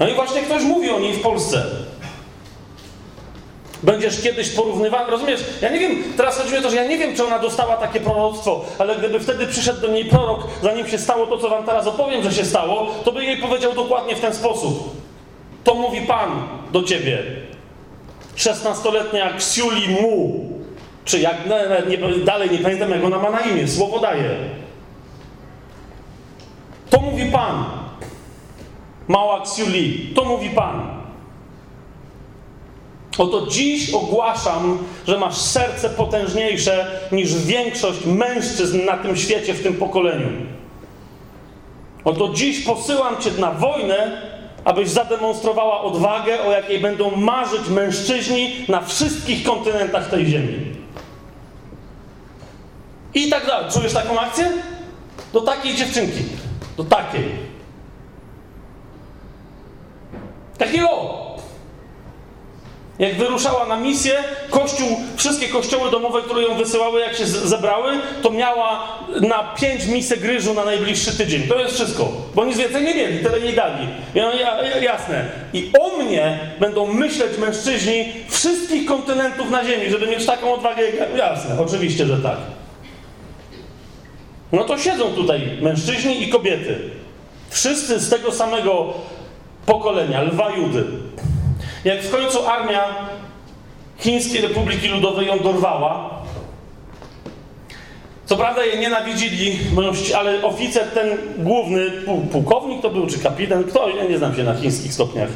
No 0.00 0.08
i 0.08 0.14
właśnie 0.14 0.42
ktoś 0.42 0.62
mówi 0.62 0.90
o 0.90 1.00
niej 1.00 1.14
w 1.14 1.22
Polsce. 1.22 1.66
Będziesz 3.82 4.22
kiedyś 4.22 4.50
porównywany, 4.50 5.10
rozumiesz? 5.10 5.40
Ja 5.62 5.70
nie 5.70 5.78
wiem, 5.78 6.02
teraz 6.16 6.38
chodzi 6.38 6.56
o 6.56 6.62
to, 6.62 6.70
że 6.70 6.76
ja 6.76 6.84
nie 6.84 6.98
wiem, 6.98 7.16
czy 7.16 7.24
ona 7.24 7.38
dostała 7.38 7.76
takie 7.76 8.00
proroctwo, 8.00 8.64
ale 8.78 8.96
gdyby 8.96 9.20
wtedy 9.20 9.46
przyszedł 9.46 9.80
do 9.80 9.88
niej 9.88 10.04
prorok, 10.04 10.40
zanim 10.62 10.88
się 10.88 10.98
stało 10.98 11.26
to, 11.26 11.38
co 11.38 11.50
wam 11.50 11.64
teraz 11.64 11.86
opowiem, 11.86 12.22
że 12.22 12.32
się 12.32 12.44
stało, 12.44 12.86
to 13.04 13.12
by 13.12 13.24
jej 13.24 13.36
powiedział 13.36 13.72
dokładnie 13.72 14.16
w 14.16 14.20
ten 14.20 14.34
sposób. 14.34 14.90
To 15.64 15.74
mówi 15.74 16.00
Pan 16.00 16.42
do 16.72 16.82
ciebie. 16.82 17.22
Szesnastoletnia 18.36 19.32
Ksiuli 19.32 19.88
Mu, 19.88 20.44
czy 21.04 21.20
jak, 21.20 21.36
nie, 21.88 21.96
nie, 21.98 22.24
dalej 22.24 22.50
nie 22.50 22.58
pamiętam, 22.58 22.90
jak 22.90 23.04
ona 23.04 23.18
ma 23.18 23.30
na 23.30 23.40
imię, 23.40 23.68
słowo 23.68 23.98
daje. 23.98 24.30
To 26.90 27.00
mówi 27.00 27.24
Pan. 27.32 27.64
Mała 29.08 29.40
Ksiuli, 29.40 30.12
to 30.14 30.24
mówi 30.24 30.50
Pan. 30.50 30.99
Oto 33.18 33.46
dziś 33.46 33.90
ogłaszam, 33.94 34.78
że 35.06 35.18
masz 35.18 35.36
serce 35.36 35.90
potężniejsze 35.90 37.00
niż 37.12 37.34
większość 37.34 38.04
mężczyzn 38.06 38.84
na 38.84 38.96
tym 38.96 39.16
świecie, 39.16 39.54
w 39.54 39.62
tym 39.62 39.74
pokoleniu. 39.74 40.28
Oto 42.04 42.28
dziś 42.34 42.64
posyłam 42.64 43.16
cię 43.20 43.30
na 43.38 43.50
wojnę, 43.50 44.22
abyś 44.64 44.88
zademonstrowała 44.88 45.80
odwagę, 45.80 46.42
o 46.42 46.50
jakiej 46.52 46.80
będą 46.80 47.16
marzyć 47.16 47.68
mężczyźni 47.68 48.64
na 48.68 48.80
wszystkich 48.80 49.44
kontynentach 49.44 50.10
tej 50.10 50.26
ziemi. 50.26 50.70
I 53.14 53.30
tak 53.30 53.46
dalej. 53.46 53.70
Czujesz 53.72 53.92
taką 53.92 54.20
akcję? 54.20 54.52
Do 55.32 55.40
takiej 55.40 55.74
dziewczynki. 55.74 56.24
Do 56.76 56.84
takiej. 56.84 57.24
Takiego 60.58 60.88
jak 63.00 63.14
wyruszała 63.14 63.66
na 63.66 63.76
misję, 63.76 64.14
kościół, 64.50 64.88
wszystkie 65.16 65.48
kościoły 65.48 65.90
domowe, 65.90 66.22
które 66.22 66.42
ją 66.42 66.54
wysyłały, 66.54 67.00
jak 67.00 67.16
się 67.16 67.26
zebrały, 67.26 67.92
to 68.22 68.30
miała 68.30 68.98
na 69.20 69.54
pięć 69.60 69.86
misek 69.86 70.24
ryżu 70.24 70.54
na 70.54 70.64
najbliższy 70.64 71.18
tydzień. 71.18 71.42
To 71.48 71.58
jest 71.58 71.74
wszystko. 71.74 72.12
Bo 72.34 72.44
nic 72.44 72.58
więcej 72.58 72.84
nie 72.84 72.94
mieli, 72.94 73.18
tyle 73.18 73.40
nie 73.40 73.52
dali. 73.52 73.88
Ja, 74.14 74.34
ja, 74.34 74.78
jasne. 74.80 75.24
I 75.52 75.70
o 75.80 75.96
mnie 75.96 76.38
będą 76.60 76.86
myśleć 76.86 77.38
mężczyźni 77.38 78.12
wszystkich 78.28 78.86
kontynentów 78.86 79.50
na 79.50 79.64
ziemi, 79.64 79.90
żeby 79.90 80.06
mieć 80.06 80.26
taką 80.26 80.54
odwagę. 80.54 80.82
Jasne, 81.16 81.60
oczywiście, 81.60 82.06
że 82.06 82.16
tak. 82.16 82.36
No 84.52 84.64
to 84.64 84.78
siedzą 84.78 85.04
tutaj 85.04 85.40
mężczyźni 85.62 86.22
i 86.22 86.28
kobiety. 86.28 86.78
Wszyscy 87.50 88.00
z 88.00 88.10
tego 88.10 88.32
samego 88.32 88.94
pokolenia, 89.66 90.22
lwa 90.22 90.50
Judy. 90.50 90.84
Jak 91.84 92.02
w 92.02 92.10
końcu 92.10 92.46
armia 92.46 92.84
Chińskiej 93.98 94.40
Republiki 94.40 94.88
Ludowej 94.88 95.26
ją 95.26 95.38
dorwała, 95.38 96.20
co 98.26 98.36
prawda 98.36 98.64
jej 98.64 98.78
nienawidzili, 98.78 99.58
ale 100.16 100.42
oficer 100.42 100.84
ten 100.84 101.08
główny, 101.38 101.90
pułkownik 102.32 102.82
to 102.82 102.90
był, 102.90 103.06
czy 103.06 103.18
kapitan, 103.18 103.64
kto, 103.64 103.88
ja 103.88 104.04
nie 104.04 104.18
znam 104.18 104.36
się 104.36 104.44
na 104.44 104.54
chińskich 104.54 104.92
stopniach, 104.92 105.28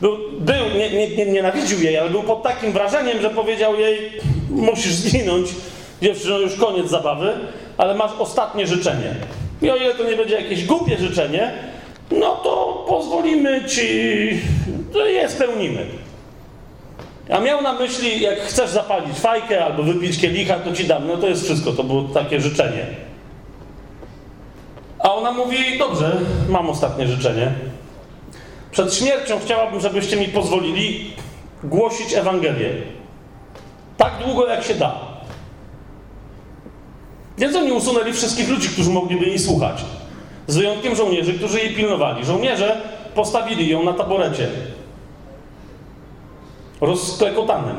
był, 0.00 0.18
był 0.40 0.78
nie, 0.78 0.90
nie, 0.90 1.16
nie, 1.16 1.26
nienawidził 1.26 1.82
jej, 1.82 1.98
ale 1.98 2.10
był 2.10 2.22
pod 2.22 2.42
takim 2.42 2.72
wrażeniem, 2.72 3.22
że 3.22 3.30
powiedział 3.30 3.80
jej, 3.80 4.12
musisz 4.50 4.92
zginąć, 4.92 5.48
dziewczyno, 6.02 6.38
już 6.38 6.56
koniec 6.56 6.88
zabawy, 6.88 7.32
ale 7.76 7.94
masz 7.94 8.10
ostatnie 8.18 8.66
życzenie. 8.66 9.14
I 9.62 9.70
o 9.70 9.76
ile 9.76 9.94
to 9.94 10.04
nie 10.04 10.16
będzie 10.16 10.34
jakieś 10.34 10.64
głupie 10.64 10.98
życzenie, 10.98 11.52
no 12.10 12.36
to 12.36 12.84
pozwolimy 12.88 13.64
ci, 13.64 13.88
to 14.92 15.06
je 15.06 15.28
spełnimy. 15.28 15.86
A 17.30 17.40
miał 17.40 17.62
na 17.62 17.72
myśli, 17.72 18.20
jak 18.20 18.40
chcesz 18.40 18.70
zapalić 18.70 19.18
fajkę 19.18 19.64
albo 19.64 19.82
wypić 19.82 20.20
kielicha, 20.20 20.58
to 20.58 20.72
ci 20.72 20.84
dam. 20.84 21.06
No 21.06 21.16
to 21.16 21.28
jest 21.28 21.44
wszystko, 21.44 21.72
to 21.72 21.84
było 21.84 22.02
takie 22.02 22.40
życzenie. 22.40 22.86
A 24.98 25.14
ona 25.14 25.32
mówi, 25.32 25.78
dobrze, 25.78 26.20
mam 26.48 26.70
ostatnie 26.70 27.06
życzenie. 27.06 27.52
Przed 28.70 28.94
śmiercią 28.94 29.38
chciałabym, 29.44 29.80
żebyście 29.80 30.16
mi 30.16 30.28
pozwolili 30.28 31.12
głosić 31.64 32.14
Ewangelię. 32.14 32.72
Tak 33.96 34.12
długo, 34.24 34.46
jak 34.46 34.64
się 34.64 34.74
da. 34.74 34.94
Więc 37.38 37.56
oni 37.56 37.72
usunęli 37.72 38.12
wszystkich 38.12 38.48
ludzi, 38.48 38.68
którzy 38.68 38.90
mogliby 38.90 39.26
jej 39.26 39.38
słuchać. 39.38 39.84
Z 40.46 40.56
wyjątkiem 40.56 40.96
żołnierzy, 40.96 41.34
którzy 41.34 41.58
jej 41.58 41.74
pilnowali. 41.74 42.24
Żołnierze 42.24 42.80
postawili 43.14 43.68
ją 43.68 43.82
na 43.82 43.92
taborecie. 43.92 44.48
Rozklekotanym. 46.82 47.76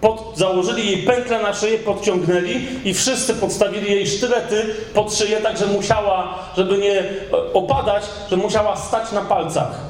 Pod, 0.00 0.32
założyli 0.36 0.86
jej 0.86 1.02
pętlę 1.02 1.42
na 1.42 1.54
szyję, 1.54 1.78
podciągnęli 1.78 2.68
i 2.84 2.94
wszyscy 2.94 3.34
podstawili 3.34 3.90
jej 3.90 4.06
sztylety 4.06 4.74
pod 4.94 5.14
szyję, 5.14 5.40
tak 5.40 5.58
że 5.58 5.66
musiała, 5.66 6.38
żeby 6.56 6.78
nie 6.78 7.00
e, 7.00 7.04
opadać, 7.52 8.02
że 8.30 8.36
musiała 8.36 8.76
stać 8.76 9.12
na 9.12 9.20
palcach. 9.20 9.80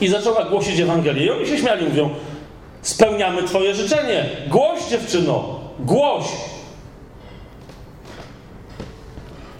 I 0.00 0.08
zaczęła 0.08 0.44
głosić 0.44 0.80
Ewangelię. 0.80 1.26
I 1.26 1.30
oni 1.30 1.46
się 1.46 1.58
śmiali, 1.58 1.86
mówią, 1.86 2.10
spełniamy 2.82 3.42
twoje 3.42 3.74
życzenie. 3.74 4.26
Głoś, 4.48 4.84
dziewczyno, 4.90 5.60
głoś. 5.78 6.24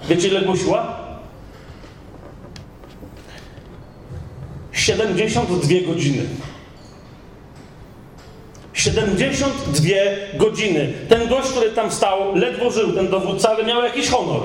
Wiecie, 0.08 0.28
ile 0.28 0.42
głosiła? 0.42 0.98
72 4.72 5.92
godziny. 5.92 6.22
72 8.78 9.88
godziny. 10.34 10.92
Ten 11.08 11.28
gość, 11.28 11.48
który 11.48 11.70
tam 11.70 11.92
stał, 11.92 12.34
ledwo 12.34 12.70
żył, 12.70 12.92
ten 12.92 13.08
dowódca, 13.08 13.48
ale 13.50 13.64
miał 13.64 13.82
jakiś 13.82 14.08
honor. 14.08 14.40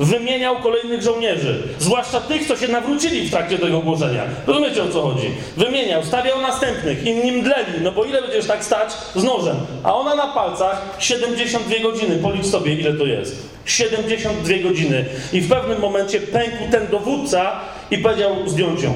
Wymieniał 0.00 0.56
kolejnych 0.56 1.02
żołnierzy, 1.02 1.62
zwłaszcza 1.78 2.20
tych, 2.20 2.46
co 2.46 2.56
się 2.56 2.68
nawrócili 2.68 3.28
w 3.28 3.30
trakcie 3.30 3.58
tego 3.58 3.80
głoszenia. 3.80 4.24
Rozumiecie 4.46 4.82
o 4.82 4.88
co 4.88 5.02
chodzi? 5.02 5.30
Wymieniał, 5.56 6.04
stawiał 6.04 6.42
następnych, 6.42 7.06
inni 7.06 7.32
mdleli, 7.32 7.72
no 7.82 7.92
bo 7.92 8.04
ile 8.04 8.22
będziesz 8.22 8.46
tak 8.46 8.64
stać 8.64 8.92
z 9.14 9.24
nożem? 9.24 9.56
A 9.84 9.94
ona 9.94 10.14
na 10.14 10.26
palcach 10.26 10.96
72 10.98 11.82
godziny, 11.82 12.18
policz 12.22 12.46
sobie 12.46 12.74
ile 12.74 12.92
to 12.92 13.06
jest. 13.06 13.48
72 13.64 14.54
godziny. 14.62 15.04
I 15.32 15.40
w 15.40 15.48
pewnym 15.48 15.80
momencie 15.80 16.20
pękł 16.20 16.70
ten 16.70 16.86
dowódca 16.86 17.60
i 17.90 17.98
powiedział, 17.98 18.34
zdjąć 18.46 18.82
ją. 18.82 18.94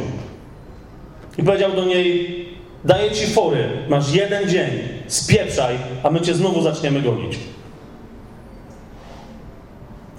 I 1.39 1.43
powiedział 1.43 1.73
do 1.73 1.85
niej, 1.85 2.52
daję 2.85 3.11
ci 3.11 3.27
fory, 3.27 3.69
masz 3.89 4.15
jeden 4.15 4.49
dzień, 4.49 4.71
spieprzaj, 5.07 5.79
a 6.03 6.11
my 6.11 6.21
cię 6.21 6.35
znowu 6.35 6.63
zaczniemy 6.63 7.03
gonić. 7.03 7.39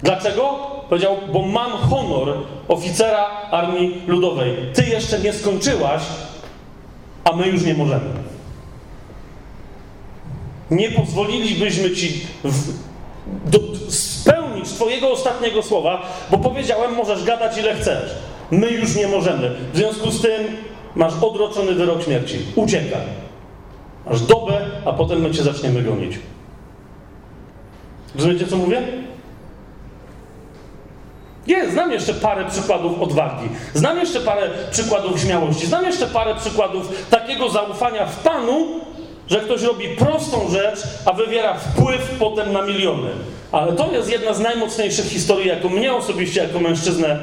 Dlaczego? 0.03 0.73
Powiedział, 0.89 1.17
bo 1.33 1.41
mam 1.41 1.71
honor 1.71 2.37
oficera 2.67 3.25
Armii 3.51 4.01
Ludowej. 4.07 4.55
Ty 4.73 4.85
jeszcze 4.85 5.19
nie 5.19 5.33
skończyłaś, 5.33 6.01
a 7.23 7.35
my 7.35 7.47
już 7.47 7.63
nie 7.63 7.73
możemy. 7.73 8.09
Nie 10.71 10.91
pozwolilibyśmy 10.91 11.91
ci 11.91 12.27
w, 12.43 12.73
do, 13.45 13.59
spełnić 13.89 14.69
Twojego 14.69 15.11
ostatniego 15.11 15.63
słowa, 15.63 16.01
bo 16.31 16.37
powiedziałem, 16.37 16.95
możesz 16.95 17.23
gadać 17.23 17.57
ile 17.57 17.75
chcesz. 17.75 18.11
My 18.51 18.71
już 18.71 18.95
nie 18.95 19.07
możemy. 19.07 19.55
W 19.73 19.77
związku 19.77 20.11
z 20.11 20.21
tym 20.21 20.57
masz 20.95 21.13
odroczony 21.21 21.73
wyrok 21.73 22.03
śmierci. 22.03 22.37
Uciekaj. 22.55 23.01
Masz 24.05 24.21
dobę, 24.21 24.61
a 24.85 24.93
potem 24.93 25.21
my 25.21 25.31
cię 25.31 25.43
zaczniemy 25.43 25.81
gonić. 25.81 26.19
Rozumiecie, 28.15 28.47
co 28.47 28.57
mówię? 28.57 28.81
Nie, 31.47 31.71
znam 31.71 31.91
jeszcze 31.91 32.13
parę 32.13 32.45
przykładów 32.45 33.01
odwagi. 33.01 33.49
Znam 33.73 33.97
jeszcze 33.97 34.19
parę 34.19 34.49
przykładów 34.71 35.19
śmiałości. 35.19 35.67
Znam 35.67 35.85
jeszcze 35.85 36.07
parę 36.07 36.35
przykładów 36.35 37.09
takiego 37.09 37.49
zaufania 37.49 38.05
w 38.05 38.19
Panu, 38.19 38.65
że 39.27 39.39
ktoś 39.39 39.61
robi 39.61 39.87
prostą 39.87 40.49
rzecz, 40.49 40.79
a 41.05 41.13
wywiera 41.13 41.53
wpływ 41.53 42.15
potem 42.19 42.53
na 42.53 42.61
miliony. 42.61 43.09
Ale 43.51 43.73
to 43.73 43.91
jest 43.91 44.11
jedna 44.11 44.33
z 44.33 44.39
najmocniejszych 44.39 45.05
historii, 45.05 45.47
jaką 45.47 45.69
mnie 45.69 45.93
osobiście 45.93 46.43
jako 46.43 46.59
mężczyznę, 46.59 47.19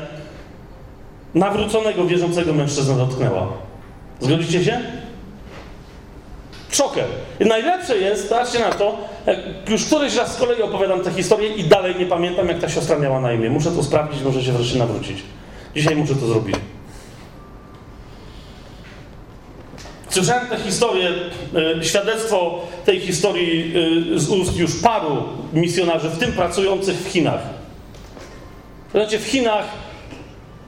nawróconego, 1.34 2.06
wierzącego 2.06 2.52
mężczyznę 2.52 2.96
dotknęła. 2.96 3.48
Zgodzicie 4.20 4.64
się? 4.64 4.80
Szoker. 6.70 7.04
Najlepsze 7.40 7.98
jest, 7.98 8.30
patrzcie 8.30 8.58
na 8.58 8.72
to, 8.72 8.98
już 9.68 9.84
któryś 9.84 10.16
raz 10.16 10.34
z 10.34 10.36
kolei 10.36 10.62
opowiadam 10.62 11.00
tę 11.00 11.10
historię 11.10 11.48
i 11.48 11.64
dalej 11.64 11.94
nie 11.98 12.06
pamiętam, 12.06 12.48
jak 12.48 12.58
ta 12.58 12.68
siostra 12.68 12.98
miała 12.98 13.20
na 13.20 13.32
imię. 13.32 13.50
Muszę 13.50 13.70
to 13.70 13.82
sprawdzić, 13.82 14.22
muszę 14.22 14.42
się 14.42 14.52
wreszcie 14.52 14.78
nawrócić. 14.78 15.22
Dzisiaj 15.74 15.96
muszę 15.96 16.14
to 16.14 16.26
zrobić. 16.26 16.56
Słyszałem 20.08 20.46
tę 20.46 20.56
historię, 20.56 21.10
e, 21.78 21.84
świadectwo 21.84 22.62
tej 22.84 23.00
historii 23.00 23.74
e, 24.14 24.18
z 24.18 24.28
ust 24.28 24.56
już 24.56 24.80
paru 24.82 25.22
misjonarzy, 25.52 26.08
w 26.08 26.18
tym 26.18 26.32
pracujących 26.32 26.96
w 26.96 27.08
Chinach. 27.08 27.40
Znaczy, 28.92 29.18
w 29.18 29.26
Chinach 29.26 29.64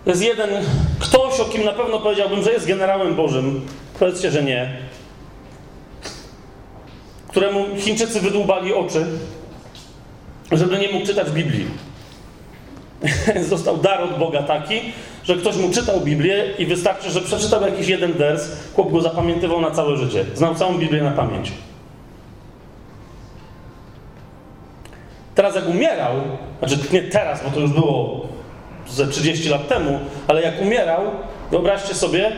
jest 0.07 0.23
jeden 0.23 0.51
ktoś, 0.99 1.41
o 1.41 1.45
kim 1.45 1.65
na 1.65 1.73
pewno 1.73 2.01
powiedziałbym, 2.01 2.43
że 2.43 2.53
jest 2.53 2.67
generałem 2.67 3.15
Bożym. 3.15 3.67
Powiedzcie, 3.99 4.31
że 4.31 4.43
nie. 4.43 4.73
Któremu 7.29 7.67
Chińczycy 7.77 8.21
wydłubali 8.21 8.75
oczy, 8.75 9.07
żeby 10.53 10.79
nie 10.79 10.89
mógł 10.89 11.07
czytać 11.07 11.31
Biblii. 11.31 11.67
Został 13.49 13.77
dar 13.77 14.03
od 14.03 14.19
Boga 14.19 14.43
taki, 14.43 14.81
że 15.25 15.37
ktoś 15.37 15.57
mu 15.57 15.71
czytał 15.71 16.01
Biblię 16.01 16.45
i 16.59 16.67
wystarczy, 16.67 17.11
że 17.11 17.21
przeczytał 17.21 17.63
jakiś 17.63 17.89
jeden 17.89 18.13
wers, 18.13 18.51
chłop 18.75 18.93
go 18.93 19.01
zapamiętywał 19.01 19.61
na 19.61 19.71
całe 19.71 19.97
życie. 19.97 20.25
Znał 20.35 20.55
całą 20.55 20.79
Biblię 20.79 21.03
na 21.03 21.11
pamięć. 21.11 21.53
Teraz 25.35 25.55
jak 25.55 25.69
umierał, 25.69 26.13
znaczy 26.59 26.79
nie 26.93 27.03
teraz, 27.03 27.45
bo 27.45 27.51
to 27.51 27.61
już 27.61 27.71
było 27.71 28.27
ze 28.89 29.07
30 29.07 29.49
lat 29.49 29.69
temu, 29.69 30.01
ale 30.29 30.43
jak 30.43 30.63
umierał, 30.63 31.01
wyobraźcie 31.51 31.95
sobie, 31.95 32.33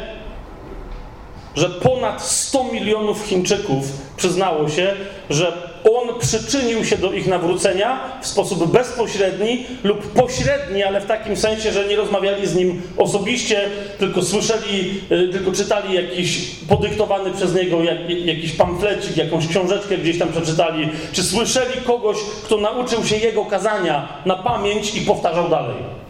że 1.54 1.68
ponad 1.68 2.22
100 2.22 2.64
milionów 2.64 3.26
Chińczyków 3.26 3.84
przyznało 4.16 4.68
się, 4.68 4.94
że 5.30 5.52
on 5.92 6.20
przyczynił 6.20 6.84
się 6.84 6.98
do 6.98 7.12
ich 7.12 7.26
nawrócenia 7.26 8.00
w 8.22 8.26
sposób 8.26 8.72
bezpośredni 8.72 9.66
lub 9.84 10.12
pośredni, 10.12 10.82
ale 10.82 11.00
w 11.00 11.06
takim 11.06 11.36
sensie, 11.36 11.72
że 11.72 11.88
nie 11.88 11.96
rozmawiali 11.96 12.46
z 12.46 12.54
nim 12.54 12.82
osobiście, 12.96 13.60
tylko 13.98 14.22
słyszeli, 14.22 15.00
y, 15.12 15.28
tylko 15.28 15.52
czytali 15.52 15.94
jakiś 15.94 16.50
podyktowany 16.68 17.30
przez 17.30 17.54
niego 17.54 17.82
jak, 17.82 17.98
jakiś 18.24 18.52
pamflecik, 18.52 19.16
jakąś 19.16 19.48
książeczkę 19.48 19.98
gdzieś 19.98 20.18
tam 20.18 20.28
przeczytali, 20.28 20.88
czy 21.12 21.22
słyszeli 21.22 21.82
kogoś, 21.86 22.16
kto 22.44 22.56
nauczył 22.56 23.04
się 23.04 23.16
jego 23.16 23.44
kazania 23.44 24.08
na 24.26 24.36
pamięć 24.36 24.94
i 24.94 25.00
powtarzał 25.00 25.48
dalej. 25.48 26.03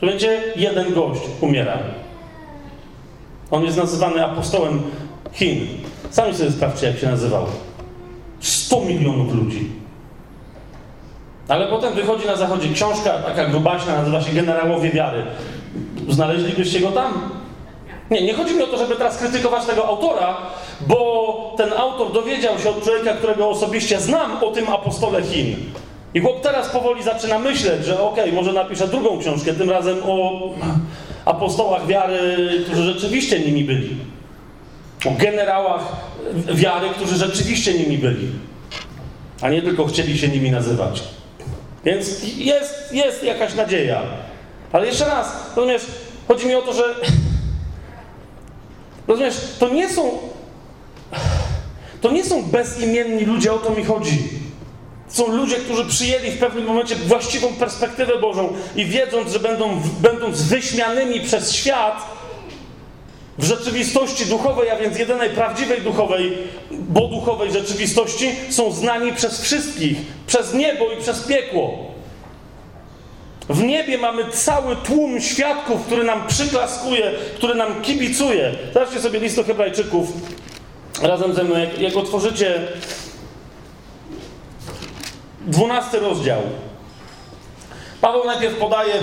Słuchajcie, 0.00 0.42
jeden 0.56 0.94
gość 0.94 1.20
umiera. 1.40 1.78
On 3.50 3.64
jest 3.64 3.76
nazywany 3.76 4.24
apostołem 4.24 4.82
Chin. 5.32 5.66
Sami 6.10 6.34
sobie 6.34 6.50
sprawdźcie, 6.50 6.86
jak 6.86 6.98
się 6.98 7.06
nazywał. 7.06 7.46
100 8.40 8.80
milionów 8.80 9.34
ludzi. 9.34 9.70
Ale 11.48 11.66
potem 11.66 11.94
wychodzi 11.94 12.26
na 12.26 12.36
zachodzie 12.36 12.74
książka, 12.74 13.10
taka 13.10 13.46
grubaśna, 13.46 13.98
nazywa 13.98 14.22
się 14.22 14.32
Generałowie 14.32 14.90
Wiary. 14.90 15.22
Znaleźlibyście 16.08 16.80
go 16.80 16.90
tam? 16.90 17.30
Nie, 18.10 18.22
nie 18.22 18.34
chodzi 18.34 18.54
mi 18.54 18.62
o 18.62 18.66
to, 18.66 18.78
żeby 18.78 18.96
teraz 18.96 19.18
krytykować 19.18 19.66
tego 19.66 19.86
autora, 19.86 20.36
bo 20.86 21.54
ten 21.56 21.72
autor 21.72 22.12
dowiedział 22.12 22.58
się 22.58 22.70
od 22.70 22.84
człowieka, 22.84 23.12
którego 23.12 23.48
osobiście 23.48 24.00
znam, 24.00 24.44
o 24.44 24.50
tym 24.50 24.68
apostole 24.68 25.22
Chin. 25.22 25.56
I 26.14 26.20
chłop 26.20 26.42
teraz 26.42 26.68
powoli 26.68 27.02
zaczyna 27.02 27.38
myśleć, 27.38 27.84
że 27.84 28.00
okej, 28.00 28.24
okay, 28.24 28.34
może 28.34 28.52
napisze 28.52 28.88
drugą 28.88 29.18
książkę, 29.18 29.54
tym 29.54 29.70
razem 29.70 29.96
o 30.04 30.40
apostołach 31.24 31.86
wiary, 31.86 32.48
którzy 32.66 32.82
rzeczywiście 32.82 33.40
nimi 33.40 33.64
byli. 33.64 33.96
O 35.06 35.10
generałach 35.10 35.82
wiary, 36.54 36.88
którzy 36.90 37.16
rzeczywiście 37.16 37.74
nimi 37.74 37.98
byli. 37.98 38.28
A 39.40 39.50
nie 39.50 39.62
tylko 39.62 39.86
chcieli 39.86 40.18
się 40.18 40.28
nimi 40.28 40.50
nazywać. 40.50 41.02
Więc 41.84 42.36
jest, 42.36 42.92
jest 42.92 43.22
jakaś 43.22 43.54
nadzieja. 43.54 44.02
Ale 44.72 44.86
jeszcze 44.86 45.04
raz, 45.04 45.52
rozumiesz, 45.56 45.82
chodzi 46.28 46.46
mi 46.46 46.54
o 46.54 46.62
to, 46.62 46.72
że. 46.72 46.82
Rozumiesz, 49.08 49.34
to 49.58 49.68
nie 49.68 49.88
są. 49.88 50.10
To 52.00 52.10
nie 52.10 52.24
są 52.24 52.42
bezimienni 52.42 53.24
ludzie, 53.24 53.52
o 53.52 53.58
to 53.58 53.70
mi 53.70 53.84
chodzi. 53.84 54.39
Są 55.10 55.26
ludzie, 55.26 55.56
którzy 55.56 55.84
przyjęli 55.84 56.30
w 56.30 56.38
pewnym 56.38 56.64
momencie 56.64 56.96
właściwą 56.96 57.48
perspektywę 57.48 58.18
Bożą 58.18 58.52
i 58.76 58.84
wiedząc, 58.84 59.32
że 59.32 59.38
będą, 59.38 59.82
będąc 60.00 60.42
wyśmianymi 60.42 61.20
przez 61.20 61.52
świat, 61.52 62.20
w 63.38 63.44
rzeczywistości 63.44 64.26
duchowej, 64.26 64.70
a 64.70 64.76
więc 64.76 64.98
jedynej 64.98 65.30
prawdziwej 65.30 65.80
duchowej, 65.80 66.38
bo 66.70 67.08
duchowej 67.08 67.52
rzeczywistości, 67.52 68.30
są 68.50 68.72
znani 68.72 69.12
przez 69.12 69.40
wszystkich, 69.40 69.96
przez 70.26 70.54
niebo 70.54 70.92
i 70.92 70.96
przez 70.96 71.20
piekło. 71.20 71.78
W 73.48 73.62
niebie 73.62 73.98
mamy 73.98 74.24
cały 74.32 74.76
tłum 74.76 75.20
świadków, 75.20 75.86
który 75.86 76.04
nam 76.04 76.26
przyklaskuje, 76.26 77.12
który 77.36 77.54
nam 77.54 77.82
kibicuje. 77.82 78.54
Zobaczcie 78.74 79.00
sobie 79.00 79.20
list 79.20 79.36
do 79.36 79.44
Hebrajczyków 79.44 80.08
razem 81.02 81.34
ze 81.34 81.44
mną. 81.44 81.58
Jak, 81.58 81.78
jak 81.78 81.96
otworzycie 81.96 82.60
12 85.46 85.98
rozdział. 85.98 86.40
Paweł 88.00 88.24
najpierw 88.24 88.58
podaje 88.58 88.94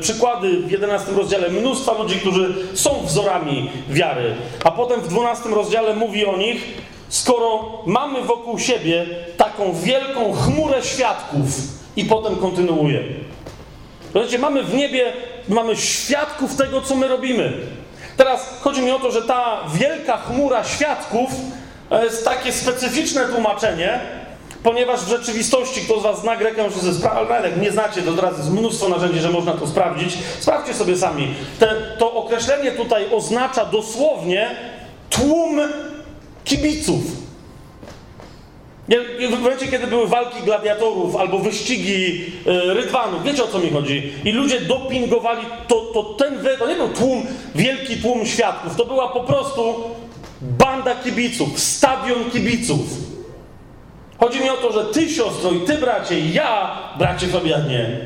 przykłady 0.00 0.60
w 0.60 0.70
11 0.70 1.12
rozdziale 1.12 1.48
mnóstwa 1.48 1.92
ludzi, 1.92 2.16
którzy 2.16 2.54
są 2.74 2.90
wzorami 3.06 3.70
wiary, 3.88 4.34
a 4.64 4.70
potem 4.70 5.00
w 5.00 5.08
12 5.08 5.48
rozdziale 5.48 5.96
mówi 5.96 6.26
o 6.26 6.36
nich, 6.36 6.64
skoro 7.08 7.64
mamy 7.86 8.22
wokół 8.22 8.58
siebie 8.58 9.06
taką 9.36 9.72
wielką 9.72 10.32
chmurę 10.32 10.82
świadków 10.82 11.46
i 11.96 12.04
potem 12.04 12.36
kontynuuje. 12.36 13.02
Zobaczcie, 14.14 14.38
mamy 14.38 14.62
w 14.62 14.74
niebie, 14.74 15.12
mamy 15.48 15.76
świadków 15.76 16.56
tego, 16.56 16.80
co 16.80 16.94
my 16.94 17.08
robimy. 17.08 17.52
Teraz 18.16 18.60
chodzi 18.60 18.82
mi 18.82 18.90
o 18.90 18.98
to, 18.98 19.10
że 19.10 19.22
ta 19.22 19.60
wielka 19.74 20.16
chmura 20.16 20.64
świadków 20.64 21.30
to 21.88 22.04
jest 22.04 22.24
takie 22.24 22.52
specyficzne 22.52 23.24
tłumaczenie, 23.24 24.00
ponieważ 24.62 25.00
w 25.00 25.08
rzeczywistości, 25.08 25.80
kto 25.80 26.00
z 26.00 26.02
Was 26.02 26.20
zna 26.20 26.36
Grekę, 26.36 26.64
już 26.64 26.74
ze 26.74 27.08
jak 27.44 27.60
nie 27.60 27.70
znacie, 27.70 28.02
to 28.02 28.12
teraz 28.12 28.38
jest 28.38 28.50
mnóstwo 28.50 28.88
narzędzi, 28.88 29.20
że 29.20 29.30
można 29.30 29.52
to 29.52 29.66
sprawdzić. 29.66 30.18
Sprawdźcie 30.40 30.74
sobie 30.74 30.96
sami. 30.96 31.34
Te, 31.58 31.74
to 31.98 32.12
określenie 32.12 32.72
tutaj 32.72 33.04
oznacza 33.12 33.64
dosłownie 33.64 34.50
tłum 35.10 35.60
kibiców. 36.44 37.00
W 39.30 39.40
momencie, 39.42 39.68
kiedy 39.68 39.86
były 39.86 40.06
walki 40.06 40.42
gladiatorów 40.42 41.16
albo 41.16 41.38
wyścigi 41.38 42.24
yy, 42.46 42.74
rydwanów, 42.74 43.22
wiecie 43.24 43.44
o 43.44 43.48
co 43.48 43.58
mi 43.58 43.70
chodzi? 43.70 44.12
I 44.24 44.32
ludzie 44.32 44.60
dopingowali, 44.60 45.46
to, 45.68 45.80
to 45.80 46.02
ten, 46.02 46.38
to 46.58 46.68
nie 46.68 46.74
był 46.74 46.88
tłum, 46.88 47.26
wielki 47.54 47.96
tłum 47.96 48.26
świadków, 48.26 48.76
to 48.76 48.84
była 48.84 49.08
po 49.08 49.20
prostu 49.20 49.74
banda 50.42 50.94
kibiców, 50.94 51.60
stadion 51.60 52.30
kibiców. 52.30 53.07
Chodzi 54.18 54.40
mi 54.40 54.50
o 54.50 54.56
to, 54.56 54.72
że 54.72 54.84
ty, 54.84 55.08
siostro, 55.08 55.50
i 55.50 55.60
ty, 55.60 55.74
bracie, 55.74 56.20
i 56.20 56.32
ja, 56.32 56.78
bracie 56.98 57.26
Fabianie, 57.26 57.98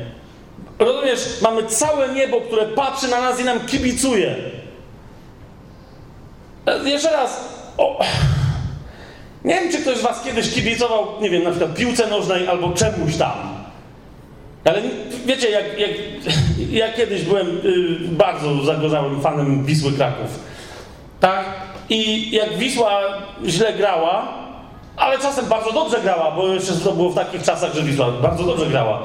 rozumiesz, 0.79 1.41
mamy 1.41 1.63
całe 1.63 2.09
niebo, 2.09 2.41
które 2.41 2.65
patrzy 2.65 3.07
na 3.07 3.21
nas 3.21 3.39
i 3.39 3.43
nam 3.43 3.59
kibicuje. 3.59 4.35
E, 6.65 6.89
jeszcze 6.89 7.11
raz, 7.11 7.59
o, 7.77 7.99
nie 9.45 9.53
wiem, 9.55 9.71
czy 9.71 9.77
ktoś 9.77 9.97
z 9.97 10.01
was 10.01 10.23
kiedyś 10.23 10.53
kibicował, 10.53 11.07
nie 11.21 11.29
wiem, 11.29 11.43
na 11.43 11.49
przykład 11.49 11.75
piłce 11.75 12.07
nożnej 12.07 12.47
albo 12.47 12.69
czemuś 12.69 13.15
tam. 13.15 13.33
Ale 14.65 14.81
wiecie, 15.25 15.49
jak, 15.49 15.79
jak 15.79 15.91
ja 16.71 16.93
kiedyś 16.93 17.21
byłem 17.21 17.47
y, 17.47 17.97
bardzo 17.99 18.63
zagorzałym 18.63 19.21
fanem 19.21 19.65
Wisły 19.65 19.91
Kraków. 19.91 20.39
Tak? 21.19 21.45
I 21.89 22.31
jak 22.31 22.57
Wisła 22.57 22.99
źle 23.45 23.73
grała, 23.73 24.42
ale 24.97 25.19
czasem 25.19 25.45
bardzo 25.45 25.71
dobrze 25.71 26.01
grała, 26.01 26.31
bo 26.31 26.47
jeszcze 26.47 26.73
to 26.73 26.91
było 26.91 27.09
w 27.09 27.15
takich 27.15 27.43
czasach, 27.43 27.73
że 27.73 27.83
Wisła 27.83 28.11
bardzo 28.11 28.43
dobrze 28.43 28.65
grała. 28.65 29.01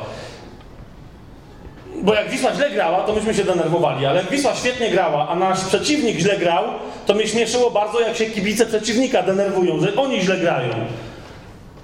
Bo 2.02 2.14
jak 2.14 2.30
Wisła 2.30 2.54
źle 2.54 2.70
grała, 2.70 3.00
to 3.00 3.12
myśmy 3.12 3.34
się 3.34 3.44
denerwowali, 3.44 4.06
ale 4.06 4.20
jak 4.20 4.30
Wisła 4.30 4.54
świetnie 4.54 4.90
grała, 4.90 5.28
a 5.28 5.34
nasz 5.34 5.64
przeciwnik 5.64 6.18
źle 6.18 6.36
grał, 6.36 6.64
to 7.06 7.14
mnie 7.14 7.28
śmieszyło 7.28 7.70
bardzo, 7.70 8.00
jak 8.00 8.16
się 8.16 8.26
kibice 8.26 8.66
przeciwnika 8.66 9.22
denerwują, 9.22 9.80
że 9.80 9.96
oni 9.96 10.20
źle 10.20 10.36
grają. 10.36 10.74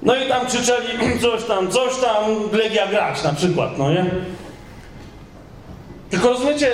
No 0.03 0.17
i 0.17 0.29
tam 0.29 0.47
krzyczeli 0.47 0.89
coś 1.23 1.45
tam, 1.45 1.71
coś 1.71 1.97
tam, 1.97 2.25
Legia 2.53 2.87
grać 2.87 3.23
na 3.23 3.33
przykład, 3.33 3.79
no 3.79 3.91
nie? 3.91 4.07
Tylko 6.11 6.29
rozumiecie, 6.29 6.73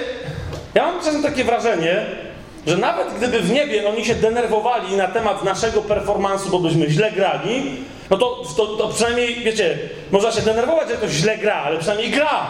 ja 0.74 0.86
mam 0.86 1.04
czasem 1.04 1.22
takie 1.22 1.44
wrażenie, 1.44 2.06
że 2.66 2.76
nawet 2.76 3.14
gdyby 3.14 3.40
w 3.40 3.50
niebie 3.50 3.88
oni 3.88 4.04
się 4.04 4.14
denerwowali 4.14 4.96
na 4.96 5.08
temat 5.08 5.44
naszego 5.44 5.82
performansu, 5.82 6.50
bo 6.50 6.58
byśmy 6.58 6.90
źle 6.90 7.12
grali, 7.12 7.84
no 8.10 8.16
to, 8.16 8.42
to, 8.56 8.66
to 8.66 8.88
przynajmniej, 8.88 9.34
wiecie, 9.34 9.78
można 10.10 10.32
się 10.32 10.42
denerwować, 10.42 10.88
że 10.88 10.96
ktoś 10.96 11.10
źle 11.10 11.38
gra, 11.38 11.54
ale 11.54 11.78
przynajmniej 11.78 12.10
gra. 12.10 12.46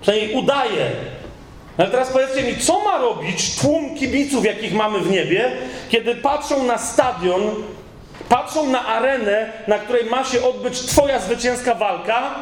Przynajmniej 0.00 0.34
udaje. 0.34 0.90
Ale 1.78 1.90
teraz 1.90 2.10
powiedzcie 2.10 2.42
mi, 2.42 2.56
co 2.56 2.80
ma 2.80 2.98
robić 2.98 3.56
tłum 3.56 3.96
kibiców, 3.96 4.44
jakich 4.44 4.72
mamy 4.72 5.00
w 5.00 5.10
niebie, 5.10 5.52
kiedy 5.88 6.14
patrzą 6.14 6.62
na 6.62 6.78
stadion, 6.78 7.42
patrzą 8.28 8.66
na 8.66 8.86
arenę, 8.86 9.52
na 9.68 9.78
której 9.78 10.04
ma 10.04 10.24
się 10.24 10.44
odbyć 10.44 10.80
Twoja 10.80 11.18
zwycięska 11.18 11.74
walka, 11.74 12.34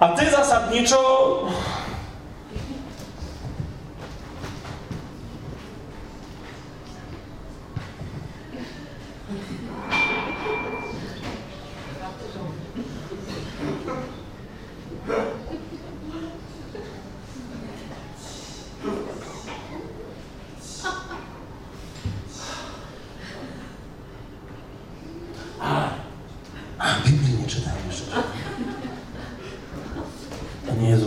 a 0.00 0.08
Ty 0.08 0.30
zasadniczo 0.30 1.42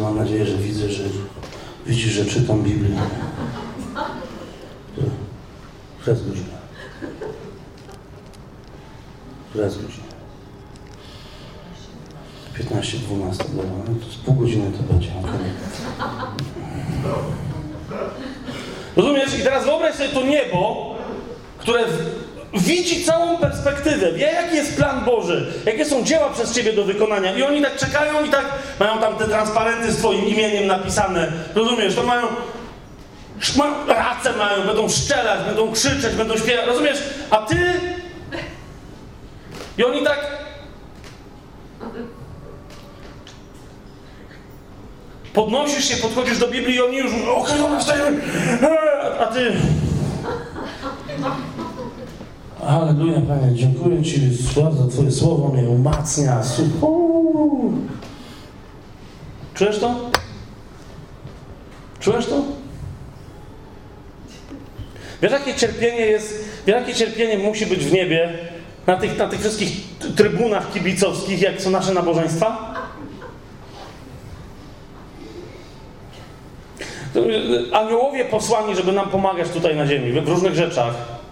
mam 0.05 0.17
nadzieję, 0.17 0.45
że 0.45 0.57
widzę, 0.57 0.89
że 0.89 1.03
widzisz, 1.85 2.13
że 2.13 2.25
czytam 2.25 2.63
Biblię. 2.63 2.95
Rozgódź 6.05 6.35
mnie. 6.35 6.57
Rozgódź 9.55 9.97
mnie. 9.97 10.15
15, 12.53 12.97
12, 12.97 13.43
dobra, 13.43 13.69
no 13.87 14.05
to 14.05 14.11
z 14.11 14.15
pół 14.15 14.35
godziny 14.35 14.71
to 14.71 14.93
będzie. 14.93 15.09
Okay. 15.19 15.39
Rozumiesz? 18.95 19.39
I 19.39 19.43
teraz 19.43 19.65
wyobraź 19.65 19.95
sobie 19.95 20.09
to 20.09 20.21
niebo, 20.21 20.95
które 21.57 21.83
widzi 22.53 23.05
całą 23.05 23.37
perspektywę, 23.37 24.13
wie 24.13 24.31
jaki 24.31 24.55
jest 24.55 24.77
plan 24.77 25.05
Boży, 25.05 25.53
jakie 25.65 25.85
są 25.85 25.94
dzieła 26.05 26.29
przez 26.29 26.53
Ciebie 26.53 26.73
do 26.73 26.83
wykonania. 26.83 27.35
I 27.35 27.43
oni 27.43 27.61
tak 27.61 27.77
czekają 27.77 28.25
i 28.25 28.29
tak 28.29 28.45
mają 28.79 28.97
tam 28.97 29.15
te 29.15 29.27
transparenty 29.27 29.91
z 29.91 29.97
Twoim 29.97 30.25
imieniem 30.25 30.67
napisane, 30.67 31.31
rozumiesz, 31.55 31.95
to 31.95 32.03
mają 32.03 32.27
race 33.87 34.33
mają, 34.37 34.65
będą 34.65 34.89
szczelać, 34.89 35.45
będą 35.45 35.71
krzyczeć, 35.71 36.15
będą 36.15 36.37
śpiewać, 36.37 36.65
rozumiesz, 36.67 36.97
a 37.29 37.37
Ty? 37.37 37.73
I 39.77 39.83
oni 39.83 40.03
tak 40.03 40.19
podnosisz 45.33 45.85
się, 45.85 45.97
podchodzisz 45.97 46.37
do 46.37 46.47
Biblii 46.47 46.75
i 46.75 46.81
oni 46.81 46.97
już 46.97 47.11
okej, 47.11 47.61
okay, 47.61 48.57
dobra, 48.61 49.15
a 49.19 49.25
Ty 49.25 49.55
Aleluja, 52.67 53.21
Panie, 53.21 53.55
dziękuję 53.55 54.03
Ci 54.03 54.19
za 54.53 54.87
Twoje 54.91 55.11
słowo, 55.11 55.47
mnie 55.47 55.69
umacnia. 55.69 56.41
Uuu. 56.81 57.73
Czujesz 59.53 59.79
to? 59.79 59.95
Czujesz 61.99 62.25
to? 62.25 62.41
Wiesz, 65.21 65.31
jakie 65.31 65.53
cierpienie 65.53 66.05
jest, 66.05 66.45
wiesz, 66.67 66.75
jakie 66.75 66.93
cierpienie 66.93 67.37
musi 67.37 67.65
być 67.65 67.79
w 67.85 67.91
niebie 67.91 68.37
na 68.87 68.97
tych, 68.97 69.17
na 69.17 69.27
tych 69.27 69.39
wszystkich 69.39 69.97
trybunach 70.15 70.73
kibicowskich, 70.73 71.41
jak 71.41 71.61
są 71.61 71.69
nasze 71.69 71.93
nabożeństwa? 71.93 72.75
Aniołowie 77.73 78.25
posłani, 78.25 78.75
żeby 78.75 78.91
nam 78.91 79.09
pomagać 79.09 79.49
tutaj 79.49 79.75
na 79.75 79.87
ziemi, 79.87 80.21
w 80.21 80.27
różnych 80.27 80.55
rzeczach 80.55 81.24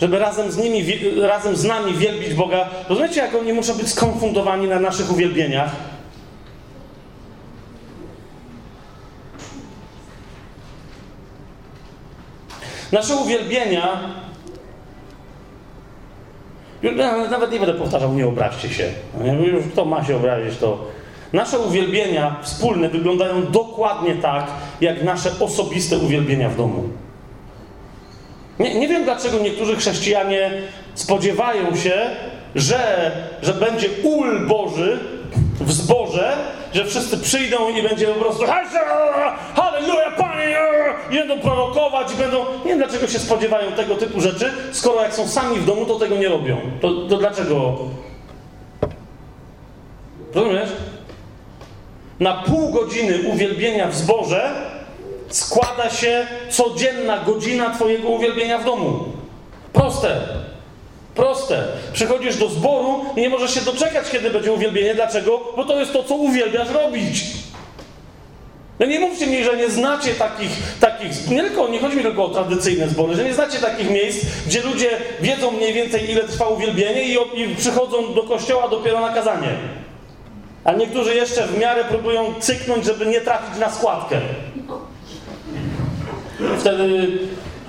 żeby 0.00 0.18
razem 0.18 0.52
z 0.52 0.56
nimi, 0.56 0.84
razem 1.20 1.56
z 1.56 1.64
nami 1.64 1.94
wielbić 1.94 2.34
Boga. 2.34 2.68
Rozumiecie, 2.88 3.20
jak 3.20 3.34
oni 3.34 3.52
muszą 3.52 3.74
być 3.74 3.88
skonfundowani 3.88 4.68
na 4.68 4.80
naszych 4.80 5.12
uwielbieniach? 5.12 5.70
Nasze 12.92 13.16
uwielbienia. 13.16 14.00
Nawet 17.30 17.52
nie 17.52 17.58
będę 17.58 17.74
powtarzał, 17.74 18.12
nie 18.12 18.26
obraźcie 18.26 18.68
się. 18.68 18.92
Już 19.44 19.64
kto 19.72 19.84
ma 19.84 20.04
się 20.04 20.16
obrazić, 20.16 20.58
to. 20.58 20.86
Nasze 21.32 21.58
uwielbienia 21.58 22.36
wspólne 22.42 22.88
wyglądają 22.88 23.42
dokładnie 23.42 24.14
tak, 24.14 24.46
jak 24.80 25.02
nasze 25.02 25.30
osobiste 25.40 25.98
uwielbienia 25.98 26.48
w 26.48 26.56
domu. 26.56 26.88
Nie, 28.58 28.74
nie 28.74 28.88
wiem, 28.88 29.04
dlaczego 29.04 29.38
niektórzy 29.38 29.76
chrześcijanie 29.76 30.50
spodziewają 30.94 31.76
się, 31.76 32.10
że, 32.54 33.10
że 33.42 33.54
będzie 33.54 33.88
ul 34.02 34.46
Boży 34.46 34.98
w 35.60 35.72
zborze, 35.72 36.36
że 36.72 36.84
wszyscy 36.84 37.18
przyjdą 37.18 37.68
i 37.68 37.82
będzie 37.82 38.06
po 38.06 38.20
prostu 38.20 38.44
Halleluja, 39.54 40.10
Panie! 40.18 40.58
I 41.10 41.14
będą 41.14 41.40
prorokować 41.40 42.12
i 42.12 42.16
będą... 42.16 42.38
Nie 42.38 42.70
wiem, 42.70 42.78
dlaczego 42.78 43.06
się 43.06 43.18
spodziewają 43.18 43.72
tego 43.72 43.94
typu 43.94 44.20
rzeczy, 44.20 44.52
skoro 44.72 45.02
jak 45.02 45.14
są 45.14 45.28
sami 45.28 45.56
w 45.56 45.64
domu, 45.64 45.86
to 45.86 45.98
tego 45.98 46.16
nie 46.16 46.28
robią. 46.28 46.56
To, 46.80 47.06
to 47.08 47.16
dlaczego? 47.16 47.78
Rozumiesz? 50.34 50.68
Na 52.20 52.34
pół 52.34 52.70
godziny 52.70 53.18
uwielbienia 53.32 53.88
w 53.88 53.94
zborze 53.94 54.50
składa 55.36 55.90
się 55.90 56.26
codzienna 56.50 57.18
godzina 57.18 57.74
Twojego 57.74 58.08
uwielbienia 58.08 58.58
w 58.58 58.64
domu. 58.64 59.04
Proste. 59.72 60.20
Proste. 61.14 61.66
Przychodzisz 61.92 62.36
do 62.36 62.48
zboru 62.48 63.04
i 63.16 63.20
nie 63.20 63.28
możesz 63.28 63.54
się 63.54 63.60
doczekać, 63.60 64.10
kiedy 64.10 64.30
będzie 64.30 64.52
uwielbienie. 64.52 64.94
Dlaczego? 64.94 65.40
Bo 65.56 65.64
to 65.64 65.80
jest 65.80 65.92
to, 65.92 66.04
co 66.04 66.14
uwielbiasz 66.14 66.70
robić. 66.70 67.24
No 68.78 68.86
nie 68.86 69.00
mówcie 69.00 69.26
mi, 69.26 69.44
że 69.44 69.56
nie 69.56 69.70
znacie 69.70 70.14
takich, 70.14 70.50
takich 70.80 71.30
nie, 71.30 71.42
tylko, 71.42 71.68
nie 71.68 71.78
chodzi 71.78 71.96
mi 71.96 72.02
tylko 72.02 72.24
o 72.24 72.28
tradycyjne 72.28 72.88
zbory, 72.88 73.14
że 73.14 73.24
nie 73.24 73.34
znacie 73.34 73.58
takich 73.58 73.90
miejsc, 73.90 74.26
gdzie 74.46 74.62
ludzie 74.62 74.90
wiedzą 75.20 75.50
mniej 75.50 75.72
więcej, 75.72 76.10
ile 76.10 76.24
trwa 76.24 76.48
uwielbienie 76.48 77.02
i, 77.02 77.16
i 77.34 77.56
przychodzą 77.56 78.14
do 78.14 78.22
kościoła 78.22 78.68
dopiero 78.68 79.00
na 79.00 79.14
kazanie. 79.14 79.48
A 80.64 80.72
niektórzy 80.72 81.14
jeszcze 81.14 81.46
w 81.46 81.58
miarę 81.58 81.84
próbują 81.84 82.34
cyknąć, 82.40 82.84
żeby 82.84 83.06
nie 83.06 83.20
trafić 83.20 83.58
na 83.60 83.70
składkę. 83.70 84.20
Wtedy, 86.58 87.18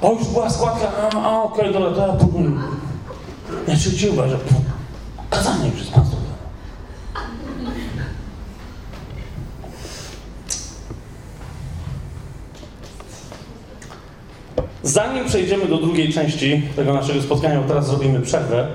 o 0.01 0.13
już 0.13 0.27
była 0.27 0.49
składka, 0.49 0.87
a, 0.97 1.21
a 1.23 1.43
okej, 1.43 1.69
okay, 1.69 1.73
dobra, 1.73 1.91
to 1.91 2.07
ja 2.07 2.13
próbuję. 2.13 2.51
Ja 3.67 3.75
się 3.75 3.89
dziwię, 3.91 4.29
że 4.29 4.37
kazanie 5.29 5.71
przez. 5.71 5.91
Zanim 14.85 15.25
przejdziemy 15.25 15.65
do 15.65 15.77
drugiej 15.77 16.13
części 16.13 16.61
tego 16.75 16.93
naszego 16.93 17.21
spotkania, 17.21 17.61
bo 17.61 17.67
teraz 17.67 17.87
zrobimy 17.87 18.21
przerwę. 18.21 18.67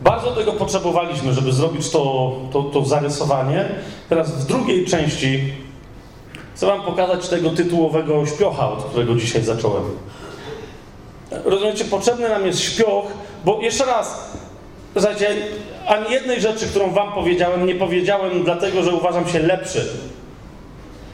Bardzo 0.00 0.30
tego 0.30 0.52
potrzebowaliśmy, 0.52 1.32
żeby 1.32 1.52
zrobić 1.52 1.90
to, 1.90 2.32
to, 2.52 2.62
to 2.62 2.84
zarysowanie. 2.84 3.68
Teraz 4.08 4.30
w 4.30 4.46
drugiej 4.46 4.86
części 4.86 5.52
Chcę 6.56 6.66
Wam 6.66 6.82
pokazać 6.82 7.28
tego 7.28 7.50
tytułowego 7.50 8.26
śpiocha, 8.26 8.68
od 8.68 8.84
którego 8.84 9.14
dzisiaj 9.14 9.42
zacząłem. 9.42 9.82
Rozumiecie, 11.44 11.84
potrzebny 11.84 12.28
nam 12.28 12.46
jest 12.46 12.60
śpioch, 12.60 13.04
bo 13.44 13.60
jeszcze 13.60 13.84
raz, 13.84 14.30
słuchajcie, 14.92 15.34
ani 15.86 16.10
jednej 16.10 16.40
rzeczy, 16.40 16.66
którą 16.66 16.90
Wam 16.90 17.12
powiedziałem, 17.12 17.66
nie 17.66 17.74
powiedziałem 17.74 18.44
dlatego, 18.44 18.82
że 18.82 18.94
uważam 18.94 19.28
się 19.28 19.38
lepszy. 19.38 19.88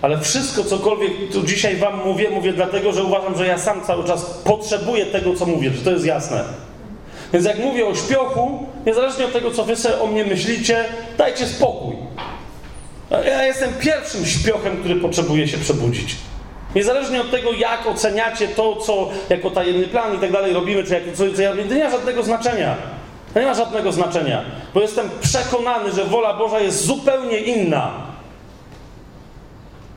Ale 0.03 0.21
wszystko, 0.21 0.65
cokolwiek 0.65 1.33
tu 1.33 1.43
dzisiaj 1.43 1.77
Wam 1.77 2.05
mówię, 2.05 2.31
mówię 2.31 2.53
dlatego, 2.53 2.93
że 2.93 3.05
uważam, 3.05 3.39
że 3.39 3.47
ja 3.47 3.59
sam 3.59 3.85
cały 3.85 4.05
czas 4.05 4.25
potrzebuję 4.25 5.07
tego, 5.07 5.35
co 5.35 5.47
mówię, 5.47 5.71
że 5.71 5.85
to 5.85 5.91
jest 5.91 6.05
jasne. 6.05 6.45
Więc 7.33 7.47
jak 7.47 7.59
mówię 7.59 7.87
o 7.87 7.95
śpiochu, 7.95 8.67
niezależnie 8.87 9.25
od 9.25 9.33
tego, 9.33 9.51
co 9.51 9.65
Wy 9.65 9.77
sobie 9.77 10.01
o 10.01 10.07
mnie 10.07 10.25
myślicie, 10.25 10.85
dajcie 11.19 11.47
spokój. 11.47 11.97
Ja 13.13 13.47
jestem 13.47 13.73
pierwszym 13.75 14.27
śpiochem, 14.27 14.77
który 14.77 14.97
potrzebuje 14.97 15.49
się 15.49 15.59
przebudzić. 15.59 16.17
Niezależnie 16.75 17.21
od 17.21 17.31
tego, 17.31 17.53
jak 17.53 17.87
oceniacie 17.87 18.49
to, 18.49 18.77
co 18.77 19.11
jako 19.29 19.51
tajemny 19.51 19.87
plan 19.87 20.17
i 20.17 20.19
tak 20.19 20.33
dalej 20.33 20.53
robimy, 20.53 20.85
czy 20.85 20.95
jak, 20.95 21.03
co, 21.15 21.25
co 21.37 21.43
ja 21.43 21.55
nie 21.55 21.85
ma 21.85 21.91
żadnego 21.91 22.23
znaczenia. 22.23 22.77
To 23.35 23.41
nie 23.41 23.47
ma 23.47 23.55
żadnego 23.55 23.93
znaczenia, 23.93 24.45
bo 24.75 24.81
jestem 24.81 25.11
przekonany, 25.21 25.93
że 25.93 26.05
wola 26.05 26.35
Boża 26.35 26.61
jest 26.61 26.85
zupełnie 26.85 27.39
inna. 27.39 27.93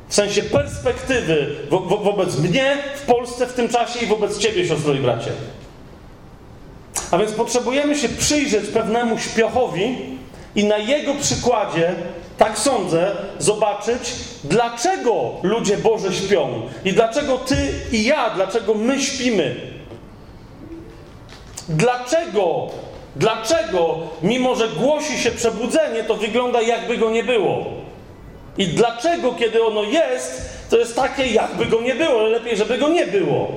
W 0.07 0.15
sensie 0.15 0.43
perspektywy 0.43 1.55
wo 1.69 1.79
wo 1.79 1.97
wobec 1.97 2.39
mnie 2.39 2.77
w 2.95 3.01
Polsce 3.01 3.47
w 3.47 3.53
tym 3.53 3.69
czasie 3.69 3.99
i 3.99 4.05
wobec 4.05 4.37
ciebie, 4.37 4.67
siostro 4.67 4.93
i 4.93 4.99
bracie. 4.99 5.31
A 7.11 7.17
więc 7.17 7.31
potrzebujemy 7.31 7.95
się 7.95 8.09
przyjrzeć 8.09 8.65
pewnemu 8.65 9.19
śpiochowi 9.19 9.97
i 10.55 10.63
na 10.63 10.77
jego 10.77 11.13
przykładzie 11.13 11.95
tak 12.37 12.57
sądzę, 12.59 13.11
zobaczyć, 13.39 14.13
dlaczego 14.43 15.31
ludzie 15.43 15.77
Boże 15.77 16.13
śpią 16.13 16.61
i 16.85 16.93
dlaczego 16.93 17.37
ty 17.37 17.55
i 17.91 18.03
ja, 18.03 18.29
dlaczego 18.29 18.73
my 18.73 19.01
śpimy. 19.01 19.55
Dlaczego, 21.69 22.67
dlaczego, 23.15 23.97
mimo 24.21 24.55
że 24.55 24.67
głosi 24.67 25.19
się 25.19 25.31
przebudzenie, 25.31 26.03
to 26.03 26.15
wygląda 26.15 26.61
jakby 26.61 26.97
go 26.97 27.09
nie 27.09 27.23
było. 27.23 27.65
I 28.57 28.67
dlaczego, 28.67 29.31
kiedy 29.31 29.63
ono 29.63 29.83
jest, 29.83 30.49
to 30.69 30.77
jest 30.77 30.95
takie, 30.95 31.27
jakby 31.27 31.65
go 31.65 31.81
nie 31.81 31.95
było, 31.95 32.19
ale 32.19 32.29
lepiej, 32.29 32.57
żeby 32.57 32.77
go 32.77 32.89
nie 32.89 33.07
było. 33.07 33.51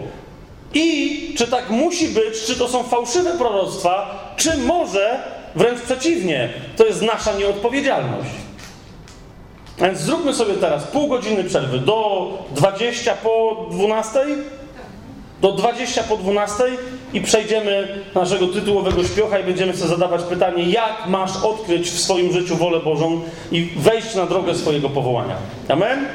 I 0.75 1.35
czy 1.39 1.47
tak 1.47 1.71
musi 1.71 2.09
być, 2.09 2.45
czy 2.47 2.59
to 2.59 2.69
są 2.69 2.83
fałszywe 2.83 3.39
proroctwa, 3.39 4.19
czy 4.37 4.59
może 4.59 5.23
wręcz 5.55 5.81
przeciwnie, 5.81 6.49
to 6.77 6.87
jest 6.87 7.03
nasza 7.03 7.33
nieodpowiedzialność. 7.33 8.31
Więc 9.81 9.99
zróbmy 9.99 10.35
sobie 10.35 10.55
teraz 10.55 10.85
pół 10.85 11.09
godziny 11.09 11.45
przerwy 11.45 11.79
do 11.79 12.29
20 12.57 13.15
po 13.15 13.67
12? 13.71 14.21
Do 15.41 15.53
20 15.53 16.03
po 16.03 16.17
12 16.17 16.65
i 17.13 17.21
przejdziemy 17.21 17.89
naszego 18.15 18.47
tytułowego 18.47 19.05
śpiocha 19.05 19.39
i 19.39 19.45
będziemy 19.45 19.77
sobie 19.77 19.91
zadawać 19.91 20.23
pytanie, 20.23 20.63
jak 20.63 21.07
masz 21.07 21.37
odkryć 21.37 21.91
w 21.91 22.01
swoim 22.01 22.33
życiu 22.33 22.57
wolę 22.57 22.81
Bożą 22.81 23.21
i 23.53 23.69
wejść 23.77 24.15
na 24.15 24.27
drogę 24.27 24.55
swojego 24.55 24.89
powołania. 24.89 25.37
Amen? 25.69 26.07